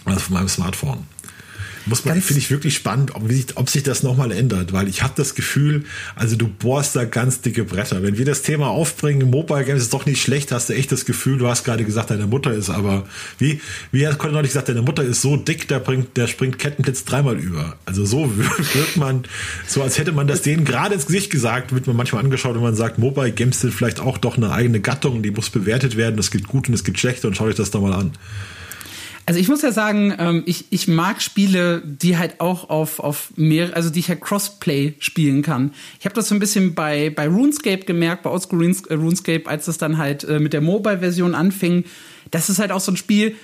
auf 0.05 0.29
meinem 0.29 0.47
Smartphone. 0.47 1.03
Muss 1.89 2.05
man, 2.05 2.21
finde 2.21 2.39
ich 2.39 2.51
wirklich 2.51 2.75
spannend, 2.75 3.15
ob, 3.15 3.23
ob 3.55 3.69
sich 3.69 3.83
das 3.83 4.03
nochmal 4.03 4.31
ändert, 4.31 4.73
weil 4.73 4.87
ich 4.87 5.01
habe 5.01 5.13
das 5.15 5.33
Gefühl, 5.33 5.83
also 6.15 6.35
du 6.35 6.47
bohrst 6.47 6.95
da 6.95 7.05
ganz 7.05 7.41
dicke 7.41 7.63
Bretter. 7.63 8.03
Wenn 8.03 8.17
wir 8.17 8.25
das 8.25 8.43
Thema 8.43 8.67
aufbringen, 8.67 9.29
Mobile 9.29 9.65
Games 9.65 9.81
ist 9.81 9.93
doch 9.93 10.05
nicht 10.05 10.21
schlecht, 10.21 10.51
hast 10.51 10.69
du 10.69 10.73
echt 10.73 10.91
das 10.91 11.05
Gefühl, 11.05 11.39
du 11.39 11.47
hast 11.47 11.63
gerade 11.63 11.83
gesagt, 11.83 12.11
deine 12.11 12.27
Mutter 12.27 12.53
ist 12.53 12.69
aber, 12.69 13.07
wie, 13.39 13.59
wie 13.91 14.07
hat 14.07 14.19
Conny 14.19 14.33
neulich 14.33 14.51
gesagt, 14.51 14.69
deine 14.69 14.83
Mutter 14.83 15.03
ist 15.03 15.21
so 15.21 15.35
dick, 15.35 15.67
der 15.67 15.79
bringt, 15.79 16.15
der 16.15 16.27
springt 16.27 16.59
Kettenblitz 16.59 17.05
dreimal 17.05 17.37
über. 17.37 17.75
Also 17.85 18.05
so 18.05 18.31
wird 18.37 18.97
man, 18.97 19.23
so 19.67 19.81
als 19.81 19.97
hätte 19.97 20.11
man 20.11 20.27
das 20.27 20.43
denen 20.43 20.65
gerade 20.65 20.93
ins 20.93 21.07
Gesicht 21.07 21.31
gesagt, 21.31 21.73
wird 21.73 21.87
man 21.87 21.95
manchmal 21.95 22.23
angeschaut, 22.23 22.55
wenn 22.55 22.61
man 22.61 22.75
sagt, 22.75 22.99
Mobile 22.99 23.31
Games 23.31 23.61
sind 23.61 23.73
vielleicht 23.73 23.99
auch 23.99 24.17
doch 24.17 24.37
eine 24.37 24.51
eigene 24.51 24.79
Gattung, 24.79 25.23
die 25.23 25.31
muss 25.31 25.49
bewertet 25.49 25.97
werden, 25.97 26.19
es 26.19 26.29
gibt 26.29 26.47
gut 26.47 26.67
und 26.67 26.75
es 26.75 26.83
gibt 26.83 26.99
schlechte 26.99 27.27
und 27.27 27.35
schau 27.35 27.45
euch 27.45 27.55
das 27.55 27.71
doch 27.71 27.81
mal 27.81 27.93
an. 27.93 28.11
Also 29.29 29.39
ich 29.39 29.47
muss 29.47 29.61
ja 29.61 29.71
sagen, 29.71 30.11
ähm, 30.17 30.41
ich, 30.47 30.65
ich 30.71 30.87
mag 30.87 31.21
Spiele, 31.21 31.83
die 31.85 32.17
halt 32.17 32.41
auch 32.41 32.71
auf, 32.71 32.99
auf 32.99 33.31
mehr, 33.35 33.75
also 33.75 33.91
die 33.91 33.99
ich 33.99 34.09
halt 34.09 34.21
Crossplay 34.21 34.95
spielen 34.97 35.43
kann. 35.43 35.71
Ich 35.99 36.05
habe 36.05 36.15
das 36.15 36.29
so 36.29 36.33
ein 36.33 36.39
bisschen 36.39 36.73
bei, 36.73 37.11
bei 37.11 37.27
RuneScape 37.27 37.85
gemerkt, 37.85 38.23
bei 38.23 38.31
Oldschool 38.31 38.65
äh, 38.65 38.93
RuneScape, 38.95 39.43
als 39.45 39.65
das 39.65 39.77
dann 39.77 39.99
halt 39.99 40.23
äh, 40.23 40.39
mit 40.39 40.53
der 40.53 40.61
Mobile-Version 40.61 41.35
anfing. 41.35 41.83
Das 42.31 42.49
ist 42.49 42.57
halt 42.57 42.71
auch 42.71 42.79
so 42.79 42.91
ein 42.91 42.97
Spiel, 42.97 43.35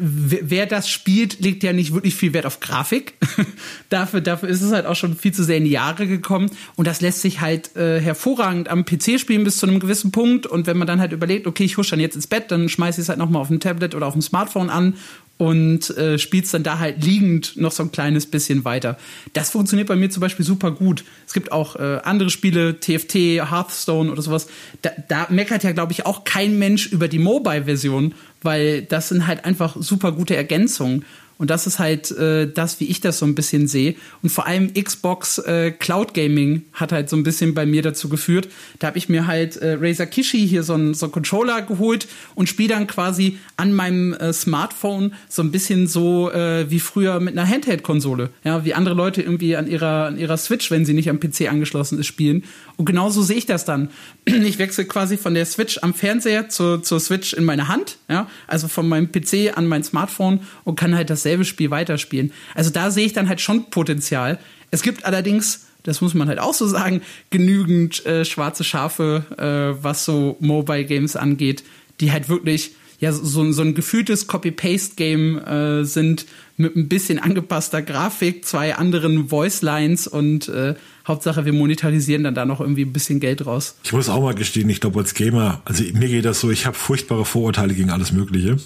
wer 0.00 0.66
das 0.66 0.88
spielt, 0.88 1.40
legt 1.40 1.62
ja 1.62 1.72
nicht 1.72 1.92
wirklich 1.92 2.14
viel 2.14 2.32
Wert 2.32 2.46
auf 2.46 2.60
Grafik. 2.60 3.14
dafür, 3.88 4.20
dafür 4.20 4.48
ist 4.48 4.62
es 4.62 4.72
halt 4.72 4.86
auch 4.86 4.96
schon 4.96 5.16
viel 5.16 5.32
zu 5.32 5.44
sehr 5.44 5.58
in 5.58 5.64
die 5.64 5.70
Jahre 5.70 6.06
gekommen. 6.06 6.50
Und 6.76 6.86
das 6.86 7.00
lässt 7.00 7.20
sich 7.20 7.40
halt 7.40 7.76
äh, 7.76 8.00
hervorragend 8.00 8.68
am 8.68 8.84
PC 8.84 9.18
spielen 9.18 9.44
bis 9.44 9.58
zu 9.58 9.66
einem 9.66 9.80
gewissen 9.80 10.12
Punkt. 10.12 10.46
Und 10.46 10.66
wenn 10.66 10.78
man 10.78 10.86
dann 10.86 11.00
halt 11.00 11.12
überlegt, 11.12 11.46
okay, 11.46 11.64
ich 11.64 11.76
husch 11.76 11.90
dann 11.90 12.00
jetzt 12.00 12.16
ins 12.16 12.26
Bett, 12.26 12.50
dann 12.50 12.68
schmeiße 12.68 13.00
ich 13.00 13.04
es 13.04 13.08
halt 13.08 13.18
nochmal 13.18 13.42
auf 13.42 13.48
dem 13.48 13.60
Tablet 13.60 13.94
oder 13.94 14.06
auf 14.06 14.14
dem 14.14 14.22
Smartphone 14.22 14.70
an 14.70 14.94
und 15.38 15.96
äh, 15.96 16.18
spielst 16.18 16.52
dann 16.52 16.64
da 16.64 16.78
halt 16.78 17.02
liegend 17.04 17.56
noch 17.56 17.70
so 17.72 17.84
ein 17.84 17.92
kleines 17.92 18.26
bisschen 18.26 18.64
weiter. 18.64 18.98
Das 19.32 19.50
funktioniert 19.50 19.88
bei 19.88 19.96
mir 19.96 20.10
zum 20.10 20.20
Beispiel 20.20 20.44
super 20.44 20.72
gut. 20.72 21.04
Es 21.26 21.32
gibt 21.32 21.52
auch 21.52 21.76
äh, 21.76 22.00
andere 22.02 22.28
Spiele, 22.28 22.78
TFT, 22.78 23.14
Hearthstone 23.50 24.10
oder 24.10 24.20
sowas. 24.20 24.48
Da, 24.82 24.90
da 25.08 25.26
meckert 25.30 25.62
ja, 25.62 25.72
glaube 25.72 25.92
ich, 25.92 26.04
auch 26.04 26.24
kein 26.24 26.58
Mensch 26.58 26.88
über 26.88 27.06
die 27.06 27.20
Mobile-Version, 27.20 28.14
weil 28.42 28.82
das 28.82 29.08
sind 29.08 29.26
halt 29.28 29.44
einfach 29.44 29.76
super 29.78 30.12
gute 30.12 30.36
Ergänzungen. 30.36 31.04
Und 31.38 31.50
das 31.50 31.66
ist 31.66 31.78
halt 31.78 32.10
äh, 32.10 32.50
das, 32.52 32.80
wie 32.80 32.86
ich 32.86 33.00
das 33.00 33.18
so 33.20 33.26
ein 33.26 33.36
bisschen 33.36 33.68
sehe. 33.68 33.94
Und 34.22 34.30
vor 34.30 34.46
allem 34.46 34.74
Xbox 34.74 35.38
äh, 35.38 35.70
Cloud 35.70 36.12
Gaming 36.12 36.62
hat 36.72 36.90
halt 36.90 37.08
so 37.08 37.16
ein 37.16 37.22
bisschen 37.22 37.54
bei 37.54 37.64
mir 37.64 37.80
dazu 37.80 38.08
geführt. 38.08 38.48
Da 38.80 38.88
habe 38.88 38.98
ich 38.98 39.08
mir 39.08 39.28
halt 39.28 39.56
äh, 39.56 39.76
Razer 39.80 40.06
Kishi 40.06 40.46
hier 40.46 40.64
so 40.64 40.74
einen 40.74 40.94
so 40.94 41.08
Controller 41.08 41.62
geholt 41.62 42.08
und 42.34 42.48
spiele 42.48 42.70
dann 42.70 42.88
quasi 42.88 43.38
an 43.56 43.72
meinem 43.72 44.14
äh, 44.14 44.32
Smartphone 44.32 45.14
so 45.28 45.42
ein 45.42 45.52
bisschen 45.52 45.86
so 45.86 46.30
äh, 46.32 46.68
wie 46.70 46.80
früher 46.80 47.20
mit 47.20 47.38
einer 47.38 47.48
Handheld-Konsole. 47.48 48.30
Ja, 48.42 48.64
wie 48.64 48.74
andere 48.74 48.96
Leute 48.96 49.22
irgendwie 49.22 49.54
an 49.54 49.68
ihrer, 49.68 50.06
an 50.06 50.18
ihrer 50.18 50.36
Switch, 50.36 50.70
wenn 50.72 50.84
sie 50.84 50.92
nicht 50.92 51.08
am 51.08 51.20
PC 51.20 51.48
angeschlossen 51.48 52.00
ist, 52.00 52.06
spielen. 52.06 52.42
Und 52.76 52.84
genauso 52.84 53.22
sehe 53.22 53.36
ich 53.36 53.46
das 53.46 53.64
dann. 53.64 53.90
Ich 54.48 54.58
wechsle 54.58 54.86
quasi 54.86 55.18
von 55.18 55.34
der 55.34 55.44
Switch 55.44 55.78
am 55.82 55.92
Fernseher 55.92 56.48
zur, 56.48 56.82
zur 56.82 57.00
Switch 57.00 57.34
in 57.34 57.44
meine 57.44 57.68
Hand. 57.68 57.98
Ja, 58.08 58.28
also 58.46 58.66
von 58.66 58.88
meinem 58.88 59.12
PC 59.12 59.56
an 59.56 59.66
mein 59.66 59.84
Smartphone 59.84 60.40
und 60.64 60.76
kann 60.76 60.94
halt 60.94 61.10
das 61.10 61.22
dasselbe 61.28 61.44
Spiel 61.44 61.70
weiterspielen. 61.70 62.32
Also 62.54 62.70
da 62.70 62.90
sehe 62.90 63.06
ich 63.06 63.12
dann 63.12 63.28
halt 63.28 63.40
schon 63.40 63.70
Potenzial. 63.70 64.38
Es 64.70 64.82
gibt 64.82 65.04
allerdings, 65.04 65.66
das 65.82 66.00
muss 66.00 66.14
man 66.14 66.28
halt 66.28 66.38
auch 66.38 66.54
so 66.54 66.66
sagen, 66.66 67.02
genügend 67.30 68.04
äh, 68.06 68.24
schwarze 68.24 68.64
Schafe, 68.64 69.24
äh, 69.36 69.82
was 69.82 70.04
so 70.04 70.36
Mobile 70.40 70.84
Games 70.84 71.16
angeht, 71.16 71.64
die 72.00 72.12
halt 72.12 72.28
wirklich 72.28 72.72
ja 73.00 73.12
so, 73.12 73.52
so 73.52 73.62
ein 73.62 73.74
gefühltes 73.74 74.26
Copy-Paste-Game 74.26 75.38
äh, 75.38 75.84
sind 75.84 76.26
mit 76.56 76.74
ein 76.74 76.88
bisschen 76.88 77.20
angepasster 77.20 77.80
Grafik, 77.80 78.44
zwei 78.44 78.74
anderen 78.74 79.28
Voice-Lines 79.28 80.08
und 80.08 80.48
äh, 80.48 80.74
Hauptsache 81.06 81.44
wir 81.44 81.52
monetarisieren 81.52 82.24
dann 82.24 82.34
da 82.34 82.44
noch 82.44 82.60
irgendwie 82.60 82.82
ein 82.82 82.92
bisschen 82.92 83.20
Geld 83.20 83.46
raus. 83.46 83.76
Ich 83.84 83.92
muss 83.92 84.08
auch 84.08 84.20
mal 84.20 84.34
gestehen, 84.34 84.68
ich 84.68 84.80
glaube 84.80 84.98
als 84.98 85.14
Gamer, 85.14 85.62
also 85.64 85.84
mir 85.92 86.08
geht 86.08 86.24
das 86.24 86.40
so, 86.40 86.50
ich 86.50 86.66
habe 86.66 86.76
furchtbare 86.76 87.24
Vorurteile 87.24 87.72
gegen 87.74 87.90
alles 87.90 88.10
Mögliche. 88.10 88.56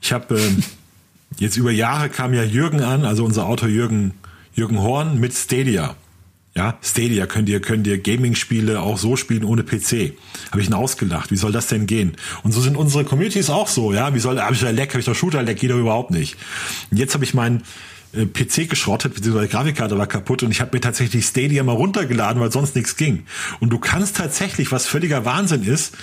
Ich 0.00 0.12
habe 0.12 0.38
ähm, 0.38 0.62
Jetzt 1.38 1.56
über 1.56 1.70
Jahre 1.70 2.08
kam 2.08 2.34
ja 2.34 2.42
Jürgen 2.42 2.82
an, 2.82 3.04
also 3.04 3.24
unser 3.24 3.46
Autor 3.46 3.68
Jürgen, 3.68 4.14
Jürgen 4.52 4.80
Horn 4.80 5.20
mit 5.20 5.32
Stadia. 5.34 5.96
Ja, 6.54 6.76
Stadia 6.82 7.26
könnt 7.26 7.48
ihr, 7.48 7.60
könnt 7.60 7.86
ihr 7.86 7.98
Gaming-Spiele 7.98 8.80
auch 8.80 8.98
so 8.98 9.14
spielen 9.14 9.44
ohne 9.44 9.62
PC. 9.62 10.14
Habe 10.50 10.60
ich 10.60 10.66
ihn 10.66 10.74
ausgelacht. 10.74 11.30
Wie 11.30 11.36
soll 11.36 11.52
das 11.52 11.68
denn 11.68 11.86
gehen? 11.86 12.16
Und 12.42 12.52
so 12.52 12.60
sind 12.60 12.76
unsere 12.76 13.04
Communities 13.04 13.50
auch 13.50 13.68
so, 13.68 13.92
ja. 13.92 14.14
Wie 14.14 14.18
soll, 14.18 14.40
habe 14.40 14.54
ich 14.54 14.60
da 14.60 14.70
Leck, 14.70 14.90
habe 14.90 14.98
ich 14.98 15.06
da 15.06 15.14
Shooter-Leck, 15.14 15.60
geht 15.60 15.70
doch 15.70 15.78
überhaupt 15.78 16.10
nicht. 16.10 16.36
Und 16.90 16.98
jetzt 16.98 17.14
habe 17.14 17.22
ich 17.22 17.34
meinen 17.34 17.62
äh, 18.12 18.26
PC 18.26 18.68
geschrottet, 18.68 19.14
beziehungsweise 19.14 19.46
die 19.46 19.52
Grafikkarte 19.52 19.96
war 19.96 20.08
kaputt 20.08 20.42
und 20.42 20.50
ich 20.50 20.60
habe 20.60 20.76
mir 20.76 20.80
tatsächlich 20.80 21.24
Stadia 21.24 21.62
mal 21.62 21.76
runtergeladen, 21.76 22.42
weil 22.42 22.50
sonst 22.50 22.74
nichts 22.74 22.96
ging. 22.96 23.24
Und 23.60 23.70
du 23.70 23.78
kannst 23.78 24.16
tatsächlich, 24.16 24.72
was 24.72 24.88
völliger 24.88 25.24
Wahnsinn 25.24 25.62
ist, 25.62 25.96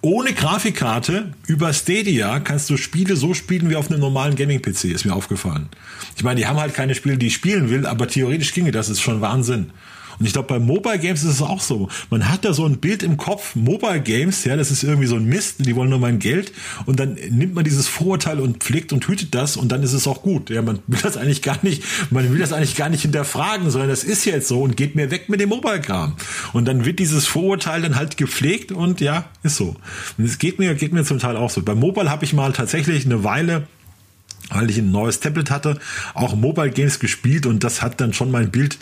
ohne 0.00 0.32
Grafikkarte 0.32 1.32
über 1.46 1.72
Stadia 1.72 2.38
kannst 2.40 2.70
du 2.70 2.76
Spiele 2.76 3.16
so 3.16 3.34
spielen 3.34 3.68
wie 3.68 3.76
auf 3.76 3.90
einem 3.90 4.00
normalen 4.00 4.36
Gaming-PC, 4.36 4.84
ist 4.84 5.04
mir 5.04 5.14
aufgefallen. 5.14 5.68
Ich 6.16 6.22
meine, 6.22 6.38
die 6.40 6.46
haben 6.46 6.58
halt 6.58 6.74
keine 6.74 6.94
Spiele, 6.94 7.18
die 7.18 7.28
ich 7.28 7.34
spielen 7.34 7.68
will, 7.70 7.84
aber 7.86 8.06
theoretisch 8.06 8.54
ginge 8.54 8.70
das, 8.70 8.88
ist 8.88 9.00
schon 9.00 9.20
Wahnsinn. 9.20 9.70
Und 10.18 10.26
ich 10.26 10.32
glaube, 10.32 10.48
bei 10.48 10.58
Mobile 10.58 10.98
Games 10.98 11.22
ist 11.22 11.34
es 11.34 11.42
auch 11.42 11.60
so. 11.60 11.88
Man 12.10 12.28
hat 12.28 12.44
da 12.44 12.52
so 12.52 12.64
ein 12.64 12.78
Bild 12.78 13.02
im 13.02 13.16
Kopf, 13.16 13.54
Mobile 13.54 14.00
Games, 14.00 14.44
ja, 14.44 14.56
das 14.56 14.70
ist 14.70 14.82
irgendwie 14.82 15.06
so 15.06 15.16
ein 15.16 15.24
Mist, 15.24 15.66
die 15.66 15.76
wollen 15.76 15.90
nur 15.90 15.98
mein 15.98 16.18
Geld. 16.18 16.52
Und 16.86 16.98
dann 16.98 17.14
nimmt 17.30 17.54
man 17.54 17.64
dieses 17.64 17.86
Vorurteil 17.86 18.40
und 18.40 18.58
pflegt 18.58 18.92
und 18.92 19.06
hütet 19.06 19.34
das 19.34 19.56
und 19.56 19.70
dann 19.70 19.82
ist 19.82 19.92
es 19.92 20.06
auch 20.06 20.22
gut. 20.22 20.50
Ja, 20.50 20.62
man 20.62 20.80
will 20.86 21.00
das 21.02 21.16
eigentlich 21.16 21.42
gar 21.42 21.58
nicht, 21.62 21.82
man 22.10 22.32
will 22.32 22.38
das 22.38 22.52
eigentlich 22.52 22.76
gar 22.76 22.88
nicht 22.88 23.02
hinterfragen, 23.02 23.70
sondern 23.70 23.88
das 23.88 24.04
ist 24.04 24.24
jetzt 24.24 24.48
so 24.48 24.62
und 24.62 24.76
geht 24.76 24.96
mir 24.96 25.10
weg 25.10 25.28
mit 25.28 25.40
dem 25.40 25.48
Mobile-Kram. 25.50 26.16
Und 26.52 26.66
dann 26.66 26.84
wird 26.84 26.98
dieses 26.98 27.26
Vorurteil 27.26 27.82
dann 27.82 27.96
halt 27.96 28.16
gepflegt 28.16 28.72
und 28.72 29.00
ja, 29.00 29.26
ist 29.42 29.56
so. 29.56 29.76
Und 30.16 30.24
es 30.24 30.38
geht 30.38 30.58
mir, 30.58 30.74
geht 30.74 30.92
mir 30.92 31.04
zum 31.04 31.18
Teil 31.18 31.36
auch 31.36 31.50
so. 31.50 31.62
Bei 31.62 31.74
Mobile 31.74 32.10
habe 32.10 32.24
ich 32.24 32.32
mal 32.32 32.52
tatsächlich 32.52 33.04
eine 33.06 33.24
Weile 33.24 33.66
weil 34.50 34.70
ich 34.70 34.78
ein 34.78 34.90
neues 34.90 35.20
Tablet 35.20 35.50
hatte, 35.50 35.78
auch 36.14 36.34
Mobile 36.34 36.70
Games 36.70 37.00
gespielt 37.00 37.44
und 37.44 37.64
das 37.64 37.82
hat 37.82 38.00
dann 38.00 38.12
schon 38.14 38.30
mein 38.30 38.50
Bild 38.50 38.78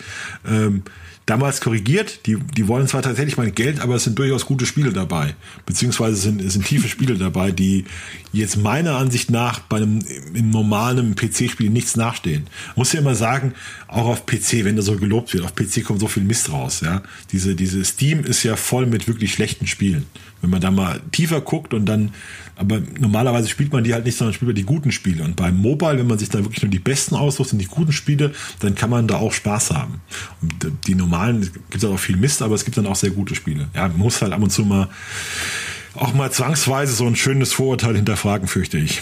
ähm, 0.46 0.82
damals 1.26 1.60
korrigiert. 1.60 2.26
Die, 2.26 2.36
die 2.36 2.68
wollen 2.68 2.86
zwar 2.86 3.02
tatsächlich 3.02 3.36
mein 3.36 3.54
Geld, 3.54 3.80
aber 3.80 3.96
es 3.96 4.04
sind 4.04 4.18
durchaus 4.18 4.46
gute 4.46 4.64
Spiele 4.64 4.92
dabei. 4.92 5.34
Beziehungsweise 5.66 6.16
sind, 6.16 6.50
sind 6.50 6.64
tiefe 6.64 6.88
Spiele 6.88 7.16
dabei, 7.16 7.50
die 7.50 7.84
jetzt 8.32 8.56
meiner 8.56 8.96
Ansicht 8.96 9.30
nach 9.30 9.58
bei 9.58 9.78
einem 9.78 10.04
im 10.34 10.50
normalen 10.50 11.16
PC-Spiel 11.16 11.70
nichts 11.70 11.96
nachstehen. 11.96 12.46
muss 12.76 12.92
ja 12.92 13.00
immer 13.00 13.16
sagen, 13.16 13.54
auch 13.88 14.06
auf 14.06 14.26
PC, 14.26 14.64
wenn 14.64 14.76
da 14.76 14.82
so 14.82 14.96
gelobt 14.96 15.34
wird, 15.34 15.44
auf 15.44 15.54
PC 15.54 15.84
kommt 15.84 16.00
so 16.00 16.06
viel 16.06 16.22
Mist 16.22 16.50
raus, 16.50 16.80
ja. 16.80 17.02
Diese, 17.32 17.54
diese 17.56 17.84
Steam 17.84 18.24
ist 18.24 18.44
ja 18.44 18.56
voll 18.56 18.86
mit 18.86 19.08
wirklich 19.08 19.32
schlechten 19.32 19.66
Spielen. 19.66 20.06
Wenn 20.42 20.50
man 20.50 20.60
da 20.60 20.70
mal 20.70 21.00
tiefer 21.12 21.40
guckt 21.40 21.74
und 21.74 21.86
dann, 21.86 22.12
aber 22.56 22.80
normalerweise 22.98 23.48
spielt 23.48 23.72
man 23.72 23.84
die 23.84 23.94
halt 23.94 24.04
nicht, 24.04 24.16
sondern 24.16 24.34
spielt 24.34 24.48
man 24.48 24.54
die 24.54 24.64
guten 24.64 24.92
Spiele. 24.92 25.24
Und 25.24 25.36
beim 25.36 25.56
Mobile, 25.56 25.98
wenn 25.98 26.06
man 26.06 26.18
sich 26.18 26.28
da 26.28 26.38
wirklich 26.38 26.62
nur 26.62 26.70
die 26.70 26.78
besten 26.78 27.14
aussucht 27.14 27.52
und 27.52 27.58
die 27.58 27.66
guten 27.66 27.92
Spiele, 27.92 28.32
dann 28.60 28.74
kann 28.74 28.90
man 28.90 29.08
da 29.08 29.16
auch 29.16 29.32
Spaß 29.32 29.70
haben. 29.70 30.00
Und 30.42 30.72
die 30.86 30.94
normalen, 30.94 31.40
gibt 31.40 31.76
es 31.76 31.84
auch 31.84 31.98
viel 31.98 32.16
Mist, 32.16 32.42
aber 32.42 32.54
es 32.54 32.64
gibt 32.64 32.76
dann 32.76 32.86
auch 32.86 32.96
sehr 32.96 33.10
gute 33.10 33.34
Spiele. 33.34 33.68
Ja, 33.74 33.88
man 33.88 33.98
muss 33.98 34.22
halt 34.22 34.32
ab 34.32 34.42
und 34.42 34.50
zu 34.50 34.64
mal 34.64 34.88
auch 35.94 36.12
mal 36.12 36.30
zwangsweise 36.30 36.92
so 36.92 37.06
ein 37.06 37.16
schönes 37.16 37.54
Vorurteil 37.54 37.96
hinterfragen, 37.96 38.48
fürchte 38.48 38.76
ich 38.76 39.00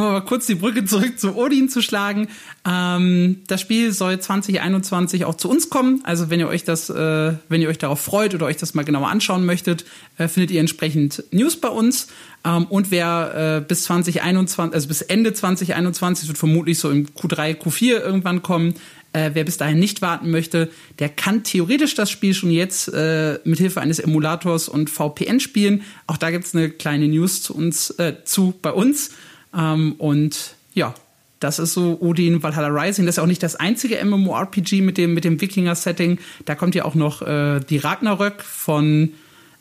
um 0.00 0.12
mal 0.12 0.20
kurz 0.22 0.46
die 0.46 0.54
Brücke 0.54 0.84
zurück 0.84 1.18
zu 1.18 1.36
Odin 1.36 1.68
zu 1.68 1.82
schlagen. 1.82 2.28
Ähm, 2.66 3.42
das 3.46 3.60
Spiel 3.60 3.92
soll 3.92 4.18
2021 4.18 5.24
auch 5.26 5.34
zu 5.34 5.50
uns 5.50 5.68
kommen. 5.68 6.00
Also 6.04 6.30
wenn 6.30 6.40
ihr 6.40 6.48
euch 6.48 6.64
das, 6.64 6.88
äh, 6.88 7.34
wenn 7.48 7.60
ihr 7.60 7.68
euch 7.68 7.78
darauf 7.78 8.00
freut 8.00 8.34
oder 8.34 8.46
euch 8.46 8.56
das 8.56 8.74
mal 8.74 8.84
genauer 8.84 9.08
anschauen 9.08 9.44
möchtet, 9.44 9.84
äh, 10.16 10.28
findet 10.28 10.50
ihr 10.50 10.60
entsprechend 10.60 11.24
News 11.30 11.56
bei 11.56 11.68
uns. 11.68 12.08
Ähm, 12.44 12.64
und 12.64 12.90
wer 12.90 13.58
äh, 13.58 13.64
bis 13.66 13.84
2021, 13.84 14.74
also 14.74 14.88
bis 14.88 15.02
Ende 15.02 15.34
2021, 15.34 16.28
wird 16.28 16.38
vermutlich 16.38 16.78
so 16.78 16.90
im 16.90 17.06
Q3, 17.08 17.56
Q4 17.56 18.00
irgendwann 18.00 18.42
kommen, 18.42 18.74
äh, 19.12 19.30
wer 19.34 19.44
bis 19.44 19.58
dahin 19.58 19.78
nicht 19.78 20.00
warten 20.00 20.30
möchte, 20.30 20.70
der 20.98 21.10
kann 21.10 21.44
theoretisch 21.44 21.94
das 21.94 22.10
Spiel 22.10 22.32
schon 22.32 22.50
jetzt 22.50 22.88
äh, 22.88 23.38
mit 23.44 23.58
Hilfe 23.58 23.82
eines 23.82 23.98
Emulators 23.98 24.68
und 24.68 24.88
VPN 24.88 25.38
spielen. 25.38 25.82
Auch 26.06 26.16
da 26.16 26.30
gibt's 26.30 26.54
eine 26.54 26.70
kleine 26.70 27.08
News 27.08 27.42
zu 27.42 27.54
uns, 27.54 27.90
äh, 27.90 28.24
zu 28.24 28.54
bei 28.62 28.72
uns. 28.72 29.10
Ähm, 29.54 29.92
und 29.98 30.54
ja, 30.74 30.94
das 31.40 31.58
ist 31.58 31.72
so 31.74 31.98
Odin 32.00 32.42
Valhalla 32.42 32.68
Rising. 32.68 33.06
Das 33.06 33.16
ist 33.16 33.18
auch 33.18 33.26
nicht 33.26 33.42
das 33.42 33.56
einzige 33.56 34.02
MMORPG 34.04 34.80
mit 34.80 34.96
dem, 34.96 35.14
mit 35.14 35.24
dem 35.24 35.40
Wikinger-Setting. 35.40 36.18
Da 36.44 36.54
kommt 36.54 36.74
ja 36.74 36.84
auch 36.84 36.94
noch 36.94 37.22
äh, 37.22 37.60
die 37.60 37.78
Ragnarök 37.78 38.42
von 38.42 39.12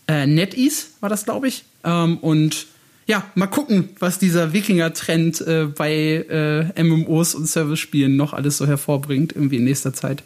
äh, 0.08 0.28
NetEase, 0.28 0.88
war 1.00 1.10
das, 1.10 1.26
glaube 1.26 1.48
ich. 1.48 1.64
Ähm, 1.84 2.18
und 2.20 2.68
ja, 3.08 3.26
mal 3.36 3.48
gucken, 3.48 3.90
was 4.00 4.20
dieser 4.20 4.54
Wikinger-Trend 4.54 5.42
äh, 5.42 5.66
bei 5.66 5.92
äh, 6.76 6.84
MMOs 6.84 7.36
und 7.36 7.48
Service-Spielen 7.48 8.16
noch 8.16 8.34
alles 8.34 8.58
so 8.58 8.68
hervorbringt, 8.68 9.34
irgendwie 9.36 9.58
in 9.58 9.64
nächster 9.64 9.94
Zeit. 9.94 10.24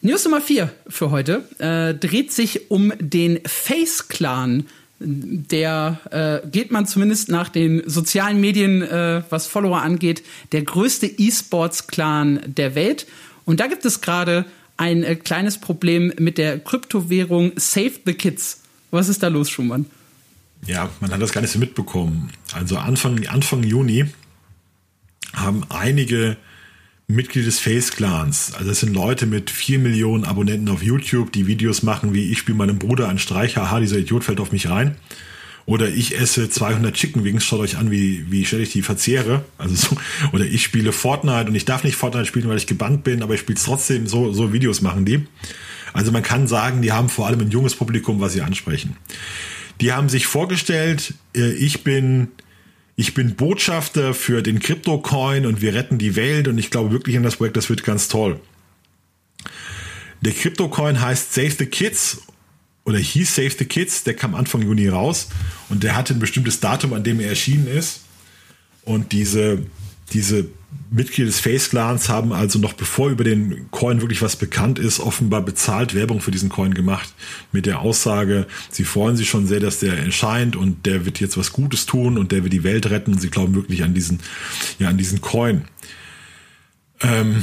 News 0.00 0.24
Nummer 0.24 0.40
4 0.40 0.72
für 0.88 1.12
heute 1.12 1.44
äh, 1.58 1.94
dreht 1.94 2.32
sich 2.32 2.72
um 2.72 2.92
den 2.98 3.38
Face 3.46 4.08
Clan 4.08 4.66
der 5.04 6.00
äh, 6.10 6.46
geht 6.48 6.70
man 6.70 6.86
zumindest 6.86 7.28
nach 7.28 7.48
den 7.48 7.82
sozialen 7.86 8.40
Medien, 8.40 8.82
äh, 8.82 9.22
was 9.30 9.46
Follower 9.46 9.82
angeht, 9.82 10.22
der 10.52 10.62
größte 10.62 11.06
E-Sports-Clan 11.06 12.40
der 12.46 12.74
Welt. 12.74 13.06
Und 13.44 13.60
da 13.60 13.66
gibt 13.66 13.84
es 13.84 14.00
gerade 14.00 14.44
ein 14.76 15.02
äh, 15.02 15.16
kleines 15.16 15.58
Problem 15.58 16.12
mit 16.18 16.38
der 16.38 16.58
Kryptowährung 16.58 17.52
Save 17.56 17.92
the 18.06 18.14
Kids. 18.14 18.60
Was 18.90 19.08
ist 19.08 19.22
da 19.22 19.28
los, 19.28 19.50
Schumann? 19.50 19.86
Ja, 20.66 20.90
man 21.00 21.10
hat 21.10 21.20
das 21.20 21.32
gar 21.32 21.40
nicht 21.40 21.50
so 21.50 21.58
mitbekommen. 21.58 22.30
Also 22.52 22.76
Anfang, 22.76 23.26
Anfang 23.26 23.64
Juni 23.64 24.06
haben 25.34 25.64
einige 25.70 26.36
Mitglieder 27.06 27.46
des 27.46 27.58
Face 27.58 27.90
Clans, 27.90 28.52
also 28.54 28.68
das 28.68 28.80
sind 28.80 28.94
Leute 28.94 29.26
mit 29.26 29.50
vier 29.50 29.78
Millionen 29.78 30.24
Abonnenten 30.24 30.68
auf 30.68 30.82
YouTube, 30.82 31.32
die 31.32 31.46
Videos 31.46 31.82
machen 31.82 32.14
wie 32.14 32.30
ich 32.30 32.38
spiele 32.38 32.56
meinem 32.56 32.78
Bruder 32.78 33.08
einen 33.08 33.18
Streich, 33.18 33.56
haha, 33.56 33.80
dieser 33.80 33.98
Idiot 33.98 34.24
fällt 34.24 34.40
auf 34.40 34.52
mich 34.52 34.68
rein. 34.68 34.96
Oder 35.64 35.88
ich 35.88 36.18
esse 36.18 36.48
200 36.48 36.92
Chicken 36.94 37.22
Wings, 37.22 37.44
schaut 37.44 37.60
euch 37.60 37.76
an, 37.76 37.90
wie, 37.90 38.30
wie 38.30 38.44
schnell 38.44 38.62
ich 38.62 38.72
die 38.72 38.82
verzehre. 38.82 39.44
Also 39.58 39.74
so, 39.74 39.96
oder 40.32 40.44
ich 40.44 40.64
spiele 40.64 40.92
Fortnite 40.92 41.48
und 41.48 41.54
ich 41.54 41.64
darf 41.64 41.84
nicht 41.84 41.94
Fortnite 41.94 42.26
spielen, 42.26 42.48
weil 42.48 42.56
ich 42.56 42.66
gebannt 42.66 43.04
bin, 43.04 43.22
aber 43.22 43.34
ich 43.34 43.40
spiele 43.40 43.58
es 43.58 43.64
trotzdem, 43.64 44.06
so, 44.06 44.32
so 44.32 44.52
Videos 44.52 44.80
machen 44.80 45.04
die. 45.04 45.24
Also 45.92 46.10
man 46.10 46.22
kann 46.22 46.48
sagen, 46.48 46.82
die 46.82 46.92
haben 46.92 47.08
vor 47.08 47.26
allem 47.26 47.40
ein 47.40 47.50
junges 47.50 47.76
Publikum, 47.76 48.20
was 48.20 48.32
sie 48.32 48.42
ansprechen. 48.42 48.96
Die 49.80 49.92
haben 49.92 50.08
sich 50.08 50.26
vorgestellt, 50.26 51.14
äh, 51.36 51.52
ich 51.52 51.84
bin 51.84 52.28
ich 52.96 53.14
bin 53.14 53.36
Botschafter 53.36 54.14
für 54.14 54.42
den 54.42 54.60
Crypto-Coin 54.60 55.46
und 55.46 55.62
wir 55.62 55.74
retten 55.74 55.98
die 55.98 56.16
Welt 56.16 56.48
und 56.48 56.58
ich 56.58 56.70
glaube 56.70 56.90
wirklich 56.90 57.16
an 57.16 57.22
das 57.22 57.36
Projekt, 57.36 57.56
das 57.56 57.70
wird 57.70 57.84
ganz 57.84 58.08
toll. 58.08 58.40
Der 60.20 60.32
Crypto-Coin 60.32 61.00
heißt 61.00 61.32
Save 61.34 61.50
the 61.50 61.66
Kids 61.66 62.22
oder 62.84 62.98
hieß 62.98 63.34
Save 63.34 63.50
the 63.58 63.64
Kids, 63.64 64.04
der 64.04 64.14
kam 64.14 64.34
Anfang 64.34 64.62
Juni 64.62 64.88
raus 64.88 65.28
und 65.68 65.82
der 65.82 65.96
hatte 65.96 66.14
ein 66.14 66.20
bestimmtes 66.20 66.60
Datum, 66.60 66.92
an 66.92 67.02
dem 67.02 67.20
er 67.20 67.28
erschienen 67.30 67.66
ist. 67.66 68.02
Und 68.84 69.12
diese, 69.12 69.64
diese 70.12 70.48
Mitglieder 70.92 71.26
des 71.26 71.40
Face 71.40 71.70
Clans 71.70 72.08
haben 72.08 72.32
also 72.32 72.58
noch 72.58 72.74
bevor 72.74 73.10
über 73.10 73.24
den 73.24 73.70
Coin 73.70 74.02
wirklich 74.02 74.20
was 74.20 74.36
bekannt 74.36 74.78
ist, 74.78 75.00
offenbar 75.00 75.40
bezahlt 75.40 75.94
Werbung 75.94 76.20
für 76.20 76.30
diesen 76.30 76.50
Coin 76.50 76.74
gemacht 76.74 77.12
mit 77.50 77.64
der 77.64 77.80
Aussage, 77.80 78.46
sie 78.70 78.84
freuen 78.84 79.16
sich 79.16 79.28
schon 79.28 79.46
sehr, 79.46 79.60
dass 79.60 79.78
der 79.78 79.96
erscheint 79.96 80.54
und 80.54 80.84
der 80.84 81.06
wird 81.06 81.18
jetzt 81.18 81.38
was 81.38 81.52
Gutes 81.52 81.86
tun 81.86 82.18
und 82.18 82.30
der 82.30 82.42
wird 82.42 82.52
die 82.52 82.64
Welt 82.64 82.90
retten. 82.90 83.18
Sie 83.18 83.30
glauben 83.30 83.54
wirklich 83.54 83.82
an 83.84 83.94
diesen, 83.94 84.20
ja, 84.78 84.88
an 84.88 84.98
diesen 84.98 85.22
Coin. 85.22 85.64
Ähm, 87.00 87.42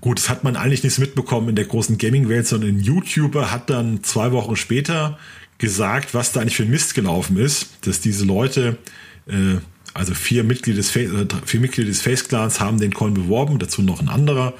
gut, 0.00 0.18
das 0.18 0.28
hat 0.28 0.44
man 0.44 0.56
eigentlich 0.56 0.82
nichts 0.82 0.98
mitbekommen 0.98 1.48
in 1.48 1.56
der 1.56 1.64
großen 1.64 1.96
Gaming-Welt, 1.96 2.46
sondern 2.46 2.76
ein 2.76 2.80
YouTuber 2.80 3.50
hat 3.50 3.70
dann 3.70 4.04
zwei 4.04 4.30
Wochen 4.32 4.56
später 4.56 5.18
gesagt, 5.56 6.12
was 6.12 6.32
da 6.32 6.40
eigentlich 6.40 6.56
für 6.56 6.66
Mist 6.66 6.94
gelaufen 6.94 7.38
ist, 7.38 7.86
dass 7.86 8.00
diese 8.00 8.24
Leute 8.24 8.78
äh, 9.26 9.56
also 9.94 10.14
vier 10.14 10.44
Mitglieder 10.44 10.78
des, 10.78 10.90
Face, 10.90 11.10
äh, 11.12 11.26
vier 11.44 11.60
Mitglieder 11.60 11.88
des 11.88 12.00
Face 12.00 12.28
Clans 12.28 12.60
haben 12.60 12.78
den 12.78 12.94
Coin 12.94 13.14
beworben, 13.14 13.58
dazu 13.58 13.82
noch 13.82 14.00
ein 14.00 14.08
anderer 14.08 14.54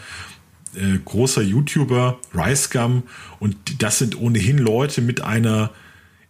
äh, 0.74 0.98
großer 1.04 1.42
YouTuber, 1.42 2.18
Ricegum. 2.34 3.04
Und 3.38 3.56
das 3.82 3.98
sind 3.98 4.18
ohnehin 4.20 4.58
Leute 4.58 5.00
mit 5.00 5.22
einer 5.22 5.70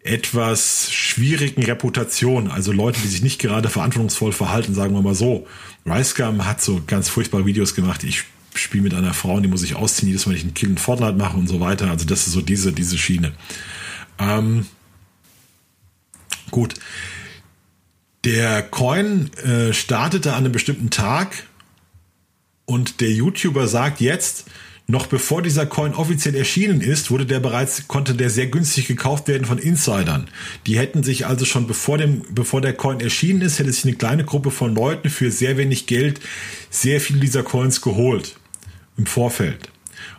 etwas 0.05 0.91
schwierigen 0.91 1.63
Reputation, 1.63 2.51
also 2.51 2.73
Leute, 2.73 3.01
die 3.01 3.07
sich 3.07 3.23
nicht 3.23 3.41
gerade 3.41 3.69
verantwortungsvoll 3.69 4.33
verhalten, 4.33 4.75
sagen 4.75 4.95
wir 4.95 5.03
mal 5.03 5.15
so. 5.15 5.47
Ricegum 5.87 6.45
hat 6.45 6.61
so 6.61 6.83
ganz 6.87 7.09
furchtbare 7.09 7.47
Videos 7.47 7.75
gemacht. 7.75 8.03
Ich 8.03 8.25
spiele 8.55 8.83
mit 8.83 8.95
einer 8.95 9.15
Frau 9.15 9.35
und 9.35 9.45
die 9.45 9.49
muss 9.49 9.63
ich 9.63 9.77
ausziehen, 9.77 10.09
jedes 10.09 10.27
Mal, 10.27 10.33
wenn 10.33 10.39
ich 10.39 10.45
einen 10.45 10.55
Kill 10.55 10.71
in 10.71 10.79
Fortnite 10.79 11.15
mache 11.15 11.37
und 11.37 11.49
so 11.49 11.61
weiter. 11.61 11.91
Also 11.91 12.05
das 12.05 12.27
ist 12.27 12.33
so 12.33 12.41
diese, 12.41 12.73
diese 12.73 12.99
Schiene. 12.99 13.33
Ähm, 14.19 14.67
gut. 16.51 16.75
Der 18.25 18.63
Coin 18.63 19.31
äh, 19.39 19.73
startete 19.73 20.33
an 20.33 20.45
einem 20.45 20.53
bestimmten 20.53 20.91
Tag 20.91 21.45
und 22.67 23.01
der 23.01 23.11
YouTuber 23.11 23.67
sagt 23.67 24.01
jetzt, 24.01 24.45
noch 24.87 25.07
bevor 25.07 25.43
dieser 25.43 25.67
Coin 25.67 25.95
offiziell 25.95 26.35
erschienen 26.37 26.81
ist, 26.81 27.11
wurde 27.11 27.27
der 27.27 27.41
bereits, 27.41 27.89
konnte 27.89 28.15
der 28.15 28.31
sehr 28.31 28.47
günstig 28.47 28.87
gekauft 28.87 29.27
werden 29.27 29.45
von 29.45 29.59
Insidern. 29.59 30.29
Die 30.67 30.79
hätten 30.79 31.03
sich 31.03 31.27
also 31.27 31.45
schon 31.45 31.67
bevor 31.67 31.99
dem, 31.99 32.23
bevor 32.31 32.61
der 32.61 32.75
Coin 32.75 33.01
erschienen 33.01 33.43
ist, 33.43 33.59
hätte 33.59 33.73
sich 33.73 33.85
eine 33.85 33.95
kleine 33.95 34.25
Gruppe 34.25 34.51
von 34.51 34.75
Leuten 34.75 35.11
für 35.11 35.31
sehr 35.31 35.57
wenig 35.57 35.87
Geld 35.87 36.21
sehr 36.71 37.01
viele 37.01 37.21
dieser 37.21 37.43
Coins 37.43 37.81
geholt. 37.81 38.37
Im 38.99 39.07
Vorfeld. 39.07 39.71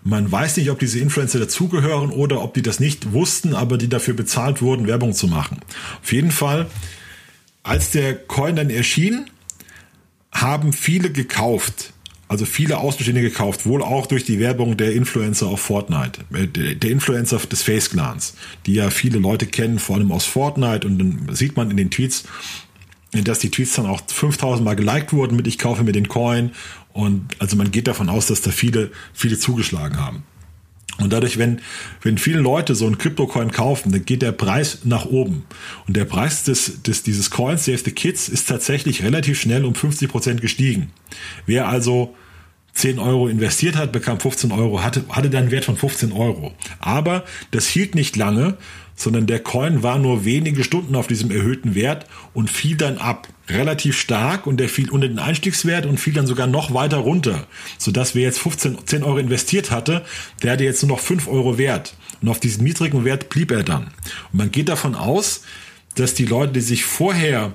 man 0.04 0.30
weiß 0.32 0.58
nicht, 0.58 0.72
ob 0.72 0.80
diese 0.80 1.00
Influencer 1.00 1.40
dazugehören 1.40 2.10
oder 2.10 2.42
ob 2.42 2.56
die 2.56 2.64
das 2.64 2.80
nicht 2.80 3.14
wussten, 3.14 3.54
aber 3.54 3.78
die 3.78 3.88
dafür 3.88 4.16
bezahlt 4.16 4.62
wurden, 4.62 4.88
Werbung 4.88 5.14
zu 5.14 5.28
machen. 5.28 5.60
Auf 6.02 6.12
jeden 6.12 6.32
Fall 6.32 6.68
als 7.64 7.92
der 7.92 8.16
Coin 8.16 8.56
dann 8.56 8.70
erschien, 8.70 9.30
haben 10.32 10.74
viele 10.74 11.12
gekauft. 11.12 11.94
Also 12.28 12.46
viele 12.46 12.78
Außenstehende 12.80 13.22
gekauft, 13.22 13.66
wohl 13.66 13.84
auch 13.84 14.08
durch 14.08 14.24
die 14.24 14.40
Werbung 14.40 14.76
der 14.76 14.94
Influencer 14.94 15.48
auf 15.48 15.62
Fortnite, 15.62 16.22
äh, 16.34 16.76
der 16.76 16.90
Influencer 16.90 17.38
des 17.38 17.62
Face 17.62 17.92
Clans, 17.92 18.34
die 18.66 18.74
ja 18.74 18.90
viele 18.90 19.20
Leute 19.20 19.46
kennen, 19.46 19.78
vor 19.78 19.98
allem 19.98 20.12
aus 20.12 20.26
Fortnite. 20.26 20.88
Und 20.88 20.98
dann 21.00 21.36
sieht 21.36 21.56
man 21.56 21.70
in 21.70 21.78
den 21.78 21.92
Tweets, 21.92 22.24
dass 23.12 23.40
die 23.40 23.52
Tweets 23.52 23.74
dann 23.74 23.86
auch 23.86 24.02
5000 24.08 24.66
Mal 24.66 24.76
geliked 24.76 25.14
wurden 25.14 25.36
mit 25.36 25.46
ich 25.48 25.60
kaufe 25.60 25.84
mir 25.84 25.92
den 25.92 26.08
Coin. 26.08 26.52
Und 26.92 27.36
also 27.40 27.56
man 27.56 27.72
geht 27.72 27.88
davon 27.88 28.10
aus, 28.10 28.28
dass 28.28 28.42
da 28.42 28.52
viele, 28.52 28.92
viele 29.14 29.38
zugeschlagen 29.38 30.00
haben. 30.00 30.24
Und 31.00 31.12
dadurch, 31.12 31.38
wenn, 31.38 31.60
wenn 32.02 32.18
viele 32.18 32.40
Leute 32.40 32.76
so 32.76 32.86
einen 32.86 32.98
Crypto-Coin 32.98 33.52
kaufen, 33.52 33.92
dann 33.92 34.06
geht 34.06 34.22
der 34.22 34.32
Preis 34.32 34.80
nach 34.84 35.06
oben. 35.06 35.46
Und 35.88 35.98
der 35.98 36.06
Preis 36.06 36.44
des, 36.44 36.84
des, 36.84 37.04
dieses 37.04 37.32
Coins, 37.32 37.66
Save 37.66 37.80
the 37.80 37.92
Kids, 37.92 38.30
ist 38.30 38.48
tatsächlich 38.48 39.04
relativ 39.04 39.40
schnell 39.40 39.66
um 39.66 39.74
50 39.74 40.10
Prozent 40.10 40.42
gestiegen. 40.42 40.92
Wer 41.46 41.68
also 41.68 42.16
10 42.74 43.00
Euro 43.00 43.28
investiert 43.28 43.76
hat, 43.76 43.92
bekam 43.92 44.20
15 44.20 44.52
Euro, 44.52 44.84
hatte, 44.84 45.04
hatte 45.10 45.30
dann 45.30 45.44
einen 45.44 45.52
Wert 45.52 45.66
von 45.66 45.78
15 45.78 46.12
Euro. 46.12 46.54
Aber 46.80 47.24
das 47.52 47.68
hielt 47.68 47.96
nicht 47.96 48.16
lange, 48.16 48.58
sondern 48.96 49.28
der 49.28 49.40
Coin 49.40 49.84
war 49.84 50.00
nur 50.00 50.26
wenige 50.26 50.64
Stunden 50.64 50.96
auf 50.96 51.08
diesem 51.08 51.32
erhöhten 51.32 51.76
Wert 51.76 52.08
und 52.34 52.50
fiel 52.50 52.78
dann 52.78 52.98
ab. 52.98 53.28
Relativ 53.50 54.00
stark 54.00 54.48
und 54.48 54.58
der 54.58 54.70
fiel 54.70 54.90
unter 54.90 55.08
den 55.08 55.20
Einstiegswert 55.20 55.86
und 55.86 56.00
fiel 56.00 56.14
dann 56.14 56.28
sogar 56.28 56.48
noch 56.48 56.74
weiter 56.74 56.98
runter. 56.98 57.48
Sodass 57.78 58.16
wer 58.16 58.24
jetzt 58.24 58.40
15, 58.40 58.78
10 58.86 59.04
Euro 59.04 59.18
investiert 59.18 59.70
hatte, 59.70 60.06
der 60.42 60.54
hatte 60.54 60.64
jetzt 60.64 60.82
nur 60.82 60.96
noch 60.96 61.04
5 61.04 61.28
Euro 61.28 61.58
Wert. 61.58 61.96
Und 62.22 62.30
auf 62.30 62.40
diesem 62.40 62.64
niedrigen 62.64 63.04
Wert 63.04 63.30
blieb 63.30 63.52
er 63.52 63.64
dann. 63.64 63.88
Und 64.32 64.38
man 64.38 64.52
geht 64.52 64.70
davon 64.70 64.96
aus, 64.96 65.42
dass 65.96 66.14
die 66.14 66.26
Leute, 66.26 66.54
die 66.54 66.62
sich 66.62 66.86
vorher 66.86 67.54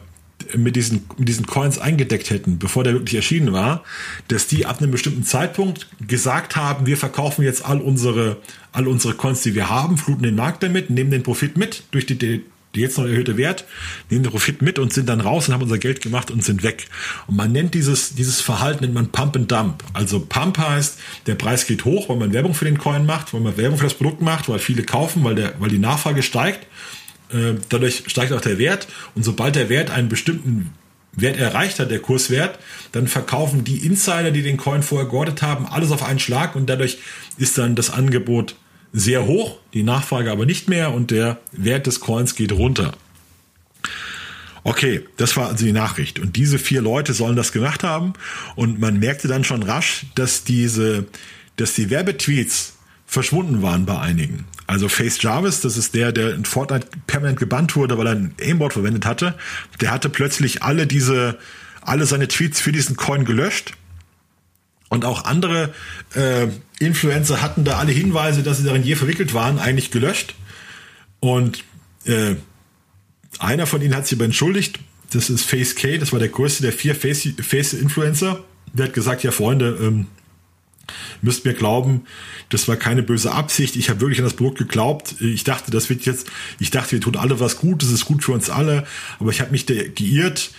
mit 0.56 0.76
diesen, 0.76 1.04
mit 1.16 1.28
diesen 1.28 1.46
Coins 1.46 1.78
eingedeckt 1.78 2.30
hätten, 2.30 2.58
bevor 2.58 2.84
der 2.84 2.94
wirklich 2.94 3.16
erschienen 3.16 3.52
war, 3.52 3.82
dass 4.28 4.46
die 4.46 4.66
ab 4.66 4.80
einem 4.80 4.90
bestimmten 4.90 5.24
Zeitpunkt 5.24 5.88
gesagt 6.06 6.56
haben, 6.56 6.86
wir 6.86 6.96
verkaufen 6.96 7.42
jetzt 7.42 7.64
all 7.64 7.80
unsere, 7.80 8.36
all 8.72 8.86
unsere 8.86 9.14
Coins, 9.14 9.42
die 9.42 9.54
wir 9.54 9.68
haben, 9.68 9.98
fluten 9.98 10.22
den 10.22 10.36
Markt 10.36 10.62
damit, 10.62 10.90
nehmen 10.90 11.10
den 11.10 11.22
Profit 11.22 11.56
mit 11.56 11.82
durch 11.90 12.06
die, 12.06 12.44
die, 12.74 12.80
jetzt 12.80 12.98
noch 12.98 13.04
erhöhte 13.04 13.36
Wert, 13.36 13.64
nehmen 14.10 14.22
den 14.22 14.30
Profit 14.30 14.62
mit 14.62 14.78
und 14.78 14.92
sind 14.92 15.08
dann 15.08 15.20
raus 15.20 15.48
und 15.48 15.54
haben 15.54 15.62
unser 15.62 15.78
Geld 15.78 16.02
gemacht 16.02 16.30
und 16.30 16.44
sind 16.44 16.62
weg. 16.62 16.88
Und 17.26 17.36
man 17.36 17.52
nennt 17.52 17.74
dieses, 17.74 18.14
dieses 18.14 18.40
Verhalten 18.40 18.84
nennt 18.84 18.94
man 18.94 19.08
Pump 19.10 19.36
and 19.36 19.50
Dump. 19.50 19.82
Also 19.94 20.20
Pump 20.20 20.58
heißt, 20.58 20.98
der 21.26 21.34
Preis 21.34 21.66
geht 21.66 21.84
hoch, 21.84 22.08
weil 22.08 22.16
man 22.16 22.32
Werbung 22.32 22.54
für 22.54 22.66
den 22.66 22.78
Coin 22.78 23.06
macht, 23.06 23.32
weil 23.32 23.40
man 23.40 23.56
Werbung 23.56 23.78
für 23.78 23.84
das 23.84 23.94
Produkt 23.94 24.20
macht, 24.20 24.48
weil 24.48 24.58
viele 24.58 24.82
kaufen, 24.82 25.24
weil 25.24 25.34
der, 25.34 25.54
weil 25.58 25.70
die 25.70 25.78
Nachfrage 25.78 26.22
steigt. 26.22 26.66
Äh, 27.30 27.54
dadurch 27.68 28.04
steigt 28.06 28.32
auch 28.32 28.40
der 28.40 28.58
Wert 28.58 28.88
und 29.14 29.22
sobald 29.22 29.56
der 29.56 29.68
Wert 29.68 29.90
einen 29.90 30.08
bestimmten 30.08 30.72
Wert 31.12 31.38
erreicht 31.38 31.78
hat, 31.78 31.90
der 31.90 31.98
Kurswert, 31.98 32.58
dann 32.92 33.08
verkaufen 33.08 33.64
die 33.64 33.84
Insider, 33.84 34.30
die 34.30 34.42
den 34.42 34.56
Coin 34.56 34.82
vorher 34.82 35.08
geordert 35.08 35.42
haben, 35.42 35.66
alles 35.66 35.90
auf 35.90 36.02
einen 36.02 36.18
Schlag 36.18 36.54
und 36.54 36.68
dadurch 36.68 36.98
ist 37.36 37.58
dann 37.58 37.74
das 37.74 37.90
Angebot 37.90 38.54
sehr 38.92 39.26
hoch, 39.26 39.58
die 39.74 39.82
Nachfrage 39.82 40.30
aber 40.30 40.46
nicht 40.46 40.68
mehr 40.68 40.92
und 40.92 41.10
der 41.10 41.38
Wert 41.52 41.86
des 41.86 42.00
Coins 42.00 42.34
geht 42.34 42.52
runter. 42.52 42.92
Okay, 44.64 45.06
das 45.16 45.36
war 45.36 45.48
also 45.48 45.64
die 45.64 45.72
Nachricht. 45.72 46.18
Und 46.18 46.36
diese 46.36 46.58
vier 46.58 46.82
Leute 46.82 47.14
sollen 47.14 47.36
das 47.36 47.52
gemacht 47.52 47.84
haben. 47.84 48.12
Und 48.54 48.80
man 48.80 48.98
merkte 48.98 49.28
dann 49.28 49.44
schon 49.44 49.62
rasch, 49.62 50.06
dass 50.14 50.44
diese, 50.44 51.06
dass 51.56 51.74
die 51.74 51.90
Werbetweets 51.90 52.74
verschwunden 53.06 53.62
waren 53.62 53.86
bei 53.86 53.98
einigen. 53.98 54.44
Also 54.66 54.88
Face 54.90 55.22
Jarvis, 55.22 55.62
das 55.62 55.78
ist 55.78 55.94
der, 55.94 56.12
der 56.12 56.34
in 56.34 56.44
Fortnite 56.44 56.88
permanent 57.06 57.38
gebannt 57.38 57.74
wurde, 57.76 57.96
weil 57.96 58.08
er 58.08 58.12
ein 58.16 58.34
Aimbot 58.38 58.74
verwendet 58.74 59.06
hatte. 59.06 59.34
Der 59.80 59.90
hatte 59.90 60.10
plötzlich 60.10 60.62
alle 60.62 60.86
diese, 60.86 61.38
alle 61.80 62.04
seine 62.04 62.28
Tweets 62.28 62.60
für 62.60 62.72
diesen 62.72 62.96
Coin 62.96 63.24
gelöscht. 63.24 63.72
Und 64.88 65.04
auch 65.04 65.24
andere 65.24 65.74
äh, 66.14 66.46
Influencer 66.78 67.42
hatten 67.42 67.64
da 67.64 67.78
alle 67.78 67.92
Hinweise, 67.92 68.42
dass 68.42 68.58
sie 68.58 68.64
darin 68.64 68.82
je 68.82 68.94
verwickelt 68.94 69.34
waren, 69.34 69.58
eigentlich 69.58 69.90
gelöscht. 69.90 70.34
Und 71.20 71.64
äh, 72.04 72.36
einer 73.38 73.66
von 73.66 73.82
ihnen 73.82 73.94
hat 73.94 74.06
sich 74.06 74.16
aber 74.16 74.24
entschuldigt. 74.24 74.78
Das 75.12 75.30
ist 75.30 75.44
Face 75.44 75.74
K, 75.74 75.98
das 75.98 76.12
war 76.12 76.18
der 76.18 76.28
größte 76.28 76.62
der 76.62 76.72
vier 76.72 76.94
Face-Influencer. 76.94 78.32
Face 78.32 78.44
der 78.72 78.86
hat 78.86 78.94
gesagt, 78.94 79.22
ja 79.22 79.30
Freunde, 79.30 79.78
ähm, 79.80 80.06
müsst 81.22 81.44
mir 81.44 81.54
glauben, 81.54 82.02
das 82.48 82.68
war 82.68 82.76
keine 82.76 83.02
böse 83.02 83.32
Absicht. 83.32 83.76
Ich 83.76 83.90
habe 83.90 84.00
wirklich 84.00 84.18
an 84.18 84.24
das 84.24 84.34
Produkt 84.34 84.58
geglaubt. 84.58 85.16
Ich 85.20 85.44
dachte, 85.44 85.70
das 85.70 85.90
wird 85.90 86.06
jetzt, 86.06 86.28
ich 86.58 86.70
dachte, 86.70 86.92
wir 86.92 87.00
tun 87.00 87.16
alle 87.16 87.40
was 87.40 87.56
Gutes, 87.56 87.88
es 87.88 87.96
ist 87.96 88.04
gut 88.04 88.24
für 88.24 88.32
uns 88.32 88.50
alle, 88.50 88.86
aber 89.18 89.30
ich 89.30 89.40
habe 89.40 89.50
mich 89.50 89.66
geirrt 89.66 90.50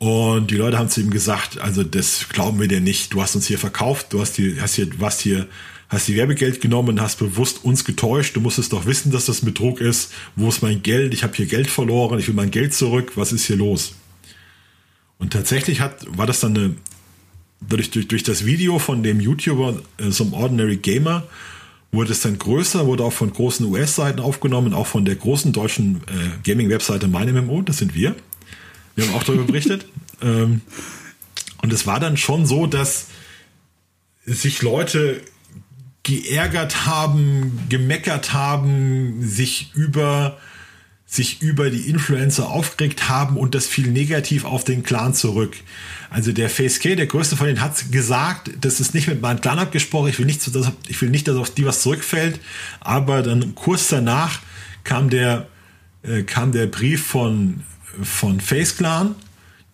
und 0.00 0.50
die 0.50 0.56
Leute 0.56 0.78
haben 0.78 0.88
zu 0.88 1.02
ihm 1.02 1.10
gesagt, 1.10 1.60
also 1.60 1.84
das 1.84 2.30
glauben 2.30 2.58
wir 2.58 2.68
dir 2.68 2.80
nicht. 2.80 3.12
Du 3.12 3.20
hast 3.20 3.36
uns 3.36 3.46
hier 3.46 3.58
verkauft, 3.58 4.14
du 4.14 4.22
hast 4.22 4.36
hier, 4.36 4.56
hast 4.62 4.76
hier, 4.76 4.88
was 4.98 5.20
hier, 5.20 5.46
hast 5.90 6.08
die 6.08 6.16
Werbegeld 6.16 6.62
genommen, 6.62 7.02
hast 7.02 7.18
bewusst 7.18 7.62
uns 7.66 7.84
getäuscht. 7.84 8.34
Du 8.34 8.40
musstest 8.40 8.72
doch 8.72 8.86
wissen, 8.86 9.12
dass 9.12 9.26
das 9.26 9.42
Betrug 9.42 9.78
ist. 9.82 10.10
Wo 10.36 10.48
ist 10.48 10.62
mein 10.62 10.82
Geld? 10.82 11.12
Ich 11.12 11.22
habe 11.22 11.36
hier 11.36 11.44
Geld 11.44 11.68
verloren. 11.68 12.18
Ich 12.18 12.28
will 12.28 12.34
mein 12.34 12.50
Geld 12.50 12.72
zurück. 12.72 13.12
Was 13.16 13.30
ist 13.30 13.44
hier 13.44 13.56
los? 13.56 13.92
Und 15.18 15.34
tatsächlich 15.34 15.82
hat, 15.82 16.06
war 16.16 16.26
das 16.26 16.40
dann 16.40 16.56
eine, 16.56 16.74
durch, 17.60 17.90
durch, 17.90 18.08
durch 18.08 18.22
das 18.22 18.46
Video 18.46 18.78
von 18.78 19.02
dem 19.02 19.20
YouTuber, 19.20 19.82
äh, 19.98 20.10
so 20.10 20.24
einem 20.24 20.32
Ordinary 20.32 20.78
Gamer, 20.78 21.24
wurde 21.92 22.12
es 22.12 22.22
dann 22.22 22.38
größer, 22.38 22.86
wurde 22.86 23.04
auch 23.04 23.12
von 23.12 23.30
großen 23.30 23.66
US-Seiten 23.66 24.20
aufgenommen, 24.20 24.72
auch 24.72 24.86
von 24.86 25.04
der 25.04 25.16
großen 25.16 25.52
deutschen 25.52 25.96
äh, 26.06 26.48
Gaming-Webseite 26.48 27.06
MeinMMO, 27.06 27.60
das 27.60 27.76
sind 27.76 27.94
wir. 27.94 28.16
Wir 29.00 29.08
haben 29.08 29.14
auch 29.14 29.22
darüber 29.22 29.44
berichtet. 29.44 29.86
ähm, 30.20 30.60
und 31.62 31.72
es 31.72 31.86
war 31.86 32.00
dann 32.00 32.16
schon 32.16 32.46
so, 32.46 32.66
dass 32.66 33.06
sich 34.24 34.62
Leute 34.62 35.20
geärgert 36.02 36.86
haben, 36.86 37.60
gemeckert 37.68 38.32
haben, 38.32 39.22
sich 39.22 39.72
über 39.74 40.38
sich 41.06 41.42
über 41.42 41.70
die 41.70 41.88
Influencer 41.88 42.48
aufgeregt 42.48 43.08
haben 43.08 43.36
und 43.36 43.56
das 43.56 43.66
fiel 43.66 43.88
negativ 43.88 44.44
auf 44.44 44.62
den 44.62 44.84
Clan 44.84 45.12
zurück. 45.12 45.56
Also 46.08 46.30
der 46.30 46.48
FaceK, 46.48 46.96
der 46.96 47.06
größte 47.06 47.36
von 47.36 47.48
denen, 47.48 47.60
hat 47.60 47.90
gesagt, 47.90 48.52
das 48.60 48.78
ist 48.78 48.94
nicht 48.94 49.08
mit 49.08 49.20
meinem 49.20 49.40
Clan 49.40 49.58
abgesprochen, 49.58 50.08
ich 50.08 50.20
will 50.20 50.26
nicht, 50.26 50.54
dass, 50.54 50.70
ich 50.86 51.02
will 51.02 51.10
nicht, 51.10 51.26
dass 51.26 51.36
auf 51.36 51.50
die 51.50 51.66
was 51.66 51.82
zurückfällt, 51.82 52.38
aber 52.78 53.22
dann 53.22 53.56
kurz 53.56 53.88
danach 53.88 54.38
kam 54.84 55.10
der, 55.10 55.48
äh, 56.04 56.22
kam 56.22 56.52
der 56.52 56.66
Brief 56.66 57.04
von, 57.04 57.64
von 58.02 58.40
Face 58.40 58.76
Clan, 58.76 59.14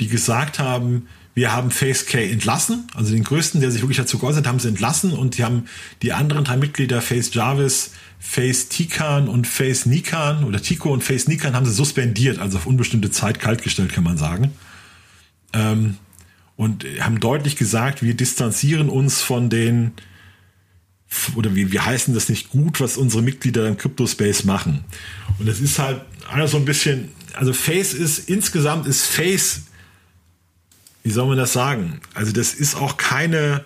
die 0.01 0.09
gesagt 0.09 0.59
haben, 0.59 1.09
wir 1.35 1.53
haben 1.53 1.71
Face 1.71 2.07
K 2.07 2.31
entlassen, 2.31 2.87
also 2.95 3.13
den 3.13 3.23
größten, 3.23 3.61
der 3.61 3.71
sich 3.71 3.83
wirklich 3.83 3.99
dazu 3.99 4.19
geäußert 4.19 4.47
hat, 4.47 4.53
haben 4.53 4.59
sie 4.59 4.69
entlassen 4.69 5.13
und 5.13 5.37
die 5.37 5.45
haben 5.45 5.67
die 6.01 6.15
anderen 6.15 6.45
drei 6.45 6.57
Mitglieder, 6.57 7.03
Face 7.03 7.33
Jarvis, 7.35 7.91
Face 8.19 8.69
Tikan 8.69 9.29
und 9.29 9.47
Face 9.47 9.85
Nikan 9.85 10.45
oder 10.45 10.63
Tico 10.63 10.91
und 10.93 11.05
Face 11.05 11.29
Nikan 11.29 11.55
haben 11.55 11.67
sie 11.67 11.73
suspendiert, 11.73 12.39
also 12.39 12.57
auf 12.57 12.67
unbestimmte 12.67 13.11
Zeit 13.11 13.39
kaltgestellt, 13.39 13.93
kann 13.93 14.05
man 14.05 14.17
sagen. 14.17 14.53
Ähm, 15.53 15.99
und 16.57 16.87
haben 17.01 17.21
deutlich 17.21 17.57
gesagt, 17.57 18.03
wir 18.03 18.15
distanzieren 18.15 18.89
uns 18.89 19.21
von 19.21 19.51
den, 19.51 19.93
oder 21.35 21.55
wir, 21.55 21.73
wir 21.73 21.85
heißen 21.85 22.15
das 22.15 22.29
nicht 22.29 22.51
gut, 22.51 22.81
was 22.81 22.97
unsere 22.97 23.23
Mitglieder 23.23 23.67
im 23.69 23.77
Crypto-Space 23.77 24.45
machen. 24.45 24.85
Und 25.39 25.49
es 25.49 25.61
ist 25.61 25.79
halt 25.79 26.01
also 26.29 26.53
so 26.53 26.57
ein 26.59 26.65
bisschen, 26.65 27.11
also 27.35 27.53
Face 27.53 27.95
ist, 27.95 28.29
insgesamt 28.29 28.87
ist 28.87 29.07
Face 29.07 29.63
wie 31.07 31.13
soll 31.13 31.29
man 31.29 31.39
das 31.39 31.53
sagen? 31.53 32.01
Also 32.15 32.33
das 32.33 32.53
ist 32.53 32.75
auch 32.75 32.97
keine, 32.97 33.65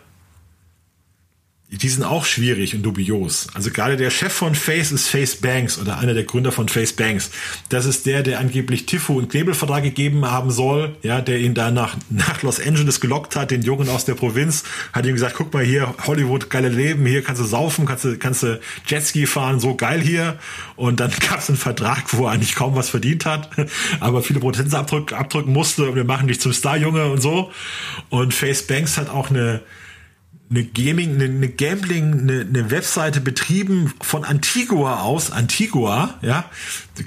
die 1.72 1.88
sind 1.88 2.02
auch 2.02 2.24
schwierig 2.24 2.74
und 2.74 2.82
dubios. 2.82 3.46
Also 3.54 3.70
gerade 3.70 3.96
der 3.96 4.10
Chef 4.10 4.32
von 4.32 4.56
Face 4.56 4.90
ist 4.90 5.06
Face 5.06 5.36
Banks 5.36 5.78
oder 5.78 5.98
einer 5.98 6.14
der 6.14 6.24
Gründer 6.24 6.50
von 6.50 6.68
Face 6.68 6.92
Banks. 6.92 7.30
Das 7.68 7.86
ist 7.86 8.06
der, 8.06 8.24
der 8.24 8.40
angeblich 8.40 8.86
Tifo 8.86 9.18
einen 9.18 9.28
Knebelvertrag 9.28 9.84
gegeben 9.84 10.28
haben 10.28 10.50
soll, 10.50 10.96
ja, 11.02 11.20
der 11.20 11.38
ihn 11.38 11.54
da 11.54 11.70
nach, 11.70 11.96
nach 12.10 12.42
Los 12.42 12.58
Angeles 12.58 13.00
gelockt 13.00 13.36
hat, 13.36 13.52
den 13.52 13.62
Jungen 13.62 13.88
aus 13.88 14.04
der 14.04 14.14
Provinz, 14.14 14.64
hat 14.92 15.06
ihm 15.06 15.14
gesagt, 15.14 15.36
guck 15.36 15.54
mal 15.54 15.62
hier, 15.64 15.94
Hollywood, 16.06 16.50
geile 16.50 16.68
Leben, 16.68 17.06
hier 17.06 17.22
kannst 17.22 17.40
du 17.40 17.46
saufen, 17.46 17.86
kannst 17.86 18.04
du, 18.04 18.18
kannst 18.18 18.42
du 18.42 18.60
Jetski 18.86 19.26
fahren, 19.26 19.60
so 19.60 19.76
geil 19.76 20.00
hier. 20.00 20.38
Und 20.74 20.98
dann 20.98 21.12
gab 21.28 21.38
es 21.38 21.48
einen 21.50 21.58
Vertrag, 21.58 22.02
wo 22.14 22.26
er 22.26 22.32
eigentlich 22.32 22.56
kaum 22.56 22.74
was 22.74 22.90
verdient 22.90 23.26
hat, 23.26 23.48
aber 24.00 24.22
viele 24.22 24.40
Prozent 24.40 24.74
abdrücken 24.74 25.52
musste 25.52 25.88
und 25.88 25.94
wir 25.94 26.04
machen 26.04 26.26
dich 26.26 26.40
zum 26.40 26.52
Star-Junge 26.52 27.06
und 27.06 27.22
so. 27.22 27.52
Und 28.08 28.34
Face 28.34 28.66
Banks 28.66 28.98
hat 28.98 29.08
auch 29.08 29.30
eine 29.30 29.60
eine 30.50 30.64
Gaming, 30.64 31.14
eine, 31.14 31.24
eine 31.24 31.48
Gambling, 31.48 32.20
eine, 32.20 32.40
eine 32.40 32.70
Webseite 32.72 33.20
betrieben 33.20 33.94
von 34.00 34.24
Antigua 34.24 35.02
aus, 35.02 35.30
Antigua, 35.30 36.18
ja, 36.22 36.50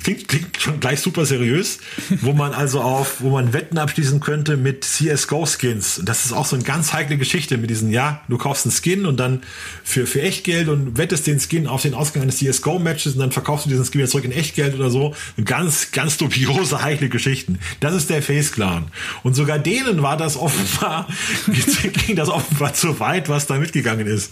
klingt, 0.01 0.29
klingt 0.29 0.61
schon 0.61 0.79
gleich 0.79 1.01
super 1.01 1.25
seriös, 1.25 1.79
wo 2.21 2.31
man 2.31 2.53
also 2.53 2.79
auf, 2.79 3.19
wo 3.19 3.31
man 3.31 3.51
Wetten 3.51 3.77
abschließen 3.77 4.21
könnte 4.21 4.55
mit 4.55 4.85
CSGO-Skins. 4.85 6.01
Das 6.05 6.23
ist 6.23 6.31
auch 6.31 6.45
so 6.45 6.55
eine 6.55 6.63
ganz 6.63 6.93
heikle 6.93 7.17
Geschichte 7.17 7.57
mit 7.57 7.69
diesen, 7.69 7.91
ja, 7.91 8.21
du 8.29 8.37
kaufst 8.37 8.65
einen 8.65 8.73
Skin 8.73 9.05
und 9.05 9.19
dann 9.19 9.41
für, 9.83 10.07
für 10.07 10.21
Echtgeld 10.21 10.69
und 10.69 10.97
wettest 10.97 11.27
den 11.27 11.41
Skin 11.41 11.67
auf 11.67 11.81
den 11.81 11.95
Ausgang 11.95 12.23
eines 12.23 12.37
CSGO-Matches 12.37 13.13
und 13.13 13.19
dann 13.19 13.33
verkaufst 13.33 13.65
du 13.65 13.69
diesen 13.69 13.83
Skin 13.83 13.99
wieder 13.99 14.09
zurück 14.09 14.23
in 14.23 14.31
Echtgeld 14.31 14.73
oder 14.75 14.89
so. 14.89 15.15
Ganz, 15.43 15.91
ganz 15.91 16.15
dubiose, 16.17 16.81
heikle 16.81 17.09
Geschichten. 17.09 17.59
Das 17.81 17.93
ist 17.93 18.09
der 18.09 18.21
Face 18.21 18.53
Clan. 18.53 18.85
Und 19.21 19.33
sogar 19.33 19.59
denen 19.59 20.01
war 20.01 20.15
das 20.15 20.37
offenbar, 20.37 21.07
ging 22.07 22.15
das 22.15 22.29
offenbar 22.29 22.73
zu 22.73 23.01
weit, 23.01 23.32
was 23.33 23.47
da 23.47 23.57
mitgegangen 23.57 24.07
ist. 24.07 24.31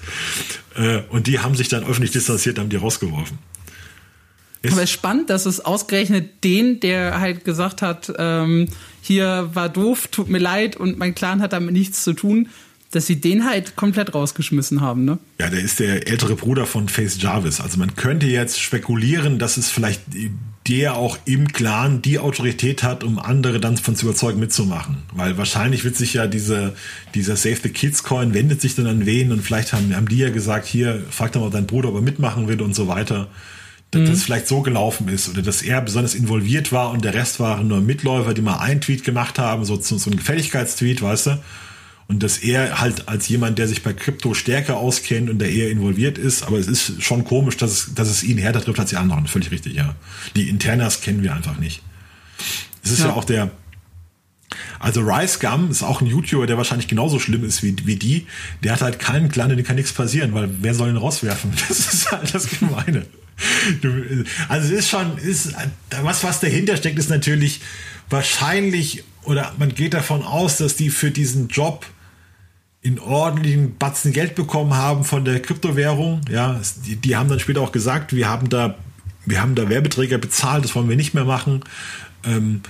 Äh, 0.75 1.01
und 1.09 1.27
die 1.27 1.39
haben 1.39 1.55
sich 1.55 1.67
dann 1.67 1.83
öffentlich 1.83 2.11
distanziert, 2.11 2.59
haben 2.59 2.69
die 2.69 2.77
rausgeworfen. 2.77 3.37
Ist 4.61 4.73
Aber 4.73 4.83
es 4.83 4.89
ist 4.89 4.93
spannend, 4.93 5.29
dass 5.29 5.45
es 5.45 5.59
ausgerechnet 5.59 6.43
den, 6.43 6.79
der 6.79 7.19
halt 7.19 7.43
gesagt 7.43 7.81
hat, 7.81 8.13
ähm, 8.17 8.67
hier 9.01 9.49
war 9.53 9.69
doof, 9.69 10.07
tut 10.07 10.29
mir 10.29 10.37
leid 10.37 10.77
und 10.77 10.99
mein 10.99 11.15
Clan 11.15 11.41
hat 11.41 11.53
damit 11.53 11.73
nichts 11.73 12.03
zu 12.03 12.13
tun, 12.13 12.49
dass 12.91 13.07
sie 13.07 13.21
den 13.21 13.45
halt 13.45 13.77
komplett 13.77 14.13
rausgeschmissen 14.13 14.81
haben, 14.81 15.05
ne? 15.05 15.17
Ja, 15.39 15.49
der 15.49 15.61
ist 15.61 15.79
der 15.79 16.07
ältere 16.07 16.35
Bruder 16.35 16.65
von 16.65 16.89
Face 16.89 17.21
Jarvis. 17.21 17.61
Also 17.61 17.79
man 17.79 17.95
könnte 17.95 18.27
jetzt 18.27 18.59
spekulieren, 18.59 19.39
dass 19.39 19.57
es 19.57 19.69
vielleicht 19.69 20.01
der 20.67 20.95
auch 20.95 21.17
im 21.25 21.47
Clan 21.47 22.01
die 22.01 22.19
Autorität 22.19 22.83
hat, 22.83 23.03
um 23.03 23.17
andere 23.17 23.59
dann 23.59 23.77
von 23.77 23.95
zu 23.95 24.05
überzeugen 24.05 24.39
mitzumachen. 24.39 24.97
Weil 25.13 25.37
wahrscheinlich 25.37 25.83
wird 25.83 25.95
sich 25.95 26.13
ja 26.13 26.27
diese, 26.27 26.75
dieser 27.15 27.35
Save 27.35 27.57
the 27.63 27.69
Kids 27.69 28.03
Coin 28.03 28.33
wendet 28.33 28.61
sich 28.61 28.75
dann 28.75 28.87
an 28.87 29.05
wen 29.05 29.31
und 29.31 29.41
vielleicht 29.41 29.73
haben, 29.73 29.95
haben 29.95 30.07
die 30.07 30.19
ja 30.19 30.29
gesagt, 30.29 30.67
hier, 30.67 31.01
frag 31.09 31.31
doch 31.31 31.41
mal 31.41 31.49
deinen 31.49 31.67
Bruder, 31.67 31.89
ob 31.89 31.95
er 31.95 32.01
mitmachen 32.01 32.47
will 32.47 32.61
und 32.61 32.75
so 32.75 32.87
weiter. 32.87 33.27
Dass 33.89 34.01
mhm. 34.01 34.05
das 34.07 34.23
vielleicht 34.23 34.47
so 34.47 34.61
gelaufen 34.61 35.07
ist 35.07 35.29
oder 35.29 35.41
dass 35.41 35.61
er 35.61 35.81
besonders 35.81 36.13
involviert 36.13 36.71
war 36.71 36.91
und 36.91 37.03
der 37.03 37.13
Rest 37.13 37.39
waren 37.39 37.67
nur 37.67 37.81
Mitläufer, 37.81 38.33
die 38.33 38.41
mal 38.41 38.57
einen 38.57 38.81
Tweet 38.81 39.03
gemacht 39.03 39.39
haben, 39.39 39.65
so, 39.65 39.79
so, 39.81 39.97
so 39.97 40.11
ein 40.11 40.17
Gefälligkeitstweet, 40.17 41.01
weißt 41.01 41.27
du? 41.27 41.39
Und 42.11 42.21
dass 42.23 42.39
er 42.39 42.81
halt 42.81 43.07
als 43.07 43.29
jemand, 43.29 43.57
der 43.57 43.69
sich 43.69 43.83
bei 43.83 43.93
Krypto 43.93 44.33
stärker 44.33 44.75
auskennt 44.75 45.29
und 45.29 45.39
der 45.39 45.49
eher 45.49 45.71
involviert 45.71 46.17
ist, 46.17 46.43
aber 46.43 46.57
es 46.57 46.67
ist 46.67 47.01
schon 47.01 47.23
komisch, 47.23 47.55
dass 47.55 47.71
es, 47.71 47.93
dass 47.95 48.09
es 48.09 48.21
ihn 48.21 48.37
härter 48.37 48.61
trifft 48.61 48.81
als 48.81 48.89
die 48.89 48.97
anderen. 48.97 49.27
Völlig 49.27 49.49
richtig, 49.49 49.75
ja. 49.75 49.95
Die 50.35 50.49
Internas 50.49 50.99
kennen 50.99 51.23
wir 51.23 51.33
einfach 51.33 51.57
nicht. 51.57 51.81
Es 52.83 52.91
ist 52.91 52.99
ja, 52.99 53.05
ja 53.05 53.13
auch 53.13 53.23
der, 53.23 53.51
also 54.77 54.99
Rice 54.99 55.39
Gum 55.39 55.71
ist 55.71 55.83
auch 55.83 56.01
ein 56.01 56.07
YouTuber, 56.07 56.47
der 56.47 56.57
wahrscheinlich 56.57 56.89
genauso 56.89 57.17
schlimm 57.17 57.45
ist 57.45 57.63
wie, 57.63 57.77
wie 57.85 57.95
die. 57.95 58.27
Der 58.61 58.73
hat 58.73 58.81
halt 58.81 58.99
keinen 58.99 59.29
Clan, 59.29 59.47
dem 59.47 59.63
kann 59.63 59.77
nichts 59.77 59.93
passieren, 59.93 60.33
weil 60.33 60.49
wer 60.59 60.73
soll 60.73 60.89
ihn 60.89 60.97
rauswerfen? 60.97 61.53
Das 61.69 61.93
ist 61.93 62.11
halt 62.11 62.35
das 62.35 62.49
Gemeine. 62.49 63.05
Also 64.49 64.73
es 64.73 64.79
ist 64.79 64.89
schon, 64.89 65.17
ist, 65.17 65.53
was, 66.01 66.25
was 66.25 66.41
dahinter 66.41 66.75
steckt, 66.75 66.99
ist 66.99 67.09
natürlich 67.09 67.61
wahrscheinlich, 68.09 69.05
oder 69.23 69.55
man 69.57 69.73
geht 69.73 69.93
davon 69.93 70.23
aus, 70.23 70.57
dass 70.57 70.75
die 70.75 70.89
für 70.89 71.09
diesen 71.09 71.47
Job 71.47 71.85
in 72.81 72.99
ordentlichen 72.99 73.77
Batzen 73.77 74.11
Geld 74.11 74.35
bekommen 74.35 74.73
haben 74.73 75.03
von 75.03 75.23
der 75.23 75.41
Kryptowährung. 75.41 76.21
Ja, 76.29 76.59
die, 76.85 76.95
die 76.95 77.15
haben 77.15 77.29
dann 77.29 77.39
später 77.39 77.61
auch 77.61 77.71
gesagt, 77.71 78.13
wir 78.13 78.27
haben 78.27 78.49
da, 78.49 78.75
wir 79.25 79.41
haben 79.41 79.55
da 79.55 79.69
Werbeträger 79.69 80.17
bezahlt, 80.17 80.63
das 80.63 80.75
wollen 80.75 80.89
wir 80.89 80.95
nicht 80.95 81.13
mehr 81.13 81.25
machen. 81.25 81.63
Ähm, 82.25 82.61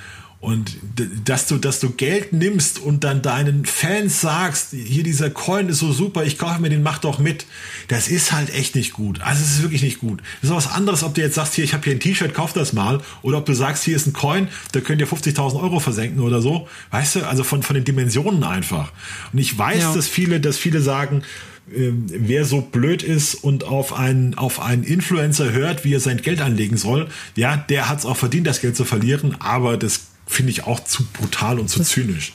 und 0.41 0.75
dass 1.23 1.45
du, 1.45 1.57
dass 1.57 1.79
du 1.79 1.91
Geld 1.91 2.33
nimmst 2.33 2.79
und 2.79 3.03
dann 3.03 3.21
deinen 3.21 3.63
Fans 3.65 4.21
sagst, 4.21 4.71
hier 4.71 5.03
dieser 5.03 5.29
Coin 5.29 5.69
ist 5.69 5.77
so 5.77 5.93
super, 5.93 6.25
ich 6.25 6.39
kaufe 6.39 6.59
mir 6.59 6.69
den, 6.69 6.81
mach 6.81 6.97
doch 6.97 7.19
mit. 7.19 7.45
Das 7.89 8.07
ist 8.07 8.31
halt 8.31 8.51
echt 8.55 8.73
nicht 8.73 8.91
gut. 8.93 9.21
Also 9.21 9.43
es 9.43 9.51
ist 9.51 9.61
wirklich 9.61 9.83
nicht 9.83 9.99
gut. 9.99 10.19
Das 10.41 10.49
ist 10.49 10.55
was 10.55 10.71
anderes, 10.71 11.03
ob 11.03 11.13
du 11.13 11.21
jetzt 11.21 11.35
sagst, 11.35 11.53
hier, 11.53 11.63
ich 11.63 11.73
habe 11.73 11.83
hier 11.83 11.93
ein 11.93 11.99
T-Shirt, 11.99 12.33
kauf 12.33 12.53
das 12.53 12.73
mal. 12.73 13.01
Oder 13.21 13.37
ob 13.37 13.45
du 13.45 13.53
sagst, 13.53 13.83
hier 13.83 13.95
ist 13.95 14.07
ein 14.07 14.13
Coin, 14.13 14.47
da 14.71 14.81
könnt 14.81 14.99
ihr 14.99 15.07
50.000 15.07 15.61
Euro 15.61 15.79
versenken 15.79 16.21
oder 16.21 16.41
so. 16.41 16.67
Weißt 16.89 17.17
du, 17.17 17.27
also 17.27 17.43
von, 17.43 17.61
von 17.61 17.75
den 17.75 17.85
Dimensionen 17.85 18.43
einfach. 18.43 18.91
Und 19.31 19.37
ich 19.37 19.55
weiß, 19.55 19.79
ja. 19.79 19.93
dass 19.93 20.07
viele, 20.07 20.39
dass 20.39 20.57
viele 20.57 20.81
sagen, 20.81 21.21
ähm, 21.71 22.07
wer 22.07 22.45
so 22.45 22.61
blöd 22.61 23.03
ist 23.03 23.35
und 23.35 23.63
auf 23.63 23.93
einen, 23.93 24.33
auf 24.33 24.59
einen 24.59 24.83
Influencer 24.83 25.51
hört, 25.51 25.85
wie 25.85 25.93
er 25.93 25.99
sein 25.99 26.17
Geld 26.17 26.41
anlegen 26.41 26.77
soll, 26.77 27.09
ja, 27.35 27.57
der 27.57 27.89
hat 27.89 27.99
es 27.99 28.05
auch 28.07 28.17
verdient, 28.17 28.47
das 28.47 28.59
Geld 28.59 28.75
zu 28.75 28.85
verlieren, 28.85 29.35
aber 29.39 29.77
das 29.77 30.10
finde 30.31 30.51
ich 30.51 30.63
auch 30.63 30.79
zu 30.79 31.05
brutal 31.13 31.59
und 31.59 31.69
zu 31.69 31.79
das, 31.79 31.89
zynisch. 31.89 32.33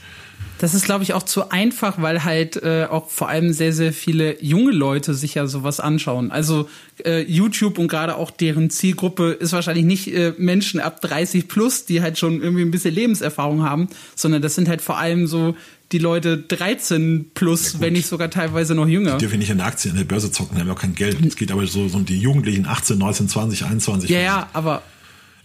Das 0.58 0.74
ist, 0.74 0.84
glaube 0.84 1.04
ich, 1.04 1.12
auch 1.12 1.22
zu 1.22 1.50
einfach, 1.50 2.00
weil 2.00 2.24
halt 2.24 2.56
äh, 2.62 2.86
auch 2.90 3.10
vor 3.10 3.28
allem 3.28 3.52
sehr, 3.52 3.72
sehr 3.72 3.92
viele 3.92 4.42
junge 4.42 4.72
Leute 4.72 5.12
sich 5.12 5.34
ja 5.34 5.46
sowas 5.46 5.80
anschauen. 5.80 6.30
Also 6.30 6.68
äh, 7.04 7.22
YouTube 7.22 7.78
und 7.78 7.88
gerade 7.88 8.16
auch 8.16 8.30
deren 8.30 8.70
Zielgruppe 8.70 9.32
ist 9.32 9.52
wahrscheinlich 9.52 9.84
nicht 9.84 10.14
äh, 10.14 10.32
Menschen 10.38 10.80
ab 10.80 11.02
30 11.02 11.48
plus, 11.48 11.84
die 11.84 12.00
halt 12.00 12.18
schon 12.18 12.40
irgendwie 12.40 12.62
ein 12.62 12.70
bisschen 12.70 12.94
Lebenserfahrung 12.94 13.62
haben, 13.62 13.88
sondern 14.14 14.40
das 14.40 14.54
sind 14.54 14.68
halt 14.68 14.80
vor 14.80 14.98
allem 14.98 15.26
so 15.26 15.56
die 15.92 15.98
Leute 15.98 16.38
13 16.38 17.30
plus, 17.34 17.74
ja, 17.74 17.80
wenn 17.80 17.92
nicht 17.92 18.06
sogar 18.06 18.30
teilweise 18.30 18.74
noch 18.74 18.88
jünger. 18.88 19.12
Die 19.12 19.18
dürfen 19.18 19.38
nicht 19.38 19.50
in 19.50 19.58
der 19.58 19.66
Aktie 19.66 19.90
in 19.90 19.96
der 19.96 20.04
Börse 20.04 20.32
zocken, 20.32 20.58
haben 20.58 20.66
ja 20.66 20.72
auch 20.72 20.80
kein 20.80 20.94
Geld. 20.94 21.24
Es 21.24 21.36
geht 21.36 21.52
aber 21.52 21.66
so, 21.66 21.86
so 21.86 21.98
um 21.98 22.06
die 22.06 22.18
Jugendlichen 22.18 22.66
18, 22.66 22.98
19, 22.98 23.28
20, 23.28 23.64
21. 23.64 24.10
Ja, 24.10 24.20
ja, 24.20 24.48
aber 24.52 24.82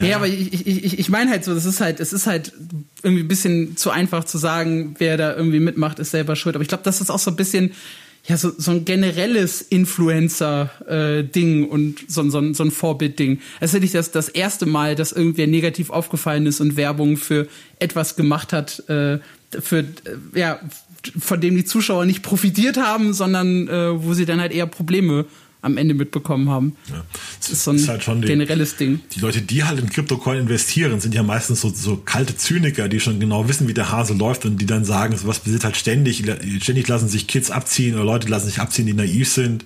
ja, 0.01 0.07
ja, 0.07 0.15
aber 0.17 0.27
ich, 0.27 0.67
ich, 0.67 0.99
ich 0.99 1.09
meine 1.09 1.31
halt 1.31 1.43
so, 1.43 1.53
das 1.53 1.65
ist 1.65 1.81
halt, 1.81 1.99
es 1.99 2.13
ist 2.13 2.27
halt 2.27 2.53
irgendwie 3.03 3.23
ein 3.23 3.27
bisschen 3.27 3.77
zu 3.77 3.91
einfach 3.91 4.23
zu 4.23 4.37
sagen, 4.37 4.95
wer 4.97 5.17
da 5.17 5.35
irgendwie 5.35 5.59
mitmacht, 5.59 5.99
ist 5.99 6.11
selber 6.11 6.35
schuld. 6.35 6.55
Aber 6.55 6.63
ich 6.63 6.69
glaube, 6.69 6.83
das 6.83 7.01
ist 7.01 7.09
auch 7.09 7.19
so 7.19 7.31
ein 7.31 7.35
bisschen, 7.35 7.71
ja, 8.25 8.37
so, 8.37 8.51
so 8.55 8.71
ein 8.71 8.85
generelles 8.85 9.61
Influencer-Ding 9.61 11.63
äh, 11.63 11.67
und 11.67 11.99
so, 12.07 12.29
so, 12.29 12.53
so 12.53 12.63
ein 12.63 12.71
Vorbild-Ding. 12.71 13.39
Es 13.59 13.71
ist 13.71 13.73
ja 13.73 13.79
nicht 13.79 13.95
das, 13.95 14.11
das 14.11 14.29
erste 14.29 14.65
Mal, 14.65 14.95
dass 14.95 15.11
irgendwer 15.11 15.47
negativ 15.47 15.89
aufgefallen 15.89 16.45
ist 16.45 16.61
und 16.61 16.75
Werbung 16.75 17.17
für 17.17 17.47
etwas 17.79 18.15
gemacht 18.15 18.53
hat, 18.53 18.87
äh, 18.89 19.19
für, 19.59 19.79
äh, 19.79 19.85
ja, 20.35 20.59
von 21.19 21.41
dem 21.41 21.55
die 21.55 21.65
Zuschauer 21.65 22.05
nicht 22.05 22.21
profitiert 22.21 22.77
haben, 22.77 23.13
sondern 23.13 23.67
äh, 23.67 24.03
wo 24.03 24.13
sie 24.13 24.25
dann 24.25 24.39
halt 24.39 24.51
eher 24.51 24.67
Probleme 24.67 25.25
am 25.61 25.77
Ende 25.77 25.93
mitbekommen 25.93 26.49
haben. 26.49 26.75
Ja. 26.89 27.03
Das 27.39 27.49
ist 27.51 27.63
so 27.63 27.71
ein 27.71 27.77
ist 27.77 27.87
halt 27.87 28.03
schon 28.03 28.21
die, 28.21 28.27
generelles 28.27 28.77
Ding. 28.77 29.01
Die 29.11 29.19
Leute, 29.19 29.41
die 29.41 29.63
halt 29.63 29.79
in 29.79 29.89
Kryptocoin 29.89 30.39
investieren, 30.39 30.99
sind 30.99 31.13
ja 31.13 31.23
meistens 31.23 31.61
so, 31.61 31.69
so 31.69 31.97
kalte 31.97 32.35
Zyniker, 32.35 32.89
die 32.89 32.99
schon 32.99 33.19
genau 33.19 33.47
wissen, 33.47 33.67
wie 33.67 33.73
der 33.73 33.91
Hase 33.91 34.13
läuft 34.13 34.45
und 34.45 34.57
die 34.57 34.65
dann 34.65 34.85
sagen, 34.85 35.15
was 35.23 35.39
passiert 35.39 35.63
halt 35.63 35.77
ständig. 35.77 36.23
Ständig 36.61 36.87
lassen 36.87 37.07
sich 37.07 37.27
Kids 37.27 37.51
abziehen 37.51 37.95
oder 37.95 38.05
Leute 38.05 38.27
lassen 38.27 38.47
sich 38.47 38.59
abziehen, 38.59 38.87
die 38.87 38.93
naiv 38.93 39.29
sind. 39.29 39.65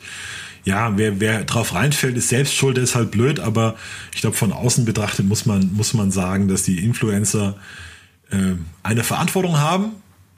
Ja, 0.66 0.98
wer, 0.98 1.20
wer 1.20 1.44
drauf 1.46 1.74
reinfällt, 1.76 2.18
ist 2.18 2.30
selbst 2.30 2.56
schuld, 2.56 2.78
der 2.78 2.84
ist 2.84 2.96
halt 2.96 3.12
blöd, 3.12 3.40
aber 3.40 3.76
ich 4.14 4.22
glaube, 4.22 4.36
von 4.36 4.52
außen 4.52 4.84
betrachtet 4.84 5.26
muss 5.26 5.46
man, 5.46 5.72
muss 5.74 5.94
man 5.94 6.12
sagen, 6.12 6.48
dass 6.48 6.64
die 6.64 6.84
Influencer 6.84 7.56
äh, 8.32 8.56
eine 8.82 9.04
Verantwortung 9.04 9.60
haben 9.60 9.92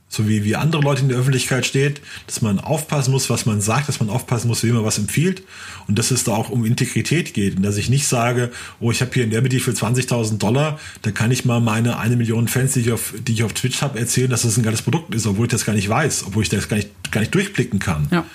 so 0.09 0.27
wie, 0.27 0.45
wie 0.45 0.55
andere 0.55 0.81
Leute 0.81 1.01
in 1.01 1.09
der 1.09 1.17
Öffentlichkeit 1.17 1.65
steht, 1.65 2.01
dass 2.27 2.41
man 2.41 2.59
aufpassen 2.59 3.11
muss, 3.11 3.29
was 3.29 3.45
man 3.45 3.59
sagt, 3.59 3.89
dass 3.89 3.99
man 3.99 4.09
aufpassen 4.09 4.47
muss, 4.47 4.63
wie 4.63 4.71
man 4.71 4.85
was 4.85 4.97
empfiehlt 4.97 5.43
und 5.87 5.99
dass 5.99 6.11
es 6.11 6.23
da 6.23 6.31
auch 6.31 6.49
um 6.49 6.65
Integrität 6.65 7.33
geht 7.33 7.57
und 7.57 7.63
dass 7.63 7.75
ich 7.75 7.89
nicht 7.89 8.07
sage, 8.07 8.51
oh, 8.79 8.89
ich 8.91 9.01
habe 9.01 9.11
hier 9.13 9.25
in 9.25 9.31
der 9.31 9.41
Medie 9.41 9.59
für 9.59 9.71
20.000 9.71 10.37
Dollar, 10.37 10.79
da 11.01 11.11
kann 11.11 11.31
ich 11.31 11.43
mal 11.43 11.59
meine 11.59 11.99
eine 11.99 12.15
Million 12.15 12.47
Fans, 12.47 12.73
die 12.73 12.81
ich 12.81 12.91
auf, 12.91 13.13
die 13.19 13.33
ich 13.33 13.43
auf 13.43 13.53
Twitch 13.53 13.81
habe, 13.81 13.99
erzählen, 13.99 14.29
dass 14.29 14.43
das 14.43 14.57
ein 14.57 14.63
geiles 14.63 14.81
Produkt 14.81 15.13
ist, 15.13 15.27
obwohl 15.27 15.47
ich 15.47 15.51
das 15.51 15.65
gar 15.65 15.73
nicht 15.73 15.89
weiß, 15.89 16.23
obwohl 16.27 16.43
ich 16.43 16.49
das 16.49 16.69
gar 16.69 16.77
nicht, 16.77 16.89
gar 17.11 17.19
nicht 17.19 17.35
durchblicken 17.35 17.79
kann. 17.79 18.07
Ja. 18.09 18.25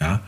ja. 0.00 0.20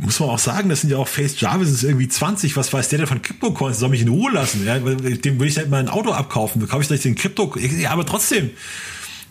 Muss 0.00 0.20
man 0.20 0.28
auch 0.28 0.38
sagen, 0.38 0.68
das 0.68 0.82
sind 0.82 0.90
ja 0.90 0.98
auch 0.98 1.08
Face 1.08 1.40
Jarvis 1.40 1.70
ist 1.70 1.82
irgendwie 1.82 2.06
20, 2.06 2.58
was 2.58 2.70
weiß 2.70 2.90
der 2.90 2.98
denn 2.98 3.06
von 3.06 3.22
Crypto-Coins, 3.22 3.78
soll 3.78 3.88
mich 3.88 4.02
in 4.02 4.08
Ruhe 4.08 4.30
lassen, 4.30 4.66
ja, 4.66 4.78
dem 4.78 5.40
will 5.40 5.48
ich 5.48 5.56
halt 5.56 5.70
mal 5.70 5.80
ein 5.80 5.88
Auto 5.88 6.12
abkaufen, 6.12 6.60
da 6.60 6.66
kaufe 6.66 6.82
ich 6.82 6.88
gleich 6.88 7.00
den 7.00 7.14
Krypto, 7.14 7.56
ja, 7.56 7.90
aber 7.90 8.04
trotzdem, 8.04 8.50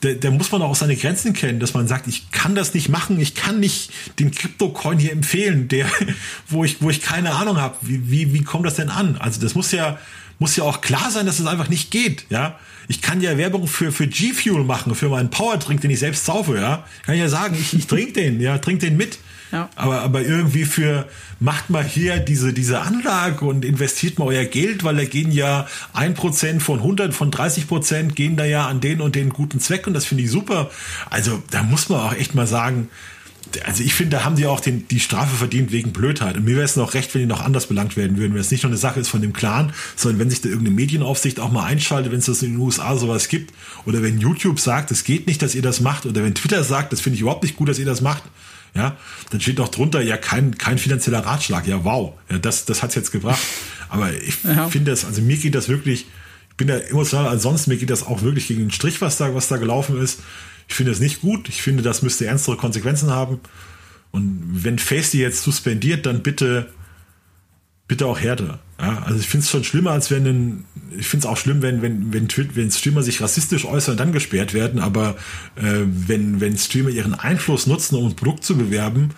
da, 0.02 0.14
da 0.14 0.32
muss 0.32 0.52
man 0.52 0.62
auch 0.62 0.76
seine 0.76 0.96
Grenzen 0.96 1.34
kennen, 1.34 1.60
dass 1.60 1.74
man 1.74 1.88
sagt, 1.88 2.08
ich 2.08 2.32
kann 2.32 2.56
das 2.56 2.74
nicht 2.74 2.90
machen, 2.90 3.20
ich 3.20 3.36
kann 3.36 3.60
nicht 3.60 3.92
den 4.20 4.32
Crypto-Coin 4.32 4.98
hier 4.98 5.12
empfehlen, 5.12 5.68
der, 5.68 5.86
wo 6.48 6.64
ich, 6.64 6.82
wo 6.82 6.90
ich 6.90 7.02
keine 7.02 7.34
Ahnung 7.34 7.58
habe. 7.58 7.78
Wie, 7.82 8.10
wie, 8.10 8.34
wie 8.34 8.44
kommt 8.44 8.66
das 8.66 8.76
denn 8.76 8.90
an? 8.90 9.18
Also 9.18 9.40
das 9.40 9.56
muss 9.56 9.72
ja, 9.72 10.00
muss 10.40 10.56
ja 10.56 10.64
auch 10.64 10.82
klar 10.82 11.12
sein, 11.12 11.26
dass 11.26 11.38
es 11.38 11.46
das 11.46 11.52
einfach 11.52 11.70
nicht 11.70 11.92
geht, 11.92 12.26
ja. 12.30 12.60
Ich 12.88 13.02
kann 13.02 13.22
ja 13.22 13.38
Werbung 13.38 13.68
für, 13.68 13.92
für 13.92 14.08
G-Fuel 14.08 14.66
machen, 14.66 14.96
für 14.96 15.08
meinen 15.08 15.30
Powerdrink, 15.30 15.80
den 15.82 15.92
ich 15.92 16.00
selbst 16.00 16.26
saufe, 16.26 16.56
ja. 16.56 16.84
Kann 17.06 17.16
ich 17.16 17.22
ja 17.22 17.30
sagen, 17.30 17.56
ich, 17.58 17.74
ich 17.74 17.88
trinke 17.88 18.14
den, 18.14 18.42
ja, 18.42 18.58
trink 18.58 18.80
den 18.80 18.98
mit. 18.98 19.20
Ja. 19.52 19.70
Aber, 19.76 20.02
aber 20.02 20.22
irgendwie 20.22 20.66
für, 20.66 21.08
macht 21.40 21.70
mal 21.70 21.84
hier 21.84 22.20
diese, 22.20 22.54
diese 22.54 22.82
Anlage 22.82 23.46
und 23.46 23.66
investiert 23.66 24.18
mal 24.18 24.26
euer 24.26 24.46
Geld, 24.46 24.84
weil 24.84 24.96
da 24.96 25.06
gehen 25.06 25.32
ja 25.32 25.68
ein 25.94 26.14
Prozent 26.14 26.64
von 26.64 26.80
100, 26.80 27.14
von 27.14 27.32
30 27.32 27.68
Prozent 27.68 28.16
gehen 28.16 28.38
da 28.38 28.46
ja 28.46 28.68
an 28.68 28.80
den 28.80 29.02
und 29.02 29.16
den 29.16 29.30
guten 29.30 29.60
Zweck 29.60 29.88
und 29.88 29.94
das 29.94 30.06
finde 30.06 30.24
ich 30.24 30.32
super. 30.32 30.70
Also 31.10 31.44
da 31.52 31.64
muss 31.64 31.90
man 31.90 32.00
auch 32.00 32.14
echt 32.14 32.34
mal 32.34 32.48
sagen, 32.48 32.90
also 33.66 33.84
ich 33.84 33.94
finde, 33.94 34.18
da 34.18 34.24
haben 34.24 34.38
die 34.38 34.46
auch 34.46 34.62
den, 34.62 34.88
die 34.88 35.02
Strafe 35.02 35.36
verdient 35.36 35.74
wegen 35.74 35.92
Blödheit. 35.92 36.38
Und 36.38 36.46
mir 36.46 36.56
wäre 36.56 36.64
es 36.64 36.78
noch 36.78 36.94
recht, 36.94 37.14
wenn 37.14 37.22
die 37.22 37.28
noch 37.28 37.42
anders 37.42 37.68
belangt 37.68 37.98
werden 37.98 38.18
würden, 38.18 38.34
wenn 38.34 38.40
es 38.40 38.52
nicht 38.52 38.64
nur 38.64 38.70
eine 38.70 38.78
Sache 38.78 39.02
ist 39.02 39.10
von 39.10 39.22
dem 39.22 39.34
Clan, 39.34 39.74
sondern 39.98 40.20
wenn 40.20 40.30
sich 40.30 40.40
da 40.40 40.48
irgendeine 40.48 40.76
Medienaufsicht 40.76 41.40
auch 41.42 41.52
mal 41.52 41.66
einschaltet, 41.66 42.14
wenn 42.14 42.20
es 42.20 42.28
das 42.28 42.44
in 42.44 42.54
den 42.54 42.62
USA 42.62 42.96
sowas 42.96 43.28
gibt. 43.28 43.54
Oder 43.86 44.02
wenn 44.04 44.20
YouTube 44.20 44.60
sagt, 44.60 44.92
es 44.92 45.04
geht 45.04 45.28
nicht, 45.28 45.42
dass 45.42 45.56
ihr 45.56 45.62
das 45.62 45.82
macht. 45.82 46.06
Oder 46.06 46.24
wenn 46.24 46.36
Twitter 46.36 46.64
sagt, 46.64 46.94
das 46.94 47.02
finde 47.02 47.16
ich 47.16 47.22
überhaupt 47.22 47.44
nicht 47.44 47.58
gut, 47.58 47.68
dass 47.68 47.80
ihr 47.80 47.86
das 47.86 48.00
macht 48.00 48.24
ja, 48.74 48.96
dann 49.30 49.42
steht 49.42 49.60
doch 49.60 49.68
drunter, 49.68 50.02
ja, 50.02 50.18
kein, 50.18 50.58
kein 50.58 50.78
finanzieller 50.78 51.20
Ratschlag. 51.20 51.68
Ja, 51.68 51.84
wow, 51.84 52.14
ja, 52.30 52.38
das, 52.38 52.66
das 52.66 52.82
hat's 52.82 52.96
jetzt 52.96 53.12
gebracht. 53.12 53.42
Aber 53.90 54.14
ich 54.14 54.44
ja. 54.44 54.70
finde 54.70 54.92
das, 54.92 55.04
also 55.04 55.22
mir 55.22 55.38
geht 55.38 55.56
das 55.56 55.68
wirklich, 55.68 56.06
ich 56.50 56.56
bin 56.58 56.68
da 56.68 56.78
emotional 56.78 57.28
ansonsten, 57.28 57.72
mir 57.72 57.78
geht 57.78 57.90
das 57.90 58.04
auch 58.04 58.22
wirklich 58.22 58.48
gegen 58.48 58.62
den 58.62 58.72
Strich, 58.72 59.02
was 59.02 59.18
da, 59.18 59.36
was 59.36 59.50
da 59.50 59.58
gelaufen 59.58 60.02
ist. 60.02 60.22
Ich 60.70 60.76
finde 60.76 60.92
das 60.92 61.02
nicht 61.02 61.20
gut. 61.20 61.50
Ich 61.50 61.62
finde, 61.62 61.84
das 61.84 62.02
müsste 62.02 62.26
ernstere 62.26 62.56
Konsequenzen 62.56 63.10
haben. 63.10 63.42
Und 64.12 64.64
wenn 64.64 64.80
Face 64.80 65.12
die 65.12 65.20
jetzt 65.20 65.44
suspendiert, 65.44 66.06
dann 66.06 66.24
bitte 66.24 66.70
bitte 67.92 68.06
auch 68.06 68.22
härter. 68.22 68.60
Ja, 68.80 69.04
also 69.04 69.20
ich 69.20 69.28
finde 69.28 69.44
es 69.44 69.52
schon 69.52 69.66
schlimmer, 69.66 69.92
als 69.92 70.10
wenn 70.10 70.26
ein, 70.26 70.66
ich 70.98 71.08
finde 71.08 71.28
es 71.28 71.30
auch 71.30 71.36
schlimm, 71.36 71.62
wenn, 71.62 71.82
wenn, 71.82 72.14
wenn, 72.14 72.30
wenn 72.56 72.72
Streamer 72.72 73.04
sich 73.04 73.20
rassistisch 73.20 73.66
äußern 73.66 73.96
und 73.96 74.00
dann 74.00 74.14
gesperrt 74.14 74.54
werden, 74.54 74.80
aber 74.80 75.18
äh, 75.58 75.82
wenn, 75.86 76.40
wenn 76.40 76.58
Streamer 76.58 76.88
ihren 76.88 77.14
Einfluss 77.14 77.68
nutzen, 77.68 77.98
um 77.98 78.08
ein 78.08 78.16
Produkt 78.16 78.46
zu 78.46 78.56
bewerben, 78.58 79.10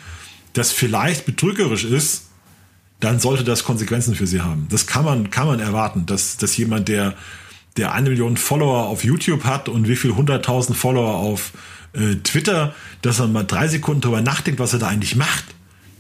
das 0.54 0.72
vielleicht 0.72 1.28
betrügerisch 1.28 1.84
ist, 1.84 2.30
dann 3.00 3.20
sollte 3.20 3.44
das 3.44 3.64
Konsequenzen 3.64 4.16
für 4.16 4.26
sie 4.26 4.42
haben. 4.42 4.66
Das 4.72 4.88
kann 4.88 5.06
man, 5.06 5.30
kann 5.30 5.46
man 5.46 5.60
erwarten, 5.60 6.08
dass, 6.08 6.38
dass 6.38 6.58
jemand, 6.58 6.88
der, 6.88 7.14
der 7.78 7.94
eine 7.94 8.10
Million 8.10 8.38
Follower 8.38 8.88
auf 8.88 9.04
YouTube 9.04 9.44
hat 9.44 9.70
und 9.70 9.88
wie 9.88 9.96
viel 9.96 10.16
hunderttausend 10.16 10.76
Follower 10.76 11.18
auf 11.18 11.52
äh, 11.94 12.16
Twitter, 12.24 12.74
dass 13.04 13.20
er 13.20 13.28
mal 13.28 13.44
drei 13.44 13.68
Sekunden 13.68 14.02
darüber 14.02 14.22
nachdenkt, 14.22 14.60
was 14.60 14.74
er 14.74 14.80
da 14.80 14.88
eigentlich 14.88 15.16
macht 15.16 15.46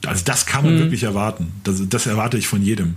also 0.05 0.23
das 0.25 0.45
kann 0.45 0.63
man 0.63 0.75
mhm. 0.75 0.79
wirklich 0.79 1.03
erwarten. 1.03 1.51
Das, 1.63 1.81
das 1.87 2.05
erwarte 2.05 2.37
ich 2.37 2.47
von 2.47 2.61
jedem. 2.61 2.95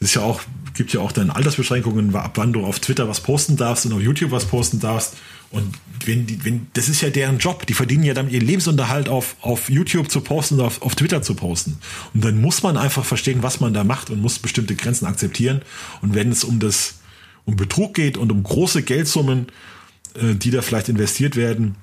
Es 0.00 0.08
ist 0.08 0.14
ja 0.14 0.22
auch, 0.22 0.40
gibt 0.74 0.92
ja 0.94 1.00
auch 1.00 1.12
dann 1.12 1.30
Altersbeschränkungen, 1.30 2.14
ab 2.16 2.32
wann 2.36 2.54
du 2.54 2.64
auf 2.64 2.80
Twitter 2.80 3.08
was 3.08 3.20
posten 3.20 3.56
darfst 3.56 3.84
und 3.84 3.92
auf 3.92 4.00
YouTube 4.00 4.30
was 4.30 4.46
posten 4.46 4.80
darfst. 4.80 5.16
Und 5.50 5.74
wenn 6.06 6.26
die, 6.26 6.44
wenn, 6.44 6.68
das 6.72 6.88
ist 6.88 7.02
ja 7.02 7.10
deren 7.10 7.38
Job. 7.38 7.66
Die 7.66 7.74
verdienen 7.74 8.04
ja 8.04 8.14
damit 8.14 8.32
ihren 8.32 8.46
Lebensunterhalt 8.46 9.08
auf, 9.08 9.36
auf 9.40 9.68
YouTube 9.68 10.10
zu 10.10 10.20
posten 10.20 10.54
und 10.54 10.60
auf, 10.62 10.80
auf 10.80 10.94
Twitter 10.94 11.22
zu 11.22 11.34
posten. 11.34 11.78
Und 12.14 12.24
dann 12.24 12.40
muss 12.40 12.62
man 12.62 12.76
einfach 12.76 13.04
verstehen, 13.04 13.42
was 13.42 13.60
man 13.60 13.74
da 13.74 13.84
macht 13.84 14.10
und 14.10 14.20
muss 14.20 14.38
bestimmte 14.38 14.74
Grenzen 14.76 15.06
akzeptieren. 15.06 15.60
Und 16.00 16.14
wenn 16.14 16.30
es 16.30 16.44
um 16.44 16.60
das, 16.60 17.00
um 17.44 17.56
Betrug 17.56 17.94
geht 17.94 18.16
und 18.16 18.32
um 18.32 18.42
große 18.42 18.82
Geldsummen, 18.82 19.48
äh, 20.14 20.34
die 20.34 20.50
da 20.50 20.62
vielleicht 20.62 20.88
investiert 20.88 21.36
werden, 21.36 21.74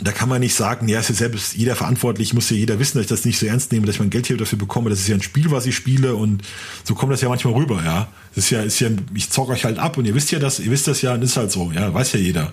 da 0.00 0.10
kann 0.10 0.28
man 0.28 0.40
nicht 0.40 0.54
sagen, 0.54 0.88
ja, 0.88 0.98
es 0.98 1.10
ist 1.10 1.18
selbst 1.18 1.54
jeder 1.54 1.76
verantwortlich, 1.76 2.34
muss 2.34 2.50
ja 2.50 2.56
jeder 2.56 2.78
wissen, 2.78 2.98
dass 2.98 3.04
ich 3.04 3.08
das 3.08 3.24
nicht 3.24 3.38
so 3.38 3.46
ernst 3.46 3.70
nehme, 3.70 3.86
dass 3.86 3.96
ich 3.96 4.00
mein 4.00 4.10
Geld 4.10 4.26
hier 4.26 4.36
dafür 4.36 4.58
bekomme. 4.58 4.90
Das 4.90 4.98
ist 4.98 5.08
ja 5.08 5.14
ein 5.14 5.22
Spiel, 5.22 5.50
was 5.50 5.66
ich 5.66 5.76
spiele 5.76 6.16
und 6.16 6.42
so 6.82 6.94
kommt 6.94 7.12
das 7.12 7.20
ja 7.20 7.28
manchmal 7.28 7.54
rüber, 7.54 7.80
ja. 7.84 8.08
Das 8.34 8.44
ist 8.44 8.50
ja, 8.50 8.62
ist 8.62 8.80
ja, 8.80 8.88
ich 9.14 9.30
zock 9.30 9.50
euch 9.50 9.64
halt 9.64 9.78
ab 9.78 9.96
und 9.96 10.04
ihr 10.04 10.14
wisst 10.14 10.32
ja 10.32 10.38
das, 10.40 10.58
ihr 10.58 10.70
wisst 10.70 10.88
das 10.88 11.00
ja 11.02 11.14
und 11.14 11.22
ist 11.22 11.36
halt 11.36 11.52
so, 11.52 11.70
ja, 11.72 11.94
weiß 11.94 12.12
ja 12.14 12.18
jeder. 12.18 12.52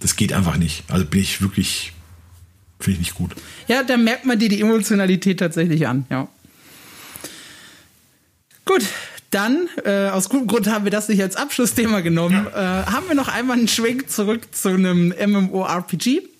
Das 0.00 0.16
geht 0.16 0.32
einfach 0.34 0.56
nicht. 0.56 0.84
Also 0.88 1.06
bin 1.06 1.20
ich 1.20 1.40
wirklich, 1.40 1.92
finde 2.78 2.92
ich 2.92 2.98
nicht 2.98 3.14
gut. 3.14 3.34
Ja, 3.66 3.82
da 3.82 3.96
merkt 3.96 4.26
man 4.26 4.38
dir 4.38 4.50
die 4.50 4.60
Emotionalität 4.60 5.40
tatsächlich 5.40 5.88
an, 5.88 6.04
ja. 6.10 6.28
Gut, 8.66 8.82
dann, 9.30 9.68
äh, 9.84 10.08
aus 10.08 10.28
gutem 10.28 10.46
Grund 10.46 10.66
haben 10.66 10.84
wir 10.84 10.90
das 10.90 11.08
nicht 11.08 11.22
als 11.22 11.36
Abschlussthema 11.36 12.00
genommen, 12.00 12.46
ja. 12.52 12.82
äh, 12.82 12.86
haben 12.86 13.08
wir 13.08 13.14
noch 13.14 13.28
einmal 13.28 13.56
einen 13.56 13.68
Schwenk 13.68 14.10
zurück 14.10 14.54
zu 14.54 14.68
einem 14.68 15.14
MMORPG. 15.18 16.33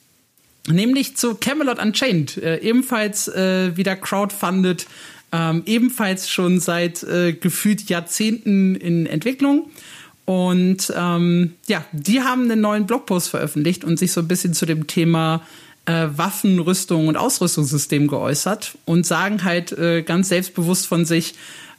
Nämlich 0.66 1.16
zu 1.16 1.34
Camelot 1.34 1.78
Unchained, 1.78 2.38
äh, 2.38 2.58
ebenfalls 2.60 3.28
äh, 3.28 3.76
wieder 3.76 3.96
crowdfunded, 3.96 4.86
ähm, 5.32 5.62
ebenfalls 5.66 6.30
schon 6.30 6.60
seit 6.60 7.02
äh, 7.02 7.32
gefühlt 7.32 7.88
Jahrzehnten 7.90 8.74
in 8.74 9.06
Entwicklung. 9.06 9.70
Und 10.24 10.92
ähm, 10.96 11.54
ja, 11.66 11.84
die 11.92 12.22
haben 12.22 12.50
einen 12.50 12.62
neuen 12.62 12.86
Blogpost 12.86 13.28
veröffentlicht 13.28 13.84
und 13.84 13.98
sich 13.98 14.12
so 14.12 14.20
ein 14.20 14.28
bisschen 14.28 14.54
zu 14.54 14.64
dem 14.64 14.86
Thema 14.86 15.42
äh, 15.84 16.06
Waffen, 16.16 16.58
Rüstung 16.60 17.08
und 17.08 17.16
Ausrüstungssystem 17.16 18.08
geäußert 18.08 18.78
und 18.86 19.04
sagen 19.04 19.44
halt 19.44 19.72
äh, 19.72 20.02
ganz 20.02 20.30
selbstbewusst 20.30 20.86
von 20.86 21.04
sich, 21.04 21.34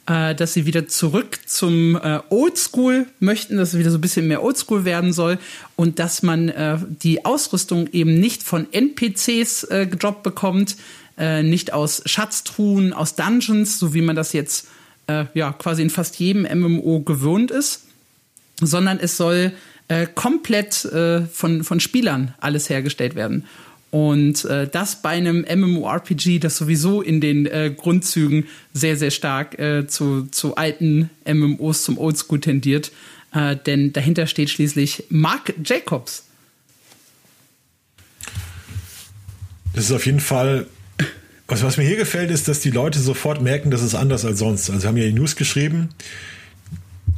äh, 0.07 0.35
dass 0.35 0.53
sie 0.53 0.65
wieder 0.65 0.87
zurück 0.87 1.39
zum 1.45 1.95
äh, 1.95 2.19
Oldschool 2.29 3.07
möchten, 3.19 3.57
dass 3.57 3.73
es 3.73 3.79
wieder 3.79 3.91
so 3.91 3.97
ein 3.97 4.01
bisschen 4.01 4.27
mehr 4.27 4.43
Oldschool 4.43 4.85
werden 4.85 5.13
soll 5.13 5.39
und 5.75 5.99
dass 5.99 6.23
man 6.23 6.49
äh, 6.49 6.77
die 7.01 7.25
Ausrüstung 7.25 7.87
eben 7.91 8.19
nicht 8.19 8.43
von 8.43 8.67
NPCs 8.71 9.63
äh, 9.65 9.87
gedroppt 9.87 10.23
bekommt, 10.23 10.77
äh, 11.17 11.43
nicht 11.43 11.73
aus 11.73 12.03
Schatztruhen, 12.05 12.93
aus 12.93 13.15
Dungeons, 13.15 13.79
so 13.79 13.93
wie 13.93 14.01
man 14.01 14.15
das 14.15 14.33
jetzt 14.33 14.67
äh, 15.07 15.25
ja 15.33 15.53
quasi 15.53 15.81
in 15.81 15.89
fast 15.89 16.17
jedem 16.19 16.43
MMO 16.43 17.01
gewohnt 17.01 17.51
ist, 17.51 17.83
sondern 18.61 18.99
es 18.99 19.17
soll 19.17 19.53
äh, 19.87 20.07
komplett 20.13 20.85
äh, 20.85 21.21
von, 21.25 21.63
von 21.63 21.79
Spielern 21.79 22.33
alles 22.39 22.69
hergestellt 22.69 23.15
werden. 23.15 23.45
Und 23.95 24.43
äh, 24.43 24.67
das 24.67 25.01
bei 25.01 25.11
einem 25.11 25.45
MMORPG, 25.49 26.39
das 26.39 26.57
sowieso 26.57 27.01
in 27.01 27.21
den 27.21 27.45
äh, 27.45 27.73
Grundzügen 27.73 28.45
sehr, 28.73 28.97
sehr 28.97 29.09
stark 29.09 29.57
äh, 29.57 29.87
zu, 29.87 30.27
zu 30.31 30.57
alten 30.57 31.09
MMOs, 31.25 31.83
zum 31.83 31.97
Oldschool 31.97 32.41
tendiert. 32.41 32.91
Äh, 33.33 33.55
denn 33.55 33.93
dahinter 33.93 34.27
steht 34.27 34.49
schließlich 34.49 35.05
Mark 35.07 35.53
Jacobs. 35.63 36.25
Das 39.73 39.85
ist 39.85 39.93
auf 39.93 40.05
jeden 40.05 40.19
Fall 40.19 40.67
was, 41.47 41.63
was 41.63 41.77
mir 41.77 41.87
hier 41.87 41.95
gefällt, 41.95 42.31
ist, 42.31 42.49
dass 42.49 42.59
die 42.59 42.71
Leute 42.71 42.99
sofort 42.99 43.41
merken, 43.41 43.71
dass 43.71 43.81
es 43.81 43.95
anders 43.95 44.25
als 44.25 44.39
sonst. 44.39 44.69
Also 44.69 44.89
haben 44.89 44.97
ja 44.97 45.05
die 45.05 45.13
News 45.13 45.37
geschrieben, 45.37 45.87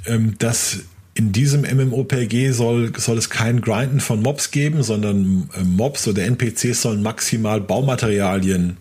ähm, 0.05 0.35
dass 0.37 0.81
in 1.17 1.31
diesem 1.31 1.61
MMOPG 1.61 2.51
soll, 2.51 2.93
soll 2.95 3.17
es 3.17 3.29
kein 3.29 3.61
Grinden 3.61 3.99
von 3.99 4.21
Mobs 4.21 4.51
geben, 4.51 4.83
sondern 4.83 5.49
äh, 5.57 5.63
Mobs 5.63 6.07
oder 6.07 6.23
NPCs 6.23 6.83
sollen 6.83 7.01
maximal 7.01 7.59
Baumaterialien 7.59 8.77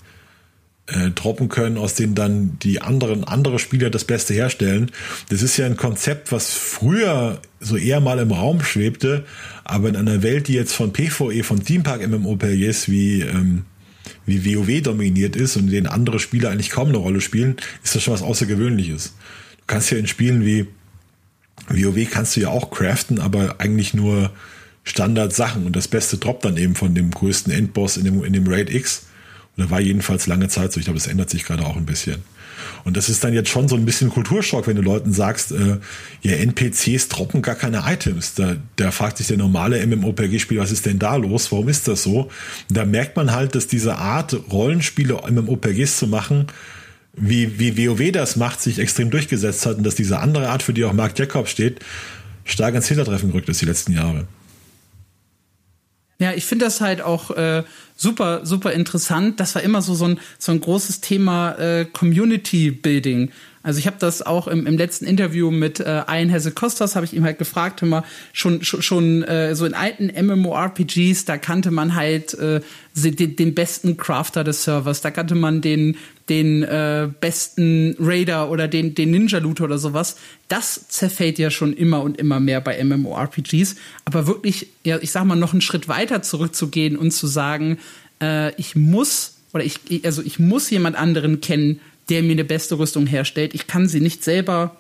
äh, 0.87 1.11
droppen 1.11 1.49
können, 1.49 1.79
aus 1.79 1.95
denen 1.95 2.15
dann 2.15 2.59
die 2.63 2.83
anderen 2.83 3.25
andere 3.25 3.59
Spieler 3.59 3.89
das 3.89 4.05
Beste 4.05 4.35
herstellen. 4.35 4.91
Das 5.31 5.41
ist 5.41 5.57
ja 5.57 5.65
ein 5.65 5.77
Konzept, 5.77 6.31
was 6.31 6.51
früher 6.53 7.41
so 7.59 7.77
eher 7.77 8.01
mal 8.01 8.19
im 8.19 8.33
Raum 8.33 8.63
schwebte, 8.63 9.25
aber 9.65 9.89
in 9.89 9.97
einer 9.97 10.23
Welt, 10.23 10.49
die 10.49 10.55
jetzt 10.55 10.75
von 10.75 10.93
PvE, 10.93 11.43
von 11.43 11.65
Themepark 11.65 12.07
MMOPGs 12.07 12.91
wie 12.91 13.23
ähm, 13.23 13.65
wie 14.25 14.57
WoW 14.57 14.83
dominiert 14.83 15.37
ist 15.37 15.57
und 15.57 15.65
in 15.65 15.71
denen 15.71 15.87
andere 15.87 16.19
Spieler 16.19 16.51
eigentlich 16.51 16.71
kaum 16.71 16.89
eine 16.89 16.99
Rolle 16.99 17.21
spielen, 17.21 17.57
ist 17.83 17.95
das 17.95 18.03
schon 18.03 18.15
was 18.15 18.23
Außergewöhnliches. 18.23 19.15
Du 19.57 19.63
kannst 19.67 19.91
ja 19.91 19.99
in 19.99 20.07
Spielen 20.07 20.45
wie 20.45 20.67
WoW 21.69 22.11
kannst 22.11 22.37
du 22.37 22.41
ja 22.41 22.49
auch 22.49 22.71
craften, 22.71 23.21
aber 23.21 23.57
eigentlich 23.59 23.95
nur 23.95 24.31
Standard-Sachen 24.85 25.67
und 25.67 25.75
das 25.75 25.89
Beste 25.89 26.17
droppt 26.19 26.45
dann 26.45 26.57
eben 26.57 26.77
von 26.77 26.95
dem 26.95 27.11
größten 27.11 27.53
Endboss 27.53 27.97
in 27.97 28.05
dem, 28.05 28.25
in 28.25 28.33
dem 28.33 28.47
Raid 28.47 28.73
X. 28.73 29.07
Und 29.57 29.65
da 29.65 29.71
war 29.71 29.81
jedenfalls 29.81 30.27
lange 30.27 30.49
Zeit 30.49 30.73
so. 30.73 30.79
Ich 30.79 30.87
glaube, 30.87 30.99
das 30.99 31.09
ändert 31.09 31.31
sich 31.31 31.45
gerade 31.45 31.65
auch 31.65 31.77
ein 31.77 31.87
bisschen. 31.87 32.23
Und 32.85 32.97
das 32.97 33.09
ist 33.09 33.25
dann 33.25 33.35
jetzt 33.35 33.49
schon 33.49 33.69
so 33.69 33.77
ein 33.77 33.85
bisschen 33.85 34.11
Kulturschock, 34.11 34.67
wenn 34.67 34.77
du 34.77 34.83
Leuten 34.83 35.13
sagst, 35.13 35.53
äh, 35.53 35.79
ja, 36.23 36.33
NPCs 36.33 37.09
droppen 37.09 37.43
gar 37.43 37.55
keine 37.55 37.83
Items. 37.87 38.35
Da, 38.35 38.57
da 38.77 38.91
fragt 38.91 39.19
sich 39.19 39.27
der 39.27 39.37
normale 39.37 39.85
MMOPG-Spieler, 39.85 40.63
was 40.63 40.71
ist 40.71 40.87
denn 40.87 40.99
da 40.99 41.17
los? 41.17 41.51
Warum 41.53 41.69
ist 41.69 41.89
das 41.89 42.03
so? 42.03 42.31
Und 42.69 42.77
da 42.77 42.85
merkt 42.85 43.17
man 43.17 43.33
halt, 43.33 43.55
dass 43.55 43.67
diese 43.67 43.97
Art, 43.97 44.37
Rollenspiele 44.51 45.21
MMOPGs 45.31 45.99
zu 45.99 46.07
machen, 46.07 46.47
wie, 47.17 47.59
wie 47.59 47.89
WoW 47.89 48.13
das 48.13 48.37
macht, 48.37 48.61
sich 48.61 48.79
extrem 48.79 49.11
durchgesetzt 49.11 49.67
hat 49.67 49.79
und 49.79 49.85
dass 49.85 49.95
diese 49.95 50.19
andere 50.19 50.49
Art, 50.49 50.63
für 50.63 50.73
die 50.73 50.85
auch 50.85 50.93
Mark 50.93 51.19
Jacobs 51.19 51.51
steht, 51.51 51.81
stark 52.45 52.75
ins 52.75 52.89
Hintertreffen 52.89 53.31
gerückt 53.31 53.49
ist 53.49 53.61
die 53.61 53.67
letzten 53.67 53.93
Jahre. 53.93 54.27
Ja, 56.19 56.33
ich 56.33 56.47
finde 56.47 56.65
das 56.65 56.81
halt 56.81 57.03
auch 57.03 57.31
äh, 57.33 57.63
super, 57.95 58.47
super 58.47 58.73
interessant. 58.73 59.39
Das 59.39 59.55
war 59.55 59.63
immer 59.63 59.83
so, 59.83 59.95
so, 59.95 60.07
ein, 60.07 60.19
so 60.39 60.53
ein 60.53 60.61
großes 60.61 61.03
Thema 61.03 61.53
äh, 61.59 61.85
Community 61.85 62.71
Building. 62.71 63.31
Also 63.63 63.81
ich 63.81 63.87
habe 63.87 63.97
das 63.99 64.23
auch 64.23 64.47
im, 64.47 64.67
im 64.67 64.79
letzten 64.79 65.07
Interview 65.07 65.51
mit 65.51 65.81
äh, 65.81 66.05
Ian 66.09 66.31
Hesse 66.31 66.53
Kostas, 66.53 66.95
habe 66.95 67.05
ich 67.05 67.13
ihm 67.13 67.25
halt 67.25 67.37
gefragt, 67.37 67.83
mal, 67.83 68.05
schon, 68.33 68.63
schon, 68.63 68.81
schon 68.81 69.25
äh, 69.25 69.57
so 69.57 69.67
in 69.67 69.75
alten 69.75 70.07
MMORPGs, 70.07 71.25
da 71.25 71.37
kannte 71.37 71.71
man 71.73 71.97
halt 71.97 72.33
äh, 72.35 72.61
den, 72.95 73.37
den 73.37 73.55
besten 73.55 73.97
Crafter 73.97 74.45
des 74.45 74.63
Servers, 74.63 75.01
da 75.01 75.11
kannte 75.11 75.35
man 75.35 75.63
den, 75.63 75.97
den 76.29 76.63
äh, 76.63 77.09
besten 77.21 77.97
Raider 77.99 78.51
oder 78.51 78.69
den, 78.69 78.95
den 78.95 79.11
Ninja-Looter 79.11 79.65
oder 79.65 79.79
sowas. 79.79 80.17
Das 80.49 80.89
zerfällt 80.89 81.39
ja 81.39 81.51
schon 81.51 81.73
immer 81.73 82.03
und 82.03 82.19
immer 82.19 82.41
mehr 82.41 82.61
bei 82.61 82.83
MMORPGs. 82.83 83.77
Aber 84.05 84.27
wirklich, 84.27 84.69
ja, 84.85 84.99
ich 85.01 85.13
sag 85.13 85.25
mal, 85.25 85.37
noch 85.37 85.53
einen 85.53 85.61
Schritt 85.61 85.89
weiter 85.89 86.23
zurückzugehen 86.23 86.97
und 86.97 87.13
zu 87.13 87.27
sagen, 87.27 87.79
äh, 88.21 88.55
ich 88.61 88.75
muss 88.75 89.35
oder 89.53 89.65
ich, 89.65 90.05
also 90.05 90.23
ich 90.23 90.39
muss 90.39 90.69
jemand 90.69 90.97
anderen 90.97 91.41
kennen, 91.41 91.81
der 92.09 92.23
mir 92.23 92.33
eine 92.33 92.45
beste 92.45 92.79
Rüstung 92.79 93.07
herstellt. 93.07 93.55
Ich 93.55 93.67
kann 93.67 93.89
sie 93.89 94.01
nicht 94.01 94.23
selber 94.23 94.77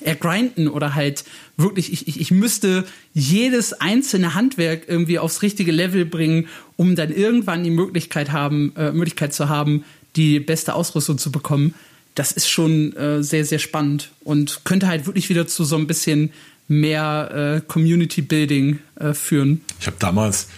ergrinden 0.00 0.68
oder 0.68 0.94
halt 0.94 1.24
wirklich, 1.56 1.92
ich, 1.92 2.08
ich, 2.08 2.20
ich 2.20 2.30
müsste 2.30 2.86
jedes 3.12 3.74
einzelne 3.74 4.34
Handwerk 4.34 4.84
irgendwie 4.86 5.18
aufs 5.18 5.42
richtige 5.42 5.72
Level 5.72 6.06
bringen, 6.06 6.48
um 6.76 6.96
dann 6.96 7.12
irgendwann 7.12 7.64
die 7.64 7.70
Möglichkeit 7.70 8.32
haben, 8.32 8.72
äh, 8.76 8.92
Möglichkeit 8.92 9.34
zu 9.34 9.48
haben, 9.48 9.84
die 10.16 10.40
beste 10.40 10.74
Ausrüstung 10.74 11.18
zu 11.18 11.30
bekommen. 11.30 11.74
Das 12.14 12.32
ist 12.32 12.48
schon 12.48 12.94
äh, 12.96 13.22
sehr, 13.22 13.44
sehr 13.44 13.58
spannend 13.58 14.10
und 14.20 14.64
könnte 14.64 14.88
halt 14.88 15.06
wirklich 15.06 15.28
wieder 15.28 15.46
zu 15.46 15.64
so 15.64 15.76
ein 15.76 15.86
bisschen 15.86 16.32
mehr 16.68 17.56
äh, 17.56 17.60
Community 17.66 18.22
Building 18.22 18.78
äh, 18.96 19.12
führen. 19.12 19.60
Ich 19.80 19.86
habe 19.86 19.96
damals, 19.98 20.48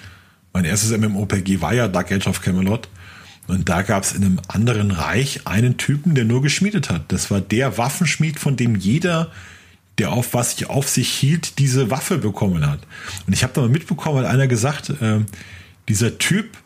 mein 0.53 0.64
erstes 0.64 0.96
MMOPG 0.96 1.61
war 1.61 1.74
ja 1.74 1.88
Dark 1.88 2.12
Age 2.12 2.26
of 2.26 2.40
Camelot. 2.42 2.88
Und 3.48 3.68
da 3.68 3.82
gab 3.82 4.05
es 4.05 4.12
in 4.12 4.24
einem 4.24 4.40
anderen 4.48 4.92
Reich 4.92 5.46
einen 5.46 5.76
Typen, 5.76 6.14
der 6.14 6.24
nur 6.24 6.42
geschmiedet 6.42 6.90
hat. 6.90 7.11
Das 7.11 7.30
war 7.30 7.40
der 7.40 7.76
Waffenschmied, 7.76 8.38
von 8.38 8.57
dem 8.57 8.76
jeder, 8.76 9.32
der 9.98 10.12
auf 10.12 10.32
was 10.32 10.53
sich 10.53 10.70
auf 10.70 10.88
sich 10.88 11.09
hielt, 11.11 11.59
diese 11.59 11.90
Waffe 11.90 12.18
bekommen 12.18 12.66
hat. 12.66 12.80
Und 13.26 13.32
ich 13.32 13.42
habe 13.42 13.53
da 13.53 13.62
mal 13.62 13.68
mitbekommen, 13.68 14.18
hat 14.18 14.26
einer 14.26 14.46
gesagt, 14.46 14.90
äh, 14.90 15.20
dieser 15.88 16.18
Typ 16.18 16.57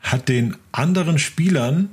hat 0.00 0.28
den 0.28 0.56
anderen 0.72 1.18
Spielern 1.18 1.88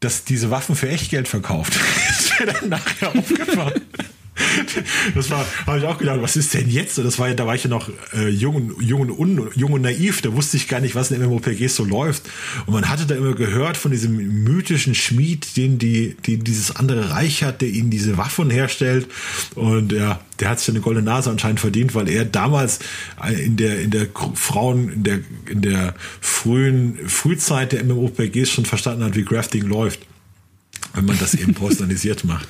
dass 0.00 0.24
diese 0.24 0.50
Waffen 0.50 0.76
für 0.76 0.88
Echtgeld 0.88 1.28
verkauft. 1.28 1.76
ist 2.10 2.38
mir 2.40 2.46
dann 2.46 2.68
nachher 2.68 3.14
aufgefallen. 3.16 3.82
das 5.14 5.30
war, 5.30 5.46
habe 5.66 5.78
ich 5.78 5.84
auch 5.84 5.98
gedacht, 5.98 6.20
was 6.20 6.36
ist 6.36 6.54
denn 6.54 6.68
jetzt? 6.68 6.98
Das 6.98 7.18
war 7.18 7.28
ja, 7.28 7.34
da 7.34 7.46
war 7.46 7.54
ich 7.54 7.64
ja 7.64 7.70
noch 7.70 7.90
äh, 8.12 8.28
jung, 8.28 8.54
und, 8.54 8.82
jung, 8.82 9.00
und 9.00 9.10
un, 9.10 9.50
jung 9.54 9.72
und 9.72 9.82
naiv, 9.82 10.22
da 10.22 10.32
wusste 10.32 10.56
ich 10.56 10.68
gar 10.68 10.80
nicht, 10.80 10.94
was 10.94 11.10
in 11.10 11.20
MMOPGs 11.20 11.74
so 11.74 11.84
läuft. 11.84 12.24
Und 12.66 12.74
man 12.74 12.88
hatte 12.88 13.06
da 13.06 13.14
immer 13.14 13.34
gehört 13.34 13.76
von 13.76 13.90
diesem 13.90 14.44
mythischen 14.44 14.94
Schmied, 14.94 15.56
den 15.56 15.78
die, 15.78 16.16
die 16.26 16.38
dieses 16.38 16.74
andere 16.76 17.10
Reich 17.10 17.42
hat, 17.42 17.60
der 17.60 17.68
ihnen 17.68 17.90
diese 17.90 18.16
Waffen 18.16 18.50
herstellt. 18.50 19.06
Und 19.54 19.92
ja, 19.92 20.20
der 20.40 20.50
hat 20.50 20.60
sich 20.60 20.70
eine 20.70 20.80
goldene 20.80 21.04
Nase 21.04 21.30
anscheinend 21.30 21.60
verdient, 21.60 21.94
weil 21.94 22.08
er 22.08 22.24
damals 22.24 22.78
in 23.44 23.56
der, 23.56 23.80
in 23.80 23.90
der 23.90 24.08
Frauen, 24.34 24.92
in 24.92 25.04
der, 25.04 25.20
in 25.46 25.62
der 25.62 25.94
frühen, 26.20 26.98
Frühzeit 27.08 27.72
der 27.72 27.84
MMOPGs 27.84 28.50
schon 28.50 28.64
verstanden 28.64 29.04
hat, 29.04 29.16
wie 29.16 29.24
Crafting 29.24 29.66
läuft. 29.66 30.00
Wenn 30.94 31.06
man 31.06 31.18
das 31.18 31.34
eben 31.34 31.54
personalisiert 31.54 32.24
macht. 32.24 32.48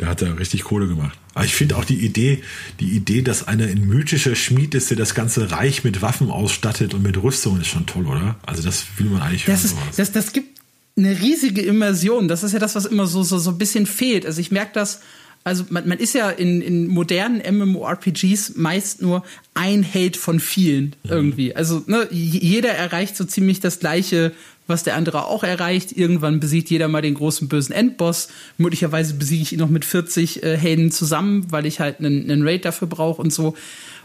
Der 0.00 0.08
hat 0.08 0.22
da 0.22 0.32
richtig 0.32 0.64
Kohle 0.64 0.88
gemacht. 0.88 1.18
Aber 1.34 1.44
ich 1.44 1.54
finde 1.54 1.76
auch 1.76 1.84
die 1.84 2.04
Idee, 2.04 2.42
die 2.80 2.90
Idee, 2.90 3.22
dass 3.22 3.46
einer 3.46 3.64
ein 3.66 3.86
mythischer 3.86 4.34
Schmied 4.34 4.74
ist, 4.74 4.90
der 4.90 4.96
das 4.96 5.14
ganze 5.14 5.50
Reich 5.50 5.84
mit 5.84 6.02
Waffen 6.02 6.30
ausstattet 6.30 6.94
und 6.94 7.02
mit 7.02 7.22
Rüstung, 7.22 7.60
ist 7.60 7.68
schon 7.68 7.86
toll, 7.86 8.06
oder? 8.06 8.36
Also 8.46 8.62
das 8.62 8.84
will 8.96 9.06
man 9.06 9.22
eigentlich 9.22 9.44
das 9.44 9.64
ist, 9.64 9.76
das, 9.96 10.12
das 10.12 10.32
gibt 10.32 10.60
eine 10.96 11.20
riesige 11.20 11.62
Immersion. 11.62 12.28
Das 12.28 12.42
ist 12.42 12.52
ja 12.52 12.58
das, 12.58 12.74
was 12.74 12.86
immer 12.86 13.06
so, 13.06 13.22
so, 13.22 13.38
so 13.38 13.50
ein 13.50 13.58
bisschen 13.58 13.86
fehlt. 13.86 14.26
Also 14.26 14.40
ich 14.40 14.50
merke 14.50 14.72
das, 14.74 15.00
also 15.44 15.64
man, 15.68 15.86
man 15.86 15.98
ist 15.98 16.14
ja 16.14 16.30
in, 16.30 16.62
in 16.62 16.88
modernen 16.88 17.42
MMORPGs 17.56 18.54
meist 18.56 19.02
nur 19.02 19.22
ein 19.52 19.82
Held 19.82 20.16
von 20.16 20.40
vielen 20.40 20.96
mhm. 21.04 21.10
irgendwie. 21.10 21.54
Also 21.54 21.82
ne, 21.86 22.08
jeder 22.10 22.70
erreicht 22.70 23.16
so 23.16 23.24
ziemlich 23.24 23.60
das 23.60 23.78
gleiche 23.78 24.32
was 24.66 24.82
der 24.82 24.96
andere 24.96 25.26
auch 25.26 25.44
erreicht. 25.44 25.92
Irgendwann 25.92 26.40
besiegt 26.40 26.70
jeder 26.70 26.88
mal 26.88 27.02
den 27.02 27.14
großen 27.14 27.48
bösen 27.48 27.74
Endboss. 27.74 28.28
Möglicherweise 28.56 29.14
besiege 29.14 29.42
ich 29.42 29.52
ihn 29.52 29.58
noch 29.58 29.68
mit 29.68 29.84
40 29.84 30.42
äh, 30.42 30.56
Helden 30.56 30.90
zusammen, 30.90 31.46
weil 31.50 31.66
ich 31.66 31.80
halt 31.80 31.98
einen, 31.98 32.30
einen 32.30 32.46
Raid 32.46 32.64
dafür 32.64 32.88
brauche 32.88 33.20
und 33.20 33.32
so. 33.32 33.54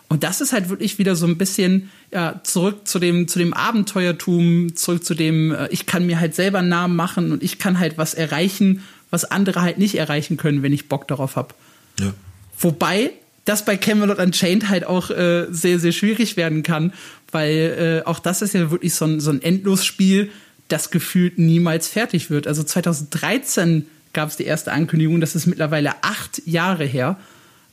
Und 0.09 0.23
das 0.23 0.41
ist 0.41 0.53
halt 0.53 0.69
wirklich 0.69 0.97
wieder 0.97 1.15
so 1.15 1.27
ein 1.27 1.37
bisschen 1.37 1.91
ja, 2.11 2.41
zurück 2.43 2.87
zu 2.87 2.97
dem, 2.97 3.27
zu 3.27 3.37
dem 3.37 3.53
Abenteuertum, 3.53 4.75
zurück 4.75 5.05
zu 5.05 5.13
dem, 5.13 5.53
äh, 5.53 5.67
ich 5.69 5.85
kann 5.85 6.05
mir 6.05 6.19
halt 6.19 6.35
selber 6.35 6.59
einen 6.59 6.69
Namen 6.69 6.95
machen 6.95 7.31
und 7.31 7.43
ich 7.43 7.59
kann 7.59 7.79
halt 7.79 7.97
was 7.97 8.15
erreichen, 8.15 8.83
was 9.11 9.23
andere 9.23 9.61
halt 9.61 9.77
nicht 9.77 9.95
erreichen 9.95 10.35
können, 10.35 10.63
wenn 10.63 10.73
ich 10.73 10.89
Bock 10.89 11.07
darauf 11.07 11.35
habe. 11.35 11.53
Ja. 11.99 12.13
Wobei 12.59 13.11
das 13.45 13.65
bei 13.65 13.77
Camelot 13.77 14.19
Unchained 14.19 14.69
halt 14.69 14.83
auch 14.85 15.09
äh, 15.11 15.47
sehr, 15.49 15.79
sehr 15.79 15.91
schwierig 15.91 16.37
werden 16.37 16.63
kann, 16.63 16.93
weil 17.31 18.01
äh, 18.03 18.07
auch 18.07 18.19
das 18.19 18.41
ist 18.41 18.53
ja 18.53 18.71
wirklich 18.71 18.93
so 18.93 19.05
ein, 19.05 19.19
so 19.19 19.31
ein 19.31 19.41
Endlosspiel, 19.41 20.31
das 20.69 20.91
gefühlt 20.91 21.37
niemals 21.37 21.87
fertig 21.87 22.29
wird. 22.29 22.47
Also 22.47 22.63
2013 22.63 23.85
gab 24.13 24.29
es 24.29 24.37
die 24.37 24.45
erste 24.45 24.71
Ankündigung, 24.71 25.21
das 25.21 25.35
ist 25.35 25.45
mittlerweile 25.45 26.03
acht 26.03 26.41
Jahre 26.45 26.85
her. 26.85 27.17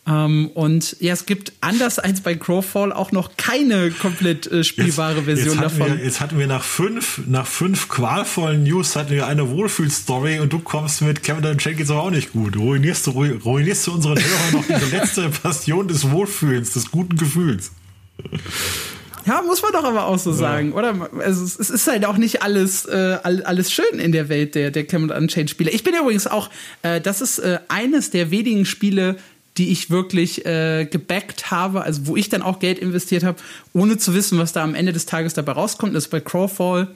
Ähm, 0.09 0.51
und 0.55 0.97
ja, 1.01 1.12
es 1.12 1.26
gibt 1.26 1.53
anders 1.61 1.99
als 1.99 2.20
bei 2.20 2.36
Crowfall 2.36 2.92
auch 2.92 3.11
noch 3.11 3.36
keine 3.36 3.90
komplett 3.90 4.47
äh, 4.47 4.62
spielbare 4.62 5.16
jetzt, 5.16 5.24
Version 5.24 5.55
jetzt 5.55 5.62
davon. 5.64 5.99
Wir, 5.99 6.05
jetzt 6.05 6.20
hatten 6.20 6.38
wir 6.38 6.47
nach 6.47 6.62
fünf, 6.62 7.22
nach 7.26 7.47
fünf 7.47 7.88
qualvollen 7.88 8.62
News 8.62 8.94
hatten 8.94 9.11
wir 9.11 9.26
eine 9.26 9.51
Wohlfühlstory 9.51 10.38
und 10.38 10.53
du 10.53 10.61
kommst 10.61 11.03
mit 11.03 11.24
Kevin 11.24 11.57
geht's 11.57 11.90
aber 11.90 12.05
auch 12.05 12.11
nicht 12.11 12.32
gut. 12.32 12.57
Ruinierst 12.57 13.09
du, 13.09 13.11
ruinierst 13.11 13.86
du 13.88 13.94
unseren 13.94 14.18
Hörern 14.18 14.53
noch 14.53 14.64
diese 14.66 14.97
letzte 14.97 15.28
Passion 15.42 15.88
des 15.88 16.09
Wohlfühlens, 16.11 16.72
des 16.72 16.90
guten 16.92 17.16
Gefühls. 17.16 17.72
Ja, 19.26 19.42
muss 19.42 19.60
man 19.60 19.72
doch 19.72 19.84
aber 19.84 20.06
auch 20.06 20.18
so 20.18 20.30
ja. 20.30 20.36
sagen, 20.36 20.72
oder? 20.72 21.10
Also 21.18 21.44
es, 21.44 21.70
ist 21.70 21.86
halt 21.88 22.04
auch 22.04 22.16
nicht 22.16 22.42
alles 22.42 22.84
äh, 22.84 23.18
alles 23.22 23.72
schön 23.72 23.98
in 23.98 24.12
der 24.12 24.28
Welt 24.28 24.54
der 24.54 24.70
der 24.70 24.86
Cameron 24.86 25.24
Unchained 25.24 25.50
Spiele. 25.50 25.70
Ich 25.70 25.82
bin 25.82 25.94
übrigens 25.94 26.26
auch, 26.26 26.48
äh, 26.82 27.00
das 27.00 27.20
ist 27.20 27.40
äh, 27.40 27.58
eines 27.68 28.10
der 28.10 28.30
wenigen 28.30 28.64
Spiele, 28.64 29.16
die 29.58 29.72
ich 29.72 29.90
wirklich 29.90 30.46
äh, 30.46 30.84
gebackt 30.84 31.50
habe, 31.50 31.82
also 31.82 32.06
wo 32.06 32.16
ich 32.16 32.28
dann 32.28 32.42
auch 32.42 32.60
Geld 32.60 32.78
investiert 32.78 33.24
habe, 33.24 33.38
ohne 33.72 33.98
zu 33.98 34.14
wissen, 34.14 34.38
was 34.38 34.52
da 34.52 34.62
am 34.62 34.74
Ende 34.74 34.92
des 34.92 35.06
Tages 35.06 35.34
dabei 35.34 35.52
rauskommt. 35.52 35.94
Das 35.94 36.04
ist 36.04 36.10
bei 36.10 36.20
Crowfall 36.20 36.88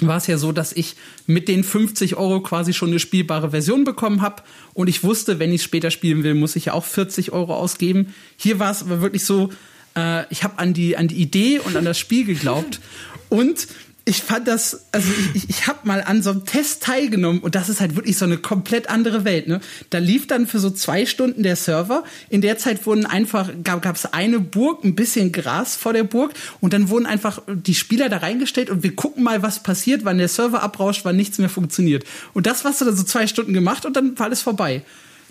war 0.00 0.18
es 0.18 0.28
ja 0.28 0.38
so, 0.38 0.52
dass 0.52 0.72
ich 0.72 0.94
mit 1.26 1.48
den 1.48 1.64
50 1.64 2.16
Euro 2.16 2.40
quasi 2.40 2.72
schon 2.72 2.90
eine 2.90 3.00
spielbare 3.00 3.50
Version 3.50 3.82
bekommen 3.82 4.22
habe 4.22 4.42
und 4.74 4.88
ich 4.88 5.02
wusste, 5.02 5.40
wenn 5.40 5.52
ich 5.52 5.62
später 5.62 5.90
spielen 5.90 6.22
will, 6.22 6.34
muss 6.34 6.54
ich 6.54 6.66
ja 6.66 6.72
auch 6.74 6.84
40 6.84 7.32
Euro 7.32 7.54
ausgeben. 7.56 8.14
Hier 8.36 8.60
war 8.60 8.70
es 8.70 8.82
aber 8.82 9.00
wirklich 9.00 9.24
so, 9.24 9.50
äh, 9.98 10.26
ich 10.30 10.44
habe 10.44 10.58
an 10.58 10.72
die, 10.72 10.96
an 10.96 11.08
die 11.08 11.16
Idee 11.16 11.58
und 11.58 11.76
an 11.76 11.84
das 11.84 11.98
Spiel 11.98 12.24
geglaubt 12.24 12.80
und 13.28 13.66
ich 14.08 14.22
fand 14.22 14.48
das, 14.48 14.86
also 14.90 15.12
ich, 15.34 15.50
ich 15.50 15.66
habe 15.66 15.80
mal 15.82 16.02
an 16.02 16.22
so 16.22 16.30
einem 16.30 16.46
Test 16.46 16.82
teilgenommen 16.82 17.40
und 17.40 17.54
das 17.54 17.68
ist 17.68 17.82
halt 17.82 17.94
wirklich 17.94 18.16
so 18.16 18.24
eine 18.24 18.38
komplett 18.38 18.88
andere 18.88 19.26
Welt. 19.26 19.48
Ne? 19.48 19.60
Da 19.90 19.98
lief 19.98 20.26
dann 20.26 20.46
für 20.46 20.60
so 20.60 20.70
zwei 20.70 21.04
Stunden 21.04 21.42
der 21.42 21.56
Server. 21.56 22.04
In 22.30 22.40
der 22.40 22.56
Zeit 22.56 22.86
wurden 22.86 23.04
einfach, 23.04 23.50
gab 23.64 23.96
es 23.96 24.10
eine 24.14 24.40
Burg, 24.40 24.82
ein 24.82 24.94
bisschen 24.94 25.30
Gras 25.30 25.76
vor 25.76 25.92
der 25.92 26.04
Burg 26.04 26.32
und 26.60 26.72
dann 26.72 26.88
wurden 26.88 27.04
einfach 27.04 27.42
die 27.52 27.74
Spieler 27.74 28.08
da 28.08 28.16
reingestellt 28.18 28.70
und 28.70 28.82
wir 28.82 28.96
gucken 28.96 29.24
mal, 29.24 29.42
was 29.42 29.62
passiert, 29.62 30.06
wann 30.06 30.16
der 30.16 30.28
Server 30.28 30.62
abrauscht, 30.62 31.04
wann 31.04 31.16
nichts 31.16 31.36
mehr 31.36 31.50
funktioniert. 31.50 32.04
Und 32.32 32.46
das 32.46 32.64
hast 32.64 32.80
du 32.80 32.86
dann 32.86 32.96
so 32.96 33.02
zwei 33.02 33.26
Stunden 33.26 33.52
gemacht 33.52 33.84
und 33.84 33.94
dann 33.94 34.18
war 34.18 34.26
alles 34.26 34.40
vorbei. 34.40 34.84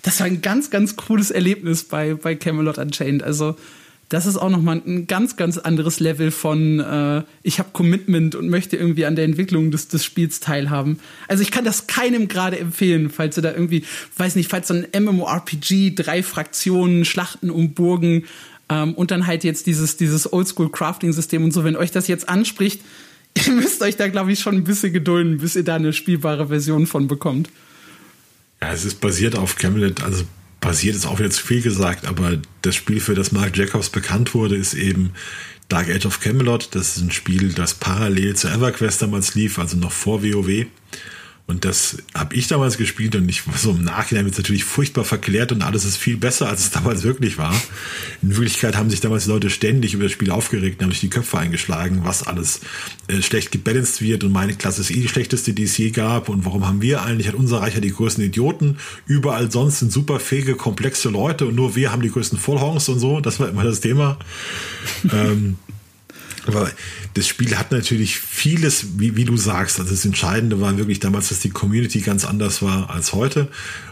Das 0.03 0.20
war 0.20 0.28
ein 0.28 0.43
ganz, 0.43 0.70
ganz 0.70 0.95
cooles 0.95 1.32
Erlebnis 1.32 1.84
bei, 1.84 2.13
bei 2.13 2.36
Camelot 2.36 2.78
Unchained. 2.78 3.24
Also 3.24 3.55
das 4.10 4.26
ist 4.26 4.38
auch 4.38 4.49
nochmal 4.49 4.82
ein 4.86 5.05
ganz, 5.08 5.36
ganz 5.36 5.58
anderes 5.58 5.99
Level 5.99 6.32
von 6.32 6.80
äh, 6.80 7.24
ich 7.43 7.60
habe 7.60 7.70
Commitment 7.74 8.36
und 8.36 8.49
möchte 8.49 8.78
irgendwie 8.78 9.05
an 9.05 9.18
der 9.18 9.26
Entwicklung 9.26 9.70
des, 9.70 9.89
des 9.89 10.05
Spiels 10.05 10.39
teilhaben. 10.39 10.99
Also 11.28 11.43
ich 11.43 11.51
kann 11.51 11.66
das 11.66 11.88
keinem 11.88 12.30
gerade 12.30 12.58
empfehlen, 12.58 13.10
falls 13.10 13.38
ihr 13.38 13.43
da 13.43 13.51
irgendwie, 13.51 13.84
weiß 14.16 14.36
nicht, 14.36 14.49
falls 14.49 14.70
so 14.70 14.76
ein 14.76 14.88
MMORPG, 14.97 15.93
drei 15.93 16.24
Fraktionen, 16.24 17.03
Schlachten 17.03 17.49
um 17.49 17.74
Burgen 17.74 18.24
ähm, 18.70 18.93
und 18.93 19.12
dann 19.12 19.28
halt 19.28 19.43
jetzt 19.43 19.68
dieses, 19.68 19.97
dieses 19.97 20.32
Oldschool-Crafting-System 20.32 21.43
und 21.43 21.51
so, 21.51 21.66
wenn 21.66 21.76
euch 21.76 21.91
das 21.91 22.08
jetzt 22.08 22.30
anspricht, 22.30 22.82
ihr 23.45 23.53
müsst 23.53 23.82
euch 23.82 23.97
da, 23.97 24.08
glaube 24.08 24.32
ich, 24.32 24.39
schon 24.39 24.55
ein 24.55 24.64
bisschen 24.64 24.93
gedulden, 24.93 25.39
bis 25.39 25.58
ihr 25.58 25.64
da 25.64 25.76
eine 25.76 25.91
spielbare 25.91 26.47
Version 26.47 26.88
von 26.88 27.08
bekommt. 27.08 27.49
Ja, 28.62 28.72
es 28.72 28.86
ist 28.86 29.01
basiert 29.01 29.36
auf 29.36 29.58
Camelot, 29.58 30.01
also 30.01 30.24
basiert 30.68 30.97
ist 30.97 31.05
auch 31.05 31.18
wieder 31.18 31.30
zu 31.30 31.41
viel 31.41 31.61
gesagt, 31.61 32.05
aber 32.05 32.39
das 32.61 32.76
Spiel, 32.76 32.99
für 32.99 33.15
das 33.15 33.32
Mark 33.32 33.55
Jacobs 33.55 33.89
bekannt 33.89 34.34
wurde, 34.34 34.57
ist 34.57 34.74
eben 34.74 35.13
Dark 35.70 35.89
Age 35.89 36.05
of 36.05 36.20
Camelot. 36.20 36.76
Das 36.76 36.97
ist 36.97 37.03
ein 37.03 37.11
Spiel, 37.11 37.53
das 37.53 37.74
parallel 37.74 38.36
zu 38.36 38.49
EverQuest 38.49 39.01
damals 39.01 39.34
lief, 39.34 39.59
also 39.59 39.78
noch 39.78 39.93
vor 39.93 40.24
WoW. 40.24 40.65
Und 41.48 41.64
das 41.64 41.98
habe 42.14 42.36
ich 42.36 42.48
damals 42.48 42.78
gespielt 42.78 43.16
und 43.16 43.30
ich 43.30 43.41
so 43.56 43.72
im 43.72 43.86
Nachhinein 43.86 44.26
wird 44.26 44.38
natürlich 44.38 44.66
furchtbar 44.66 45.06
verklärt 45.06 45.54
und 45.54 45.62
alles 45.62 45.86
ist 45.86 45.95
viel 45.95 46.18
besser, 46.18 46.50
als 46.50 46.60
es 46.60 46.72
damals 46.72 47.04
wirklich 47.04 47.38
war. 47.38 47.56
In 48.22 48.36
Wirklichkeit 48.36 48.76
haben 48.76 48.89
sich 48.89 49.00
damals 49.00 49.24
die 49.24 49.30
Leute 49.30 49.50
ständig 49.50 49.93
über 49.93 50.04
das 50.04 50.12
Spiel 50.12 50.30
aufgeregt, 50.30 50.84
haben 50.84 50.91
sich 50.91 51.00
die 51.00 51.10
Köpfe 51.10 51.38
eingeschlagen, 51.38 52.02
was 52.04 52.28
alles 52.28 52.60
äh, 53.08 53.22
schlecht 53.22 53.54
gebalanced 53.54 54.02
wird 54.02 54.26
und 54.26 54.34
meine 54.34 54.56
Klasse 54.56 54.82
ist 54.82 54.91
eh 54.91 55.00
die 55.00 55.08
schlechteste, 55.08 55.54
die 55.54 55.64
es 55.64 55.78
je 55.78 55.91
gab 55.91 56.28
und 56.28 56.43
warum 56.43 56.68
haben 56.68 56.82
wir 56.82 57.04
eigentlich, 57.04 57.30
hat 57.30 57.36
unser 57.36 57.62
Reich 57.62 57.76
ja 57.76 57.80
die 57.80 57.93
größten 57.93 58.26
Idioten, 58.26 58.78
überall 59.06 59.50
sonst 59.50 59.80
sind 59.80 59.93
super 59.93 60.20
fähige, 60.20 60.56
komplexe 60.56 61.08
Leute 61.08 61.45
und 61.45 61.56
nur 61.56 61.78
wir 61.78 61.93
haben 61.93 62.02
die 62.02 62.12
größten 62.12 62.38
Vollhongs 62.38 62.89
und 62.89 63.00
so, 63.00 63.22
das 63.22 63.39
war 63.39 63.48
immer 63.48 63.64
das 63.64 63.80
Thema. 63.80 64.20
ähm, 65.14 65.58
aber 66.48 66.72
das 67.14 67.28
Spiel 67.28 67.58
hat 67.58 67.72
natürlich 67.72 68.18
vieles, 68.18 69.00
wie, 69.00 69.16
wie 69.16 69.26
du 69.26 69.38
sagst. 69.38 69.80
Also 69.80 69.91
das 69.91 70.06
Entscheidende 70.06 70.62
war 70.62 70.78
wirklich 70.78 71.00
damals, 71.00 71.30
dass 71.30 71.39
die 71.39 71.50
Community 71.50 72.02
ganz 72.02 72.26
anders 72.26 72.62
war 72.62 72.89
als 72.89 73.14
heute. 73.14 73.50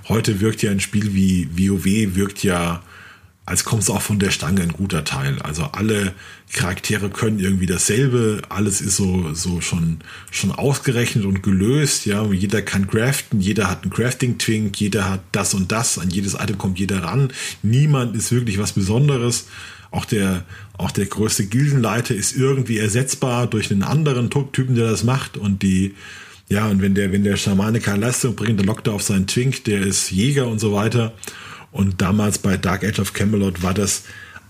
Heute 0.07 0.39
wirkt 0.39 0.61
ja 0.61 0.71
ein 0.71 0.79
Spiel 0.79 1.13
wie 1.13 1.49
WoW, 1.51 2.15
wirkt 2.15 2.43
ja, 2.43 2.83
als 3.45 3.63
kommt 3.63 3.83
es 3.83 3.89
auch 3.91 4.01
von 4.01 4.17
der 4.17 4.31
Stange 4.31 4.61
ein 4.61 4.73
guter 4.73 5.03
Teil. 5.03 5.39
Also 5.43 5.65
alle 5.65 6.13
Charaktere 6.51 7.09
können 7.09 7.39
irgendwie 7.39 7.67
dasselbe, 7.67 8.41
alles 8.49 8.81
ist 8.81 8.95
so, 8.95 9.33
so 9.33 9.61
schon, 9.61 9.99
schon 10.31 10.51
ausgerechnet 10.51 11.25
und 11.25 11.43
gelöst, 11.43 12.05
ja. 12.07 12.25
Jeder 12.31 12.63
kann 12.63 12.87
craften, 12.87 13.41
jeder 13.41 13.69
hat 13.69 13.83
einen 13.83 13.91
Crafting-Twink, 13.91 14.79
jeder 14.79 15.09
hat 15.09 15.21
das 15.31 15.53
und 15.53 15.71
das, 15.71 15.99
an 15.99 16.09
jedes 16.09 16.33
Item 16.33 16.57
kommt 16.57 16.79
jeder 16.79 17.03
ran. 17.03 17.31
Niemand 17.61 18.15
ist 18.15 18.31
wirklich 18.31 18.57
was 18.57 18.71
Besonderes. 18.71 19.45
Auch 19.95 20.03
der, 20.03 20.43
auch 20.77 20.91
der 20.91 21.05
größte 21.05 21.45
Gildenleiter 21.45 22.13
ist 22.13 22.35
irgendwie 22.35 22.79
ersetzbar 22.79 23.47
durch 23.47 23.71
einen 23.71 23.81
anderen 23.81 24.29
Typen, 24.29 24.75
der 24.75 24.89
das 24.89 25.05
macht 25.05 25.37
und 25.37 25.63
die, 25.63 25.95
ja, 26.49 26.67
und 26.67 26.81
wenn 26.81 26.95
der, 26.95 27.13
wenn 27.13 27.23
der 27.23 27.37
Schamane 27.37 27.79
keine 27.79 28.05
Leistung 28.05 28.35
bringt, 28.35 28.59
dann 28.59 28.67
lockt 28.67 28.87
er 28.87 28.93
auf 28.93 29.03
seinen 29.03 29.25
Twink, 29.25 29.63
der 29.63 29.79
ist 29.79 30.11
Jäger 30.11 30.47
und 30.47 30.59
so 30.59 30.73
weiter. 30.73 31.13
Und 31.71 32.01
damals 32.01 32.39
bei 32.39 32.57
Dark 32.57 32.83
Age 32.83 32.99
of 32.99 33.13
Camelot 33.13 33.63
war 33.63 33.73
das 33.73 34.03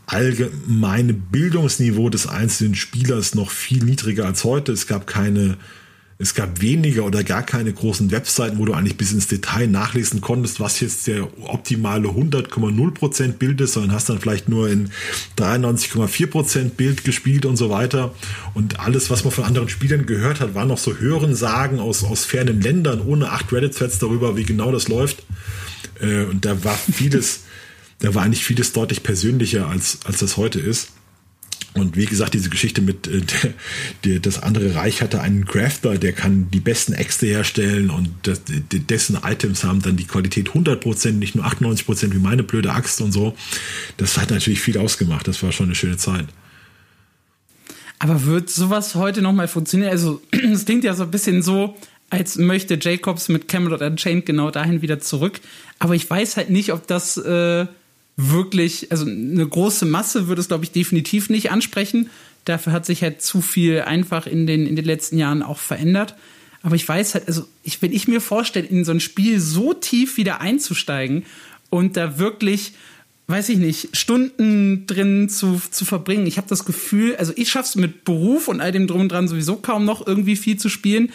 allgemeine 0.07 1.13
Bildungsniveau 1.13 2.09
des 2.09 2.25
einzelnen 2.25 2.73
Spielers 2.73 3.35
noch 3.35 3.51
viel 3.51 3.83
niedriger 3.83 4.25
als 4.25 4.45
heute. 4.45 4.71
Es 4.71 4.87
gab 4.87 5.05
keine 5.05 5.57
es 6.17 6.33
gab 6.33 6.61
weniger 6.61 7.03
oder 7.03 7.25
gar 7.25 7.43
keine 7.43 7.73
großen 7.73 8.09
Webseiten, 8.09 8.57
wo 8.57 8.65
du 8.65 8.73
eigentlich 8.73 8.95
bis 8.95 9.11
ins 9.11 9.27
Detail 9.27 9.67
nachlesen 9.67 10.21
konntest, 10.21 10.61
was 10.61 10.79
jetzt 10.79 11.07
der 11.07 11.27
optimale 11.41 12.07
100,0% 12.07 13.33
Bild 13.33 13.59
ist, 13.59 13.73
sondern 13.73 13.91
hast 13.91 14.07
dann 14.07 14.19
vielleicht 14.19 14.47
nur 14.47 14.69
in 14.69 14.91
93,4% 15.37 16.69
Bild 16.69 17.03
gespielt 17.03 17.45
und 17.45 17.57
so 17.57 17.69
weiter. 17.69 18.15
Und 18.53 18.79
alles, 18.79 19.09
was 19.09 19.25
man 19.25 19.33
von 19.33 19.43
anderen 19.43 19.67
Spielern 19.67 20.05
gehört 20.05 20.39
hat, 20.39 20.55
war 20.55 20.65
noch 20.65 20.77
so 20.77 20.97
Hörensagen 20.97 21.79
aus, 21.79 22.05
aus 22.05 22.23
fernen 22.23 22.61
Ländern, 22.61 23.01
ohne 23.01 23.31
acht 23.31 23.51
Reddit-Threads 23.51 23.99
darüber, 23.99 24.37
wie 24.37 24.45
genau 24.45 24.71
das 24.71 24.87
läuft. 24.87 25.23
Äh, 25.99 26.23
und 26.23 26.45
da 26.45 26.63
war 26.63 26.77
vieles, 26.77 27.41
da 27.99 28.15
war 28.15 28.23
eigentlich 28.23 28.45
vieles 28.45 28.71
deutlich 28.71 29.03
persönlicher, 29.03 29.67
als, 29.67 29.99
als 30.05 30.19
das 30.19 30.37
heute 30.37 30.61
ist. 30.61 30.91
Und 31.75 31.97
wie 31.97 32.05
gesagt, 32.05 32.33
diese 32.33 32.49
Geschichte 32.49 32.81
mit 32.81 33.07
äh, 33.07 33.21
der, 34.05 34.19
das 34.19 34.41
andere 34.41 34.75
Reich 34.75 35.01
hatte 35.01 35.19
einen 35.19 35.45
Crafter, 35.45 35.97
der 35.97 36.13
kann 36.13 36.49
die 36.49 36.61
besten 36.61 36.93
Äxte 36.93 37.25
herstellen 37.27 37.89
und 37.89 38.09
das, 38.23 38.41
dessen 38.45 39.17
Items 39.23 39.65
haben 39.65 39.81
dann 39.81 39.97
die 39.97 40.05
Qualität 40.05 40.51
100%, 40.51 41.11
nicht 41.11 41.35
nur 41.35 41.45
98% 41.45 42.13
wie 42.13 42.19
meine 42.19 42.43
blöde 42.43 42.71
Axt 42.71 43.01
und 43.01 43.11
so. 43.11 43.35
Das 43.97 44.17
hat 44.17 44.31
natürlich 44.31 44.61
viel 44.61 44.77
ausgemacht. 44.77 45.27
Das 45.27 45.43
war 45.43 45.51
schon 45.51 45.67
eine 45.67 45.75
schöne 45.75 45.97
Zeit. 45.97 46.27
Aber 47.99 48.25
wird 48.25 48.49
sowas 48.49 48.95
heute 48.95 49.21
nochmal 49.21 49.49
funktionieren? 49.49 49.91
Also, 49.91 50.21
es 50.31 50.63
klingt 50.63 50.85
ja 50.85 50.93
so 50.93 51.03
ein 51.03 51.11
bisschen 51.11 51.41
so, 51.41 51.75
als 52.09 52.37
möchte 52.37 52.77
Jacobs 52.79 53.27
mit 53.27 53.49
Camelot 53.49 53.81
Unchained 53.81 54.25
genau 54.25 54.49
dahin 54.49 54.81
wieder 54.81 55.01
zurück. 55.01 55.41
Aber 55.79 55.93
ich 55.93 56.09
weiß 56.09 56.37
halt 56.37 56.49
nicht, 56.49 56.71
ob 56.71 56.87
das... 56.87 57.17
Äh 57.17 57.67
wirklich, 58.17 58.91
also 58.91 59.05
eine 59.05 59.47
große 59.47 59.85
Masse 59.85 60.27
würde 60.27 60.41
es, 60.41 60.47
glaube 60.47 60.63
ich, 60.63 60.71
definitiv 60.71 61.29
nicht 61.29 61.51
ansprechen. 61.51 62.09
Dafür 62.45 62.73
hat 62.73 62.85
sich 62.85 63.01
halt 63.01 63.21
zu 63.21 63.41
viel 63.41 63.81
einfach 63.81 64.27
in 64.27 64.47
den, 64.47 64.65
in 64.67 64.75
den 64.75 64.85
letzten 64.85 65.17
Jahren 65.17 65.43
auch 65.43 65.59
verändert. 65.59 66.15
Aber 66.61 66.75
ich 66.75 66.87
weiß 66.87 67.13
halt, 67.13 67.27
also 67.27 67.45
ich, 67.63 67.81
wenn 67.81 67.91
ich 67.91 68.07
mir 68.07 68.21
vorstelle, 68.21 68.65
in 68.65 68.85
so 68.85 68.91
ein 68.91 68.99
Spiel 68.99 69.39
so 69.39 69.73
tief 69.73 70.17
wieder 70.17 70.41
einzusteigen 70.41 71.25
und 71.69 71.97
da 71.97 72.17
wirklich, 72.17 72.73
weiß 73.27 73.49
ich 73.49 73.57
nicht, 73.57 73.95
Stunden 73.95 74.87
drin 74.87 75.29
zu, 75.29 75.61
zu 75.69 75.85
verbringen, 75.85 76.25
ich 76.25 76.37
habe 76.37 76.47
das 76.47 76.65
Gefühl, 76.65 77.15
also 77.17 77.33
ich 77.35 77.51
schaff's 77.51 77.75
mit 77.75 78.03
Beruf 78.03 78.47
und 78.47 78.61
all 78.61 78.71
dem 78.71 78.87
drum 78.87 79.01
und 79.01 79.11
dran 79.11 79.27
sowieso 79.27 79.57
kaum 79.57 79.85
noch 79.85 80.07
irgendwie 80.07 80.35
viel 80.35 80.57
zu 80.57 80.69
spielen. 80.69 81.11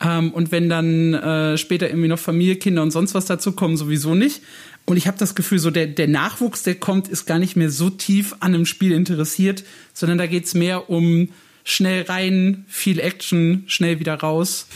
Ähm, 0.00 0.32
und 0.32 0.52
wenn 0.52 0.68
dann 0.68 1.14
äh, 1.14 1.58
später 1.58 1.88
irgendwie 1.88 2.08
noch 2.08 2.18
Familie, 2.18 2.56
Kinder 2.56 2.82
und 2.82 2.90
sonst 2.90 3.14
was 3.14 3.26
dazu 3.26 3.52
kommen, 3.52 3.76
sowieso 3.76 4.14
nicht. 4.14 4.42
Und 4.84 4.96
ich 4.96 5.06
habe 5.06 5.18
das 5.18 5.34
Gefühl, 5.34 5.58
so 5.58 5.70
der, 5.70 5.86
der 5.86 6.08
Nachwuchs, 6.08 6.62
der 6.62 6.74
kommt, 6.74 7.08
ist 7.08 7.26
gar 7.26 7.38
nicht 7.38 7.56
mehr 7.56 7.70
so 7.70 7.90
tief 7.90 8.34
an 8.40 8.54
einem 8.54 8.66
Spiel 8.66 8.92
interessiert, 8.92 9.64
sondern 9.94 10.18
da 10.18 10.26
geht's 10.26 10.54
mehr 10.54 10.90
um 10.90 11.28
schnell 11.64 12.02
rein, 12.02 12.64
viel 12.68 12.98
Action, 12.98 13.64
schnell 13.66 14.00
wieder 14.00 14.14
raus. 14.14 14.66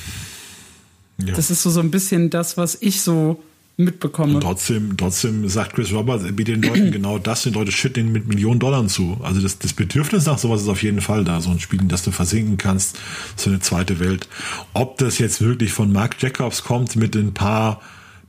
Ja. 1.19 1.35
Das 1.35 1.51
ist 1.51 1.63
so, 1.63 1.71
so 1.71 1.81
ein 1.81 1.91
bisschen 1.91 2.31
das, 2.31 2.57
was 2.57 2.79
ich 2.81 3.01
so 3.01 3.43
mitbekomme. 3.77 4.35
Und 4.35 4.41
trotzdem, 4.41 4.97
trotzdem 4.97 5.49
sagt 5.49 5.75
Chris 5.75 5.93
Roberts, 5.93 6.25
er 6.25 6.33
bietet 6.33 6.57
den 6.57 6.63
Leuten 6.63 6.91
genau 6.93 7.19
das, 7.19 7.43
den 7.43 7.53
Leute 7.53 7.73
schütten 7.73 8.13
mit 8.13 8.27
Millionen 8.29 8.61
Dollar 8.61 8.87
zu. 8.87 9.19
Also 9.23 9.41
das, 9.41 9.59
das 9.59 9.73
Bedürfnis 9.73 10.27
nach 10.27 10.39
sowas 10.39 10.63
ist 10.63 10.69
auf 10.69 10.83
jeden 10.83 11.01
Fall 11.01 11.25
da. 11.25 11.41
So 11.41 11.51
ein 11.51 11.61
Spiel, 11.61 11.81
in 11.81 11.89
das 11.89 12.03
du 12.03 12.11
versinken 12.11 12.57
kannst, 12.57 12.99
so 13.37 13.51
eine 13.51 13.61
zweite 13.61 13.99
Welt. 13.99 14.29
Ob 14.73 14.99
das 14.99 15.19
jetzt 15.19 15.41
wirklich 15.41 15.73
von 15.73 15.93
Mark 15.93 16.17
Jacobs 16.23 16.63
kommt 16.63 16.97
mit 16.97 17.17
ein 17.17 17.35
paar 17.35 17.81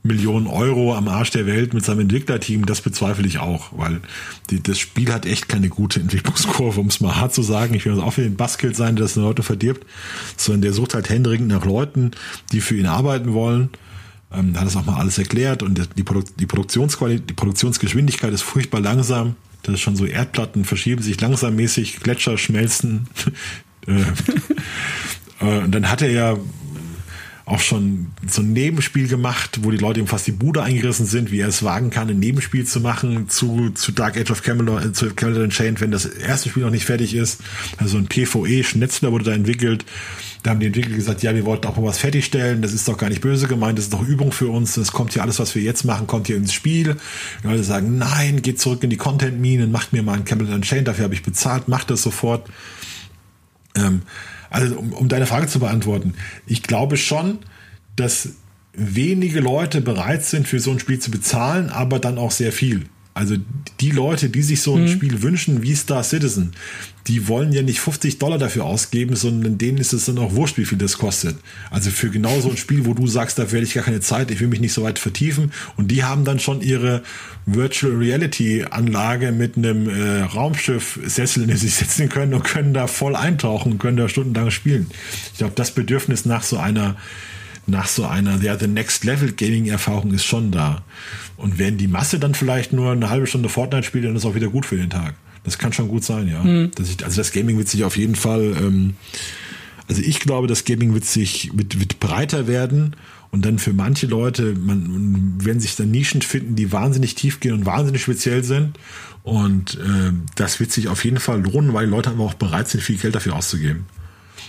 Millionen 0.02 0.46
Euro 0.46 0.94
am 0.94 1.08
Arsch 1.08 1.30
der 1.30 1.46
Welt 1.46 1.74
mit 1.74 1.84
seinem 1.84 2.00
Entwicklerteam, 2.00 2.66
das 2.66 2.80
bezweifle 2.80 3.26
ich 3.26 3.38
auch, 3.38 3.70
weil 3.76 4.00
die, 4.50 4.62
das 4.62 4.78
Spiel 4.78 5.12
hat 5.12 5.26
echt 5.26 5.48
keine 5.48 5.68
gute 5.68 6.00
Entwicklungskurve, 6.00 6.80
um 6.80 6.86
es 6.86 7.00
mal 7.00 7.16
hart 7.16 7.34
zu 7.34 7.42
sagen. 7.42 7.74
Ich 7.74 7.84
will 7.84 7.94
das 7.94 8.02
auch 8.02 8.12
für 8.12 8.22
den 8.22 8.36
Buskill 8.36 8.74
sein, 8.74 8.96
der 8.96 9.04
das 9.04 9.14
den 9.14 9.24
Leute 9.24 9.42
verdirbt, 9.42 9.86
sondern 10.36 10.62
der 10.62 10.72
sucht 10.72 10.94
halt 10.94 11.08
händeringend 11.08 11.48
nach 11.48 11.64
Leuten, 11.64 12.12
die 12.52 12.60
für 12.60 12.76
ihn 12.76 12.86
arbeiten 12.86 13.32
wollen. 13.32 13.70
Ähm, 14.32 14.58
hat 14.58 14.66
das 14.66 14.76
auch 14.76 14.84
mal 14.84 14.98
alles 14.98 15.18
erklärt 15.18 15.62
und 15.62 15.88
die, 15.96 16.02
Produ 16.02 16.24
die 16.38 16.46
Produktionsqualität, 16.46 17.30
die 17.30 17.34
Produktionsgeschwindigkeit 17.34 18.32
ist 18.32 18.42
furchtbar 18.42 18.80
langsam. 18.80 19.36
Das 19.62 19.74
ist 19.74 19.80
schon 19.80 19.96
so 19.96 20.04
Erdplatten 20.04 20.64
verschieben 20.64 21.02
sich 21.02 21.20
langsammäßig, 21.20 22.00
Gletscher 22.00 22.38
schmelzen. 22.38 23.08
Äh, 23.86 24.02
äh, 25.40 25.64
und 25.64 25.74
dann 25.74 25.90
hat 25.90 26.02
er 26.02 26.10
ja 26.10 26.36
auch 27.48 27.60
schon 27.60 28.08
so 28.26 28.42
ein 28.42 28.52
Nebenspiel 28.52 29.08
gemacht, 29.08 29.60
wo 29.62 29.70
die 29.70 29.78
Leute 29.78 30.00
ihm 30.00 30.06
fast 30.06 30.26
die 30.26 30.32
Bude 30.32 30.62
eingerissen 30.62 31.06
sind, 31.06 31.32
wie 31.32 31.40
er 31.40 31.48
es 31.48 31.62
wagen 31.62 31.90
kann, 31.90 32.08
ein 32.08 32.18
Nebenspiel 32.18 32.66
zu 32.66 32.80
machen 32.80 33.28
zu, 33.28 33.70
zu 33.70 33.92
Dark 33.92 34.16
Age 34.16 34.30
of 34.30 34.42
Camelot, 34.42 34.84
äh, 34.84 34.92
zu 34.92 35.14
Camelot 35.14 35.44
Unchained, 35.44 35.80
wenn 35.80 35.90
das 35.90 36.04
erste 36.04 36.50
Spiel 36.50 36.62
noch 36.62 36.70
nicht 36.70 36.84
fertig 36.84 37.14
ist. 37.14 37.40
Also 37.78 37.96
ein 37.96 38.06
PvE-Schnetzler 38.06 39.12
wurde 39.12 39.24
da 39.24 39.32
entwickelt. 39.32 39.84
Da 40.42 40.50
haben 40.50 40.60
die 40.60 40.66
Entwickler 40.66 40.94
gesagt, 40.94 41.22
ja, 41.22 41.34
wir 41.34 41.44
wollten 41.46 41.66
auch 41.66 41.76
mal 41.76 41.84
was 41.84 41.98
fertigstellen, 41.98 42.62
das 42.62 42.72
ist 42.72 42.86
doch 42.86 42.96
gar 42.96 43.08
nicht 43.08 43.22
böse 43.22 43.48
gemeint, 43.48 43.78
das 43.78 43.86
ist 43.86 43.92
doch 43.92 44.06
Übung 44.06 44.30
für 44.30 44.48
uns, 44.48 44.74
das 44.74 44.92
kommt 44.92 45.12
hier 45.12 45.22
alles, 45.22 45.38
was 45.38 45.54
wir 45.54 45.62
jetzt 45.62 45.84
machen, 45.84 46.06
kommt 46.06 46.28
hier 46.28 46.36
ins 46.36 46.52
Spiel. 46.52 46.96
Die 47.42 47.46
Leute 47.46 47.64
sagen, 47.64 47.98
nein, 47.98 48.42
geht 48.42 48.60
zurück 48.60 48.84
in 48.84 48.90
die 48.90 48.96
Content-Minen, 48.96 49.72
macht 49.72 49.92
mir 49.92 50.02
mal 50.02 50.14
ein 50.14 50.24
Camelot 50.24 50.54
Unchained, 50.54 50.86
dafür 50.86 51.04
habe 51.04 51.14
ich 51.14 51.22
bezahlt, 51.22 51.66
macht 51.66 51.90
das 51.90 52.02
sofort. 52.02 52.48
Ähm, 53.74 54.02
also 54.50 54.76
um, 54.78 54.92
um 54.92 55.08
deine 55.08 55.26
Frage 55.26 55.46
zu 55.46 55.58
beantworten, 55.60 56.14
ich 56.46 56.62
glaube 56.62 56.96
schon, 56.96 57.38
dass 57.96 58.30
wenige 58.72 59.40
Leute 59.40 59.80
bereit 59.80 60.24
sind, 60.24 60.46
für 60.46 60.60
so 60.60 60.70
ein 60.70 60.78
Spiel 60.78 60.98
zu 61.00 61.10
bezahlen, 61.10 61.70
aber 61.70 61.98
dann 61.98 62.18
auch 62.18 62.30
sehr 62.30 62.52
viel. 62.52 62.84
Also 63.18 63.34
die 63.80 63.90
Leute, 63.90 64.28
die 64.28 64.42
sich 64.42 64.62
so 64.62 64.76
ein 64.76 64.82
mhm. 64.82 64.88
Spiel 64.88 65.22
wünschen 65.22 65.60
wie 65.60 65.74
Star 65.74 66.04
Citizen, 66.04 66.52
die 67.08 67.26
wollen 67.26 67.52
ja 67.52 67.62
nicht 67.62 67.80
50 67.80 68.20
Dollar 68.20 68.38
dafür 68.38 68.64
ausgeben, 68.64 69.16
sondern 69.16 69.58
denen 69.58 69.78
ist 69.78 69.92
es 69.92 70.04
dann 70.04 70.18
auch 70.18 70.36
wurscht, 70.36 70.56
wie 70.56 70.64
viel 70.64 70.78
das 70.78 70.98
kostet. 70.98 71.36
Also 71.68 71.90
für 71.90 72.10
genau 72.10 72.40
so 72.40 72.48
ein 72.48 72.56
Spiel, 72.56 72.86
wo 72.86 72.94
du 72.94 73.08
sagst, 73.08 73.36
da 73.40 73.50
werde 73.50 73.66
ich 73.66 73.74
gar 73.74 73.82
keine 73.82 73.98
Zeit, 73.98 74.30
ich 74.30 74.38
will 74.38 74.46
mich 74.46 74.60
nicht 74.60 74.72
so 74.72 74.84
weit 74.84 75.00
vertiefen. 75.00 75.50
Und 75.76 75.90
die 75.90 76.04
haben 76.04 76.24
dann 76.24 76.38
schon 76.38 76.60
ihre 76.60 77.02
Virtual 77.44 77.92
Reality 77.92 78.64
Anlage 78.70 79.32
mit 79.32 79.56
einem 79.56 79.88
äh, 79.88 80.20
Raumschiff 80.20 81.00
Sessel, 81.04 81.42
in 81.42 81.48
den 81.48 81.56
sie 81.56 81.66
sitzen 81.66 82.08
können 82.08 82.34
und 82.34 82.44
können 82.44 82.72
da 82.72 82.86
voll 82.86 83.16
eintauchen 83.16 83.72
und 83.72 83.78
können 83.78 83.96
da 83.96 84.08
stundenlang 84.08 84.52
spielen. 84.52 84.86
Ich 85.32 85.38
glaube, 85.38 85.54
das 85.56 85.72
Bedürfnis 85.72 86.24
nach 86.24 86.44
so 86.44 86.56
einer 86.56 86.94
nach 87.66 87.86
so 87.86 88.06
einer, 88.06 88.40
ja, 88.42 88.58
the 88.58 88.66
next 88.66 89.04
level 89.04 89.32
Gaming 89.32 89.66
Erfahrung 89.66 90.14
ist 90.14 90.24
schon 90.24 90.50
da. 90.50 90.82
Und 91.38 91.58
wenn 91.58 91.78
die 91.78 91.86
Masse 91.86 92.18
dann 92.18 92.34
vielleicht 92.34 92.72
nur 92.72 92.92
eine 92.92 93.10
halbe 93.10 93.26
Stunde 93.26 93.48
Fortnite 93.48 93.84
spielt, 93.84 94.04
dann 94.04 94.16
ist 94.16 94.26
auch 94.26 94.34
wieder 94.34 94.48
gut 94.48 94.66
für 94.66 94.76
den 94.76 94.90
Tag. 94.90 95.14
Das 95.44 95.56
kann 95.56 95.72
schon 95.72 95.88
gut 95.88 96.04
sein, 96.04 96.28
ja. 96.28 96.42
Mhm. 96.42 96.72
Das 96.74 96.90
ich, 96.90 97.02
also 97.04 97.16
das 97.16 97.32
Gaming 97.32 97.56
wird 97.56 97.68
sich 97.68 97.84
auf 97.84 97.96
jeden 97.96 98.16
Fall, 98.16 98.56
ähm, 98.60 98.96
also 99.88 100.02
ich 100.02 100.20
glaube, 100.20 100.48
das 100.48 100.64
Gaming 100.64 100.92
wird 100.94 101.04
sich 101.04 101.50
wird, 101.54 101.78
wird 101.78 102.00
breiter 102.00 102.48
werden 102.48 102.96
und 103.30 103.44
dann 103.44 103.58
für 103.58 103.72
manche 103.72 104.06
Leute, 104.06 104.54
man 104.58 105.44
werden 105.44 105.60
sich 105.60 105.76
dann 105.76 105.90
Nischen 105.90 106.22
finden, 106.22 106.56
die 106.56 106.72
wahnsinnig 106.72 107.14
tief 107.14 107.40
gehen 107.40 107.52
und 107.52 107.66
wahnsinnig 107.66 108.02
speziell 108.02 108.42
sind. 108.42 108.78
Und 109.22 109.76
äh, 109.76 110.12
das 110.34 110.58
wird 110.60 110.72
sich 110.72 110.88
auf 110.88 111.04
jeden 111.04 111.20
Fall 111.20 111.42
lohnen, 111.42 111.74
weil 111.74 111.86
die 111.86 111.90
Leute 111.90 112.10
aber 112.10 112.24
auch 112.24 112.34
bereit 112.34 112.68
sind, 112.68 112.80
viel 112.80 112.96
Geld 112.96 113.14
dafür 113.14 113.36
auszugeben. 113.36 113.84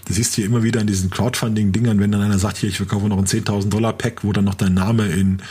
Das 0.05 0.15
siehst 0.15 0.33
du 0.33 0.35
hier 0.37 0.45
immer 0.45 0.63
wieder 0.63 0.81
in 0.81 0.87
diesen 0.87 1.09
Crowdfunding-Dingern, 1.09 1.99
wenn 1.99 2.11
dann 2.11 2.21
einer 2.21 2.39
sagt, 2.39 2.57
hier, 2.57 2.69
ich 2.69 2.77
verkaufe 2.77 3.07
noch 3.07 3.17
ein 3.17 3.25
10.000 3.25 3.69
Dollar 3.69 3.93
Pack, 3.93 4.23
wo 4.23 4.33
dann 4.33 4.45
noch 4.45 4.55
dein 4.55 4.73
Name 4.73 5.07
in, 5.07 5.41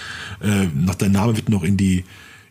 äh, 0.42 0.66
noch 0.74 0.94
dein 0.94 1.12
Name 1.12 1.36
wird 1.36 1.49
noch 1.49 1.62
in 1.62 1.76
die, 1.76 2.05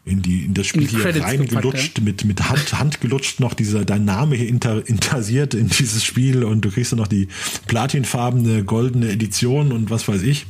in 0.06 0.22
die, 0.22 0.46
in 0.46 0.54
das 0.54 0.68
Spiel 0.68 0.84
in 0.84 0.90
hier 0.90 1.24
reingelutscht, 1.24 1.98
ja. 1.98 2.04
mit, 2.04 2.24
mit 2.24 2.50
Hand, 2.50 2.80
Hand 2.80 3.02
gelutscht 3.02 3.40
noch 3.40 3.54
dieser, 3.54 3.84
dein 3.84 4.06
Name 4.06 4.36
hier 4.36 4.48
inter, 4.48 4.88
intersiert 4.88 5.54
in 5.54 5.68
dieses 5.68 6.04
Spiel 6.04 6.44
und 6.44 6.62
du 6.62 6.72
kriegst 6.72 6.94
dann 6.94 7.00
noch 7.00 7.08
die 7.08 7.28
platinfarbene, 7.68 8.64
goldene 8.64 9.10
Edition 9.12 9.72
und 9.72 9.90
was 9.90 10.08
weiß 10.08 10.22
ich. 10.22 10.46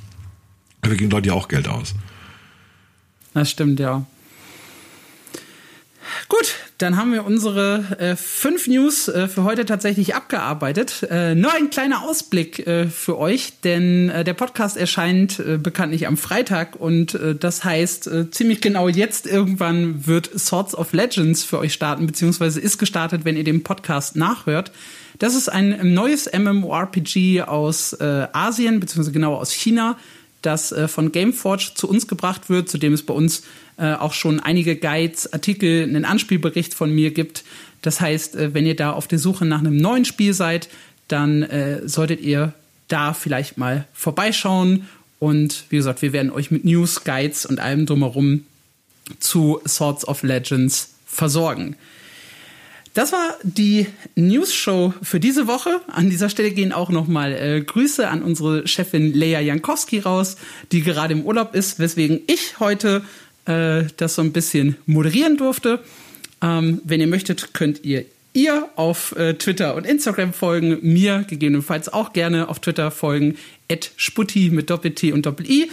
Da 0.81 0.93
geben 0.93 1.09
Leute 1.09 1.29
ja 1.29 1.33
auch 1.33 1.47
Geld 1.47 1.67
aus. 1.67 1.95
Das 3.33 3.49
stimmt, 3.49 3.79
ja. 3.79 4.05
Dann 6.77 6.95
haben 6.95 7.11
wir 7.11 7.25
unsere 7.25 7.97
äh, 7.97 8.15
fünf 8.15 8.67
News 8.67 9.07
äh, 9.07 9.27
für 9.27 9.43
heute 9.43 9.65
tatsächlich 9.65 10.13
abgearbeitet. 10.13 11.07
Äh, 11.09 11.33
nur 11.33 11.51
ein 11.51 11.71
kleiner 11.71 12.03
Ausblick 12.03 12.67
äh, 12.67 12.85
für 12.87 13.17
euch, 13.17 13.53
denn 13.63 14.09
äh, 14.09 14.23
der 14.23 14.35
Podcast 14.35 14.77
erscheint 14.77 15.39
äh, 15.39 15.57
bekanntlich 15.57 16.05
am 16.05 16.17
Freitag 16.17 16.75
und 16.75 17.17
das 17.39 17.63
heißt, 17.63 18.09
ziemlich 18.31 18.61
genau 18.61 18.89
jetzt 18.89 19.25
irgendwann 19.27 20.05
wird 20.05 20.29
Swords 20.37 20.75
of 20.75 20.93
Legends 20.93 21.43
für 21.43 21.59
euch 21.59 21.73
starten, 21.73 22.05
beziehungsweise 22.05 22.59
ist 22.59 22.77
gestartet, 22.77 23.25
wenn 23.25 23.37
ihr 23.37 23.43
den 23.43 23.63
Podcast 23.63 24.15
nachhört. 24.15 24.71
Das 25.19 25.35
ist 25.35 25.49
ein 25.49 25.93
neues 25.93 26.29
MMORPG 26.31 27.43
aus 27.43 27.99
Asien, 27.99 28.79
beziehungsweise 28.79 29.11
genauer 29.11 29.39
aus 29.39 29.51
China, 29.51 29.97
das 30.47 30.71
äh, 30.71 30.87
von 30.87 31.11
Gameforge 31.11 31.71
zu 31.75 31.89
uns 31.89 32.07
gebracht 32.07 32.49
wird, 32.49 32.69
zu 32.69 32.77
dem 32.77 32.93
es 32.93 33.03
bei 33.03 33.13
uns 33.13 33.43
äh, 33.77 33.93
auch 33.93 34.13
schon 34.13 34.39
einige 34.39 34.75
Guides, 34.75 35.31
Artikel, 35.33 35.83
einen 35.83 36.05
Anspielbericht 36.05 36.73
von 36.73 36.89
mir 36.89 37.11
gibt. 37.11 37.43
Das 37.81 38.01
heißt, 38.01 38.35
äh, 38.35 38.53
wenn 38.53 38.65
ihr 38.65 38.75
da 38.75 38.91
auf 38.91 39.07
der 39.07 39.19
Suche 39.19 39.45
nach 39.45 39.59
einem 39.59 39.77
neuen 39.77 40.05
Spiel 40.05 40.33
seid, 40.33 40.69
dann 41.07 41.43
äh, 41.43 41.87
solltet 41.87 42.21
ihr 42.21 42.53
da 42.87 43.13
vielleicht 43.13 43.57
mal 43.57 43.85
vorbeischauen. 43.93 44.87
Und 45.19 45.65
wie 45.69 45.77
gesagt, 45.77 46.01
wir 46.01 46.13
werden 46.13 46.31
euch 46.31 46.49
mit 46.49 46.63
News, 46.63 47.03
Guides 47.03 47.45
und 47.45 47.59
allem 47.59 47.85
drumherum 47.85 48.45
zu 49.19 49.59
Swords 49.67 50.07
of 50.07 50.23
Legends 50.23 50.93
versorgen. 51.05 51.75
Das 52.97 53.11
war 53.11 53.35
die 53.43 53.85
News-Show 54.15 54.91
für 55.03 55.19
diese 55.19 55.45
Woche. 55.45 55.81
An 55.85 56.09
dieser 56.09 56.29
Stelle 56.29 56.49
gehen 56.49 56.73
auch 56.73 56.89
nochmal 56.89 57.31
äh, 57.31 57.61
Grüße 57.61 58.07
an 58.07 58.23
unsere 58.23 58.67
Chefin 58.67 59.13
Leia 59.13 59.39
Jankowski 59.39 59.99
raus, 59.99 60.35
die 60.71 60.81
gerade 60.81 61.13
im 61.13 61.23
Urlaub 61.23 61.53
ist, 61.53 61.77
weswegen 61.77 62.21
ich 62.25 62.59
heute 62.59 63.03
äh, 63.45 63.83
das 63.97 64.15
so 64.15 64.23
ein 64.23 64.31
bisschen 64.31 64.77
moderieren 64.87 65.37
durfte. 65.37 65.83
Ähm, 66.41 66.81
wenn 66.85 66.99
ihr 66.99 67.05
möchtet, 67.05 67.53
könnt 67.53 67.85
ihr 67.85 68.03
ihr 68.33 68.67
auf 68.77 69.15
äh, 69.15 69.35
Twitter 69.35 69.75
und 69.75 69.85
Instagram 69.85 70.33
folgen, 70.33 70.79
mir 70.81 71.23
gegebenenfalls 71.27 71.93
auch 71.93 72.13
gerne 72.13 72.49
auf 72.49 72.61
Twitter 72.61 72.89
folgen, 72.89 73.37
at 73.71 73.91
sputti 73.95 74.49
mit 74.49 74.71
Doppel-T 74.71 75.11
und 75.11 75.27
Doppel-I. 75.27 75.69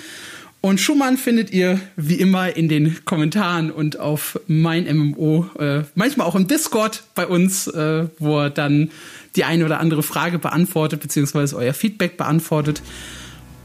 Und 0.64 0.80
Schumann 0.80 1.18
findet 1.18 1.50
ihr 1.50 1.78
wie 1.94 2.14
immer 2.14 2.56
in 2.56 2.70
den 2.70 3.04
Kommentaren 3.04 3.70
und 3.70 4.00
auf 4.00 4.40
mein 4.46 4.84
MMO, 4.84 5.50
äh, 5.58 5.82
manchmal 5.94 6.26
auch 6.26 6.36
im 6.36 6.48
Discord 6.48 7.04
bei 7.14 7.26
uns, 7.26 7.66
äh, 7.66 8.06
wo 8.18 8.38
er 8.38 8.48
dann 8.48 8.90
die 9.36 9.44
eine 9.44 9.66
oder 9.66 9.78
andere 9.78 10.02
Frage 10.02 10.38
beantwortet, 10.38 11.02
beziehungsweise 11.02 11.54
euer 11.56 11.74
Feedback 11.74 12.16
beantwortet. 12.16 12.80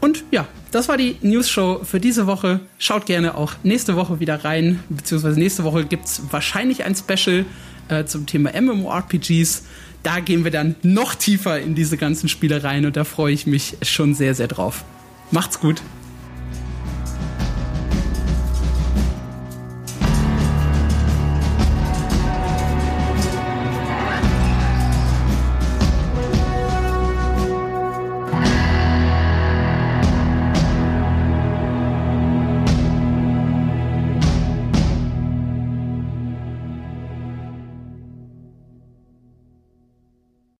Und 0.02 0.24
ja, 0.30 0.46
das 0.72 0.90
war 0.90 0.98
die 0.98 1.16
News-Show 1.22 1.84
für 1.84 2.00
diese 2.00 2.26
Woche. 2.26 2.60
Schaut 2.78 3.06
gerne 3.06 3.34
auch 3.34 3.54
nächste 3.62 3.96
Woche 3.96 4.20
wieder 4.20 4.44
rein, 4.44 4.80
beziehungsweise 4.90 5.40
nächste 5.40 5.64
Woche 5.64 5.86
gibt 5.86 6.04
es 6.04 6.20
wahrscheinlich 6.30 6.84
ein 6.84 6.94
Special 6.94 7.46
äh, 7.88 8.04
zum 8.04 8.26
Thema 8.26 8.52
MMORPGs. 8.60 9.62
Da 10.02 10.20
gehen 10.20 10.44
wir 10.44 10.50
dann 10.50 10.74
noch 10.82 11.14
tiefer 11.14 11.60
in 11.60 11.74
diese 11.74 11.96
ganzen 11.96 12.28
Spiele 12.28 12.62
rein 12.62 12.84
und 12.84 12.94
da 12.94 13.04
freue 13.04 13.32
ich 13.32 13.46
mich 13.46 13.78
schon 13.80 14.12
sehr, 14.12 14.34
sehr 14.34 14.48
drauf. 14.48 14.84
Macht's 15.30 15.60
gut. 15.60 15.80